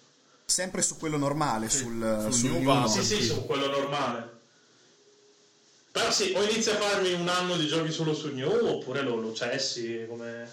Sempre 0.45 0.81
su 0.83 0.97
quello 0.97 1.17
normale, 1.17 1.69
sul, 1.69 2.19
sul 2.23 2.33
sul 2.33 2.51
New 2.51 2.63
no. 2.63 2.87
Sì, 2.87 3.03
sì, 3.03 3.23
su 3.23 3.45
quello 3.47 3.67
normale. 3.69 4.35
Però 5.91 6.11
sì, 6.13 6.33
o 6.37 6.43
inizia 6.45 6.75
a 6.75 6.81
farmi 6.81 7.13
un 7.15 7.27
anno 7.27 7.57
di 7.57 7.67
giochi 7.67 7.91
solo 7.91 8.15
su 8.15 8.33
New, 8.33 8.67
oppure 8.67 9.03
lo, 9.03 9.17
lo 9.17 9.33
cessi 9.33 10.05
come, 10.07 10.47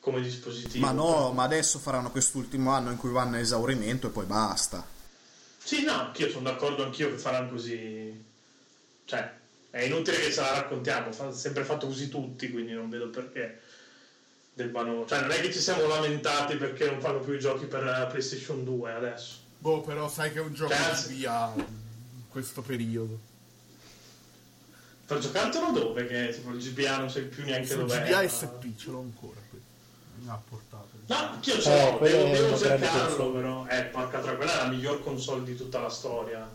come 0.00 0.22
dispositivo. 0.22 0.84
Ma 0.84 0.92
no, 0.92 1.30
ma 1.32 1.44
adesso 1.44 1.78
faranno 1.78 2.10
quest'ultimo 2.10 2.70
anno 2.70 2.90
in 2.90 2.96
cui 2.96 3.10
vanno 3.10 3.36
a 3.36 3.40
esaurimento 3.40 4.08
e 4.08 4.10
poi 4.10 4.24
basta. 4.24 4.84
Sì, 5.62 5.84
no, 5.84 5.92
anch'io 5.92 6.30
sono 6.30 6.50
d'accordo 6.50 6.82
anch'io 6.82 7.10
che 7.10 7.18
faranno 7.18 7.50
così. 7.50 8.24
Cioè, 9.04 9.38
è 9.70 9.82
inutile 9.82 10.18
che 10.18 10.32
ce 10.32 10.40
la 10.40 10.54
raccontiamo, 10.54 11.12
fa 11.12 11.32
sempre 11.32 11.64
fatto 11.64 11.86
così 11.86 12.08
tutti, 12.08 12.50
quindi 12.50 12.72
non 12.72 12.88
vedo 12.88 13.08
perché 13.10 13.60
debbano... 14.54 15.04
Cioè, 15.06 15.20
non 15.20 15.30
è 15.30 15.40
che 15.40 15.52
ci 15.52 15.60
siamo 15.60 15.86
lamentati 15.86 16.56
perché 16.56 16.86
non 16.86 17.00
fanno 17.00 17.20
più 17.20 17.34
i 17.34 17.38
giochi 17.38 17.66
per 17.66 18.08
PlayStation 18.10 18.64
2 18.64 18.92
adesso. 18.92 19.36
Boh, 19.58 19.82
però 19.82 20.08
sai 20.08 20.32
che 20.32 20.38
è 20.38 20.42
un 20.42 20.54
gioco 20.54 20.74
di 21.06 21.14
via 21.14 21.52
in 21.54 22.28
questo 22.30 22.62
periodo. 22.62 23.28
Per 25.04 25.18
giocartelo 25.18 25.72
dove? 25.72 26.06
Che 26.06 26.30
tipo 26.32 26.50
il 26.50 26.58
GBA 26.58 26.98
non 26.98 27.10
sai 27.10 27.24
più 27.24 27.44
neanche 27.44 27.66
Sul 27.66 27.80
dov'è. 27.80 28.06
GBA 28.06 28.28
SP 28.30 28.62
ce 28.76 28.90
l'ho 28.90 29.00
ancora 29.00 29.39
ha 30.32 30.40
portato. 30.48 30.88
No, 31.06 31.38
ce 31.40 31.52
Eh, 31.54 31.90
l'ho, 31.90 31.96
quello 31.98 32.16
devo, 32.16 32.28
è 32.28 32.32
devo 32.40 32.56
cercarlo 32.58 33.30
però. 33.32 33.66
Eh, 33.68 33.82
porca 33.84 34.20
troia, 34.20 34.36
quella 34.36 34.52
è 34.52 34.56
la 34.64 34.70
miglior 34.70 35.02
console 35.02 35.44
di 35.44 35.56
tutta 35.56 35.80
la 35.80 35.88
storia. 35.88 36.48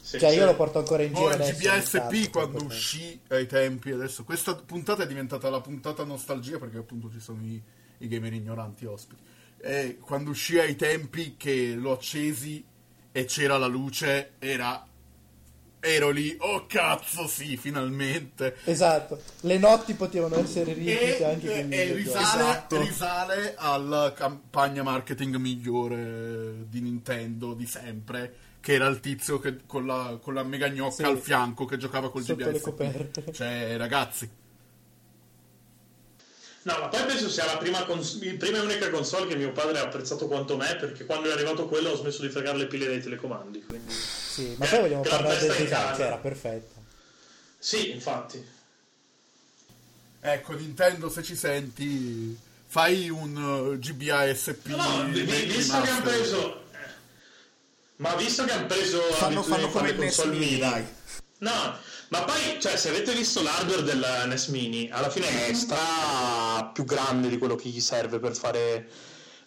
Se- 0.00 0.18
Cioè, 0.18 0.30
se- 0.30 0.36
io 0.36 0.44
lo 0.46 0.54
porto 0.54 0.78
ancora 0.78 1.02
in 1.02 1.12
giro 1.12 1.26
Poi 1.26 1.34
il 1.34 1.40
adesso. 1.42 1.58
GBA 1.58 1.72
ogni 1.72 1.82
SP 1.84 1.92
tanto, 1.98 2.30
quando 2.30 2.64
uscì 2.64 3.20
ai 3.28 3.46
tempi 3.46 3.90
adesso 3.90 4.24
questa 4.24 4.54
puntata 4.54 5.02
è 5.02 5.06
diventata 5.06 5.50
la 5.50 5.60
puntata 5.60 6.02
nostalgia 6.04 6.58
perché 6.58 6.78
appunto 6.78 7.10
ci 7.12 7.20
sono 7.20 7.42
i, 7.44 7.60
i 7.98 8.08
gamer 8.08 8.32
ignoranti 8.32 8.86
ospiti 8.86 9.20
e 9.60 9.98
quando 10.00 10.30
uscì 10.30 10.58
ai 10.58 10.76
tempi 10.76 11.34
che 11.36 11.74
lo 11.74 11.92
accesi 11.92 12.64
e 13.12 13.24
c'era 13.26 13.58
la 13.58 13.66
luce 13.66 14.32
era 14.38 14.86
ero 15.80 16.10
lì 16.10 16.36
oh 16.40 16.66
cazzo 16.66 17.26
sì 17.28 17.56
finalmente 17.56 18.56
Esatto, 18.64 19.20
le 19.42 19.58
notti 19.58 19.94
potevano 19.94 20.36
essere 20.38 20.72
riempite 20.72 21.24
anche 21.24 21.46
con 21.62 21.72
e- 21.72 21.76
e 21.76 21.92
risale, 21.94 22.20
Esatto. 22.42 22.80
risale 22.80 23.54
alla 23.56 24.12
campagna 24.12 24.82
marketing 24.82 25.36
migliore 25.36 26.66
di 26.68 26.80
Nintendo 26.80 27.54
di 27.54 27.66
sempre 27.66 28.34
che 28.60 28.72
era 28.74 28.86
il 28.88 28.98
tizio 29.00 29.38
che- 29.38 29.58
con, 29.66 29.86
la, 29.86 30.18
con 30.20 30.34
la 30.34 30.42
mega 30.42 30.68
gnocca 30.68 30.94
Sì. 30.94 31.02
al 31.04 31.18
fianco 31.18 31.64
che 31.64 31.76
giocava 31.76 32.10
col 32.10 32.22
Sotto 32.24 32.58
coperte. 32.60 33.32
cioè 33.32 33.76
ragazzi 33.76 34.28
No, 36.68 36.78
ma 36.80 36.88
poi 36.88 37.02
penso 37.06 37.30
sia 37.30 37.46
la 37.46 37.56
prima, 37.56 37.82
cons- 37.86 38.22
la 38.22 38.34
prima 38.36 38.58
e 38.58 38.60
unica 38.60 38.90
console 38.90 39.26
che 39.26 39.36
mio 39.36 39.52
padre 39.52 39.78
ha 39.78 39.84
apprezzato 39.84 40.26
quanto 40.26 40.58
me, 40.58 40.76
perché 40.76 41.06
quando 41.06 41.30
è 41.30 41.32
arrivato 41.32 41.66
quello 41.66 41.90
ho 41.92 41.96
smesso 41.96 42.20
di 42.20 42.28
fregare 42.28 42.58
le 42.58 42.66
pile 42.66 42.86
dai 42.86 43.00
telecomandi. 43.00 43.64
Quindi... 43.66 43.90
Sì, 43.90 44.54
ma 44.58 44.66
Eh, 44.66 44.68
poi 44.68 44.80
vogliamo 44.80 45.02
che 45.02 45.08
la 45.08 45.16
parlare 45.16 45.38
del 45.38 45.46
testa 45.48 45.62
in 45.62 45.68
design, 45.68 45.82
casa. 45.82 45.96
cioè 45.96 46.06
era 46.06 46.16
perfetta. 46.18 46.80
Sì, 47.58 47.90
infatti. 47.92 48.46
Ecco, 50.20 50.52
Nintendo, 50.52 51.08
se 51.08 51.22
ci 51.22 51.34
senti, 51.36 52.38
fai 52.66 53.08
un 53.08 53.34
uh, 53.36 53.78
GBA 53.78 54.34
SP. 54.36 54.66
No, 54.66 54.76
no, 54.76 55.04
vi- 55.08 55.22
vi- 55.22 55.44
visto 55.46 55.80
che 55.80 55.88
hanno 55.88 56.02
preso... 56.02 56.60
eh, 56.72 56.76
Ma 57.96 58.14
visto 58.16 58.44
che 58.44 58.52
hanno 58.52 58.66
preso 58.66 59.00
Fanno, 59.00 59.42
fanno 59.42 59.66
di 59.68 59.72
come 59.72 59.88
il 59.88 59.98
NES 59.98 60.16
console 60.16 60.36
mini, 60.36 60.58
dai. 60.58 60.84
No, 61.38 61.78
ma 62.08 62.22
poi, 62.22 62.58
cioè, 62.60 62.76
se 62.76 62.88
avete 62.88 63.12
visto 63.14 63.42
l'hardware 63.42 63.82
del 63.82 64.04
NES 64.28 64.46
Mini, 64.48 64.88
alla 64.90 65.10
fine 65.10 65.46
è 65.46 65.52
stra 65.52 66.70
più 66.72 66.84
grande 66.84 67.28
di 67.28 67.38
quello 67.38 67.54
che 67.54 67.68
gli 67.68 67.80
serve 67.80 68.18
per 68.18 68.34
fare 68.36 68.88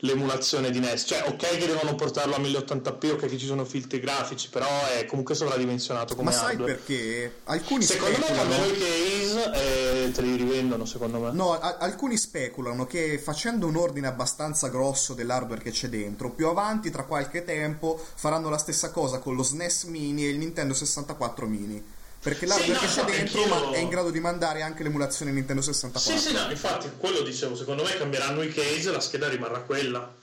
l'emulazione 0.03 0.69
di 0.71 0.79
NES. 0.79 1.03
Cioè, 1.07 1.23
ok 1.27 1.57
che 1.57 1.65
devono 1.67 1.95
portarlo 1.95 2.35
a 2.35 2.39
1080p, 2.39 3.11
ok 3.11 3.25
che 3.27 3.37
ci 3.37 3.45
sono 3.45 3.65
filtri 3.65 3.99
grafici, 3.99 4.49
però 4.49 4.67
è 4.87 5.05
comunque 5.05 5.35
sovradimensionato 5.35 6.15
come 6.15 6.29
Ma 6.31 6.35
sai 6.35 6.49
hardware. 6.51 6.73
perché? 6.73 7.35
Alcuni 7.45 7.83
Secondo 7.83 8.17
me 8.17 8.23
speculano... 8.25 8.49
cambiano 8.49 8.73
i 8.73 8.77
case 8.79 10.05
e 10.05 10.11
te 10.11 10.21
li 10.21 10.35
rivendono, 10.35 10.85
secondo 10.85 11.19
me. 11.19 11.31
No, 11.31 11.53
a- 11.59 11.77
alcuni 11.79 12.17
speculano 12.17 12.85
che 12.85 13.19
facendo 13.19 13.67
un 13.67 13.75
ordine 13.75 14.07
abbastanza 14.07 14.69
grosso 14.69 15.13
dell'hardware 15.13 15.61
che 15.61 15.71
c'è 15.71 15.87
dentro, 15.87 16.31
più 16.31 16.47
avanti, 16.47 16.89
tra 16.89 17.03
qualche 17.03 17.43
tempo, 17.43 17.99
faranno 18.15 18.49
la 18.49 18.57
stessa 18.57 18.91
cosa 18.91 19.19
con 19.19 19.35
lo 19.35 19.43
SNES 19.43 19.83
Mini 19.83 20.25
e 20.25 20.29
il 20.29 20.37
Nintendo 20.37 20.73
64 20.73 21.45
Mini. 21.47 21.99
Perché 22.21 22.45
l'hardware 22.45 22.73
no, 22.73 22.79
che 22.79 22.85
c'è 22.87 23.01
no, 23.01 23.09
dentro 23.09 23.41
anch'io- 23.41 23.55
ma 23.69 23.71
è 23.75 23.79
in 23.79 23.89
grado 23.89 24.11
di 24.11 24.19
mandare 24.19 24.61
anche 24.61 24.83
l'emulazione 24.83 25.31
Nintendo 25.31 25.61
Sì, 25.61 25.73
64. 25.73 26.17
sì, 26.21 26.33
no, 26.33 26.51
infatti, 26.51 26.89
quello 26.97 27.21
dicevo, 27.21 27.55
secondo 27.55 27.83
me 27.83 27.97
cambieranno 27.97 28.43
i 28.43 28.49
case 28.53 28.89
e 28.89 28.91
la 28.91 28.99
scheda 28.99 29.27
rimarrà 29.27 29.61
quella. 29.61 30.13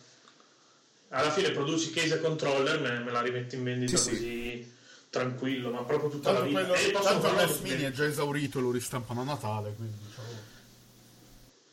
Alla 1.11 1.31
fine 1.33 1.51
produci 1.51 1.91
case 1.91 2.15
e 2.15 2.21
controller, 2.21 2.79
me, 2.81 3.01
me 3.01 3.11
la 3.11 3.21
rimetti 3.21 3.57
in 3.57 3.65
vendita 3.65 3.97
Sì, 3.97 4.05
sì. 4.05 4.11
così 4.11 4.73
tranquillo, 5.11 5.71
ma 5.71 5.83
proprio 5.83 6.11
tutta 6.11 6.33
Tanto, 6.35 6.43
la 6.43 6.47
vita. 6.47 6.61
quello, 6.67 6.75
E 6.89 6.91
posso 6.93 7.09
tanto 7.09 7.35
perché- 7.35 7.59
Mini 7.63 7.83
è 7.85 7.91
già 7.93 8.05
esaurito, 8.05 8.61
lo 8.61 8.71
ristampano 8.71 9.23
a 9.23 9.25
Natale, 9.25 9.73
quindi 9.75 9.97
ciao. 10.15 10.25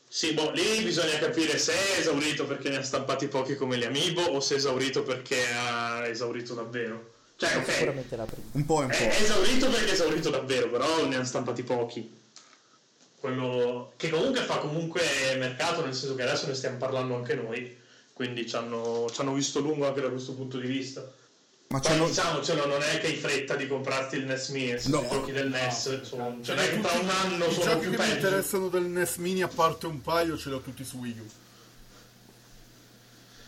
Sì, 0.08 0.32
boh, 0.32 0.50
lì 0.52 0.82
bisogna 0.82 1.18
capire 1.18 1.58
se 1.58 1.72
è 1.72 1.98
esaurito 2.00 2.46
perché 2.46 2.70
ne 2.70 2.76
ha 2.78 2.82
stampati 2.82 3.28
pochi 3.28 3.54
come 3.54 3.76
gli 3.76 3.84
Amiibo 3.84 4.22
o 4.22 4.40
se 4.40 4.54
è 4.54 4.56
esaurito 4.56 5.02
perché 5.02 5.46
ha 5.52 6.06
esaurito 6.06 6.54
davvero. 6.54 7.12
Cioè, 7.36 7.56
ok, 7.56 7.70
Sicuramente 7.70 8.16
la 8.16 8.24
prima. 8.24 8.48
Un 8.52 8.64
po' 8.64 8.80
e 8.80 8.84
un 8.84 8.90
è, 8.90 8.96
po'. 8.96 9.04
è 9.14 9.20
esaurito 9.22 9.68
perché 9.68 9.90
è 9.90 9.92
esaurito 9.92 10.30
davvero, 10.30 10.70
però 10.70 11.04
ne 11.06 11.16
ha 11.16 11.24
stampati 11.24 11.62
pochi. 11.62 12.10
quello 13.20 13.92
che 13.96 14.08
comunque 14.10 14.40
fa 14.42 14.58
comunque 14.58 15.02
mercato, 15.38 15.84
nel 15.84 15.94
senso 15.94 16.14
che 16.14 16.22
adesso 16.22 16.46
ne 16.46 16.54
stiamo 16.54 16.76
parlando 16.78 17.14
anche 17.16 17.34
noi, 17.34 17.76
quindi 18.12 18.48
ci 18.48 18.56
hanno, 18.56 19.08
ci 19.12 19.20
hanno 19.20 19.34
visto 19.34 19.60
lungo 19.60 19.86
anche 19.86 20.00
da 20.00 20.08
questo 20.08 20.32
punto 20.34 20.58
di 20.58 20.66
vista. 20.68 21.00
Ma 21.68 21.80
Poi 21.80 21.90
c'hanno... 21.90 22.06
diciamocelo, 22.06 22.66
non 22.66 22.80
è 22.80 22.98
che 23.00 23.08
hai 23.08 23.16
fretta 23.16 23.56
di 23.56 23.66
comprarti 23.66 24.16
il 24.16 24.24
NES 24.24 24.48
Mini, 24.50 24.78
se 24.78 24.88
no. 24.88 25.02
i 25.02 25.08
giochi 25.08 25.32
del 25.32 25.48
NES, 25.50 25.86
no. 25.86 26.04
sono, 26.04 26.38
cioè 26.42 26.54
non 26.54 26.64
è 26.64 26.70
che 26.70 26.80
tra 26.80 26.92
un 26.92 27.08
anno 27.08 27.46
I 27.46 27.52
sono 27.52 27.78
più 27.78 27.90
che 27.90 27.96
peggio. 27.96 28.08
mi 28.08 28.14
interessano 28.14 28.68
del 28.68 28.84
NES 28.84 29.16
Mini, 29.16 29.42
a 29.42 29.48
parte 29.48 29.86
un 29.86 30.00
paio, 30.00 30.38
ce 30.38 30.48
li 30.48 30.54
ho 30.54 30.60
tutti 30.60 30.84
su 30.84 30.98
Wii 30.98 31.18
U. 31.18 31.30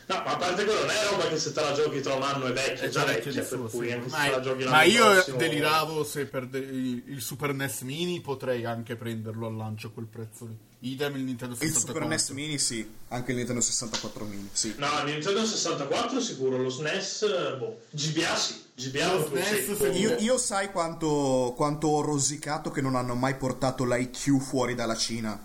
No, 0.08 0.22
ma 0.24 0.32
a 0.32 0.36
parte 0.36 0.64
quello 0.64 0.80
non 0.80 0.88
è 0.88 1.04
roba 1.10 1.28
che 1.28 1.38
se 1.38 1.52
te 1.52 1.60
la 1.60 1.72
giochi 1.74 2.00
tra 2.00 2.14
un 2.14 2.22
anno 2.22 2.46
è 2.46 2.52
vecchia, 2.52 2.86
è 2.86 2.88
già 2.88 3.04
vecchia, 3.04 3.30
vecchia 3.30 3.58
per 3.58 3.70
cui 3.70 3.92
anche 3.92 4.08
ma, 4.08 4.22
se 4.22 4.30
la 4.30 4.40
giochi 4.40 4.64
ma 4.64 4.82
io 4.82 5.12
prossimo... 5.12 5.36
deliravo 5.36 6.02
se 6.02 6.24
per 6.24 6.46
de- 6.46 6.58
il 6.58 7.20
Super 7.20 7.52
NES 7.52 7.82
Mini 7.82 8.22
potrei 8.22 8.64
anche 8.64 8.96
prenderlo 8.96 9.46
al 9.46 9.56
lancio 9.56 9.88
a 9.88 9.90
quel 9.90 10.06
prezzo 10.06 10.46
lì. 10.46 10.56
Idem 10.80 11.16
il 11.16 11.24
Nintendo 11.24 11.56
64. 11.56 11.66
Il 11.66 11.86
Super 11.86 12.06
NES 12.08 12.28
Mini 12.30 12.58
sì, 12.58 12.90
anche 13.08 13.32
il 13.32 13.36
Nintendo 13.36 13.60
64 13.60 14.24
Mini, 14.24 14.48
sì. 14.50 14.74
No, 14.78 14.86
il 15.04 15.12
Nintendo 15.12 15.44
64 15.44 16.20
sicuro, 16.22 16.56
lo 16.56 16.70
SNES, 16.70 17.56
boh, 17.58 17.80
GBA 17.90 18.36
sì. 18.36 18.64
GBA 18.76 19.12
lo 19.12 19.26
SNES 19.26 19.94
io, 19.98 20.14
io 20.20 20.38
sai 20.38 20.70
quanto, 20.70 21.52
quanto 21.54 21.88
ho 21.88 22.00
rosicato 22.00 22.70
che 22.70 22.80
non 22.80 22.94
hanno 22.94 23.14
mai 23.14 23.34
portato 23.34 23.84
l'IQ 23.84 24.40
fuori 24.40 24.74
dalla 24.74 24.96
Cina. 24.96 25.38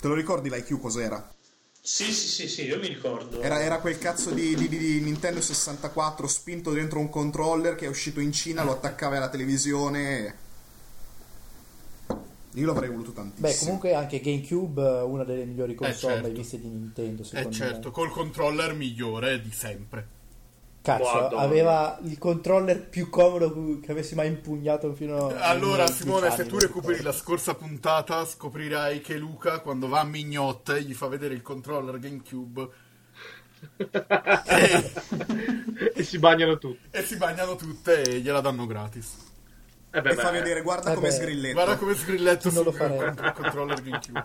Te 0.00 0.06
lo 0.06 0.14
ricordi 0.14 0.48
l'IQ 0.48 0.78
cos'era? 0.78 1.38
Sì, 1.82 2.12
sì, 2.12 2.28
sì, 2.28 2.48
sì, 2.48 2.64
io 2.66 2.78
mi 2.78 2.88
ricordo. 2.88 3.40
Era, 3.40 3.62
era 3.62 3.78
quel 3.78 3.98
cazzo 3.98 4.30
di, 4.30 4.54
di, 4.54 4.68
di, 4.68 5.00
Nintendo 5.00 5.40
64 5.40 6.26
spinto 6.26 6.72
dentro 6.72 6.98
un 6.98 7.08
controller 7.08 7.74
che 7.74 7.86
è 7.86 7.88
uscito 7.88 8.20
in 8.20 8.32
Cina, 8.32 8.62
lo 8.62 8.72
attaccava 8.72 9.16
alla 9.16 9.30
televisione. 9.30 10.48
Io 12.54 12.66
l'avrei 12.66 12.90
voluto 12.90 13.12
tantissimo. 13.12 13.48
Beh, 13.48 13.56
comunque 13.58 13.94
anche 13.94 14.20
GameCube, 14.20 14.82
una 14.82 15.24
delle 15.24 15.44
migliori 15.44 15.74
console 15.74 16.14
eh 16.18 16.22
certo. 16.22 16.36
viste 16.36 16.60
di 16.60 16.68
Nintendo, 16.68 17.24
secondo 17.24 17.48
eh 17.48 17.52
certo, 17.52 17.88
me. 17.88 17.94
col 17.94 18.10
controller 18.10 18.74
migliore 18.74 19.40
di 19.40 19.52
sempre. 19.52 20.18
Cazzo, 20.82 21.02
Guarda, 21.02 21.36
aveva 21.36 21.98
il 22.04 22.16
controller 22.16 22.88
più 22.88 23.10
comodo 23.10 23.80
che 23.80 23.90
avessi 23.90 24.14
mai 24.14 24.28
impugnato 24.28 24.94
fino 24.94 25.28
a. 25.28 25.48
Allora, 25.48 25.86
Simone, 25.86 26.30
se 26.30 26.46
tu 26.46 26.58
recuperi 26.58 27.02
la 27.02 27.12
scorsa 27.12 27.54
puntata, 27.54 28.24
scoprirai 28.24 29.02
che 29.02 29.18
Luca, 29.18 29.60
quando 29.60 29.88
va 29.88 30.00
a 30.00 30.04
Mignotte, 30.04 30.82
gli 30.82 30.94
fa 30.94 31.08
vedere 31.08 31.34
il 31.34 31.42
controller 31.42 31.98
GameCube. 31.98 32.68
e... 33.76 34.92
e 35.94 36.02
si 36.02 36.18
bagnano 36.18 36.56
tutte. 36.56 36.98
E 36.98 37.02
si 37.02 37.16
bagnano 37.18 37.56
tutte 37.56 38.02
e 38.02 38.20
gliela 38.20 38.40
danno 38.40 38.64
gratis. 38.66 39.28
Eh 39.92 40.00
beh, 40.00 40.10
e 40.10 40.14
beh. 40.14 40.22
fa 40.22 40.30
vedere, 40.30 40.62
guarda 40.62 40.92
eh 40.92 40.94
come 40.94 41.10
sgrilletto. 41.10 41.52
Guarda 41.52 41.76
come 41.76 41.94
sgrilletto 41.94 42.50
sul 42.50 42.64
controller 43.34 43.82
GameCube. 43.82 44.24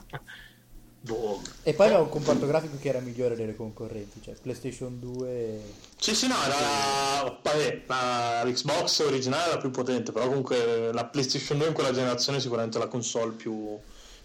Boh. 1.05 1.39
E 1.61 1.73
poi 1.73 1.85
aveva 1.85 2.01
un 2.01 2.09
comparto 2.09 2.47
grafico 2.47 2.77
che 2.79 2.89
era 2.89 2.99
migliore 2.99 3.35
delle 3.35 3.55
concorrenti, 3.55 4.21
cioè 4.23 4.33
PlayStation 4.41 4.99
2. 4.99 5.61
Sì, 5.99 6.15
sì, 6.15 6.27
no, 6.27 6.35
era. 6.43 7.39
Vabbè, 7.43 8.43
l'Xbox 8.45 8.99
originale 8.99 9.51
era 9.51 9.57
più 9.59 9.69
potente, 9.69 10.11
però 10.11 10.27
comunque 10.27 10.91
la 10.91 11.05
PlayStation 11.05 11.59
2 11.59 11.67
in 11.67 11.73
quella 11.73 11.91
generazione 11.91 12.39
è 12.39 12.41
sicuramente 12.41 12.79
la 12.79 12.87
console 12.87 13.33
più, 13.33 13.77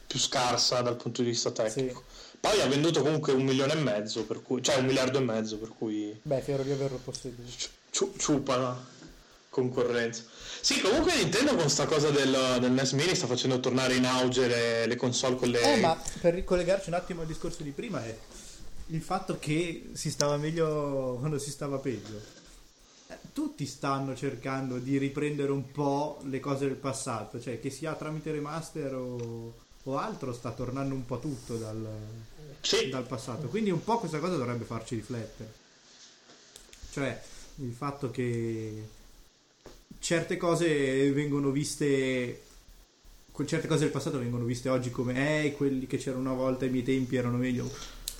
più 0.06 0.18
scarsa 0.18 0.80
dal 0.80 0.96
punto 0.96 1.20
di 1.20 1.28
vista 1.28 1.50
tecnico. 1.50 2.02
Sì. 2.08 2.38
Poi 2.40 2.62
ha 2.62 2.66
venduto 2.66 3.02
comunque 3.02 3.34
un 3.34 3.42
milione 3.42 3.74
e 3.74 3.76
mezzo, 3.76 4.24
per 4.24 4.40
cui, 4.42 4.62
cioè 4.62 4.76
un 4.76 4.86
miliardo 4.86 5.18
e 5.18 5.22
mezzo, 5.22 5.58
per 5.58 5.72
cui. 5.76 6.18
Beh, 6.22 6.40
fiero 6.40 6.62
di 6.62 6.70
averlo 6.70 6.98
posseduto. 7.04 7.50
Ciupa 7.90 8.56
la 8.56 8.74
concorrenza. 9.50 10.22
Sì, 10.60 10.80
comunque 10.80 11.16
Nintendo 11.16 11.54
con 11.54 11.70
sta 11.70 11.86
cosa 11.86 12.10
del, 12.10 12.58
del, 12.60 12.70
NES 12.70 12.92
Mini 12.92 13.14
sta 13.14 13.26
facendo 13.26 13.60
tornare 13.60 13.94
in 13.94 14.04
auge 14.04 14.46
le, 14.46 14.86
le 14.86 14.96
console 14.96 15.36
con 15.36 15.48
le... 15.48 15.60
Eh, 15.60 15.80
ma 15.80 15.98
per 16.20 16.34
ricollegarci 16.34 16.90
un 16.90 16.94
attimo 16.94 17.22
al 17.22 17.26
discorso 17.26 17.62
di 17.62 17.70
prima 17.70 18.04
è 18.04 18.16
il 18.90 19.00
fatto 19.00 19.38
che 19.38 19.90
si 19.92 20.10
stava 20.10 20.36
meglio 20.36 21.16
quando 21.18 21.38
si 21.38 21.50
stava 21.50 21.78
peggio. 21.78 22.20
Eh, 23.06 23.18
tutti 23.32 23.64
stanno 23.66 24.14
cercando 24.14 24.78
di 24.78 24.98
riprendere 24.98 25.50
un 25.50 25.70
po' 25.70 26.18
le 26.24 26.40
cose 26.40 26.66
del 26.66 26.76
passato, 26.76 27.40
cioè 27.40 27.60
che 27.60 27.70
sia 27.70 27.94
tramite 27.94 28.32
remaster 28.32 28.94
o, 28.94 29.54
o 29.82 29.96
altro 29.96 30.32
sta 30.32 30.50
tornando 30.50 30.94
un 30.94 31.06
po' 31.06 31.18
tutto 31.18 31.56
dal, 31.56 31.88
sì. 32.60 32.88
dal 32.88 33.06
passato. 33.06 33.48
Quindi 33.48 33.70
un 33.70 33.82
po' 33.82 33.98
questa 33.98 34.18
cosa 34.18 34.36
dovrebbe 34.36 34.64
farci 34.64 34.96
riflettere. 34.96 35.52
Cioè 36.90 37.22
il 37.56 37.72
fatto 37.72 38.10
che 38.10 38.88
certe 40.00 40.36
cose 40.36 41.12
vengono 41.12 41.50
viste 41.50 42.42
certe 43.46 43.68
cose 43.68 43.84
del 43.84 43.90
passato 43.90 44.18
vengono 44.18 44.44
viste 44.44 44.68
oggi 44.68 44.90
come 44.90 45.44
eh, 45.44 45.52
quelli 45.54 45.86
che 45.86 45.96
c'erano 45.96 46.20
una 46.20 46.34
volta 46.34 46.66
ai 46.66 46.70
miei 46.70 46.82
tempi 46.82 47.16
erano 47.16 47.38
meglio 47.38 47.70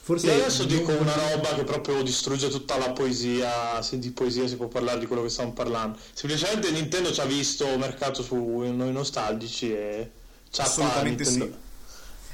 Forse 0.03 0.27
Io 0.27 0.33
adesso 0.33 0.65
dico 0.65 0.93
una 0.93 1.15
roba 1.15 1.55
che 1.55 1.63
proprio 1.63 2.03
distrugge 2.03 2.49
tutta 2.49 2.79
la 2.79 2.91
poesia, 2.91 3.81
se 3.83 3.99
di 3.99 4.11
poesia 4.11 4.49
si 4.49 4.57
può 4.57 4.67
parlare 4.67 4.99
di 4.99 5.07
quello 5.07 5.23
che 5.23 5.29
stiamo 5.29 5.53
parlando. 5.53 5.99
Semplicemente 6.13 6.71
Nintendo 6.73 7.13
ci 7.13 7.21
ha 7.21 7.27
visto 7.27 7.67
mercato 7.79 8.23
su 8.23 8.35
noi 8.35 8.93
nostalgici 8.93 9.73
e 9.73 10.11
ci 10.51 10.61
ha 10.63 10.65
Assolutamente 10.65 11.25
sì. 11.25 11.53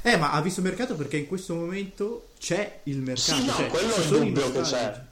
Eh, 0.01 0.17
ma 0.17 0.31
ha 0.31 0.41
visto 0.41 0.61
mercato 0.61 0.95
perché 0.95 1.17
in 1.17 1.27
questo 1.27 1.53
momento 1.53 2.29
c'è 2.39 2.79
il 2.83 2.99
mercato. 2.99 3.41
Sì, 3.41 3.45
no, 3.45 3.53
cioè, 3.53 3.67
quello 3.67 3.93
è 3.93 4.05
indubbio 4.05 4.51
che 4.53 4.61
c'è 4.61 5.05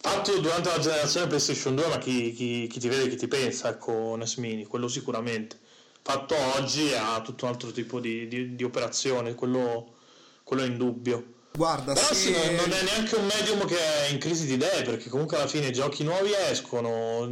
fatto 0.00 0.38
durante 0.38 0.70
la 0.70 0.78
generazione 0.78 1.26
PlayStation 1.26 1.74
2, 1.74 1.86
ma 1.88 1.98
chi, 1.98 2.32
chi, 2.32 2.66
chi 2.66 2.78
ti 2.78 2.88
vede, 2.88 3.08
chi 3.08 3.16
ti 3.16 3.28
pensa, 3.28 3.68
ecco, 3.68 4.16
NES 4.16 4.36
Mini, 4.36 4.64
quello 4.64 4.88
sicuramente. 4.88 5.58
Fatto 6.02 6.34
oggi 6.56 6.92
ha 6.94 7.20
tutto 7.20 7.44
un 7.44 7.52
altro 7.52 7.70
tipo 7.70 8.00
di, 8.00 8.26
di, 8.26 8.54
di 8.56 8.64
operazione, 8.64 9.34
quello, 9.34 9.94
quello 10.42 10.62
è 10.62 10.66
indubbio. 10.66 11.38
Guarda, 11.52 11.92
Però 11.92 12.12
sì, 12.14 12.32
non, 12.32 12.54
non 12.54 12.72
è 12.72 12.82
neanche 12.82 13.16
un 13.16 13.26
medium 13.26 13.66
che 13.66 13.76
è 13.76 14.10
in 14.10 14.18
crisi 14.18 14.46
di 14.46 14.54
idee, 14.54 14.82
perché 14.82 15.08
comunque 15.08 15.36
alla 15.36 15.48
fine 15.48 15.66
i 15.66 15.72
giochi 15.72 16.04
nuovi 16.04 16.30
escono, 16.32 17.28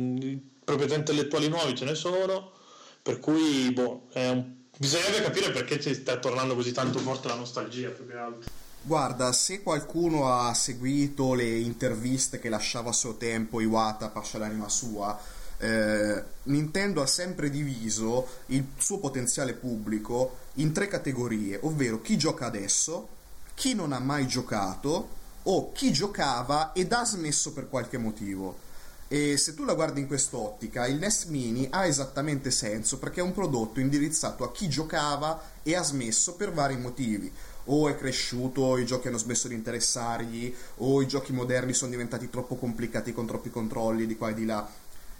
proprietà 0.65 0.95
intellettuali 0.95 1.49
nuovi 1.49 1.74
ce 1.74 1.85
ne 1.85 1.95
sono, 1.95 2.53
per 3.01 3.20
cui 3.20 3.70
boh, 3.73 4.09
un... 4.12 4.55
bisognerebbe 4.77 5.23
capire 5.23 5.51
perché 5.51 5.81
ci 5.81 5.95
sta 5.95 6.19
tornando 6.19 6.55
così 6.55 6.73
tanto 6.73 6.99
forte 6.99 7.28
la 7.28 7.36
nostalgia 7.36 7.89
più 7.89 8.07
che 8.07 8.16
altro. 8.16 8.51
Guarda, 8.83 9.33
se 9.33 9.63
qualcuno 9.63 10.33
ha 10.33 10.55
seguito 10.55 11.35
le 11.35 11.59
interviste 11.59 12.39
che 12.39 12.49
lasciava 12.49 12.91
a 12.91 12.95
suo 12.95 13.17
tempo 13.17 13.61
Iwata, 13.61 14.09
pascia 14.09 14.39
l'anima 14.39 14.69
sua, 14.69 15.19
eh, 15.59 16.23
Nintendo 16.45 17.03
ha 17.03 17.07
sempre 17.07 17.51
diviso 17.51 18.27
il 18.47 18.65
suo 18.79 18.99
potenziale 18.99 19.55
pubblico 19.55 20.39
in 20.55 20.73
tre 20.73 20.87
categorie, 20.87 21.59
ovvero 21.63 22.01
chi 22.01 22.17
gioca 22.17 22.47
adesso, 22.47 23.09
chi 23.55 23.75
non 23.75 23.93
ha 23.93 23.99
mai 23.99 24.27
giocato 24.27 25.17
o 25.43 25.73
chi 25.73 25.93
giocava 25.93 26.73
ed 26.73 26.93
ha 26.93 27.05
smesso 27.05 27.53
per 27.53 27.69
qualche 27.69 27.99
motivo. 27.99 28.67
E 29.09 29.39
se 29.39 29.55
tu 29.55 29.65
la 29.65 29.75
guardi 29.75 30.01
in 30.01 30.07
quest'ottica, 30.07 30.87
il 30.87 30.99
NES 30.99 31.25
Mini 31.25 31.67
ha 31.71 31.87
esattamente 31.87 32.51
senso 32.51 32.99
perché 32.99 33.21
è 33.21 33.23
un 33.23 33.33
prodotto 33.33 33.81
indirizzato 33.81 34.45
a 34.45 34.53
chi 34.53 34.69
giocava 34.69 35.43
e 35.63 35.75
ha 35.75 35.83
smesso 35.83 36.35
per 36.35 36.53
vari 36.53 36.77
motivi 36.77 37.33
o 37.70 37.89
è 37.89 37.97
cresciuto, 37.97 38.77
i 38.77 38.86
giochi 38.86 39.09
hanno 39.09 39.19
smesso 39.19 39.49
di 39.49 39.55
interessargli, 39.55 40.55
o 40.77 41.03
i 41.03 41.07
giochi 41.07 41.32
moderni 41.32 41.74
sono 41.74 41.90
diventati 41.90 42.31
troppo 42.31 42.57
complicati 42.57 43.12
con 43.12 43.27
troppi 43.27 43.51
controlli 43.51 44.07
di 44.07 44.16
qua 44.16 44.31
e 44.31 44.35
di 44.35 44.45
là. 44.45 44.69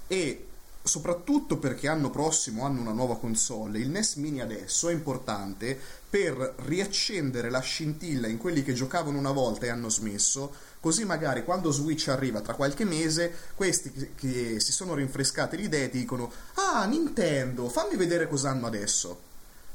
E 0.07 0.45
soprattutto 0.83 1.59
perché 1.59 1.87
l'anno 1.87 2.11
prossimo 2.11 2.65
hanno 2.65 2.81
una 2.81 2.93
nuova 2.93 3.19
console, 3.19 3.79
il 3.79 3.91
NES 3.91 4.15
Mini 4.15 4.41
adesso 4.41 4.89
è 4.89 4.93
importante 4.93 5.79
per 6.09 6.55
riaccendere 6.65 7.51
la 7.51 7.61
scintilla 7.61 8.27
in 8.27 8.39
quelli 8.39 8.63
che 8.63 8.73
giocavano 8.73 9.19
una 9.19 9.33
volta 9.33 9.67
e 9.67 9.69
hanno 9.69 9.91
smesso, 9.91 10.51
così 10.81 11.05
magari 11.05 11.45
quando 11.45 11.71
Switch 11.71 12.09
arriva 12.09 12.41
tra 12.41 12.55
qualche 12.55 12.85
mese, 12.85 13.35
questi 13.55 14.13
che, 14.15 14.61
si 14.61 14.73
sono 14.73 14.95
rinfrescate 14.95 15.57
le 15.57 15.63
idee 15.65 15.91
dicono 15.91 16.33
"Ah, 16.55 16.87
Nintendo, 16.87 17.69
fammi 17.69 17.97
vedere 17.97 18.27
cosa 18.27 18.49
hanno 18.51 18.67
adesso". 18.67 19.28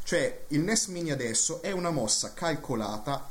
Cioè, 0.04 0.46
il 0.50 0.62
NES 0.62 0.88
Mini 0.88 1.12
adesso 1.12 1.62
è 1.62 1.72
una 1.72 1.90
mossa 1.90 2.34
calcolata 2.34 3.30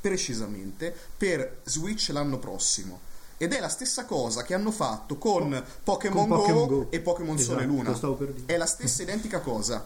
precisamente 0.00 0.94
per 1.16 1.60
Switch 1.64 2.08
l'anno 2.10 2.38
prossimo. 2.38 3.00
Ed 3.38 3.52
è 3.52 3.60
la 3.60 3.68
stessa 3.68 4.06
cosa 4.06 4.42
che 4.42 4.54
hanno 4.54 4.70
fatto 4.70 5.18
con 5.18 5.62
Pokémon, 5.82 6.28
Go, 6.28 6.66
Go, 6.66 6.86
e 6.90 7.00
Pokémon 7.00 7.36
esatto, 7.36 7.52
Sole 7.52 7.64
e 7.64 7.66
Luna. 7.66 7.98
È 8.46 8.56
la 8.56 8.66
stessa 8.66 9.02
identica 9.02 9.40
cosa. 9.40 9.84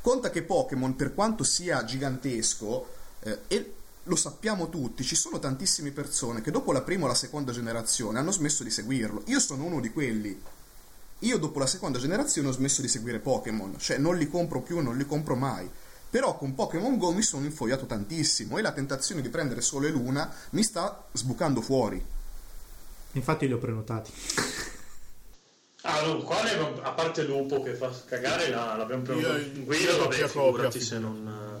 Conta 0.00 0.30
che 0.30 0.42
Pokémon, 0.42 0.96
per 0.96 1.14
quanto 1.14 1.44
sia 1.44 1.84
gigantesco, 1.84 2.86
eh, 3.20 3.38
e 3.48 3.72
lo 4.04 4.16
sappiamo 4.16 4.68
tutti, 4.68 5.04
ci 5.04 5.14
sono 5.14 5.38
tantissime 5.38 5.90
persone 5.90 6.40
che 6.40 6.50
dopo 6.50 6.72
la 6.72 6.82
prima 6.82 7.04
o 7.04 7.08
la 7.08 7.14
seconda 7.14 7.52
generazione 7.52 8.18
hanno 8.18 8.32
smesso 8.32 8.64
di 8.64 8.70
seguirlo. 8.70 9.22
Io 9.26 9.38
sono 9.38 9.64
uno 9.64 9.80
di 9.80 9.92
quelli. 9.92 10.40
Io 11.22 11.38
dopo 11.38 11.58
la 11.58 11.66
seconda 11.66 11.98
generazione 11.98 12.48
ho 12.48 12.52
smesso 12.52 12.80
di 12.82 12.88
seguire 12.88 13.18
Pokémon, 13.20 13.78
cioè 13.78 13.98
non 13.98 14.16
li 14.16 14.28
compro 14.28 14.60
più, 14.60 14.80
non 14.80 14.96
li 14.96 15.06
compro 15.06 15.34
mai. 15.36 15.68
Però 16.10 16.36
con 16.36 16.54
Pokémon 16.54 16.98
Go 16.98 17.12
mi 17.12 17.22
sono 17.22 17.44
infogliato 17.44 17.86
tantissimo 17.86 18.58
e 18.58 18.62
la 18.62 18.72
tentazione 18.72 19.22
di 19.22 19.28
prendere 19.28 19.60
Sole 19.60 19.88
e 19.88 19.90
Luna 19.92 20.30
mi 20.50 20.62
sta 20.62 21.04
sbucando 21.12 21.60
fuori. 21.62 22.04
Infatti 23.12 23.46
li 23.46 23.52
ho 23.52 23.58
prenotati. 23.58 24.10
Ah, 25.82 25.98
allora, 25.98 26.22
quale, 26.24 26.50
a 26.82 26.90
parte 26.92 27.22
Lupo 27.24 27.62
che 27.62 27.74
fa 27.74 27.90
cagare, 28.06 28.48
la, 28.50 28.76
l'abbiamo 28.76 29.02
preso 29.02 29.20
Io- 29.36 29.64
Guido, 29.64 29.82
io 29.90 29.96
vabbè, 29.98 30.08
doppia 30.08 30.28
figurati 30.28 30.62
copia, 30.64 30.80
se 30.80 30.98
non... 30.98 31.60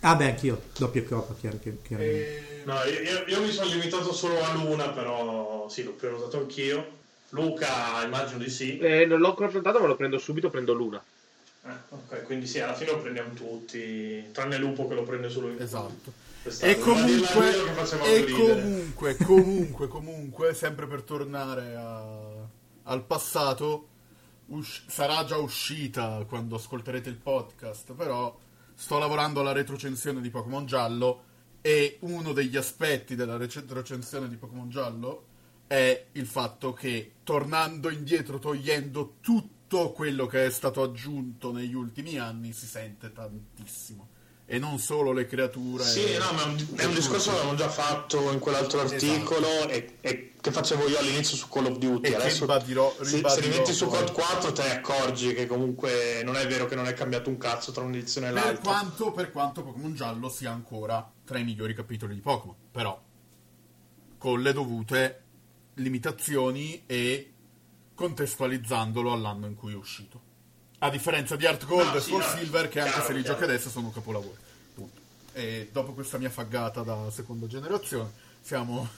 Ah, 0.00 0.16
beh, 0.16 0.24
anch'io. 0.26 0.62
Doppia 0.78 1.04
coppa, 1.04 1.34
chiaro, 1.38 1.58
chiaro- 1.58 1.78
chiaramente. 1.82 2.36
E- 2.36 2.62
No, 2.64 2.74
io, 2.84 3.00
io- 3.00 3.24
io 3.26 3.40
mi 3.42 3.50
sono 3.50 3.68
limitato 3.70 4.12
solo 4.12 4.42
a 4.42 4.52
Luna, 4.54 4.90
però 4.90 5.66
sì, 5.68 5.82
l'ho 5.82 5.92
prenotato 5.92 6.38
anch'io. 6.38 6.98
Luca, 7.30 8.04
immagino 8.04 8.38
di 8.38 8.50
sì. 8.50 8.78
Eh, 8.78 9.06
non 9.06 9.20
l'ho 9.20 9.28
ancora 9.28 9.48
prenotato, 9.48 9.80
ma 9.80 9.86
lo 9.86 9.96
prendo 9.96 10.18
subito, 10.18 10.50
prendo 10.50 10.72
l'una. 10.72 11.02
Eh, 11.64 11.68
ok, 11.90 12.22
quindi 12.24 12.46
sì, 12.46 12.60
alla 12.60 12.74
fine 12.74 12.90
lo 12.90 13.00
prendiamo 13.00 13.32
tutti, 13.34 14.30
tranne 14.32 14.56
Lupo 14.58 14.88
che 14.88 14.94
lo 14.94 15.02
prende 15.02 15.28
solo 15.28 15.48
in 15.50 15.60
Esatto. 15.60 16.12
quest'anno. 16.42 16.72
E 16.72 16.78
comunque, 16.78 17.50
e 18.10 18.24
comunque, 18.32 19.16
comunque, 19.16 19.88
comunque, 19.88 20.54
sempre 20.54 20.86
per 20.86 21.02
tornare 21.02 21.74
a- 21.76 22.48
al 22.84 23.02
passato, 23.04 23.86
usci- 24.46 24.82
sarà 24.88 25.24
già 25.24 25.36
uscita 25.36 26.24
quando 26.26 26.56
ascolterete 26.56 27.08
il 27.08 27.16
podcast, 27.16 27.92
però 27.92 28.36
sto 28.74 28.98
lavorando 28.98 29.40
alla 29.40 29.52
retrocensione 29.52 30.20
di 30.22 30.30
Pokémon 30.30 30.64
Giallo 30.66 31.24
e 31.60 31.98
uno 32.00 32.32
degli 32.32 32.56
aspetti 32.56 33.14
della 33.14 33.36
recensione 33.36 34.28
di 34.28 34.36
Pokémon 34.36 34.70
Giallo 34.70 35.24
è 35.66 36.06
il 36.12 36.26
fatto 36.26 36.72
che 36.72 37.12
tornando 37.30 37.90
indietro, 37.90 38.40
togliendo 38.40 39.18
tutto 39.20 39.92
quello 39.92 40.26
che 40.26 40.46
è 40.46 40.50
stato 40.50 40.82
aggiunto 40.82 41.52
negli 41.52 41.74
ultimi 41.74 42.18
anni, 42.18 42.52
si 42.52 42.66
sente 42.66 43.12
tantissimo. 43.12 44.08
E 44.46 44.58
non 44.58 44.80
solo 44.80 45.12
le 45.12 45.26
creature. 45.26 45.84
Sì, 45.84 46.16
no, 46.18 46.32
ma 46.32 46.42
è 46.42 46.46
un, 46.46 46.66
è 46.74 46.84
un 46.86 46.94
discorso 46.94 47.30
che 47.30 47.36
avevamo 47.36 47.56
già 47.56 47.68
fatto 47.68 48.32
in 48.32 48.40
quell'altro 48.40 48.80
articolo 48.80 49.68
e, 49.68 49.98
e 50.00 50.32
che 50.40 50.50
facevo 50.50 50.88
io 50.88 50.98
all'inizio 50.98 51.36
su 51.36 51.46
Call 51.48 51.66
of 51.66 51.78
Duty. 51.78 52.08
E 52.10 52.14
Adesso 52.16 52.40
ribadirò- 52.40 52.96
se, 52.98 53.04
se 53.04 53.14
ribadirò 53.14 53.48
rimetti 53.48 53.72
su 53.74 53.86
poi. 53.86 53.98
COD 53.98 54.10
4 54.12 54.52
te 54.52 54.62
ne 54.64 54.70
accorgi 54.72 55.32
che 55.32 55.46
comunque 55.46 56.22
non 56.24 56.34
è 56.34 56.44
vero 56.48 56.66
che 56.66 56.74
non 56.74 56.88
è 56.88 56.94
cambiato 56.94 57.30
un 57.30 57.38
cazzo 57.38 57.70
tra 57.70 57.84
un'edizione 57.84 58.30
e 58.30 58.32
Per 58.32 58.42
l'altra. 58.42 58.62
quanto, 58.72 59.12
per 59.12 59.30
quanto 59.30 59.62
Pokémon 59.62 59.94
Giallo 59.94 60.28
sia 60.28 60.50
ancora 60.50 61.08
tra 61.24 61.38
i 61.38 61.44
migliori 61.44 61.74
capitoli 61.74 62.14
di 62.14 62.20
Pokémon, 62.20 62.56
però 62.72 63.00
con 64.18 64.42
le 64.42 64.52
dovute 64.52 65.22
limitazioni 65.74 66.82
e 66.86 67.32
contestualizzandolo 67.94 69.12
all'anno 69.12 69.46
in 69.46 69.54
cui 69.54 69.72
è 69.72 69.76
uscito. 69.76 70.28
A 70.78 70.90
differenza 70.90 71.36
di 71.36 71.46
Art 71.46 71.66
Gold 71.66 71.88
No, 71.90 71.94
e 71.96 72.00
sì, 72.00 72.08
Soul 72.10 72.22
no, 72.22 72.28
Silver, 72.28 72.68
che 72.68 72.80
anche 72.80 72.92
chiaro, 72.92 73.06
se 73.06 73.12
li 73.12 73.20
chiaro. 73.22 73.38
giochi 73.38 73.50
adesso 73.50 73.68
sono 73.68 73.90
capolavori. 73.90 74.36
Punto. 74.74 75.00
E 75.32 75.68
dopo 75.72 75.92
questa 75.92 76.18
mia 76.18 76.30
faggata 76.30 76.82
da 76.82 77.10
seconda 77.10 77.46
generazione, 77.46 78.10
siamo. 78.40 78.88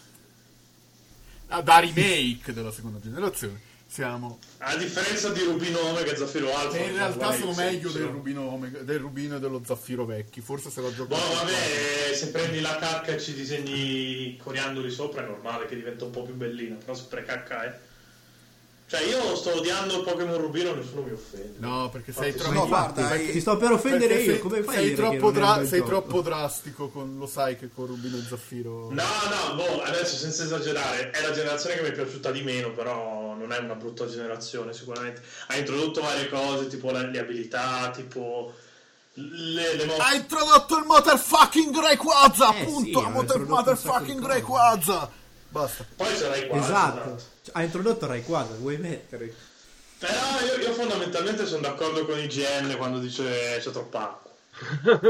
ah, 1.49 1.61
da 1.61 1.79
remake 1.81 2.53
della 2.53 2.71
seconda 2.71 3.01
generazione, 3.01 3.61
siamo. 3.93 4.39
A 4.59 4.75
differenza 4.77 5.29
di 5.29 5.43
Rubinome 5.43 6.03
che 6.03 6.17
Zaffiro 6.17 6.55
Alfa. 6.57 6.79
Che 6.79 6.85
in 6.85 6.95
realtà 6.95 7.33
sono 7.35 7.53
meglio 7.53 7.91
sì. 7.91 7.99
del 7.99 8.07
rubino, 8.07 8.51
Omega- 8.51 8.81
del 8.81 8.99
rubino 8.99 9.37
e 9.37 9.39
dello 9.39 9.61
zaffiro 9.63 10.07
vecchi. 10.07 10.41
Forse 10.41 10.71
se 10.71 10.81
lo 10.81 10.95
gioco. 10.95 11.09
Boh, 11.09 11.35
vabbè, 11.35 12.15
se 12.15 12.31
prendi 12.31 12.61
la 12.61 12.77
cacca 12.77 13.13
e 13.13 13.21
ci 13.21 13.35
disegni 13.35 14.39
coriandoli 14.43 14.91
sopra 14.91 15.23
è 15.23 15.27
normale 15.27 15.67
che 15.67 15.75
diventa 15.75 16.07
un 16.07 16.11
po' 16.11 16.23
più 16.23 16.33
bellina, 16.35 16.77
però 16.77 16.95
se 16.95 17.05
precacca 17.07 17.65
è. 17.65 17.79
Cioè 18.93 19.05
io 19.05 19.35
sto 19.37 19.57
odiando 19.57 19.97
il 19.97 20.03
Pokémon 20.03 20.37
Rubino, 20.37 20.75
nessuno 20.75 21.01
mi 21.01 21.13
offende. 21.13 21.55
No, 21.61 21.89
perché 21.89 22.13
sei 22.13 22.35
troppo. 22.35 22.53
No, 22.53 22.67
guarda, 22.67 23.07
ti 23.07 23.13
hai- 23.31 23.41
sto 23.41 23.57
per 23.57 23.71
offendere 23.73 24.07
perché 24.09 24.23
io, 24.23 24.31
sei, 24.33 24.39
come 24.43 24.63
fai 24.63 24.75
sei 24.75 24.95
troppo, 24.95 25.31
dra- 25.31 25.67
sei 25.67 25.83
troppo 25.83 26.21
drastico 26.21 26.89
con 26.91 27.17
lo 27.19 27.27
sai 27.27 27.57
che 27.59 27.71
con 27.75 27.87
Rubino 27.87 28.19
e 28.19 28.23
Zaffiro. 28.29 28.91
No, 28.91 29.03
no, 29.03 29.55
boh, 29.55 29.81
adesso 29.83 30.15
senza 30.17 30.45
esagerare, 30.45 31.09
è 31.09 31.23
la 31.23 31.31
generazione 31.33 31.77
che 31.77 31.81
mi 31.81 31.89
è 31.89 31.93
piaciuta 31.93 32.31
di 32.31 32.43
meno, 32.43 32.71
però 32.73 33.35
non 33.35 33.51
è 33.51 33.57
una 33.61 33.77
brutta 33.77 34.07
generazione 34.07 34.75
sicuramente. 34.75 35.23
Ha 35.47 35.57
introdotto 35.57 36.03
varie 36.03 36.29
cose, 36.29 36.67
tipo 36.67 36.91
le, 36.91 37.11
le 37.11 37.19
abilità, 37.19 37.91
tipo 37.97 38.53
le, 39.15 39.75
le 39.75 39.85
mo- 39.87 39.97
Ha 39.97 40.15
introdotto 40.15 40.77
il 40.79 40.85
motherfucking 40.85 41.75
Rayquaza, 41.81 42.55
Eh, 42.55 42.61
appunto, 42.61 42.99
sì, 43.01 43.05
ha 43.07 43.09
motor- 43.09 43.21
introdotto 43.39 43.41
un 43.41 43.49
motherfucking 43.49 44.27
Rayquaza. 44.27 45.11
Basta. 45.53 45.85
Poi 45.97 46.15
c'era 46.17 46.35
i 46.37 46.47
quadri. 46.47 46.65
Esatto. 46.65 47.23
Ha 47.53 47.63
introdotto 47.63 48.07
Rayquaza, 48.07 48.55
vuoi 48.55 48.79
mettere? 48.79 49.33
Però 49.99 50.41
io, 50.47 50.57
io 50.67 50.73
fondamentalmente 50.73 51.47
sono 51.47 51.61
d'accordo 51.61 52.07
con 52.07 52.19
IGN 52.19 52.75
quando 52.79 52.99
dice 52.99 53.59
c'è 53.61 53.71
troppa 53.71 54.01
acqua. 54.03 54.31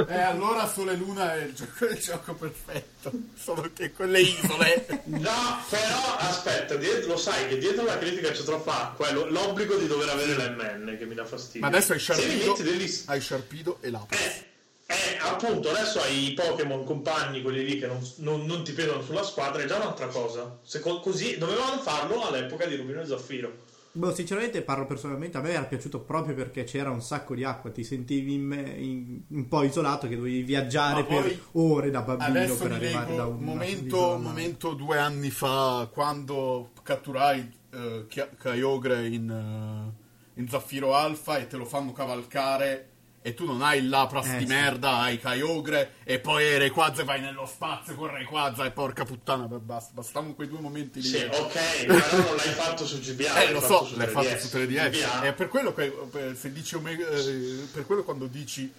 E 0.09 0.20
allora 0.20 0.69
Sole 0.69 0.94
Luna 0.97 1.35
è 1.35 1.43
il 1.44 1.55
gioco, 1.55 1.85
il 1.86 1.98
gioco 1.98 2.35
perfetto. 2.35 3.10
Solo 3.40 3.70
che 3.73 3.93
quelle 3.93 4.20
isole. 4.20 4.86
No, 5.06 5.64
però 5.69 6.16
aspetta, 6.19 6.74
dietro- 6.74 7.09
lo 7.12 7.16
sai 7.16 7.48
che 7.48 7.59
dietro 7.59 7.85
la 7.85 7.98
critica 7.98 8.31
c'è 8.32 8.43
troppa 8.43 8.89
acqua, 8.90 9.09
è 9.09 9.12
lo- 9.12 9.28
l'obbligo 9.31 9.77
di 9.77 9.86
dover 9.86 10.09
avere 10.10 10.35
l'MN 10.35 10.97
che 10.98 11.05
mi 11.06 11.14
dà 11.14 11.24
fastidio. 11.24 11.60
Ma 11.60 11.69
adesso 11.69 11.93
hai 11.93 12.55
degli- 12.62 13.02
hai 13.06 13.20
Sharpido 13.20 13.78
e 13.81 13.90
Lapis. 13.90 14.19
Eh, 14.20 14.47
eh, 14.86 15.18
appunto, 15.20 15.70
adesso 15.70 16.00
hai 16.00 16.30
i 16.30 16.34
Pokémon 16.34 16.84
compagni, 16.84 17.40
quelli 17.42 17.64
lì 17.64 17.78
che 17.78 17.86
non, 17.86 17.98
non- 18.16 18.44
non 18.44 18.62
ti 18.64 18.72
pesano 18.72 19.02
sulla 19.02 19.22
squadra, 19.22 19.62
è 19.62 19.66
già 19.66 19.76
un'altra 19.76 20.06
cosa. 20.09 20.59
Se 20.62 20.80
co- 20.80 21.00
così 21.00 21.38
dovevano 21.38 21.78
farlo 21.80 22.26
all'epoca 22.26 22.66
di 22.66 22.76
Rubino 22.76 23.00
e 23.00 23.06
Zaffiro. 23.06 23.70
Boh, 23.94 24.14
sinceramente 24.14 24.62
parlo 24.62 24.86
personalmente, 24.86 25.36
a 25.36 25.42
me 25.42 25.50
era 25.50 25.64
piaciuto 25.64 26.00
proprio 26.00 26.34
perché 26.34 26.64
c'era 26.64 26.88
un 26.90 27.02
sacco 27.02 27.34
di 27.34 27.44
acqua, 27.44 27.70
ti 27.70 27.84
sentivi 27.84 28.32
in 28.34 28.42
me- 28.42 28.74
in- 28.78 29.20
un 29.28 29.48
po' 29.48 29.62
isolato 29.64 30.09
che 30.09 30.16
dovevi 30.16 30.42
viaggiare 30.42 31.04
per 31.04 31.38
ore 31.52 31.90
da 31.90 32.00
bambino 32.00 32.54
per 32.56 32.72
arrivare 32.72 33.14
da 33.16 33.26
un 33.26 33.38
momento, 33.40 34.16
momento 34.18 34.72
due 34.72 34.96
anni 34.98 35.28
fa 35.30 35.88
quando 35.92 36.70
catturai 36.82 37.60
Chia- 38.09 38.28
Kyogre 38.38 39.06
in, 39.09 39.30
eh, 39.30 40.40
in 40.40 40.48
Zaffiro 40.48 40.94
Alfa 40.94 41.38
e 41.38 41.46
te 41.46 41.56
lo 41.59 41.64
fanno 41.66 41.92
cavalcare 41.92 42.91
e 43.23 43.35
tu 43.35 43.47
non 43.47 43.62
hai 43.62 43.78
il 43.78 43.89
Lapras 43.89 44.27
Eh, 44.27 44.39
di 44.39 44.47
sì. 44.47 44.53
merda, 44.53 44.99
hai 44.99 45.19
Kyogre 45.19 45.94
e 46.05 46.19
poi 46.19 46.59
Rayquaza 46.59 47.03
e 47.03 47.05
vai 47.05 47.20
nello 47.20 47.47
spazio 47.47 47.94
con 47.94 48.09
Rayquaza 48.09 48.65
e 48.65 48.70
porca 48.73 49.05
puttana, 49.05 49.47
basta, 49.47 49.93
bastavano 49.94 50.35
quei 50.35 50.49
due 50.49 50.59
momenti 50.61 51.01
lì. 51.01 51.07
Sì, 51.09 51.23
ok, 51.31 51.86
però 51.86 52.16
non 52.16 52.36
l'hai 52.36 52.53
fatto 52.53 52.85
su 52.85 52.99
GBA. 52.99 53.43
Eh, 53.43 53.53
lo 53.53 53.61
so, 53.61 53.89
l'hai 53.97 54.09
fatto 54.09 54.27
3DS. 54.28 54.39
su 54.39 54.57
3DS. 54.57 54.90
GBA. 54.90 55.23
È 55.23 55.32
per 55.35 55.49
quello 55.49 55.73
che 55.73 55.90
per- 56.11 56.36
se 56.36 56.53
dici 56.53 56.74
Omega- 56.74 57.09
eh, 57.09 57.66
per 57.73 57.86
quello 57.86 58.03
quando 58.03 58.27
dici 58.27 58.73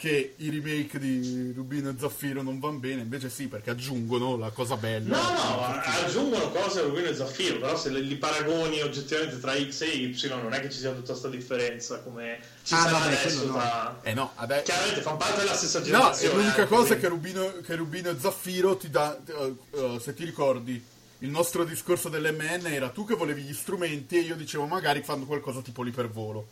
che 0.00 0.32
i 0.38 0.48
remake 0.48 0.98
di 0.98 1.52
Rubino 1.54 1.90
e 1.90 1.94
Zaffiro 1.98 2.40
non 2.40 2.58
vanno 2.58 2.78
bene, 2.78 3.02
invece 3.02 3.28
sì, 3.28 3.48
perché 3.48 3.68
aggiungono 3.68 4.38
la 4.38 4.48
cosa 4.48 4.78
bella. 4.78 5.14
No, 5.14 5.28
no, 5.34 5.62
aggiungono 6.04 6.48
cose 6.52 6.80
a 6.80 6.82
Rubino 6.84 7.06
e 7.08 7.14
Zaffiro, 7.14 7.58
però 7.58 7.76
se 7.76 7.90
li 7.90 8.16
paragoni 8.16 8.80
oggettivamente 8.80 9.38
tra 9.38 9.52
X 9.54 9.82
e 9.82 9.88
Y 9.88 10.28
non 10.28 10.54
è 10.54 10.60
che 10.60 10.70
ci 10.70 10.78
sia 10.78 10.92
tutta 10.92 11.08
questa 11.08 11.28
differenza 11.28 12.00
come 12.00 12.38
ci 12.64 12.72
Ah, 12.72 12.78
sarà 12.78 12.98
vabbè, 12.98 13.14
adesso 13.14 13.44
no. 13.46 13.52
tra... 13.52 13.98
Eh 14.02 14.14
no, 14.14 14.32
adesso 14.36 14.62
Chiaramente 14.62 15.00
fa 15.02 15.10
parte 15.12 15.40
della 15.40 15.54
stessa 15.54 15.78
No, 15.80 15.84
generazione. 15.84 16.32
e 16.32 16.36
l'unica 16.36 16.62
anche, 16.62 16.74
cosa 16.74 16.94
è 16.94 16.98
quindi- 16.98 17.02
che 17.02 17.08
Rubino, 17.08 17.60
che 17.60 17.74
Rubino 17.74 18.08
e 18.08 18.16
Zaffiro 18.18 18.76
ti 18.78 18.88
dà, 18.88 19.18
eh, 19.22 19.54
eh, 19.72 19.98
se 20.00 20.14
ti 20.14 20.24
ricordi, 20.24 20.82
il 21.18 21.28
nostro 21.28 21.64
discorso 21.64 22.08
dell'MN 22.08 22.64
era 22.68 22.88
tu 22.88 23.04
che 23.04 23.14
volevi 23.16 23.42
gli 23.42 23.52
strumenti 23.52 24.16
e 24.16 24.20
io 24.20 24.34
dicevo 24.36 24.64
magari 24.64 25.02
fanno 25.02 25.26
qualcosa 25.26 25.60
tipo 25.60 25.82
l'ipervolo. 25.82 26.46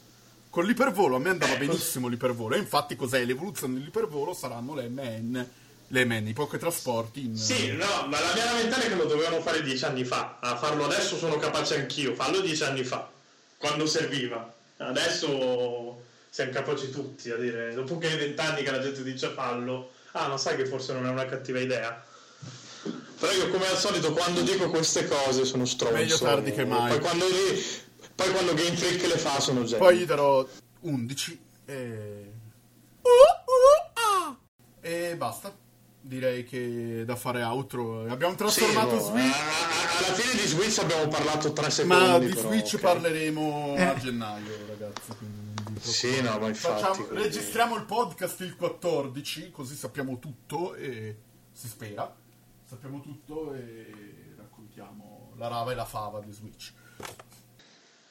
Con 0.50 0.64
l'ipervolo 0.64 1.16
a 1.16 1.18
me 1.18 1.28
andava 1.30 1.54
Eh, 1.54 1.58
benissimo 1.58 2.08
l'ipervolo 2.08 2.54
e 2.54 2.58
infatti 2.58 2.96
cos'è 2.96 3.24
l'evoluzione 3.24 3.74
dell'ipervolo 3.74 4.32
saranno 4.32 4.74
le 4.74 4.88
MN, 4.88 5.46
le 5.88 6.04
MN, 6.04 6.26
i 6.26 6.32
pochi 6.32 6.58
trasporti 6.58 7.24
in... 7.24 7.36
Sì, 7.36 7.72
no, 7.72 8.06
ma 8.08 8.18
la 8.20 8.32
mia 8.34 8.44
lamentela 8.44 8.82
è 8.82 8.88
che 8.88 8.94
lo 8.94 9.04
dovevano 9.04 9.40
fare 9.40 9.62
dieci 9.62 9.84
anni 9.84 10.04
fa. 10.04 10.38
A 10.40 10.56
farlo 10.56 10.84
adesso 10.84 11.16
sono 11.16 11.36
capace 11.36 11.76
anch'io, 11.76 12.14
fallo 12.14 12.40
dieci 12.40 12.64
anni 12.64 12.82
fa, 12.82 13.10
quando 13.58 13.86
serviva. 13.86 14.52
Adesso 14.78 16.02
siamo 16.30 16.50
capaci 16.50 16.90
tutti 16.90 17.30
a 17.30 17.36
dire, 17.36 17.74
dopo 17.74 17.98
che 17.98 18.08
hai 18.08 18.16
vent'anni 18.16 18.62
che 18.62 18.70
la 18.70 18.80
gente 18.80 19.02
dice 19.02 19.28
fallo, 19.30 19.90
ah, 20.12 20.28
ma 20.28 20.36
sai 20.36 20.56
che 20.56 20.66
forse 20.66 20.92
non 20.92 21.06
è 21.06 21.10
una 21.10 21.26
cattiva 21.26 21.58
idea. 21.58 22.04
Però 23.18 23.32
io 23.32 23.48
come 23.50 23.66
al 23.66 23.76
solito 23.76 24.12
quando 24.12 24.42
dico 24.42 24.70
queste 24.70 25.08
cose 25.08 25.44
sono 25.44 25.64
stronzo. 25.64 25.96
Meglio 25.96 26.18
tardi 26.18 26.52
che 26.52 26.64
mai. 26.64 26.90
Poi 26.90 27.00
quando, 27.00 27.24
poi 28.18 28.32
quando 28.32 28.52
Game 28.54 28.74
Freak 28.76 29.00
le 29.06 29.16
fa 29.16 29.38
sono 29.38 29.62
genio. 29.62 29.78
Poi 29.78 29.98
gli 29.98 30.04
darò 30.04 30.44
11 30.80 31.40
e... 31.66 32.32
E 34.80 35.16
basta. 35.16 35.54
Direi 36.00 36.42
che 36.44 37.04
da 37.04 37.14
fare 37.14 37.42
outro. 37.44 38.06
Abbiamo 38.10 38.32
Sì, 38.32 38.38
trasformato 38.38 38.94
no, 38.94 39.00
Switch. 39.00 39.36
alla 39.36 40.14
fine 40.14 40.32
di 40.42 40.48
Switch 40.48 40.78
abbiamo 40.78 41.06
parlato 41.08 41.52
tre 41.52 41.70
secondi. 41.70 42.04
Ma 42.06 42.18
di 42.18 42.26
però, 42.28 42.40
Switch 42.48 42.74
ok. 42.74 42.80
parleremo 42.80 43.74
Eh. 43.76 43.82
a 43.84 43.94
gennaio, 43.96 44.66
ragazzi. 44.66 45.12
Sì, 45.80 46.20
no, 46.22 46.38
ma 46.38 46.48
infatti. 46.48 46.82
Facciamo- 46.82 47.06
quindi- 47.06 47.24
registriamo 47.24 47.76
il 47.76 47.84
podcast 47.84 48.40
il 48.40 48.56
14, 48.56 49.50
così 49.52 49.76
sappiamo 49.76 50.18
tutto 50.18 50.74
e 50.74 51.16
si 51.52 51.68
spera. 51.68 52.12
Sappiamo 52.64 53.00
tutto 53.00 53.54
e 53.54 54.32
raccontiamo 54.36 55.32
la 55.36 55.46
rava 55.48 55.70
e 55.70 55.74
la 55.74 55.84
fava 55.84 56.20
di 56.20 56.32
Switch. 56.32 56.72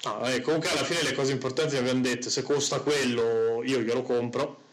No, 0.04 0.28
eh, 0.28 0.42
comunque 0.42 0.70
alla 0.70 0.84
fine 0.84 1.02
le 1.02 1.14
cose 1.14 1.32
importanti 1.32 1.74
le 1.74 1.80
abbiamo 1.80 2.02
dette, 2.02 2.30
se 2.30 2.44
costa 2.44 2.80
quello 2.82 3.64
io 3.64 3.80
glielo 3.82 4.04
compro. 4.04 4.66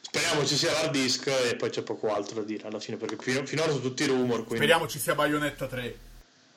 Speriamo 0.00 0.44
ci 0.46 0.56
sia 0.56 0.72
l'hard 0.72 0.90
disk 0.92 1.26
e 1.26 1.56
poi 1.56 1.70
c'è 1.70 1.82
poco 1.82 2.12
altro 2.12 2.36
da 2.36 2.42
dire 2.46 2.66
alla 2.66 2.80
fine 2.80 2.96
perché 2.96 3.16
fino- 3.20 3.44
finora 3.46 3.70
sono 3.70 3.82
tutti 3.82 4.04
rumor. 4.06 4.38
Quindi... 4.38 4.56
Speriamo 4.56 4.86
ci 4.88 4.98
sia 4.98 5.14
Bayonetta 5.14 5.66
3. 5.66 5.98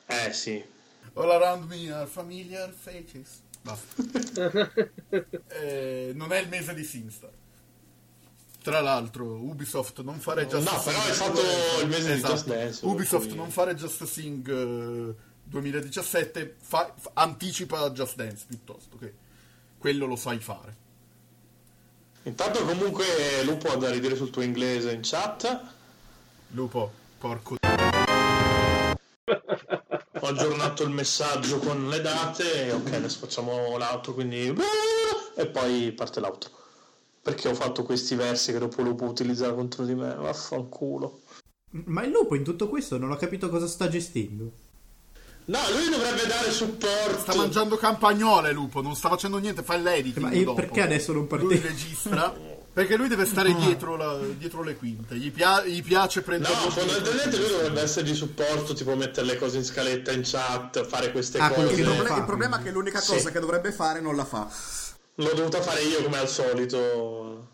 Eh 0.06 0.32
sì. 0.32 0.62
All 1.14 1.30
around 1.30 1.68
me 1.70 1.92
are 1.92 2.06
familiar 2.06 2.72
faces. 2.72 3.42
Basta. 3.62 4.72
eh, 5.48 6.12
non 6.14 6.32
è 6.32 6.38
il 6.40 6.48
mese 6.48 6.74
di 6.74 6.84
SingStar. 6.84 7.30
Tra 8.62 8.80
l'altro, 8.80 9.26
Ubisoft 9.26 10.00
non 10.00 10.18
fare 10.20 10.46
Just 10.46 10.70
No, 10.70 10.82
però 10.82 10.98
hai 11.02 11.12
fatto 11.12 11.40
il 11.82 11.88
mese 11.88 12.14
Esatto. 12.14 12.32
di 12.32 12.32
Just 12.32 12.46
Dance. 12.46 12.86
Ubisoft 12.86 13.24
quindi- 13.24 13.36
non 13.36 13.50
fare 13.50 13.74
Just 13.74 14.04
Sing 14.04 14.48
eh, 14.50 15.14
2017, 15.44 16.56
fa- 16.60 16.92
fa- 16.96 17.10
anticipa 17.14 17.90
Just 17.90 18.16
Dance 18.16 18.44
piuttosto 18.46 18.96
che 18.96 19.12
quello 19.78 20.06
lo 20.06 20.16
sai 20.16 20.38
fare. 20.38 20.82
Intanto 22.24 22.64
comunque 22.64 23.04
Lupo 23.44 23.68
ha 23.68 23.76
da 23.76 23.90
ridire 23.90 24.16
sul 24.16 24.30
tuo 24.30 24.42
inglese 24.42 24.92
in 24.92 25.00
chat. 25.02 25.62
Lupo, 26.52 26.92
porco. 27.18 27.56
Ho 30.20 30.26
aggiornato 30.26 30.84
il 30.84 30.90
messaggio 30.90 31.58
con 31.58 31.88
le 31.88 32.00
date. 32.00 32.72
Ok, 32.72 32.92
adesso 32.94 33.18
facciamo 33.18 33.76
l'auto, 33.76 34.14
quindi... 34.14 34.54
E 35.36 35.46
poi 35.48 35.92
parte 35.92 36.20
l'auto. 36.20 36.50
Perché 37.20 37.48
ho 37.48 37.54
fatto 37.54 37.82
questi 37.82 38.14
versi 38.14 38.52
che 38.52 38.58
dopo 38.58 38.80
Lupo 38.80 39.04
utilizzerà 39.04 39.52
contro 39.52 39.84
di 39.84 39.94
me. 39.94 40.14
Vaffanculo. 40.14 41.20
Ma 41.72 42.04
il 42.04 42.10
lupo 42.10 42.36
in 42.36 42.44
tutto 42.44 42.68
questo 42.68 42.96
non 42.96 43.10
ho 43.10 43.16
capito 43.16 43.50
cosa 43.50 43.66
sta 43.66 43.88
gestendo. 43.88 44.52
No, 45.46 45.58
lui 45.72 45.90
dovrebbe 45.90 46.26
dare 46.26 46.50
supporto. 46.50 47.18
Sta 47.18 47.34
mangiando 47.34 47.76
campagnole, 47.76 48.52
Lupo, 48.52 48.80
non 48.80 48.94
sta 48.96 49.08
facendo 49.10 49.36
niente, 49.38 49.62
fa 49.62 49.76
l'editing 49.76 50.24
Ma 50.26 50.30
dopo. 50.42 50.54
perché 50.54 50.80
adesso 50.80 51.12
non 51.12 51.26
Lui 51.28 51.28
partecipo? 51.38 51.66
registra 51.66 52.52
perché 52.74 52.96
lui 52.96 53.06
deve 53.08 53.24
stare 53.26 53.54
dietro, 53.54 53.96
la- 53.96 54.18
dietro 54.36 54.62
le 54.62 54.74
quinte. 54.76 55.14
Gli, 55.16 55.30
pia- 55.30 55.62
gli 55.64 55.82
piace 55.82 56.22
prendere. 56.22 56.52
No, 56.54 56.70
fondamentalmente 56.70 57.36
lui 57.36 57.48
dovrebbe 57.48 57.80
essere 57.82 58.04
di 58.06 58.14
supporto, 58.14 58.72
tipo 58.74 58.96
mettere 58.96 59.26
le 59.26 59.36
cose 59.38 59.58
in 59.58 59.64
scaletta 59.64 60.10
in 60.12 60.22
chat, 60.24 60.84
fare 60.86 61.12
queste 61.12 61.38
Ah, 61.38 61.50
quello 61.50 61.68
cose. 61.68 61.82
che 61.82 61.88
Il, 61.88 61.94
proble- 61.94 62.08
fa, 62.12 62.16
il 62.18 62.24
problema 62.24 62.58
è 62.58 62.62
che 62.62 62.70
l'unica 62.70 63.00
Sì. 63.00 63.12
cosa 63.12 63.30
che 63.30 63.38
dovrebbe 63.38 63.70
fare 63.70 64.00
non 64.00 64.16
la 64.16 64.24
fa. 64.24 64.48
L'ho 65.16 65.32
dovuta 65.34 65.60
fare 65.62 65.82
io 65.82 66.02
come 66.02 66.18
al 66.18 66.28
solito. 66.28 67.48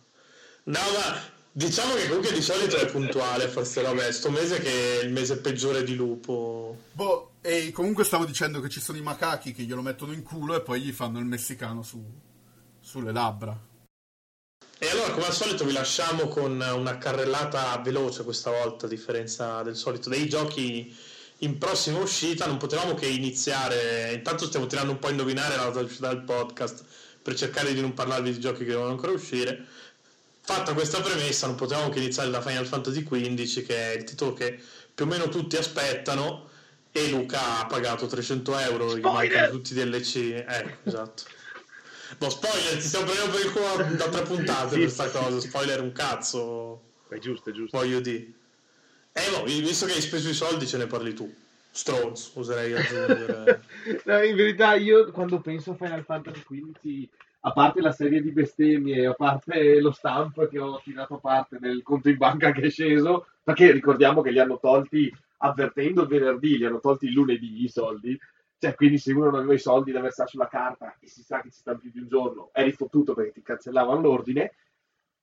No, 0.63 0.79
ma 0.79 1.21
diciamo 1.53 1.95
che 1.95 2.07
comunque 2.07 2.33
di 2.33 2.41
solito 2.41 2.77
è 2.79 2.87
puntuale, 2.87 3.49
forse 3.49 3.83
vabbè, 3.83 4.11
sto 4.13 4.31
mese 4.31 4.59
che 4.61 5.01
è 5.01 5.05
il 5.05 5.13
mese 5.13 5.37
peggiore 5.39 5.83
di 5.83 5.97
lupo. 5.97 6.77
Boh, 6.93 7.30
e 7.41 7.73
comunque 7.73 8.05
stavo 8.05 8.25
dicendo 8.25 8.61
che 8.61 8.69
ci 8.69 8.81
sono 8.81 8.99
i 8.99 9.03
macachi 9.03 9.53
che 9.53 9.63
glielo 9.63 9.83
mettono 9.83 10.13
in 10.13 10.23
culo 10.23 10.57
e 10.57 10.63
poi 10.63 10.81
gli 10.81 10.93
fanno 10.93 11.19
il 11.19 11.25
messicano 11.25 11.83
su- 11.83 12.05
sulle 12.81 13.13
labbra. 13.13 13.69
E 14.83 14.89
allora, 14.89 15.11
come 15.11 15.27
al 15.27 15.35
solito, 15.35 15.65
vi 15.65 15.73
lasciamo 15.73 16.29
con 16.29 16.53
una 16.53 16.97
carrellata 16.97 17.77
veloce 17.85 18.25
questa 18.25 18.51
volta, 18.51 18.87
a 18.87 18.89
differenza 18.89 19.63
del 19.63 19.77
solito, 19.77 20.09
dei 20.09 20.27
giochi 20.27 20.97
in 21.39 21.59
prossima 21.59 21.99
uscita. 21.99 22.47
Non 22.47 22.57
potevamo 22.57 22.95
che 22.95 23.07
iniziare. 23.07 24.13
Intanto 24.15 24.47
stiamo 24.47 24.67
tirando 24.67 24.93
un 24.93 24.99
po' 24.99 25.09
a 25.09 25.11
indovinare 25.11 25.57
la 25.57 25.65
data 25.65 25.81
uscita 25.81 26.09
del 26.09 26.23
podcast 26.23 26.85
per 27.23 27.35
cercare 27.35 27.75
di 27.75 27.81
non 27.83 27.93
parlarvi 27.93 28.33
di 28.33 28.41
giochi 28.41 28.65
che 28.65 28.71
devono 28.71 28.91
ancora 28.91 29.13
uscire. 29.13 29.67
Fatta 30.41 30.73
questa 30.73 31.03
premessa, 31.03 31.47
non 31.47 31.57
potevamo 31.57 31.91
che 31.91 31.99
iniziare 31.99 32.31
da 32.31 32.41
Final 32.41 32.67
Fantasy 32.67 33.03
XV, 33.03 33.67
che 33.67 33.93
è 33.93 33.97
il 33.97 34.05
titolo 34.05 34.33
che 34.33 34.59
più 34.95 35.05
o 35.05 35.09
meno 35.09 35.29
tutti 35.29 35.57
aspettano. 35.57 36.49
E 36.93 37.09
Luca 37.11 37.61
ha 37.61 37.67
pagato 37.67 38.07
300 38.07 38.59
euro, 38.59 38.97
gli 38.97 39.01
mancano 39.03 39.51
tutti 39.51 39.73
i 39.73 39.77
DLC. 39.77 40.17
Eh, 40.17 40.77
esatto. 40.85 41.23
No, 42.19 42.29
spoiler, 42.29 42.75
ti 42.75 42.81
stiamo 42.81 43.07
prendendo 43.07 43.37
per 43.37 43.45
il 43.47 43.53
culo 43.53 43.97
da 43.97 44.09
tre 44.09 44.23
puntate 44.23 44.79
per 44.79 44.91
sta 44.91 45.09
cosa. 45.11 45.39
Spoiler 45.41 45.81
un 45.81 45.93
cazzo, 45.93 46.83
È 47.09 47.19
giusto, 47.19 47.51
è 47.51 47.53
giusto. 47.53 47.79
voglio 47.79 48.01
dire. 48.01 48.27
Eh 49.13 49.31
no, 49.33 49.45
visto 49.45 49.87
che 49.87 49.93
hai 49.93 50.01
speso 50.01 50.29
i 50.29 50.35
soldi 50.35 50.67
ce 50.67 50.79
ne 50.79 50.87
parli 50.87 51.15
tu. 51.15 51.33
Stronzo, 51.71 52.33
oserei 52.41 52.73
aggiungere. 52.75 53.63
No, 54.05 54.23
in 54.23 54.35
verità 54.35 54.75
io 54.75 55.11
quando 55.13 55.41
penso 55.41 55.71
a 55.71 55.75
Final 55.77 56.05
Fantasy 56.05 56.43
XV, 56.43 57.09
a 57.43 57.53
parte 57.53 57.81
la 57.81 57.93
serie 57.93 58.21
di 58.21 58.33
bestemmie, 58.33 59.07
a 59.07 59.15
parte 59.15 59.81
lo 59.81 59.93
stamp 59.93 60.49
che 60.49 60.59
ho 60.59 60.81
tirato 60.83 61.15
a 61.15 61.19
parte 61.19 61.59
nel 61.61 61.83
conto 61.85 62.09
in 62.09 62.17
banca 62.17 62.51
che 62.51 62.63
è 62.63 62.71
sceso, 62.71 63.29
perché 63.45 63.71
ricordiamo 63.71 64.21
che 64.21 64.31
li 64.33 64.41
hanno 64.41 64.59
tolti 64.59 65.13
avvertendo 65.43 66.03
il 66.03 66.09
venerdì, 66.09 66.57
li 66.57 66.65
hanno 66.65 66.81
tolti 66.81 67.07
il 67.07 67.13
lunedì 67.13 67.65
i 67.65 67.69
soldi, 67.69 68.19
cioè 68.59 68.75
quindi 68.75 68.99
se 68.99 69.13
uno 69.13 69.27
non 69.27 69.37
aveva 69.37 69.55
i 69.55 69.59
soldi 69.59 69.91
da 69.93 70.01
versare 70.01 70.29
sulla 70.29 70.49
carta 70.49 70.97
e 71.01 71.07
si 71.07 71.23
sa 71.23 71.41
che 71.41 71.51
ci 71.51 71.59
stanno 71.59 71.79
più 71.79 71.91
di 71.91 72.01
un 72.01 72.09
giorno, 72.09 72.51
eri 72.53 72.73
fottuto 72.73 73.15
perché 73.15 73.33
ti 73.33 73.43
cancellavano 73.43 74.01
l'ordine. 74.01 74.55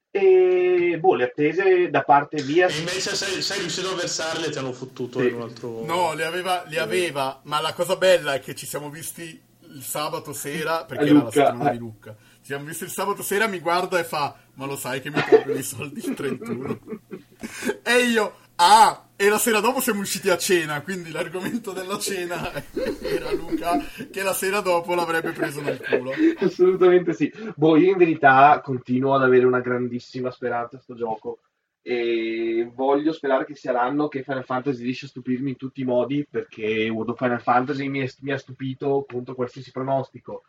E 0.10 0.98
boh, 1.00 1.14
le 1.16 1.26
attese 1.26 1.90
da 1.90 2.02
parte 2.02 2.42
mia 2.44 2.68
e 2.68 2.78
invece 2.80 3.14
sei, 3.14 3.42
sei 3.42 3.60
riuscito 3.60 3.92
a 3.92 3.96
versarle 3.96 4.48
e 4.48 4.50
ti 4.50 4.58
hanno 4.58 4.72
fottuto 4.74 5.20
Sì. 5.20 5.28
in 5.28 5.36
un 5.36 5.42
altro... 5.42 5.86
No, 5.86 6.14
li 6.14 6.24
aveva, 6.24 6.64
li 6.66 6.78
aveva, 6.78 7.40
ma 7.44 7.62
la 7.62 7.74
cosa 7.74 7.98
bella 7.98 8.34
è 8.34 8.40
che 8.40 8.56
ci 8.56 8.66
siamo 8.66 8.90
visti 8.90 9.40
il 9.70 9.84
sabato 9.84 10.34
sera, 10.34 10.86
perché 10.86 11.04
A 11.04 11.08
era 11.08 11.24
la 11.24 11.32
settimana 11.32 11.70
eh. 11.70 11.74
di 11.74 11.78
Lucca. 11.78 12.16
Ci 12.38 12.46
siamo 12.54 12.66
visti 12.66 12.86
il 12.86 12.90
sabato 12.90 13.22
sera, 13.22 13.48
mi 13.48 13.60
guarda 13.60 14.00
e 14.00 14.04
fa, 14.06 14.36
ma 14.56 14.66
lo 14.66 14.78
sai 14.78 15.02
che 15.02 15.12
mi 15.12 15.22
tolgo 15.30 15.54
i 15.54 15.62
soldi 15.62 16.04
il 16.04 16.14
31? 16.16 16.80
e 17.84 17.98
io, 18.06 18.36
ah, 18.58 19.08
e 19.16 19.30
la 19.30 19.40
sera 19.40 19.60
dopo 19.60 19.82
siamo 19.82 20.02
usciti 20.02 20.30
a 20.30 20.38
cena, 20.38 20.82
quindi 20.84 21.10
l'argomento 21.10 21.72
della 21.72 21.98
cena 21.98 22.52
era 23.02 23.32
Luca 23.32 23.80
che 24.12 24.22
la 24.22 24.34
sera 24.34 24.62
dopo 24.62 24.94
l'avrebbe 24.94 25.32
preso 25.32 25.60
nel 25.62 25.82
culo. 25.82 26.12
Assolutamente 26.38 27.14
sì. 27.14 27.34
Boh, 27.56 27.78
io 27.78 27.92
in 27.92 27.98
verità 27.98 28.62
continuo 28.64 29.16
ad 29.16 29.24
avere 29.24 29.46
una 29.46 29.60
grandissima 29.60 30.30
speranza 30.30 30.78
a 30.78 30.80
sto 30.80 30.94
gioco 30.94 31.40
e 31.82 32.70
voglio 32.76 33.14
sperare 33.14 33.46
che 33.46 33.56
sia 33.56 33.72
l'anno 33.72 34.08
che 34.08 34.22
Final 34.22 34.44
Fantasy 34.44 34.84
riesce 34.84 35.06
a 35.06 35.10
stupirmi 35.10 35.52
in 35.52 35.56
tutti 35.56 35.82
i 35.82 35.86
modi 35.86 36.28
perché 36.30 36.90
World 36.90 37.12
of 37.12 37.18
Final 37.18 37.42
Fantasy 37.42 37.88
mi, 37.88 38.02
è- 38.02 38.14
mi 38.20 38.32
ha 38.32 38.38
stupito 38.38 39.06
contro 39.10 39.34
qualsiasi 39.34 39.72
pronostico. 39.72 40.44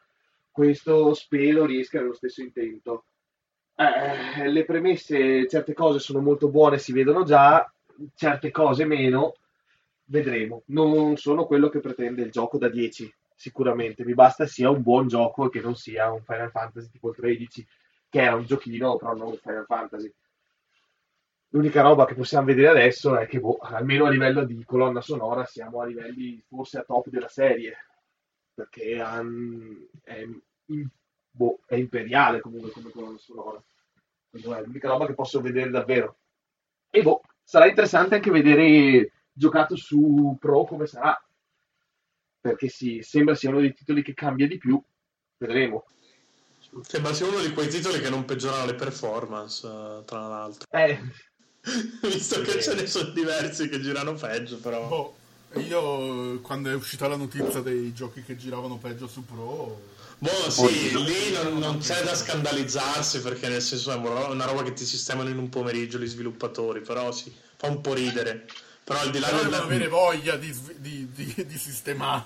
Questo 0.51 1.15
spero 1.15 1.65
riesca 1.65 1.97
a 1.97 2.01
avere 2.01 2.13
lo 2.13 2.19
stesso 2.19 2.43
intento. 2.43 3.05
Eh, 3.77 4.49
le 4.51 4.65
premesse, 4.65 5.47
certe 5.49 5.73
cose 5.73 6.01
sono 6.01 6.21
molto 6.21 6.49
buone, 6.49 6.79
si 6.79 6.93
vedono 6.93 7.23
già, 7.23 7.73
certe 8.15 8.51
cose 8.51 8.85
meno, 8.85 9.35
vedremo. 10.05 10.63
Non 10.67 11.17
sono 11.17 11.47
quello 11.47 11.69
che 11.69 11.81
pretende 11.81 12.23
il 12.23 12.31
gioco 12.31 12.59
da 12.59 12.69
10, 12.69 13.13
sicuramente. 13.35 14.05
Mi 14.05 14.15
basta 14.15 14.47
sia 14.47 14.71
un 14.71 14.83
buon 14.83 15.09
gioco 15.09 15.47
e 15.47 15.51
che 15.51 15.61
non 15.61 15.75
sia 15.75 16.11
un 16.13 16.23
Final 16.23 16.51
Fantasy 16.51 16.91
tipo 16.91 17.11
il 17.11 17.17
13, 17.17 17.67
che 18.09 18.23
era 18.23 18.35
un 18.37 18.45
giochino, 18.45 18.97
però 18.97 19.15
non 19.15 19.29
un 19.29 19.37
Final 19.39 19.65
Fantasy. 19.67 20.13
L'unica 21.51 21.81
roba 21.83 22.05
che 22.05 22.15
possiamo 22.15 22.47
vedere 22.47 22.69
adesso 22.69 23.17
è 23.17 23.27
che, 23.27 23.41
boh, 23.41 23.57
almeno 23.61 24.05
a 24.05 24.11
livello 24.11 24.45
di 24.45 24.63
colonna 24.65 25.01
sonora, 25.01 25.45
siamo 25.47 25.81
a 25.81 25.87
livelli 25.87 26.43
forse 26.47 26.79
a 26.79 26.83
top 26.83 27.09
della 27.09 27.29
serie, 27.29 27.75
perché 28.53 29.01
han- 29.01 29.89
è, 30.03 30.27
in- 30.67 30.89
boh, 31.31 31.61
è 31.67 31.75
imperiale 31.77 32.41
comunque 32.41 32.71
come 32.71 32.91
colonna 32.91 33.17
sonora. 33.19 33.63
Quindi 34.29 34.51
è 34.51 34.63
l'unica 34.63 34.89
roba 34.89 35.07
che 35.07 35.15
posso 35.15 35.41
vedere 35.41 35.71
davvero. 35.71 36.19
E 36.91 37.03
boh, 37.03 37.23
sarà 37.49 37.67
interessante 37.67 38.17
anche 38.17 38.31
vedere 38.31 39.13
giocato 39.33 39.75
su 39.75 40.37
Pro 40.39 40.65
come 40.65 40.87
sarà. 40.87 41.19
Perché 42.41 42.69
sì, 42.69 43.01
sembra 43.03 43.35
sia 43.35 43.49
uno 43.49 43.61
dei 43.61 43.73
titoli 43.73 44.03
che 44.03 44.13
cambia 44.13 44.47
di 44.47 44.59
più. 44.59 44.81
Vedremo. 45.39 45.87
Sembra 46.83 47.15
sia 47.15 47.27
uno 47.27 47.41
di 47.41 47.55
quei 47.55 47.69
titoli 47.69 48.01
che 48.01 48.11
non 48.11 48.27
peggiorano 48.27 48.67
le 48.67 48.75
performance, 48.75 49.67
eh, 49.67 50.03
tra 50.05 50.29
l'altro. 50.29 50.69
Eh, 50.71 51.01
Visto 52.03 52.43
che 52.43 52.61
ce 52.61 52.75
ne 52.75 52.87
sono 52.87 53.11
diversi 53.13 53.67
che 53.71 53.81
girano 53.81 54.13
peggio, 54.13 54.59
però... 54.59 54.87
Boh, 54.87 55.17
io 55.55 56.41
quando 56.41 56.71
è 56.71 56.75
uscita 56.75 57.09
la 57.09 57.17
notizia 57.17 57.61
dei 57.61 57.93
giochi 57.93 58.23
che 58.23 58.37
giravano 58.37 58.79
peggio 58.79 59.07
su 59.07 59.25
Pro... 59.25 59.97
Boh, 60.21 60.51
sì, 60.51 60.91
lì 61.05 61.31
non, 61.33 61.59
non 61.59 61.79
c'è 61.79 62.03
da 62.03 62.13
scandalizzarsi 62.13 63.21
perché 63.21 63.49
nel 63.49 63.63
senso 63.63 63.93
è 63.93 63.95
una 63.95 64.47
roba 64.47 64.65
che 64.65 64.73
ti 64.73 64.85
sistemano 64.85 65.29
in 65.29 65.39
un 65.39 65.49
pomeriggio 65.49 65.99
gli 65.99 66.07
sviluppatori, 66.07 66.81
però 66.81 67.13
sì, 67.13 67.33
fa 67.57 67.69
un 67.69 67.81
po' 67.81 67.95
ridere. 67.95 68.47
Però 68.83 68.99
al 68.99 69.11
di 69.11 69.21
là 69.21 69.29
del... 69.29 69.43
devono 69.43 69.63
avere 69.63 69.87
voglia 69.87 70.37
di, 70.37 70.53
di, 70.77 71.09
di, 71.13 71.47
di 71.47 71.59
sistemare. 71.59 72.25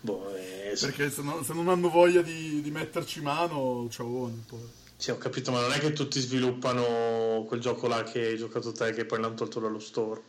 Boh, 0.00 0.34
eh, 0.34 0.72
sì, 0.74 0.86
Perché 0.86 1.10
se, 1.10 1.22
no- 1.22 1.42
se 1.44 1.52
non 1.52 1.68
hanno 1.68 1.90
voglia 1.90 2.22
di, 2.22 2.60
di 2.60 2.70
metterci 2.70 3.20
mano, 3.20 3.86
ciao. 3.90 4.32
Poi. 4.46 4.68
sì, 4.96 5.10
ho 5.10 5.18
capito, 5.18 5.52
ma 5.52 5.60
non 5.60 5.72
è 5.72 5.78
che 5.78 5.92
tutti 5.92 6.18
sviluppano 6.18 7.44
quel 7.46 7.60
gioco 7.60 7.86
là 7.86 8.02
che 8.02 8.26
hai 8.26 8.36
giocato 8.36 8.72
te 8.72 8.92
che 8.92 9.04
poi 9.04 9.20
l'hanno 9.20 9.34
tolto 9.34 9.60
dallo 9.60 9.78
store. 9.78 10.22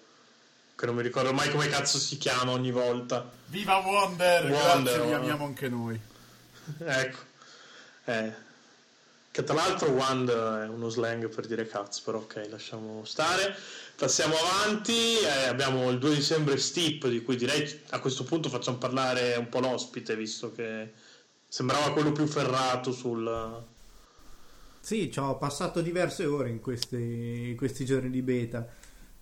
Che 0.82 0.88
non 0.88 0.96
mi 0.96 1.04
ricordo 1.04 1.32
mai 1.32 1.52
come 1.52 1.68
cazzo 1.68 2.00
si 2.00 2.18
chiama 2.18 2.54
ogni 2.54 2.72
volta. 2.72 3.30
Viva 3.50 3.78
Wonder! 3.78 4.50
Wonder, 4.50 4.82
grazie, 4.82 5.06
vi 5.06 5.14
oh. 5.14 5.16
amiamo 5.18 5.46
anche 5.46 5.70
noi. 5.70 6.02
ecco. 6.80 7.18
Eh. 8.06 8.34
Che 9.30 9.44
tra 9.44 9.54
l'altro 9.54 9.92
Wand 9.92 10.28
è 10.32 10.68
uno 10.68 10.90
slang 10.90 11.30
per 11.30 11.46
dire 11.46 11.68
cazzo, 11.68 12.02
però 12.04 12.18
ok, 12.18 12.48
lasciamo 12.50 13.06
stare. 13.06 13.56
Passiamo 13.96 14.34
avanti, 14.36 15.20
eh, 15.20 15.50
abbiamo 15.50 15.88
il 15.92 16.00
2 16.00 16.16
dicembre 16.16 16.58
Steep, 16.58 17.08
di 17.10 17.22
cui 17.22 17.36
direi 17.36 17.82
a 17.90 18.00
questo 18.00 18.24
punto 18.24 18.50
facciamo 18.50 18.78
parlare 18.78 19.36
un 19.36 19.50
po' 19.50 19.60
l'ospite, 19.60 20.16
visto 20.16 20.52
che 20.52 20.94
sembrava 21.48 21.92
quello 21.92 22.12
più 22.12 22.26
ferrato 22.26 22.92
sul... 22.92 23.64
Sì, 24.80 25.12
ci 25.12 25.20
ho 25.20 25.38
passato 25.38 25.80
diverse 25.82 26.26
ore 26.26 26.50
in 26.50 26.60
questi, 26.60 27.50
in 27.50 27.56
questi 27.56 27.86
giorni 27.86 28.10
di 28.10 28.24
beta. 28.24 28.80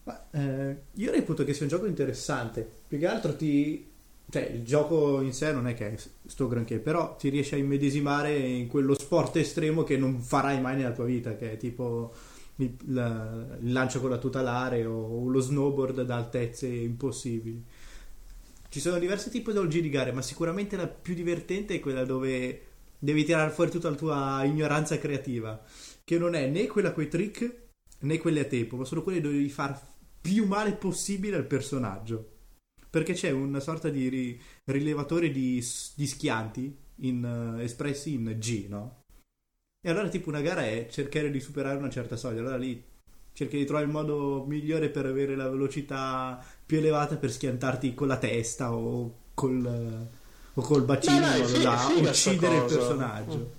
Ma, 0.09 0.27
eh, 0.31 0.75
io 0.95 1.11
reputo 1.11 1.43
che 1.43 1.53
sia 1.53 1.63
un 1.63 1.69
gioco 1.69 1.85
interessante. 1.85 2.67
Più 2.87 2.97
che 2.97 3.05
altro 3.05 3.35
ti, 3.35 3.87
cioè, 4.27 4.41
il 4.55 4.63
gioco 4.63 5.21
in 5.21 5.33
sé 5.33 5.51
non 5.51 5.67
è 5.67 5.75
che 5.75 5.93
è 5.93 5.95
sto 6.25 6.47
granché, 6.47 6.79
però 6.79 7.15
ti 7.15 7.29
riesci 7.29 7.53
a 7.53 7.57
immedesimare 7.57 8.35
in 8.35 8.67
quello 8.67 8.95
sport 8.95 9.35
estremo 9.35 9.83
che 9.83 9.97
non 9.97 10.19
farai 10.19 10.59
mai 10.59 10.77
nella 10.77 10.93
tua 10.93 11.05
vita, 11.05 11.35
che 11.35 11.51
è 11.51 11.57
tipo 11.57 12.11
il, 12.55 12.75
la, 12.87 13.57
il 13.61 13.71
lancio 13.71 13.99
con 13.99 14.09
la 14.09 14.17
tutelare 14.17 14.83
o 14.83 15.27
lo 15.29 15.39
snowboard 15.39 16.01
da 16.01 16.15
altezze 16.15 16.65
impossibili. 16.65 17.63
Ci 18.67 18.79
sono 18.79 18.97
diversi 18.97 19.29
tipi 19.29 19.51
di 19.53 19.89
gare, 19.89 20.11
ma 20.11 20.23
sicuramente 20.23 20.75
la 20.75 20.87
più 20.87 21.13
divertente 21.13 21.75
è 21.75 21.79
quella 21.79 22.03
dove 22.03 22.61
devi 22.97 23.23
tirare 23.23 23.51
fuori 23.51 23.69
tutta 23.69 23.91
la 23.91 23.95
tua 23.95 24.43
ignoranza 24.43 24.97
creativa, 24.97 25.61
che 26.03 26.17
non 26.17 26.33
è 26.33 26.47
né 26.47 26.65
quella 26.65 26.93
con 26.93 27.03
i 27.03 27.07
trick 27.07 27.67
né 27.99 28.17
quelle 28.17 28.41
a 28.41 28.45
tempo, 28.45 28.75
ma 28.75 28.85
sono 28.85 29.03
quelle 29.03 29.21
dove 29.21 29.35
devi 29.35 29.49
far 29.49 29.97
più 30.21 30.45
male 30.45 30.73
possibile 30.73 31.35
al 31.35 31.45
personaggio 31.45 32.37
perché 32.89 33.13
c'è 33.13 33.29
una 33.29 33.59
sorta 33.59 33.89
di 33.89 34.09
ri- 34.09 34.41
rilevatore 34.65 35.29
di, 35.31 35.63
di 35.95 36.07
schianti 36.07 36.75
in, 37.01 37.55
uh, 37.55 37.59
espressi 37.59 38.13
in 38.13 38.35
G, 38.39 38.65
no? 38.67 39.01
E 39.81 39.89
allora 39.89 40.09
tipo 40.09 40.29
una 40.29 40.41
gara 40.41 40.65
è 40.65 40.87
cercare 40.89 41.29
di 41.29 41.39
superare 41.39 41.77
una 41.77 41.89
certa 41.89 42.17
soglia, 42.17 42.39
allora 42.39 42.57
lì 42.57 42.83
cerchi 43.31 43.57
di 43.57 43.65
trovare 43.65 43.85
il 43.85 43.91
modo 43.91 44.43
migliore 44.45 44.89
per 44.89 45.05
avere 45.05 45.35
la 45.35 45.47
velocità 45.47 46.43
più 46.65 46.79
elevata 46.79 47.15
per 47.15 47.31
schiantarti 47.31 47.93
con 47.93 48.07
la 48.07 48.17
testa 48.17 48.73
o 48.73 49.13
col, 49.33 50.07
o 50.53 50.61
col 50.61 50.83
bacino 50.83 51.19
dai, 51.19 51.41
modo 51.41 51.59
da 51.59 51.77
figa 51.77 52.09
uccidere 52.09 52.55
il 52.57 52.65
personaggio. 52.65 53.37
Mm. 53.37 53.57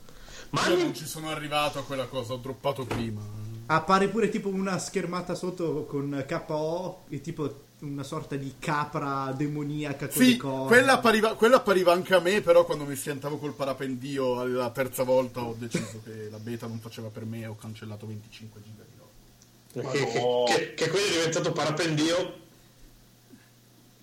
Ma 0.51 0.69
Io 0.69 0.77
non 0.77 0.95
ci 0.95 1.07
sono 1.07 1.31
arrivato 1.31 1.79
a 1.79 1.85
quella 1.85 2.07
cosa, 2.07 2.33
ho 2.35 2.39
droppato 2.39 2.85
prima. 2.85 3.23
Appare 3.73 4.09
pure 4.09 4.29
tipo 4.31 4.49
una 4.49 4.79
schermata 4.79 5.37
sotto 5.37 5.85
con 5.85 6.25
KO 6.27 7.05
e 7.09 7.21
tipo 7.21 7.67
una 7.83 8.03
sorta 8.03 8.35
di 8.35 8.55
capra 8.59 9.33
demoniaca 9.33 10.09
con 10.09 10.23
sì, 10.23 10.33
le 10.33 10.37
corna. 10.39 10.67
Quella 10.67 10.93
appariva, 10.95 11.37
quella 11.37 11.57
appariva 11.59 11.93
anche 11.93 12.17
a 12.17 12.19
me, 12.19 12.41
però 12.41 12.65
quando 12.65 12.85
mi 12.85 12.97
schiantavo 12.97 13.39
col 13.39 13.53
parapendio 13.55 14.45
la 14.45 14.71
terza 14.71 15.05
volta 15.05 15.43
ho 15.43 15.55
deciso 15.57 16.01
che 16.03 16.29
la 16.29 16.39
beta 16.39 16.67
non 16.67 16.81
faceva 16.81 17.11
per 17.11 17.25
me 17.25 17.43
e 17.43 17.47
ho 17.47 17.55
cancellato 17.55 18.07
25 18.07 18.61
giga 18.61 18.83
di 18.83 18.97
roba. 18.99 19.91
che, 19.93 20.05
che, 20.05 20.45
che, 20.47 20.75
che 20.75 20.91
quello 20.91 21.07
è 21.07 21.11
diventato 21.11 21.53
parapendio. 21.53 22.39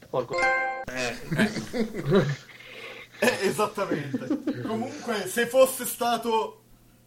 Porco. 0.09 0.37
Eh. 0.39 1.15
eh, 3.19 3.37
esattamente. 3.41 4.61
Comunque, 4.65 5.27
se 5.27 5.45
fosse 5.45 5.83
stato 5.83 6.61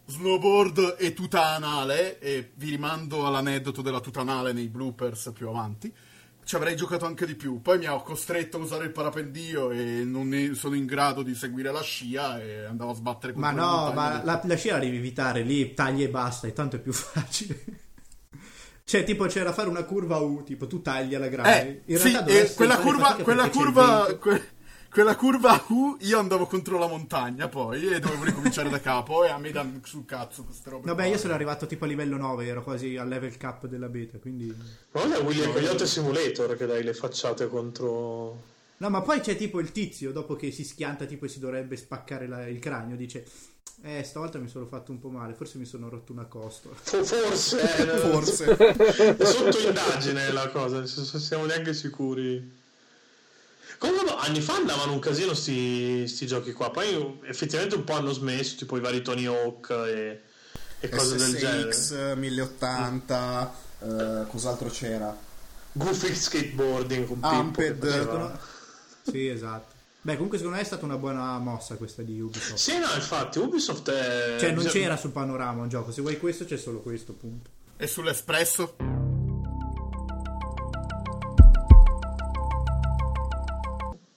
snowboard 0.05 0.95
e 0.99 1.13
tutanale, 1.13 2.19
e 2.19 2.51
vi 2.55 2.71
rimando 2.71 3.25
all'aneddoto 3.25 3.81
della 3.81 3.99
tutanale 3.99 4.53
nei 4.53 4.67
bloopers 4.67 5.31
più 5.33 5.47
avanti, 5.47 5.93
ci 6.43 6.55
avrei 6.55 6.75
giocato 6.75 7.05
anche 7.05 7.25
di 7.25 7.35
più. 7.35 7.61
Poi 7.61 7.77
mi 7.77 7.85
ha 7.85 7.93
costretto 8.01 8.57
a 8.57 8.59
usare 8.59 8.85
il 8.85 8.91
parapendio 8.91 9.71
e 9.71 10.03
non 10.03 10.51
sono 10.53 10.75
in 10.75 10.85
grado 10.85 11.21
di 11.21 11.35
seguire 11.35 11.71
la 11.71 11.81
scia 11.81 12.41
e 12.41 12.65
andavo 12.65 12.91
a 12.91 12.95
sbattere 12.95 13.33
Ma 13.35 13.51
no, 13.51 13.91
ma 13.93 14.21
la, 14.23 14.41
la, 14.43 14.55
scia 14.55 14.73
la 14.73 14.79
devi 14.79 14.97
evitare 14.97 15.43
lì, 15.43 15.73
tagli 15.73 16.03
e 16.03 16.09
basta, 16.09 16.47
e 16.47 16.53
tanto 16.53 16.75
è 16.75 16.79
più 16.79 16.91
facile. 16.93 17.63
cioè, 18.83 19.03
tipo, 19.03 19.25
c'era 19.27 19.45
da 19.45 19.53
fare 19.53 19.69
una 19.69 19.83
curva 19.83 20.17
U, 20.17 20.43
tipo 20.43 20.67
tu 20.67 20.81
tagli 20.81 21.15
alla 21.15 21.29
grande. 21.29 21.83
Eh, 21.85 21.93
in 21.93 21.97
sì, 21.99 22.17
eh, 22.27 22.53
quella 22.53 22.77
curva, 22.79 23.15
quella 23.15 23.49
curva, 23.49 24.17
quella 24.91 25.15
curva 25.15 25.63
U 25.69 25.95
io 26.01 26.19
andavo 26.19 26.45
contro 26.45 26.77
la 26.77 26.87
montagna 26.87 27.47
poi 27.47 27.93
e 27.93 27.99
dovevo 27.99 28.25
ricominciare 28.25 28.69
da 28.69 28.81
capo 28.81 29.23
e 29.23 29.29
a 29.29 29.37
me 29.37 29.49
danno 29.51 29.79
sul 29.83 30.05
cazzo 30.05 30.43
queste 30.43 30.69
robe. 30.69 30.87
Vabbè, 30.87 31.05
io 31.05 31.17
sono 31.17 31.33
arrivato 31.33 31.65
tipo 31.65 31.85
a 31.85 31.87
livello 31.87 32.17
9, 32.17 32.45
ero 32.45 32.61
quasi 32.61 32.97
al 32.97 33.07
level 33.07 33.37
cap 33.37 33.67
della 33.67 33.87
beta, 33.87 34.17
quindi... 34.17 34.53
Ma 34.91 35.03
non 35.03 35.13
è 35.13 35.19
William 35.21 35.53
Coyote 35.53 35.87
Simulator 35.87 36.57
che 36.57 36.65
dai 36.65 36.83
le 36.83 36.93
facciate 36.93 37.47
contro... 37.47 38.49
No, 38.77 38.89
ma 38.89 39.01
poi 39.01 39.21
c'è 39.21 39.37
tipo 39.37 39.61
il 39.61 39.71
tizio, 39.71 40.11
dopo 40.11 40.35
che 40.35 40.51
si 40.51 40.65
schianta 40.65 41.05
tipo 41.05 41.23
e 41.23 41.29
si 41.29 41.39
dovrebbe 41.39 41.77
spaccare 41.77 42.27
la, 42.27 42.45
il 42.47 42.59
cranio, 42.59 42.97
dice... 42.97 43.25
Eh, 43.83 44.03
stavolta 44.03 44.37
mi 44.37 44.47
sono 44.47 44.67
fatto 44.67 44.91
un 44.91 44.99
po' 44.99 45.09
male, 45.09 45.33
forse 45.33 45.57
mi 45.57 45.65
sono 45.65 45.89
rotto 45.89 46.11
una 46.11 46.25
costa. 46.25 46.69
Forse, 46.71 47.61
eh, 47.61 47.97
forse. 47.97 48.55
È 48.55 49.25
sotto 49.25 49.57
indagine 49.57 50.31
la 50.31 50.49
cosa, 50.49 50.77
non 50.77 50.87
siamo 50.87 51.45
neanche 51.45 51.73
sicuri. 51.73 52.59
Comunque 53.81 54.13
anni 54.15 54.41
fa 54.41 54.57
andavano 54.57 54.93
un 54.93 54.99
casino 54.99 55.33
sti, 55.33 56.07
sti, 56.07 56.27
giochi 56.27 56.53
qua, 56.53 56.69
poi 56.69 57.19
effettivamente 57.23 57.73
un 57.73 57.83
po' 57.83 57.93
hanno 57.93 58.11
smesso, 58.11 58.55
tipo 58.55 58.77
i 58.77 58.79
vari 58.79 59.01
Tony 59.01 59.25
Hawk 59.25 59.71
e, 59.71 60.21
e 60.79 60.89
cose 60.89 61.17
SSX, 61.17 61.31
del 61.31 61.39
genere. 61.39 61.73
SSX 61.73 62.15
1080, 62.15 63.53
mm. 63.83 63.89
uh, 63.89 64.27
cos'altro 64.27 64.69
c'era? 64.69 65.17
Goofy 65.71 66.13
Skateboarding 66.13 67.07
con 67.07 67.17
Amped. 67.23 68.37
Sì, 69.01 69.27
esatto. 69.27 69.73
Beh, 70.01 70.13
comunque 70.13 70.37
secondo 70.37 70.57
me 70.57 70.63
è 70.63 70.67
stata 70.67 70.85
una 70.85 70.97
buona 70.97 71.39
mossa 71.39 71.73
questa 71.73 72.03
di 72.03 72.21
Ubisoft. 72.21 72.57
Sì, 72.57 72.77
no, 72.77 72.85
infatti 72.93 73.39
Ubisoft 73.39 73.89
è... 73.89 74.35
Cioè 74.39 74.51
non 74.51 74.65
c'era 74.65 74.95
sul 74.95 75.09
panorama 75.09 75.63
un 75.63 75.69
gioco, 75.69 75.91
se 75.91 76.01
vuoi 76.01 76.19
questo 76.19 76.45
c'è 76.45 76.57
solo 76.57 76.81
questo, 76.81 77.13
punto. 77.13 77.49
E 77.77 77.87
sull'Espresso? 77.87 78.90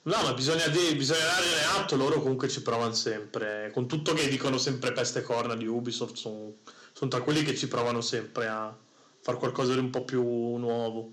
No, 0.05 0.21
ma 0.21 0.33
bisogna, 0.33 0.67
di, 0.67 0.93
bisogna 0.95 1.25
dargliene 1.25 1.63
atto, 1.77 1.95
loro 1.95 2.21
comunque 2.21 2.47
ci 2.47 2.61
provano 2.61 2.93
sempre. 2.93 3.71
Con 3.73 3.87
tutto 3.87 4.13
che 4.13 4.27
dicono 4.27 4.59
sempre 4.59 4.91
peste 4.91 5.23
corna 5.23 5.55
di 5.55 5.65
Ubisoft, 5.65 6.15
sono 6.15 6.57
son 6.93 7.09
tra 7.09 7.21
quelli 7.21 7.41
che 7.41 7.55
ci 7.55 7.67
provano 7.67 8.01
sempre 8.01 8.47
a 8.47 8.75
fare 9.21 9.37
qualcosa 9.37 9.73
di 9.73 9.79
un 9.79 9.89
po' 9.89 10.05
più 10.05 10.23
nuovo. 10.57 11.11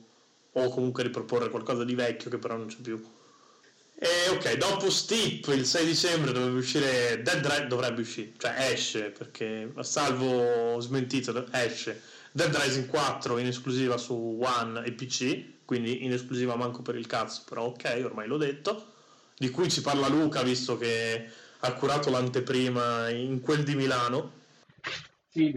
O 0.53 0.69
comunque 0.69 1.05
riproporre 1.05 1.49
qualcosa 1.49 1.85
di 1.85 1.95
vecchio 1.95 2.29
che 2.29 2.37
però 2.37 2.57
non 2.57 2.67
c'è 2.67 2.77
più. 2.83 3.03
E 3.95 4.29
ok, 4.29 4.57
dopo 4.59 4.91
Steep 4.91 5.47
il 5.47 5.65
6 5.65 5.87
dicembre 5.87 6.33
dovrebbe 6.33 6.59
uscire 6.59 7.23
Dead 7.23 7.47
Rising, 7.47 7.69
dovrebbe 7.69 8.03
uscire, 8.03 8.33
cioè 8.37 8.73
esce, 8.73 9.11
perché 9.11 9.73
salvo 9.81 10.79
smentito, 10.81 11.47
esce 11.53 12.03
Dead 12.31 12.55
Rising 12.55 12.87
4 12.89 13.39
in 13.39 13.47
esclusiva 13.47 13.97
su 13.97 14.39
One 14.43 14.85
e 14.85 14.93
PC 14.93 15.45
quindi 15.73 16.05
in 16.05 16.13
esclusiva 16.13 16.55
manco 16.55 16.83
per 16.83 16.97
il 16.97 17.07
cazzo, 17.07 17.45
però 17.49 17.69
ok, 17.69 18.03
ormai 18.05 18.27
l'ho 18.27 18.37
detto, 18.37 18.89
di 19.39 19.49
cui 19.49 19.71
ci 19.71 19.81
parla 19.81 20.07
Luca 20.07 20.43
visto 20.43 20.77
che 20.77 21.27
ha 21.61 21.73
curato 21.73 22.11
l'anteprima 22.11 23.09
in 23.09 23.41
quel 23.41 23.63
di 23.63 23.75
Milano. 23.75 24.33
Sì, 25.31 25.51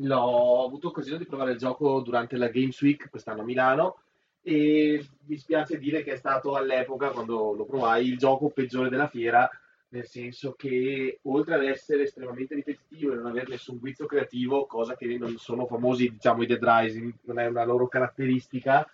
l'ho 0.00 0.64
avuto 0.64 0.88
occasione 0.88 1.18
di 1.18 1.26
provare 1.26 1.52
il 1.52 1.58
gioco 1.58 2.00
durante 2.00 2.38
la 2.38 2.48
Games 2.48 2.80
Week 2.80 3.10
quest'anno 3.10 3.42
a 3.42 3.44
Milano 3.44 3.98
e 4.40 5.06
mi 5.26 5.36
spiace 5.36 5.78
dire 5.78 6.02
che 6.02 6.12
è 6.12 6.16
stato 6.16 6.54
all'epoca, 6.56 7.10
quando 7.10 7.52
lo 7.52 7.66
provai, 7.66 8.06
il 8.06 8.16
gioco 8.16 8.48
peggiore 8.48 8.88
della 8.88 9.08
fiera, 9.08 9.46
nel 9.88 10.06
senso 10.06 10.54
che 10.56 11.18
oltre 11.24 11.54
ad 11.56 11.64
essere 11.64 12.04
estremamente 12.04 12.54
ripetitivo 12.54 13.12
e 13.12 13.16
non 13.16 13.26
avere 13.26 13.48
nessun 13.50 13.76
guizzo 13.76 14.06
creativo, 14.06 14.64
cosa 14.64 14.96
che 14.96 15.18
non 15.18 15.36
sono 15.36 15.66
famosi, 15.66 16.12
diciamo, 16.12 16.44
i 16.44 16.46
Dead 16.46 16.64
Rising, 16.64 17.12
non 17.24 17.38
è 17.38 17.46
una 17.46 17.64
loro 17.64 17.88
caratteristica, 17.88 18.90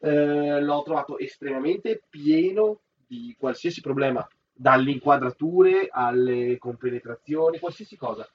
eh, 0.00 0.60
l'ho 0.60 0.82
trovato 0.82 1.18
estremamente 1.18 2.02
pieno 2.08 2.80
di 3.06 3.34
qualsiasi 3.38 3.80
problema, 3.80 4.26
dalle 4.52 4.90
inquadrature 4.90 5.88
alle 5.90 6.58
compenetrazioni, 6.58 7.58
qualsiasi 7.58 7.96
cosa. 7.96 8.28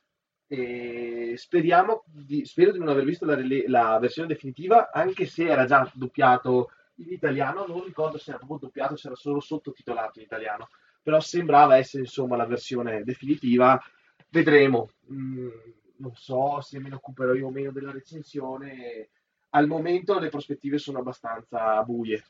E 0.47 1.33
speriamo 1.37 2.03
di, 2.05 2.45
spero 2.45 2.71
di 2.71 2.79
non 2.79 2.89
aver 2.89 3.05
visto 3.05 3.25
la, 3.25 3.37
la, 3.67 3.99
versione 3.99 4.27
definitiva, 4.27 4.91
anche 4.91 5.25
se 5.25 5.45
era 5.45 5.65
già 5.65 5.89
doppiato 5.93 6.71
in 6.95 7.11
italiano, 7.11 7.65
non 7.65 7.83
ricordo 7.83 8.17
se 8.17 8.29
era 8.29 8.37
proprio 8.37 8.59
doppiato, 8.59 8.95
se 8.95 9.07
era 9.07 9.15
solo 9.15 9.39
sottotitolato 9.39 10.19
in 10.19 10.25
italiano, 10.25 10.69
però 11.01 11.19
sembrava 11.19 11.77
essere 11.77 12.03
insomma 12.03 12.35
la 12.35 12.45
versione 12.45 13.03
definitiva. 13.03 13.81
Vedremo, 14.29 14.89
mm, 15.11 15.49
non 15.97 16.15
so 16.15 16.61
se 16.61 16.79
me 16.79 16.89
ne 16.89 16.95
occuperò 16.95 17.33
io 17.33 17.47
o 17.47 17.51
meno 17.51 17.71
della 17.71 17.91
recensione 17.91 19.09
al 19.55 19.67
momento 19.67 20.19
le 20.19 20.29
prospettive 20.29 20.77
sono 20.77 20.99
abbastanza 20.99 21.81
buie. 21.83 22.23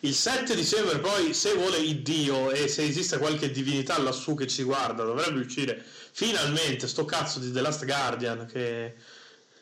Il 0.00 0.12
7 0.12 0.54
dicembre 0.54 0.98
poi, 0.98 1.32
se 1.32 1.54
vuole 1.54 1.78
il 1.78 2.02
Dio 2.02 2.50
e 2.50 2.68
se 2.68 2.82
esiste 2.84 3.18
qualche 3.18 3.50
divinità 3.50 3.98
lassù 3.98 4.34
che 4.34 4.46
ci 4.46 4.62
guarda, 4.62 5.02
dovrebbe 5.02 5.40
uscire 5.40 5.82
finalmente 5.82 6.86
sto 6.86 7.04
cazzo 7.04 7.38
di 7.38 7.50
The 7.52 7.60
Last 7.60 7.84
Guardian 7.84 8.46
che 8.46 8.94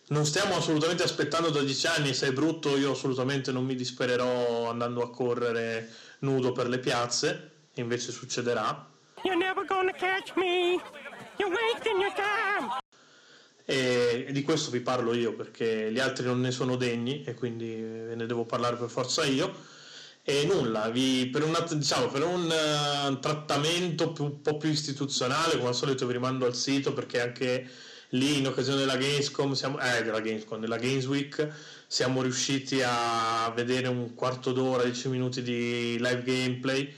non 0.08 0.24
stiamo 0.24 0.56
assolutamente 0.56 1.04
aspettando 1.04 1.50
da 1.50 1.60
10 1.60 1.86
anni, 1.86 2.14
se 2.14 2.28
è 2.28 2.32
brutto 2.32 2.76
io 2.76 2.92
assolutamente 2.92 3.52
non 3.52 3.64
mi 3.64 3.74
dispererò 3.74 4.68
andando 4.68 5.02
a 5.02 5.10
correre 5.10 5.90
nudo 6.20 6.52
per 6.52 6.68
le 6.68 6.78
piazze, 6.78 7.68
invece 7.74 8.10
succederà. 8.10 8.88
You're 9.22 9.38
never 9.38 9.64
gonna 9.64 9.92
catch 9.92 10.34
me. 10.36 10.80
You're 11.38 11.54
wasting 11.54 12.00
your 12.00 12.12
time 12.14 12.85
e 13.68 14.28
di 14.30 14.42
questo 14.42 14.70
vi 14.70 14.78
parlo 14.78 15.12
io 15.12 15.34
perché 15.34 15.90
gli 15.90 15.98
altri 15.98 16.24
non 16.24 16.40
ne 16.40 16.52
sono 16.52 16.76
degni 16.76 17.24
e 17.24 17.34
quindi 17.34 17.74
ve 17.74 18.14
ne 18.14 18.24
devo 18.24 18.44
parlare 18.44 18.76
per 18.76 18.88
forza 18.88 19.24
io. 19.24 19.74
E 20.22 20.44
nulla, 20.46 20.88
vi, 20.88 21.28
per, 21.30 21.42
una, 21.42 21.60
diciamo, 21.60 22.06
per 22.08 22.22
un 22.22 22.44
uh, 22.44 23.18
trattamento 23.18 24.12
più, 24.12 24.24
un 24.24 24.40
po' 24.40 24.56
più 24.56 24.70
istituzionale 24.70 25.56
come 25.56 25.68
al 25.68 25.74
solito 25.74 26.06
vi 26.06 26.12
rimando 26.12 26.46
al 26.46 26.54
sito 26.54 26.92
perché 26.92 27.20
anche 27.20 27.68
lì 28.10 28.38
in 28.38 28.46
occasione 28.46 28.78
della 28.78 28.96
Gamescom 28.96 29.52
siamo, 29.52 29.78
eh, 29.80 30.02
della 30.02 30.20
Gamescom, 30.20 30.60
della 30.60 30.78
Games 30.78 31.06
Week 31.06 31.48
siamo 31.88 32.22
riusciti 32.22 32.82
a 32.84 33.52
vedere 33.54 33.88
un 33.88 34.14
quarto 34.14 34.52
d'ora, 34.52 34.84
dieci 34.84 35.08
minuti 35.08 35.42
di 35.42 35.96
live 35.98 36.22
gameplay 36.24 36.92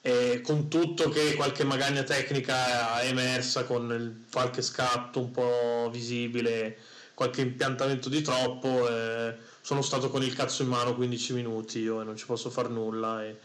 e 0.00 0.40
con 0.42 0.68
tutto 0.68 1.08
che 1.08 1.34
qualche 1.34 1.64
magagna 1.64 2.02
tecnica 2.02 3.00
è 3.00 3.08
emersa 3.08 3.64
con 3.64 3.90
il, 3.90 4.24
qualche 4.30 4.62
scatto 4.62 5.20
un 5.20 5.30
po' 5.30 5.90
visibile, 5.92 6.76
qualche 7.14 7.40
impiantamento 7.40 8.08
di 8.08 8.22
troppo, 8.22 8.88
eh, 8.88 9.34
sono 9.60 9.82
stato 9.82 10.08
con 10.08 10.22
il 10.22 10.34
cazzo 10.34 10.62
in 10.62 10.68
mano 10.68 10.94
15 10.94 11.32
minuti 11.34 11.80
io 11.80 12.00
e 12.00 12.04
non 12.04 12.16
ci 12.16 12.26
posso 12.26 12.48
far 12.48 12.70
nulla. 12.70 13.24
E 13.24 13.38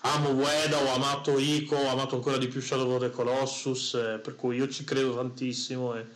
amo 0.00 0.30
Ueda, 0.30 0.78
ho 0.78 0.94
amato 0.94 1.38
Ico, 1.38 1.74
ho 1.76 1.88
amato 1.88 2.14
ancora 2.14 2.38
di 2.38 2.48
più 2.48 2.60
Shadow 2.60 2.94
of 2.94 3.00
the 3.00 3.10
Colossus, 3.10 3.94
eh, 3.94 4.18
per 4.22 4.36
cui 4.36 4.56
io 4.56 4.68
ci 4.68 4.84
credo 4.84 5.16
tantissimo 5.16 5.96
e, 5.96 6.06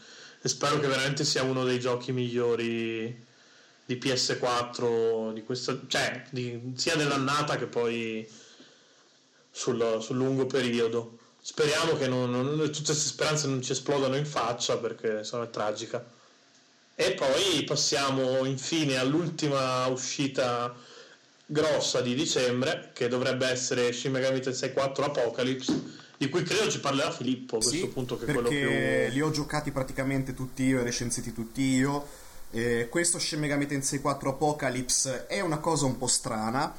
e, 0.41 0.49
spero 0.49 0.79
che 0.79 0.87
veramente 0.87 1.25
sia 1.25 1.43
uno 1.43 1.65
dei 1.65 1.81
giochi 1.81 2.13
migliori 2.13 3.31
di 3.85 3.97
PS4 3.97 5.33
di 5.33 5.43
questa, 5.43 5.77
cioè, 5.89 6.25
di, 6.31 6.73
sia 6.77 6.95
dell'annata 6.95 7.57
che 7.57 7.67
poi 7.67 8.27
sul, 9.53 9.99
sul 10.01 10.17
lungo 10.17 10.47
periodo. 10.47 11.19
Speriamo 11.41 11.97
che 11.97 12.09
non, 12.09 12.31
non, 12.31 12.57
tutte 12.57 12.85
queste 12.85 13.09
speranze 13.09 13.47
non 13.47 13.63
ci 13.63 13.73
esplodano 13.73 14.17
in 14.17 14.27
faccia 14.27 14.79
perché 14.79 15.23
sono 15.23 15.49
tragica. 15.51 16.05
E 16.95 17.13
poi 17.13 17.63
passiamo 17.65 18.45
infine 18.45 18.97
all'ultima 18.97 19.87
uscita 19.87 20.75
grossa 21.45 22.01
di 22.01 22.15
dicembre 22.15 22.91
che 22.95 23.09
dovrebbe 23.09 23.47
essere 23.47 23.93
Shin 23.93 24.13
Megami 24.13 24.41
Tensei 24.41 24.73
4 24.73 25.05
Apocalypse 25.05 26.01
di 26.17 26.29
cui 26.29 26.43
credo 26.45 26.71
ci 26.71 26.81
parlerà 26.81 27.11
Filippo 27.11 27.57
a 27.57 27.59
questo 27.59 27.77
sì, 27.77 27.89
punto 27.89 28.17
che 28.17 28.25
è 28.25 28.33
quello 28.33 28.49
più 28.49 28.71
li 28.71 29.21
ho 29.21 29.31
giocati 29.31 29.71
praticamente 29.71 30.35
tutti 30.35 30.63
io 30.63 30.81
e 30.81 30.85
recensiti 30.85 31.33
tutti 31.33 31.63
io 31.63 32.07
eh, 32.53 32.89
questo 32.89 33.19
Shin 33.19 33.41
Megami 33.41 33.67
Tensei 33.67 34.01
4 34.01 34.31
Apocalypse 34.31 35.27
è 35.27 35.41
una 35.41 35.59
cosa 35.59 35.85
un 35.85 35.99
po' 35.99 36.07
strana 36.07 36.75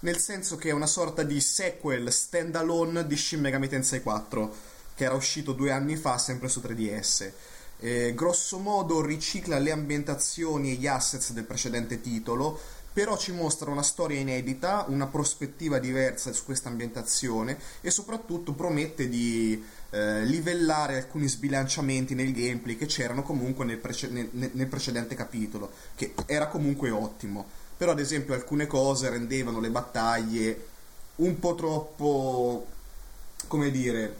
nel 0.00 0.18
senso 0.18 0.56
che 0.56 0.68
è 0.68 0.72
una 0.72 0.86
sorta 0.86 1.22
di 1.22 1.40
sequel 1.40 2.12
standalone 2.12 3.06
di 3.06 3.16
Shin 3.16 3.40
Megami 3.40 3.68
Tensei 3.68 4.02
4 4.02 4.54
che 4.94 5.04
era 5.04 5.14
uscito 5.14 5.52
due 5.52 5.70
anni 5.70 5.96
fa 5.96 6.18
sempre 6.18 6.48
su 6.48 6.60
3DS 6.60 7.32
eh, 7.80 8.12
grosso 8.14 8.58
modo 8.58 9.04
ricicla 9.04 9.58
le 9.58 9.70
ambientazioni 9.70 10.72
e 10.72 10.74
gli 10.74 10.86
assets 10.86 11.32
del 11.32 11.44
precedente 11.44 12.00
titolo 12.00 12.60
però 12.98 13.16
ci 13.16 13.30
mostra 13.30 13.70
una 13.70 13.84
storia 13.84 14.18
inedita, 14.18 14.84
una 14.88 15.06
prospettiva 15.06 15.78
diversa 15.78 16.32
su 16.32 16.44
questa 16.44 16.68
ambientazione 16.68 17.56
e 17.80 17.92
soprattutto 17.92 18.54
promette 18.54 19.08
di 19.08 19.62
eh, 19.90 20.24
livellare 20.24 20.96
alcuni 20.96 21.28
sbilanciamenti 21.28 22.16
nel 22.16 22.32
gameplay 22.32 22.76
che 22.76 22.86
c'erano 22.86 23.22
comunque 23.22 23.64
nel, 23.64 23.78
prece- 23.78 24.08
nel, 24.08 24.28
nel 24.32 24.66
precedente 24.66 25.14
capitolo, 25.14 25.70
che 25.94 26.12
era 26.26 26.48
comunque 26.48 26.90
ottimo. 26.90 27.46
Però 27.78 27.92
ad 27.92 28.00
esempio 28.00 28.34
alcune 28.34 28.66
cose 28.66 29.08
rendevano 29.08 29.60
le 29.60 29.70
battaglie 29.70 30.66
un 31.16 31.38
po' 31.38 31.54
troppo, 31.54 32.66
come 33.46 33.70
dire, 33.70 34.16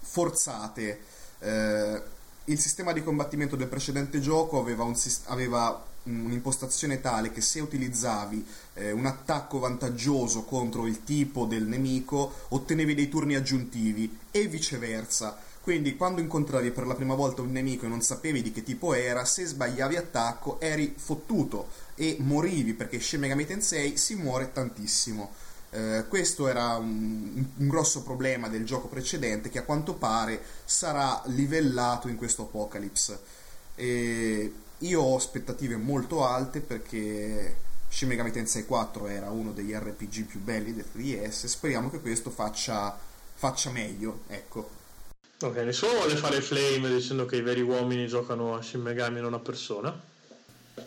forzate. 0.00 1.00
Eh, 1.38 2.02
il 2.44 2.58
sistema 2.58 2.92
di 2.92 3.02
combattimento 3.02 3.56
del 3.56 3.68
precedente 3.68 4.20
gioco 4.20 4.58
aveva, 4.58 4.84
un, 4.84 4.94
aveva 5.26 5.84
un'impostazione 6.04 7.00
tale 7.00 7.30
che 7.30 7.40
se 7.40 7.60
utilizzavi 7.60 8.46
eh, 8.74 8.92
un 8.92 9.06
attacco 9.06 9.58
vantaggioso 9.58 10.42
contro 10.42 10.86
il 10.86 11.04
tipo 11.04 11.44
del 11.44 11.64
nemico 11.64 12.32
ottenevi 12.48 12.94
dei 12.94 13.08
turni 13.08 13.34
aggiuntivi 13.34 14.18
e 14.30 14.46
viceversa. 14.46 15.38
Quindi 15.62 15.94
quando 15.94 16.22
incontravi 16.22 16.70
per 16.70 16.86
la 16.86 16.94
prima 16.94 17.14
volta 17.14 17.42
un 17.42 17.52
nemico 17.52 17.84
e 17.84 17.88
non 17.88 18.00
sapevi 18.00 18.40
di 18.40 18.50
che 18.50 18.62
tipo 18.62 18.94
era, 18.94 19.26
se 19.26 19.44
sbagliavi 19.44 19.96
attacco 19.96 20.58
eri 20.58 20.94
fottuto 20.96 21.68
e 22.00 22.16
morivi 22.18 22.72
perché 22.72 22.98
Shin 22.98 23.20
Megami 23.20 23.44
Tensei 23.44 23.98
si 23.98 24.14
muore 24.14 24.52
tantissimo. 24.52 25.34
Eh, 25.68 26.06
questo 26.08 26.48
era 26.48 26.76
un, 26.76 27.44
un, 27.58 27.68
grosso 27.68 28.02
problema 28.02 28.48
del 28.48 28.64
gioco 28.64 28.88
precedente 28.88 29.50
che 29.50 29.58
a 29.58 29.64
quanto 29.64 29.92
pare 29.92 30.42
sarà 30.64 31.20
livellato 31.26 32.08
in 32.08 32.16
questo 32.16 32.44
Apocalypse. 32.44 33.20
E 33.74 34.52
io 34.78 35.00
ho 35.02 35.14
aspettative 35.14 35.76
molto 35.76 36.26
alte 36.26 36.60
perché 36.60 37.56
Shin 37.90 38.08
Megami 38.08 38.30
Tensei 38.30 38.64
4 38.64 39.06
era 39.06 39.28
uno 39.28 39.52
degli 39.52 39.74
RPG 39.74 40.24
più 40.24 40.40
belli 40.40 40.72
del 40.72 40.86
3DS. 40.96 41.44
Speriamo 41.48 41.90
che 41.90 42.00
questo 42.00 42.30
faccia, 42.30 42.98
faccia 43.34 43.70
meglio, 43.70 44.20
ecco. 44.28 44.70
Ok, 45.42 45.56
nessuno 45.56 45.92
vuole 45.92 46.16
fare 46.16 46.40
flame 46.40 46.88
dicendo 46.88 47.26
che 47.26 47.36
i 47.36 47.42
veri 47.42 47.60
uomini 47.60 48.06
giocano 48.06 48.56
a 48.56 48.62
Shin 48.62 48.80
Megami 48.80 49.20
non 49.20 49.34
a 49.34 49.38
persona. 49.38 50.08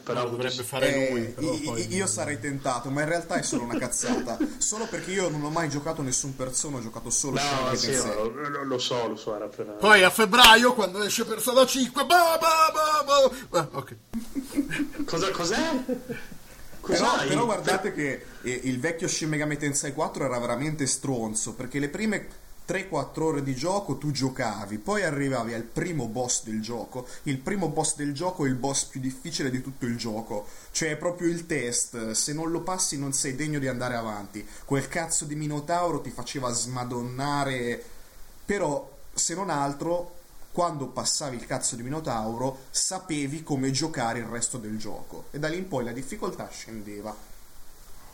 Però 0.04 0.30
dovrebbe 0.30 0.64
fare 0.64 0.94
eh, 0.94 1.10
lui. 1.10 1.22
Però 1.30 1.54
io, 1.54 1.72
poi... 1.72 1.94
io 1.94 2.08
sarei 2.08 2.40
tentato, 2.40 2.90
ma 2.90 3.02
in 3.02 3.08
realtà 3.08 3.36
è 3.36 3.42
solo 3.42 3.64
una 3.64 3.78
cazzata. 3.78 4.38
solo 4.58 4.86
perché 4.88 5.12
io 5.12 5.30
non 5.30 5.44
ho 5.44 5.50
mai 5.50 5.70
giocato 5.70 6.02
nessun 6.02 6.36
persona, 6.36 6.78
ho 6.78 6.82
giocato 6.82 7.10
solo 7.10 7.40
no, 7.40 7.76
sì, 7.76 7.96
lo, 7.96 8.30
lo, 8.30 8.64
lo, 8.64 8.78
so, 8.78 9.08
lo 9.08 9.16
so. 9.16 9.36
Era 9.36 9.48
per... 9.48 9.76
Poi 9.80 10.04
a 10.04 10.10
febbraio, 10.10 10.74
quando 10.74 11.04
esce 11.04 11.26
Persona 11.26 11.66
5, 11.66 12.06
bah, 12.06 12.38
bah, 12.40 13.04
bah, 13.06 13.32
bah. 13.50 13.70
ok. 13.72 13.96
Cosa, 15.06 15.30
cos'è? 15.32 15.84
Però, 16.86 17.18
però, 17.26 17.46
guardate 17.46 17.94
che 17.94 18.26
eh, 18.42 18.60
il 18.64 18.80
vecchio 18.80 19.08
Shin 19.08 19.30
Megami 19.30 19.58
Tensei 19.58 19.94
4 19.94 20.26
era 20.26 20.38
veramente 20.38 20.86
stronzo 20.86 21.54
perché 21.54 21.80
le 21.80 21.88
prime 21.88 22.28
3-4 22.66 23.22
ore 23.22 23.44
di 23.44 23.56
gioco 23.56 23.98
tu 23.98 24.12
giocavi, 24.12 24.78
poi 24.78 25.04
arrivavi 25.04 25.54
al 25.54 25.64
primo 25.64 26.08
boss 26.08 26.44
del 26.44 26.62
gioco. 26.62 27.06
Il 27.24 27.40
primo 27.40 27.68
boss 27.68 27.96
del 27.96 28.14
gioco 28.14 28.46
è 28.46 28.48
il 28.48 28.56
boss 28.56 28.86
più 28.86 29.02
difficile 29.02 29.50
di 29.50 29.62
tutto 29.62 29.86
il 29.86 29.98
gioco, 29.98 30.48
cioè 30.72 30.92
è 30.92 30.98
proprio 30.98 31.30
il 31.30 31.46
test. 31.46 32.12
Se 32.12 32.34
non 32.34 32.52
lo 32.52 32.62
passi 32.62 32.98
non 32.98 33.14
sei 33.14 33.36
degno 33.36 33.60
di 33.60 33.68
andare 33.68 33.96
avanti. 33.96 34.46
Quel 34.66 34.88
cazzo 34.88 35.26
di 35.26 35.36
Minotauro 35.36 36.02
ti 36.02 36.10
faceva 36.10 36.52
smadonnare. 36.52 37.84
Però, 38.46 38.90
se 39.14 39.36
non 39.36 39.50
altro, 39.50 40.20
quando 40.52 40.88
passavi 40.88 41.36
il 41.36 41.46
cazzo 41.46 41.76
di 41.76 41.84
Minotauro, 41.84 42.60
sapevi 42.70 43.44
come 43.44 43.72
giocare 43.72 44.20
il 44.20 44.26
resto 44.26 44.58
del 44.58 44.78
gioco. 44.78 45.26
E 45.32 45.40
da 45.40 45.50
lì 45.50 45.58
in 45.58 45.68
poi 45.68 45.84
la 45.84 45.92
difficoltà 45.92 46.48
scendeva. 46.50 47.14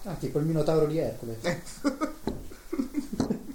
Ah, 0.03 0.13
tipo 0.13 0.39
il 0.39 0.45
Minotauro 0.45 0.87
di 0.87 0.97
Ercole. 0.97 1.39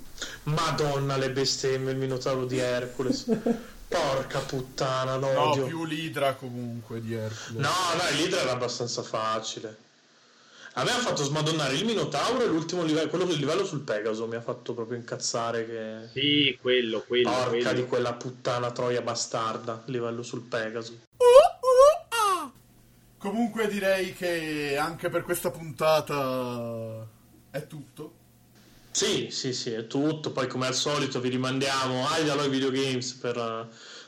Madonna 0.44 1.16
le 1.16 1.30
bestemmie, 1.30 1.92
il 1.92 1.98
Minotauro 1.98 2.44
di 2.44 2.58
Hercules. 2.58 3.24
Porca 3.88 4.40
puttana, 4.40 5.16
no. 5.16 5.54
No, 5.54 5.64
più 5.66 5.84
l'Idra 5.84 6.34
comunque 6.34 7.00
di 7.00 7.14
Hercules. 7.14 7.62
No, 7.62 7.68
no, 7.68 8.16
l'Idra 8.16 8.40
era 8.40 8.52
abbastanza 8.52 9.02
facile. 9.02 9.82
A 10.76 10.82
me 10.82 10.90
ha 10.90 10.98
fatto 10.98 11.22
smadonnare 11.22 11.74
il 11.74 11.84
Minotauro 11.84 12.42
e 12.42 12.46
l'ultimo 12.46 12.82
livello, 12.82 13.08
quello 13.08 13.26
del 13.26 13.38
livello 13.38 13.64
sul 13.64 13.82
Pegaso 13.82 14.26
mi 14.26 14.34
ha 14.34 14.40
fatto 14.40 14.74
proprio 14.74 14.98
incazzare 14.98 15.66
che... 15.66 16.08
Sì, 16.10 16.58
quello, 16.60 17.04
quello. 17.06 17.30
Porca 17.30 17.48
quello. 17.48 17.72
di 17.72 17.84
quella 17.86 18.12
puttana 18.14 18.72
troia 18.72 19.00
bastarda, 19.00 19.82
livello 19.86 20.24
sul 20.24 20.42
Pegaso. 20.42 20.98
Comunque 23.18 23.68
direi 23.68 24.12
che 24.14 24.76
anche 24.76 25.08
per 25.08 25.22
questa 25.22 25.50
puntata 25.50 27.06
è 27.50 27.66
tutto. 27.68 28.13
Sì, 28.94 29.26
sì, 29.32 29.52
sì, 29.52 29.72
è 29.72 29.88
tutto. 29.88 30.30
Poi, 30.30 30.46
come 30.46 30.68
al 30.68 30.74
solito, 30.74 31.18
vi 31.18 31.28
rimandiamo 31.28 32.06
agli 32.06 32.28
Alloy 32.28 32.48
Videogames 32.48 33.14
per 33.14 33.36
uh, 33.36 33.66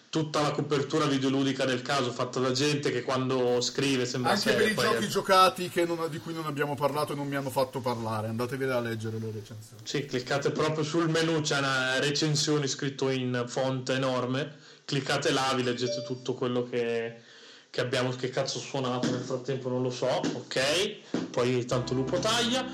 tutta 0.09 0.41
la 0.41 0.53
copertura 0.53 1.07
videoludica 1.07 1.65
del 1.65 1.83
caso, 1.83 2.13
fatta 2.13 2.39
da 2.39 2.53
gente 2.53 2.93
che 2.93 3.03
quando 3.03 3.61
scrive 3.61 4.07
sembra 4.07 4.31
Anche 4.31 4.43
seria, 4.43 4.75
per 4.75 4.85
i 4.85 4.89
giochi 4.89 5.05
è... 5.05 5.09
giocati 5.09 5.73
non, 5.87 6.07
di 6.09 6.19
cui 6.19 6.33
non 6.33 6.47
abbiamo 6.47 6.77
parlato 6.77 7.15
e 7.15 7.17
non 7.17 7.27
mi 7.27 7.35
hanno 7.35 7.51
fatto 7.51 7.81
parlare. 7.81 8.29
Andatevi 8.29 8.63
a 8.63 8.79
leggere 8.79 9.19
le 9.19 9.33
recensioni. 9.33 9.83
Sì, 9.83 10.07
cliccate 10.07 10.53
proprio 10.53 10.85
sul 10.85 11.09
menu, 11.09 11.41
c'è 11.41 11.59
una 11.59 11.99
recensione 11.99 12.69
scritto 12.69 13.09
in 13.09 13.45
font 13.49 13.89
enorme. 13.91 14.55
Cliccate 14.85 15.33
là, 15.33 15.53
vi 15.57 15.65
leggete 15.65 16.05
tutto 16.05 16.35
quello 16.35 16.63
che, 16.63 17.23
che 17.71 17.81
abbiamo. 17.81 18.11
Che 18.11 18.31
cazzo 18.31 18.59
ho 18.59 18.61
suonato 18.61 19.11
nel 19.11 19.23
frattempo, 19.23 19.69
non 19.69 19.83
lo 19.83 19.91
so. 19.91 20.07
Ok, 20.07 20.61
poi 21.33 21.65
tanto 21.65 21.93
lupo 21.93 22.21
taglia. 22.21 22.65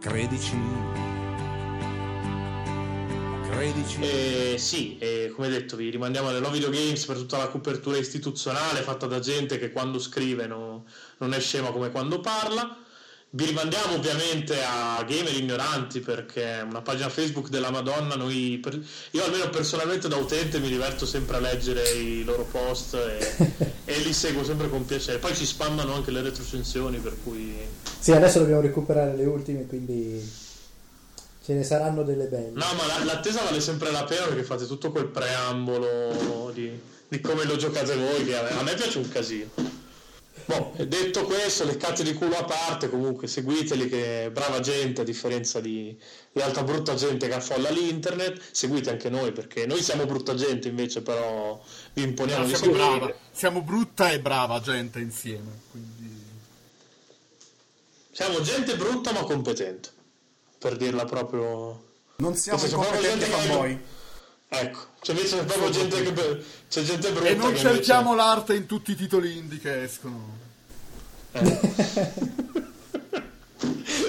Credici 0.00 1.17
Credici. 3.58 3.98
Eh, 4.00 4.54
sì, 4.56 4.98
eh, 5.00 5.32
come 5.34 5.48
detto, 5.48 5.74
vi 5.74 5.90
rimandiamo 5.90 6.28
alle 6.28 6.38
No 6.38 6.48
Video 6.48 6.70
Games 6.70 7.04
per 7.04 7.16
tutta 7.16 7.38
la 7.38 7.48
copertura 7.48 7.96
istituzionale 7.96 8.82
fatta 8.82 9.06
da 9.06 9.18
gente 9.18 9.58
che 9.58 9.72
quando 9.72 9.98
scrive 9.98 10.46
no, 10.46 10.84
non 11.18 11.34
è 11.34 11.40
scema 11.40 11.72
come 11.72 11.90
quando 11.90 12.20
parla. 12.20 12.76
Vi 13.30 13.44
rimandiamo 13.44 13.94
ovviamente 13.94 14.62
a 14.62 15.04
Gamer 15.06 15.34
Ignoranti 15.34 15.98
perché 15.98 16.58
è 16.58 16.62
una 16.62 16.82
pagina 16.82 17.08
Facebook 17.08 17.48
della 17.48 17.70
Madonna. 17.70 18.14
Noi, 18.14 18.60
per, 18.62 18.80
io 19.10 19.24
almeno 19.24 19.50
personalmente 19.50 20.06
da 20.06 20.16
utente 20.16 20.60
mi 20.60 20.68
diverto 20.68 21.04
sempre 21.04 21.38
a 21.38 21.40
leggere 21.40 21.82
i 21.90 22.22
loro 22.22 22.44
post 22.44 22.94
e, 22.94 23.72
e 23.84 23.98
li 23.98 24.12
seguo 24.12 24.44
sempre 24.44 24.68
con 24.68 24.84
piacere. 24.84 25.18
Poi 25.18 25.34
ci 25.34 25.44
spammano 25.44 25.94
anche 25.94 26.12
le 26.12 26.22
retrocensioni 26.22 26.98
per 26.98 27.16
cui... 27.24 27.56
Sì, 27.98 28.12
adesso 28.12 28.38
dobbiamo 28.38 28.60
recuperare 28.60 29.16
le 29.16 29.24
ultime, 29.24 29.66
quindi 29.66 30.46
Ce 31.48 31.54
ne 31.54 31.64
saranno 31.64 32.02
delle 32.02 32.26
belle. 32.26 32.50
No, 32.50 32.66
ma 32.74 33.04
l'attesa 33.04 33.40
vale 33.40 33.62
sempre 33.62 33.90
la 33.90 34.04
pena 34.04 34.26
perché 34.26 34.42
fate 34.42 34.66
tutto 34.66 34.90
quel 34.90 35.06
preambolo 35.06 36.50
di, 36.52 36.78
di 37.08 37.20
come 37.22 37.44
lo 37.44 37.56
giocate 37.56 37.96
voi, 37.96 38.26
che 38.26 38.36
a 38.36 38.62
me, 38.62 38.74
piace 38.74 38.98
un 38.98 39.08
casino. 39.08 39.48
Boh, 40.44 40.74
detto 40.84 41.24
questo, 41.24 41.64
leccate 41.64 42.02
di 42.02 42.12
culo 42.12 42.36
a 42.36 42.44
parte, 42.44 42.90
comunque 42.90 43.28
seguiteli 43.28 43.88
che 43.88 44.26
è 44.26 44.30
brava 44.30 44.60
gente 44.60 45.00
a 45.00 45.04
differenza 45.04 45.58
di, 45.58 45.98
di 46.30 46.42
altra 46.42 46.62
brutta 46.64 46.94
gente 46.94 47.26
che 47.28 47.34
affolla 47.34 47.70
l'internet, 47.70 48.38
seguite 48.50 48.90
anche 48.90 49.08
noi 49.08 49.32
perché 49.32 49.64
noi 49.64 49.82
siamo 49.82 50.04
brutta 50.04 50.34
gente 50.34 50.68
invece 50.68 51.00
però 51.00 51.58
vi 51.94 52.02
imponiamo 52.02 52.44
di 52.44 52.54
siamo, 52.54 52.74
seguire. 52.74 52.98
brava. 52.98 53.14
siamo 53.32 53.62
brutta 53.62 54.10
e 54.10 54.20
brava 54.20 54.60
gente 54.60 54.98
insieme. 54.98 55.60
Quindi... 55.70 56.26
Siamo 58.12 58.38
gente 58.42 58.76
brutta 58.76 59.12
ma 59.12 59.22
competente, 59.22 59.96
per 60.58 60.76
dirla 60.76 61.04
proprio... 61.04 61.86
Non 62.16 62.34
siamo 62.36 62.58
proprio 62.58 62.80
incompetenti 62.82 63.24
che- 63.24 63.30
fanboy. 63.30 63.84
Ecco, 64.50 64.78
c'è 65.00 65.12
invece 65.12 65.44
proprio 65.44 65.70
gente 65.70 66.02
che... 66.02 66.44
C'è 66.68 66.82
gente 66.82 67.10
brutta 67.12 67.28
E 67.28 67.34
non 67.34 67.52
che 67.52 67.58
cerchiamo 67.58 68.10
invece... 68.12 68.26
l'arte 68.26 68.54
in 68.54 68.66
tutti 68.66 68.90
i 68.92 68.96
titoli 68.96 69.36
indie 69.36 69.58
che 69.58 69.82
escono. 69.82 70.36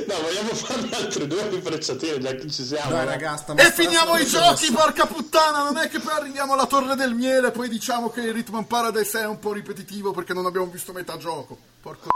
No, 0.10 0.22
vogliamo 0.22 0.54
farne 0.56 0.96
altre 0.96 1.28
due 1.28 1.48
rifrecciatine, 1.50 2.18
già 2.20 2.34
che 2.34 2.50
ci 2.50 2.64
siamo. 2.64 2.92
Dai 2.92 3.20
no? 3.20 3.38
sta 3.38 3.54
E 3.54 3.72
finiamo 3.72 4.18
i 4.18 4.26
giochi, 4.26 4.72
porca 4.72 5.06
puttana! 5.06 5.64
Non 5.64 5.78
è 5.78 5.88
che 5.88 6.00
poi 6.00 6.14
arriviamo 6.14 6.54
alla 6.54 6.66
Torre 6.66 6.96
del 6.96 7.14
Miele 7.14 7.50
e 7.50 7.52
poi 7.52 7.70
diciamo 7.70 8.10
che 8.10 8.22
il 8.22 8.34
Rhythm 8.34 8.64
Paradise 8.64 9.20
è 9.20 9.28
un 9.28 9.38
po' 9.38 9.54
ripetitivo 9.54 10.12
perché 10.12 10.34
non 10.34 10.46
abbiamo 10.48 10.68
visto 10.68 10.94
metà 10.94 11.18
gioco. 11.18 11.58
Porco 11.82 12.10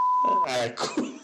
Ecco. 0.48 1.22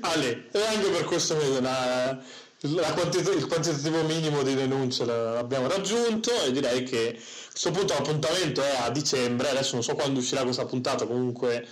Ale, 0.00 0.48
e 0.52 0.62
anche 0.64 0.88
per 0.90 1.04
questo 1.04 1.36
vedo 1.36 1.60
la- 1.60 2.18
la 2.60 2.92
quantità- 2.92 3.32
il 3.32 3.46
quantitativo 3.46 4.02
minimo 4.02 4.42
di 4.42 4.54
denunce 4.54 5.04
la- 5.04 5.32
l'abbiamo 5.34 5.68
raggiunto 5.68 6.30
e 6.42 6.52
direi 6.52 6.84
che 6.84 7.16
a 7.18 7.50
questo 7.50 7.70
punto 7.70 7.94
l'appuntamento 7.94 8.62
è 8.62 8.76
a 8.80 8.90
dicembre, 8.90 9.50
adesso 9.50 9.74
non 9.74 9.82
so 9.82 9.94
quando 9.94 10.20
uscirà 10.20 10.42
questa 10.42 10.64
puntata, 10.64 11.06
comunque 11.06 11.66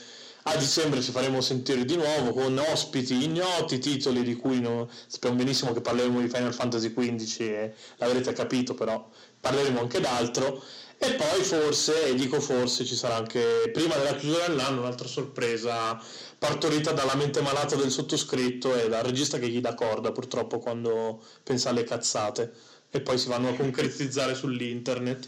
a 0.46 0.56
dicembre 0.56 1.00
ci 1.00 1.10
faremo 1.10 1.40
sentire 1.40 1.84
di 1.86 1.96
nuovo 1.96 2.32
con 2.34 2.58
ospiti 2.58 3.24
ignoti, 3.24 3.78
titoli 3.78 4.22
di 4.22 4.34
cui 4.34 4.60
non- 4.60 4.86
sappiamo 5.06 5.36
benissimo 5.36 5.72
che 5.72 5.80
parleremo 5.80 6.20
di 6.20 6.28
Final 6.28 6.52
Fantasy 6.52 6.92
XV 6.92 7.40
e 7.40 7.74
l'avrete 7.96 8.32
capito, 8.34 8.74
però 8.74 9.08
parleremo 9.40 9.80
anche 9.80 10.00
d'altro. 10.00 10.62
E 10.96 11.14
poi 11.14 11.42
forse, 11.42 12.04
e 12.06 12.14
dico 12.14 12.40
forse, 12.40 12.84
ci 12.84 12.94
sarà 12.94 13.16
anche 13.16 13.68
prima 13.72 13.96
della 13.96 14.14
chiusura 14.14 14.46
dell'anno 14.46 14.80
un'altra 14.80 15.08
sorpresa 15.08 16.00
partorita 16.44 16.92
dalla 16.92 17.14
mente 17.14 17.40
malata 17.40 17.74
del 17.74 17.90
sottoscritto 17.90 18.76
e 18.76 18.90
dal 18.90 19.02
regista 19.02 19.38
che 19.38 19.48
gli 19.48 19.62
dà 19.62 19.72
corda 19.72 20.12
purtroppo 20.12 20.58
quando 20.58 21.24
pensa 21.42 21.70
alle 21.70 21.84
cazzate 21.84 22.52
e 22.90 23.00
poi 23.00 23.16
si 23.16 23.28
vanno 23.28 23.48
a 23.48 23.54
concretizzare 23.54 24.34
sull'internet. 24.36 25.26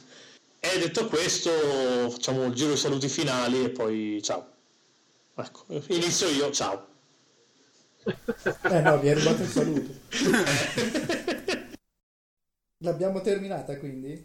E 0.60 0.78
detto 0.78 1.06
questo, 1.06 1.51
facciamo 2.10 2.44
il 2.44 2.52
giro 2.52 2.72
di 2.72 2.76
saluti 2.76 3.09
finali 3.09 3.64
e 3.64 3.70
poi 3.70 4.20
ciao. 4.22 4.47
Ecco, 5.36 5.64
inizio 5.88 6.28
io, 6.28 6.51
ciao. 6.51 6.86
Eh 8.70 8.80
no, 8.82 8.98
mi 8.98 9.09
hai 9.09 9.14
rubato 9.14 9.43
il 9.43 9.48
saluto. 9.48 9.94
L'abbiamo 12.84 13.22
terminata 13.22 13.78
quindi? 13.78 14.22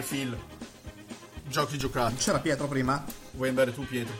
Vai, 0.00 0.02
Phil. 0.02 0.36
Giochi 1.46 1.76
giocati. 1.76 2.14
C'era 2.16 2.38
Pietro 2.38 2.66
prima? 2.66 3.04
Vuoi 3.32 3.50
andare 3.50 3.74
tu, 3.74 3.86
Pietro? 3.86 4.14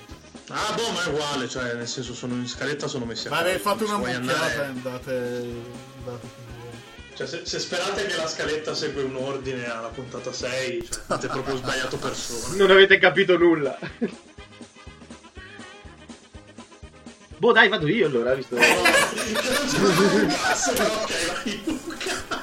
Ah, 0.48 0.74
boh, 0.74 0.90
ma 0.90 1.04
è 1.04 1.08
uguale, 1.08 1.48
cioè, 1.48 1.72
nel 1.74 1.88
senso, 1.88 2.12
sono 2.12 2.34
in 2.34 2.46
scaletta, 2.46 2.86
sono 2.86 3.06
messi 3.06 3.28
a 3.28 3.30
Ma 3.30 3.42
posto, 3.42 3.58
fatto 3.60 3.84
una 3.84 3.96
mucchiata 3.98 4.18
e 4.18 4.20
andare- 4.20 4.64
andate... 4.66 5.54
andate 5.98 6.28
Cioè, 7.14 7.26
se, 7.26 7.40
se 7.44 7.58
sperate 7.60 8.04
che 8.06 8.16
la 8.16 8.26
scaletta 8.26 8.74
segue 8.74 9.04
un 9.04 9.16
ordine 9.16 9.70
alla 9.70 9.88
puntata 9.88 10.32
6, 10.32 10.88
cioè, 10.90 11.02
avete 11.06 11.28
proprio 11.28 11.56
sbagliato 11.56 11.96
persona. 11.96 12.56
Non 12.58 12.70
avete 12.70 12.98
capito 12.98 13.38
nulla. 13.38 13.78
boh, 17.38 17.52
dai, 17.52 17.68
vado 17.68 17.88
io 17.88 18.06
allora, 18.06 18.34
visto. 18.34 18.56
Cazzo, 18.56 20.72
però, 20.74 21.02
ok, 21.02 21.42
vai, 21.44 21.62
Luca. 21.64 22.39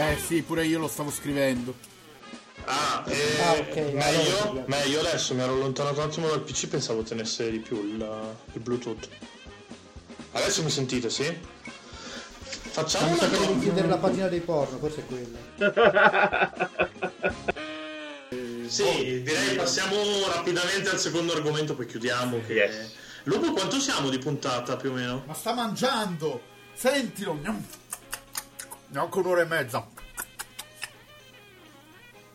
Eh 0.00 0.16
sì, 0.24 0.42
pure 0.42 0.64
io 0.64 0.78
lo 0.78 0.86
stavo 0.88 1.10
scrivendo. 1.10 1.74
Ah, 2.64 3.02
eh, 3.08 3.40
Ah, 3.42 3.52
ok, 3.54 3.74
meglio, 3.92 4.42
allora- 4.42 4.64
meglio 4.66 5.00
adesso, 5.00 5.34
mi 5.34 5.40
ero 5.40 5.54
allontanato 5.54 6.00
un 6.00 6.06
attimo 6.06 6.28
dal 6.28 6.42
PC, 6.42 6.68
pensavo 6.68 7.02
tenesse 7.02 7.50
di 7.50 7.58
più 7.58 7.82
il, 7.82 8.36
il 8.52 8.60
Bluetooth. 8.60 9.08
Adesso 10.32 10.62
mi 10.62 10.70
sentite, 10.70 11.10
sì? 11.10 11.36
Facciamo 12.70 13.08
una 13.08 13.16
sa 13.16 13.24
che 13.28 13.30
devi 13.38 13.46
cosa. 13.46 13.58
chiudere 13.60 13.88
la 13.88 13.96
pagina 13.96 14.28
dei 14.28 14.40
porno, 14.40 14.78
forse 14.78 15.00
è 15.00 15.04
quella. 15.06 15.38
Sì, 18.68 19.22
direi 19.22 19.56
passiamo 19.56 19.96
rapidamente 20.28 20.90
al 20.90 20.98
secondo 21.00 21.32
argomento, 21.32 21.74
poi 21.74 21.86
chiudiamo. 21.86 22.40
Che... 22.46 22.52
Yes. 22.52 22.92
Lupo, 23.24 23.52
quanto 23.52 23.80
siamo 23.80 24.10
di 24.10 24.18
puntata 24.18 24.76
più 24.76 24.90
o 24.90 24.92
meno? 24.92 25.22
Ma 25.26 25.32
sta 25.34 25.54
mangiando! 25.54 26.40
Sentilo! 26.74 27.40
Neanche 28.90 29.18
un'ora 29.18 29.42
e 29.42 29.44
mezza. 29.44 29.86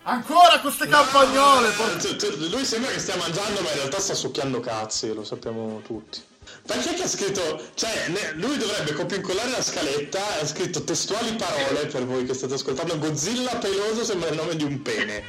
Ancora 0.05 0.59
queste 0.59 0.87
campagnole! 0.87 1.69
Tu- 1.99 2.15
tu- 2.17 2.49
Lui 2.49 2.65
sembra 2.65 2.91
che 2.91 2.99
stia 2.99 3.15
mangiando, 3.15 3.61
ma 3.61 3.69
in 3.69 3.75
realtà 3.75 3.99
sta 3.99 4.13
succhiando 4.13 4.59
cazzi, 4.59 5.13
lo 5.13 5.23
sappiamo 5.23 5.81
tutti. 5.85 6.21
Perché 6.65 6.93
che 6.93 7.03
ha 7.03 7.07
scritto, 7.07 7.61
cioè, 7.73 8.11
lui 8.35 8.57
dovrebbe 8.57 8.93
copia 8.93 9.15
incollare 9.17 9.49
la 9.49 9.61
scaletta, 9.63 10.19
ha 10.41 10.45
scritto 10.45 10.83
testuali 10.83 11.33
parole 11.35 11.85
per 11.87 12.05
voi 12.05 12.25
che 12.25 12.33
state 12.33 12.53
ascoltando, 12.53 12.99
Godzilla 12.99 13.55
peloso 13.55 14.03
sembra 14.03 14.29
il 14.29 14.35
nome 14.35 14.55
di 14.57 14.63
un 14.63 14.81
pene. 14.81 15.23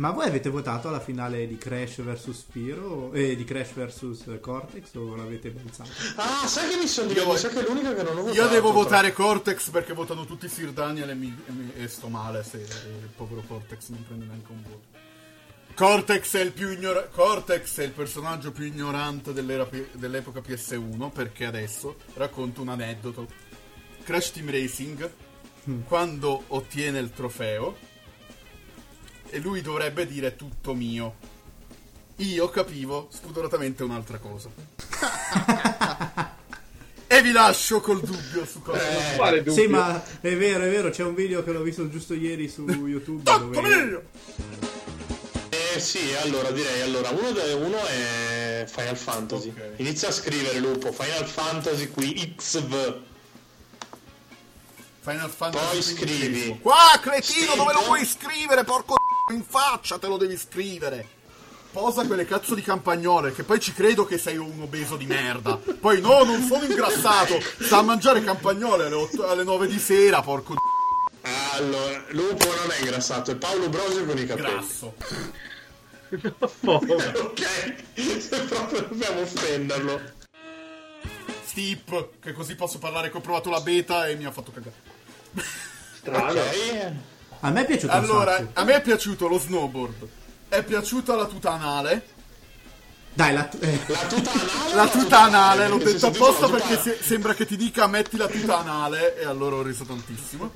Ma 0.00 0.12
voi 0.12 0.26
avete 0.26 0.48
votato 0.48 0.88
alla 0.88 0.98
finale 0.98 1.46
di 1.46 1.58
Crash 1.58 2.00
vs 2.00 2.30
Spiro 2.30 3.12
e 3.12 3.36
di 3.36 3.44
Crash 3.44 3.72
vs 3.74 4.38
Cortex 4.40 4.94
o 4.94 5.14
l'avete 5.14 5.50
pensato? 5.50 5.90
Ah, 6.16 6.46
sai 6.46 6.70
che 6.70 6.76
mi 6.78 6.86
sono 6.86 7.10
Io- 7.12 7.30
mi 7.30 7.36
sa 7.36 7.50
che 7.50 7.60
è 7.60 7.68
l'unica 7.68 7.92
che 7.94 8.02
non 8.02 8.16
ho 8.16 8.20
votato. 8.22 8.34
Io 8.40 8.48
devo 8.48 8.70
però. 8.70 8.82
votare 8.82 9.12
Cortex 9.12 9.68
perché 9.68 9.92
votano 9.92 10.24
tutti 10.24 10.48
Sir 10.48 10.72
Daniel 10.72 11.10
e, 11.10 11.14
mi- 11.14 11.36
e 11.46 11.52
mi- 11.52 11.72
e 11.76 11.86
sto 11.88 12.08
male 12.08 12.42
se 12.44 12.56
il 12.56 13.08
povero 13.14 13.42
Cortex 13.46 13.88
non 13.90 14.02
prende 14.06 14.24
neanche 14.24 14.50
un 14.50 14.62
voto. 14.62 14.80
Cortex 15.74 16.34
è 16.36 16.40
il, 16.40 16.52
più 16.52 16.70
ignora- 16.70 17.06
Cortex 17.08 17.78
è 17.80 17.84
il 17.84 17.90
personaggio 17.92 18.52
più 18.52 18.64
ignorante 18.64 19.34
dell'epoca 19.34 20.40
PS1 20.40 21.10
perché 21.10 21.44
adesso 21.44 21.96
racconto 22.14 22.62
un 22.62 22.68
aneddoto. 22.70 23.26
Crash 24.02 24.32
Team 24.32 24.50
Racing, 24.50 25.10
quando 25.84 26.42
ottiene 26.46 26.98
il 27.00 27.10
trofeo, 27.12 27.76
e 29.30 29.38
lui 29.38 29.62
dovrebbe 29.62 30.06
dire 30.06 30.36
tutto 30.36 30.74
mio. 30.74 31.14
Io 32.16 32.48
capivo 32.50 33.08
spudoratamente 33.10 33.82
un'altra 33.82 34.18
cosa. 34.18 34.50
e 37.06 37.22
vi 37.22 37.32
lascio 37.32 37.80
col 37.80 38.00
dubbio 38.00 38.44
su 38.44 38.60
cosa. 38.60 38.82
Quale 39.16 39.38
dubbio? 39.38 39.52
Sì, 39.52 39.66
ma 39.66 40.02
è 40.20 40.36
vero, 40.36 40.64
è 40.64 40.70
vero, 40.70 40.90
c'è 40.90 41.04
un 41.04 41.14
video 41.14 41.42
che 41.42 41.52
l'ho 41.52 41.62
visto 41.62 41.88
giusto 41.88 42.12
ieri 42.14 42.48
su 42.48 42.64
YouTube 42.66 43.22
Tutto 43.22 43.38
dove... 43.38 44.04
Eh 45.48 45.80
sì, 45.80 46.14
allora 46.22 46.50
direi, 46.50 46.82
allora, 46.82 47.10
uno, 47.10 47.30
de- 47.30 47.52
uno 47.52 47.78
è 47.86 48.64
Final 48.68 48.96
Fantasy. 48.96 49.48
Ok. 49.48 49.74
Inizia 49.76 50.08
a 50.08 50.12
scrivere, 50.12 50.58
Lupo, 50.58 50.92
Final 50.92 51.26
Fantasy 51.26 51.88
qui 51.88 52.34
XV. 52.36 52.98
Final 55.00 55.30
Fantasy 55.30 55.66
Poi 55.70 55.82
scrivi. 55.82 56.58
Qua, 56.60 56.98
cretino, 57.00 57.52
Sì, 57.52 57.56
dove 57.56 57.72
lo 57.72 57.82
vuoi 57.84 58.04
scrivere? 58.04 58.64
Porco 58.64 58.99
in 59.32 59.44
faccia 59.44 59.98
te 59.98 60.06
lo 60.06 60.16
devi 60.16 60.36
scrivere. 60.36 61.06
posa 61.72 62.04
quelle 62.04 62.24
cazzo 62.24 62.54
di 62.54 62.62
campagnole, 62.62 63.32
che 63.32 63.44
poi 63.44 63.60
ci 63.60 63.72
credo 63.72 64.04
che 64.04 64.18
sei 64.18 64.36
un 64.36 64.60
obeso 64.60 64.96
di 64.96 65.06
merda. 65.06 65.56
Poi 65.56 66.00
no, 66.00 66.24
non 66.24 66.42
sono 66.42 66.64
ingrassato, 66.64 67.40
sta 67.60 67.78
a 67.78 67.82
mangiare 67.82 68.22
campagnole 68.24 68.86
alle, 68.86 68.96
8, 68.96 69.28
alle 69.28 69.44
9 69.44 69.68
di 69.68 69.78
sera, 69.78 70.20
porco 70.20 70.54
d***o. 70.54 70.78
Allora, 71.56 72.04
Lupo 72.08 72.46
non 72.56 72.70
è 72.70 72.78
ingrassato, 72.80 73.30
è 73.30 73.36
Paolo 73.36 73.68
Brosio 73.68 74.04
con 74.04 74.18
i 74.18 74.26
capelli. 74.26 74.48
grasso. 74.50 74.94
ok, 76.64 77.46
se 78.18 78.40
proprio 78.46 78.80
dobbiamo 78.80 79.20
offenderlo. 79.20 80.00
Steep, 81.44 82.08
che 82.20 82.32
così 82.32 82.54
posso 82.56 82.78
parlare 82.78 83.10
che 83.10 83.16
ho 83.16 83.20
provato 83.20 83.50
la 83.50 83.60
beta 83.60 84.08
e 84.08 84.16
mi 84.16 84.24
ha 84.24 84.32
fatto 84.32 84.50
cagare. 84.50 84.74
Strano. 85.98 86.40
Ok. 86.40 86.92
A 87.40 87.50
me 87.50 87.62
è 87.62 87.64
piaciuto 87.66 87.92
Allora, 87.92 88.46
a 88.52 88.64
me 88.64 88.74
è 88.74 88.82
piaciuto 88.82 89.26
lo 89.28 89.38
snowboard, 89.38 90.08
è 90.48 90.62
piaciuta 90.62 91.14
la 91.16 91.24
tuta 91.26 91.52
anale, 91.52 92.18
Dai, 93.12 93.32
la, 93.34 93.50
eh, 93.58 93.80
La 93.88 93.98
tuta 94.06 94.30
anale? 94.30 94.48
La 94.74 94.88
tuta 94.88 95.20
anale, 95.22 95.68
l'ho 95.68 95.78
detto 95.78 96.06
apposta 96.06 96.48
perché 96.48 96.78
se- 96.80 96.98
sembra 97.02 97.34
che 97.34 97.44
ti 97.44 97.56
dica 97.56 97.86
metti 97.88 98.16
la 98.16 98.28
tuta 98.28 98.58
anale 98.60 99.18
e 99.18 99.24
allora 99.24 99.56
ho 99.56 99.62
riso 99.62 99.82
tantissimo. 99.84 100.52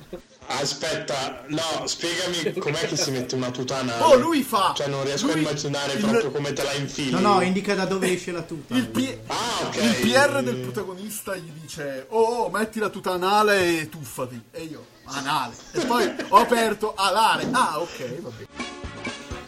Aspetta, 0.47 1.43
no, 1.49 1.85
spiegami 1.85 2.53
com'è 2.57 2.87
che 2.87 2.95
si 2.95 3.11
mette 3.11 3.35
una 3.35 3.51
tuta 3.51 3.77
anale. 3.79 4.01
Oh, 4.03 4.15
lui 4.15 4.41
fa... 4.43 4.73
Cioè, 4.75 4.87
non 4.87 5.03
riesco 5.03 5.27
a 5.27 5.31
lui- 5.33 5.41
immaginare 5.41 5.93
il- 5.93 5.99
proprio 5.99 6.31
come 6.31 6.53
te 6.53 6.63
la 6.63 6.73
infili. 6.73 7.11
no, 7.11 7.19
no, 7.19 7.41
indica 7.41 7.75
da 7.75 7.85
dove 7.85 8.13
esce 8.13 8.31
la 8.31 8.41
tuta. 8.43 8.73
Il, 8.75 8.87
P- 8.87 9.17
Ah, 9.27 9.65
ok. 9.65 9.75
il 9.75 10.09
PR 10.11 10.41
del 10.41 10.55
protagonista 10.55 11.35
gli 11.35 11.49
dice 11.61 12.05
oh, 12.09 12.21
oh, 12.45 12.49
metti 12.49 12.79
la 12.79 12.89
tuta 12.89 13.11
anale 13.11 13.81
e 13.81 13.89
tuffati. 13.89 14.41
E 14.51 14.61
io, 14.63 14.85
anale. 15.05 15.55
E 15.71 15.85
poi 15.85 16.13
ho 16.29 16.37
aperto 16.37 16.93
alare. 16.95 17.47
Ah, 17.51 17.79
ok, 17.79 18.21
va 18.21 18.29
bene. 18.29 18.47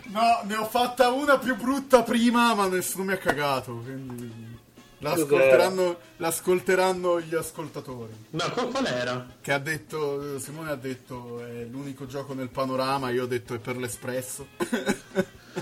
No, 0.09 0.41
ne 0.43 0.55
ho 0.55 0.65
fatta 0.65 1.09
una 1.09 1.37
più 1.37 1.55
brutta 1.55 2.01
prima, 2.03 2.53
ma 2.55 2.67
nessuno 2.67 3.03
mi 3.03 3.13
ha 3.13 3.17
cagato. 3.17 3.75
Quindi 3.75 4.57
l'ascolteranno, 4.99 5.97
l'ascolteranno 6.17 7.21
gli 7.21 7.35
ascoltatori. 7.35 8.25
No, 8.31 8.49
qual, 8.51 8.85
era? 8.85 9.27
Che 9.39 9.53
ha 9.53 9.59
detto, 9.59 10.39
Simone 10.39 10.71
ha 10.71 10.75
detto 10.75 11.45
è 11.45 11.65
l'unico 11.65 12.07
gioco 12.07 12.33
nel 12.33 12.49
panorama, 12.49 13.09
io 13.09 13.23
ho 13.23 13.27
detto 13.27 13.53
è 13.53 13.59
per 13.59 13.77
l'espresso. 13.77 14.47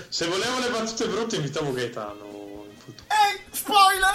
Se 0.08 0.26
volevo 0.26 0.58
le 0.60 0.70
battute 0.70 1.06
brutte 1.08 1.36
invitavo 1.36 1.72
Gaetano. 1.72 2.64
Ehi, 3.08 3.40
spoiler! 3.50 4.14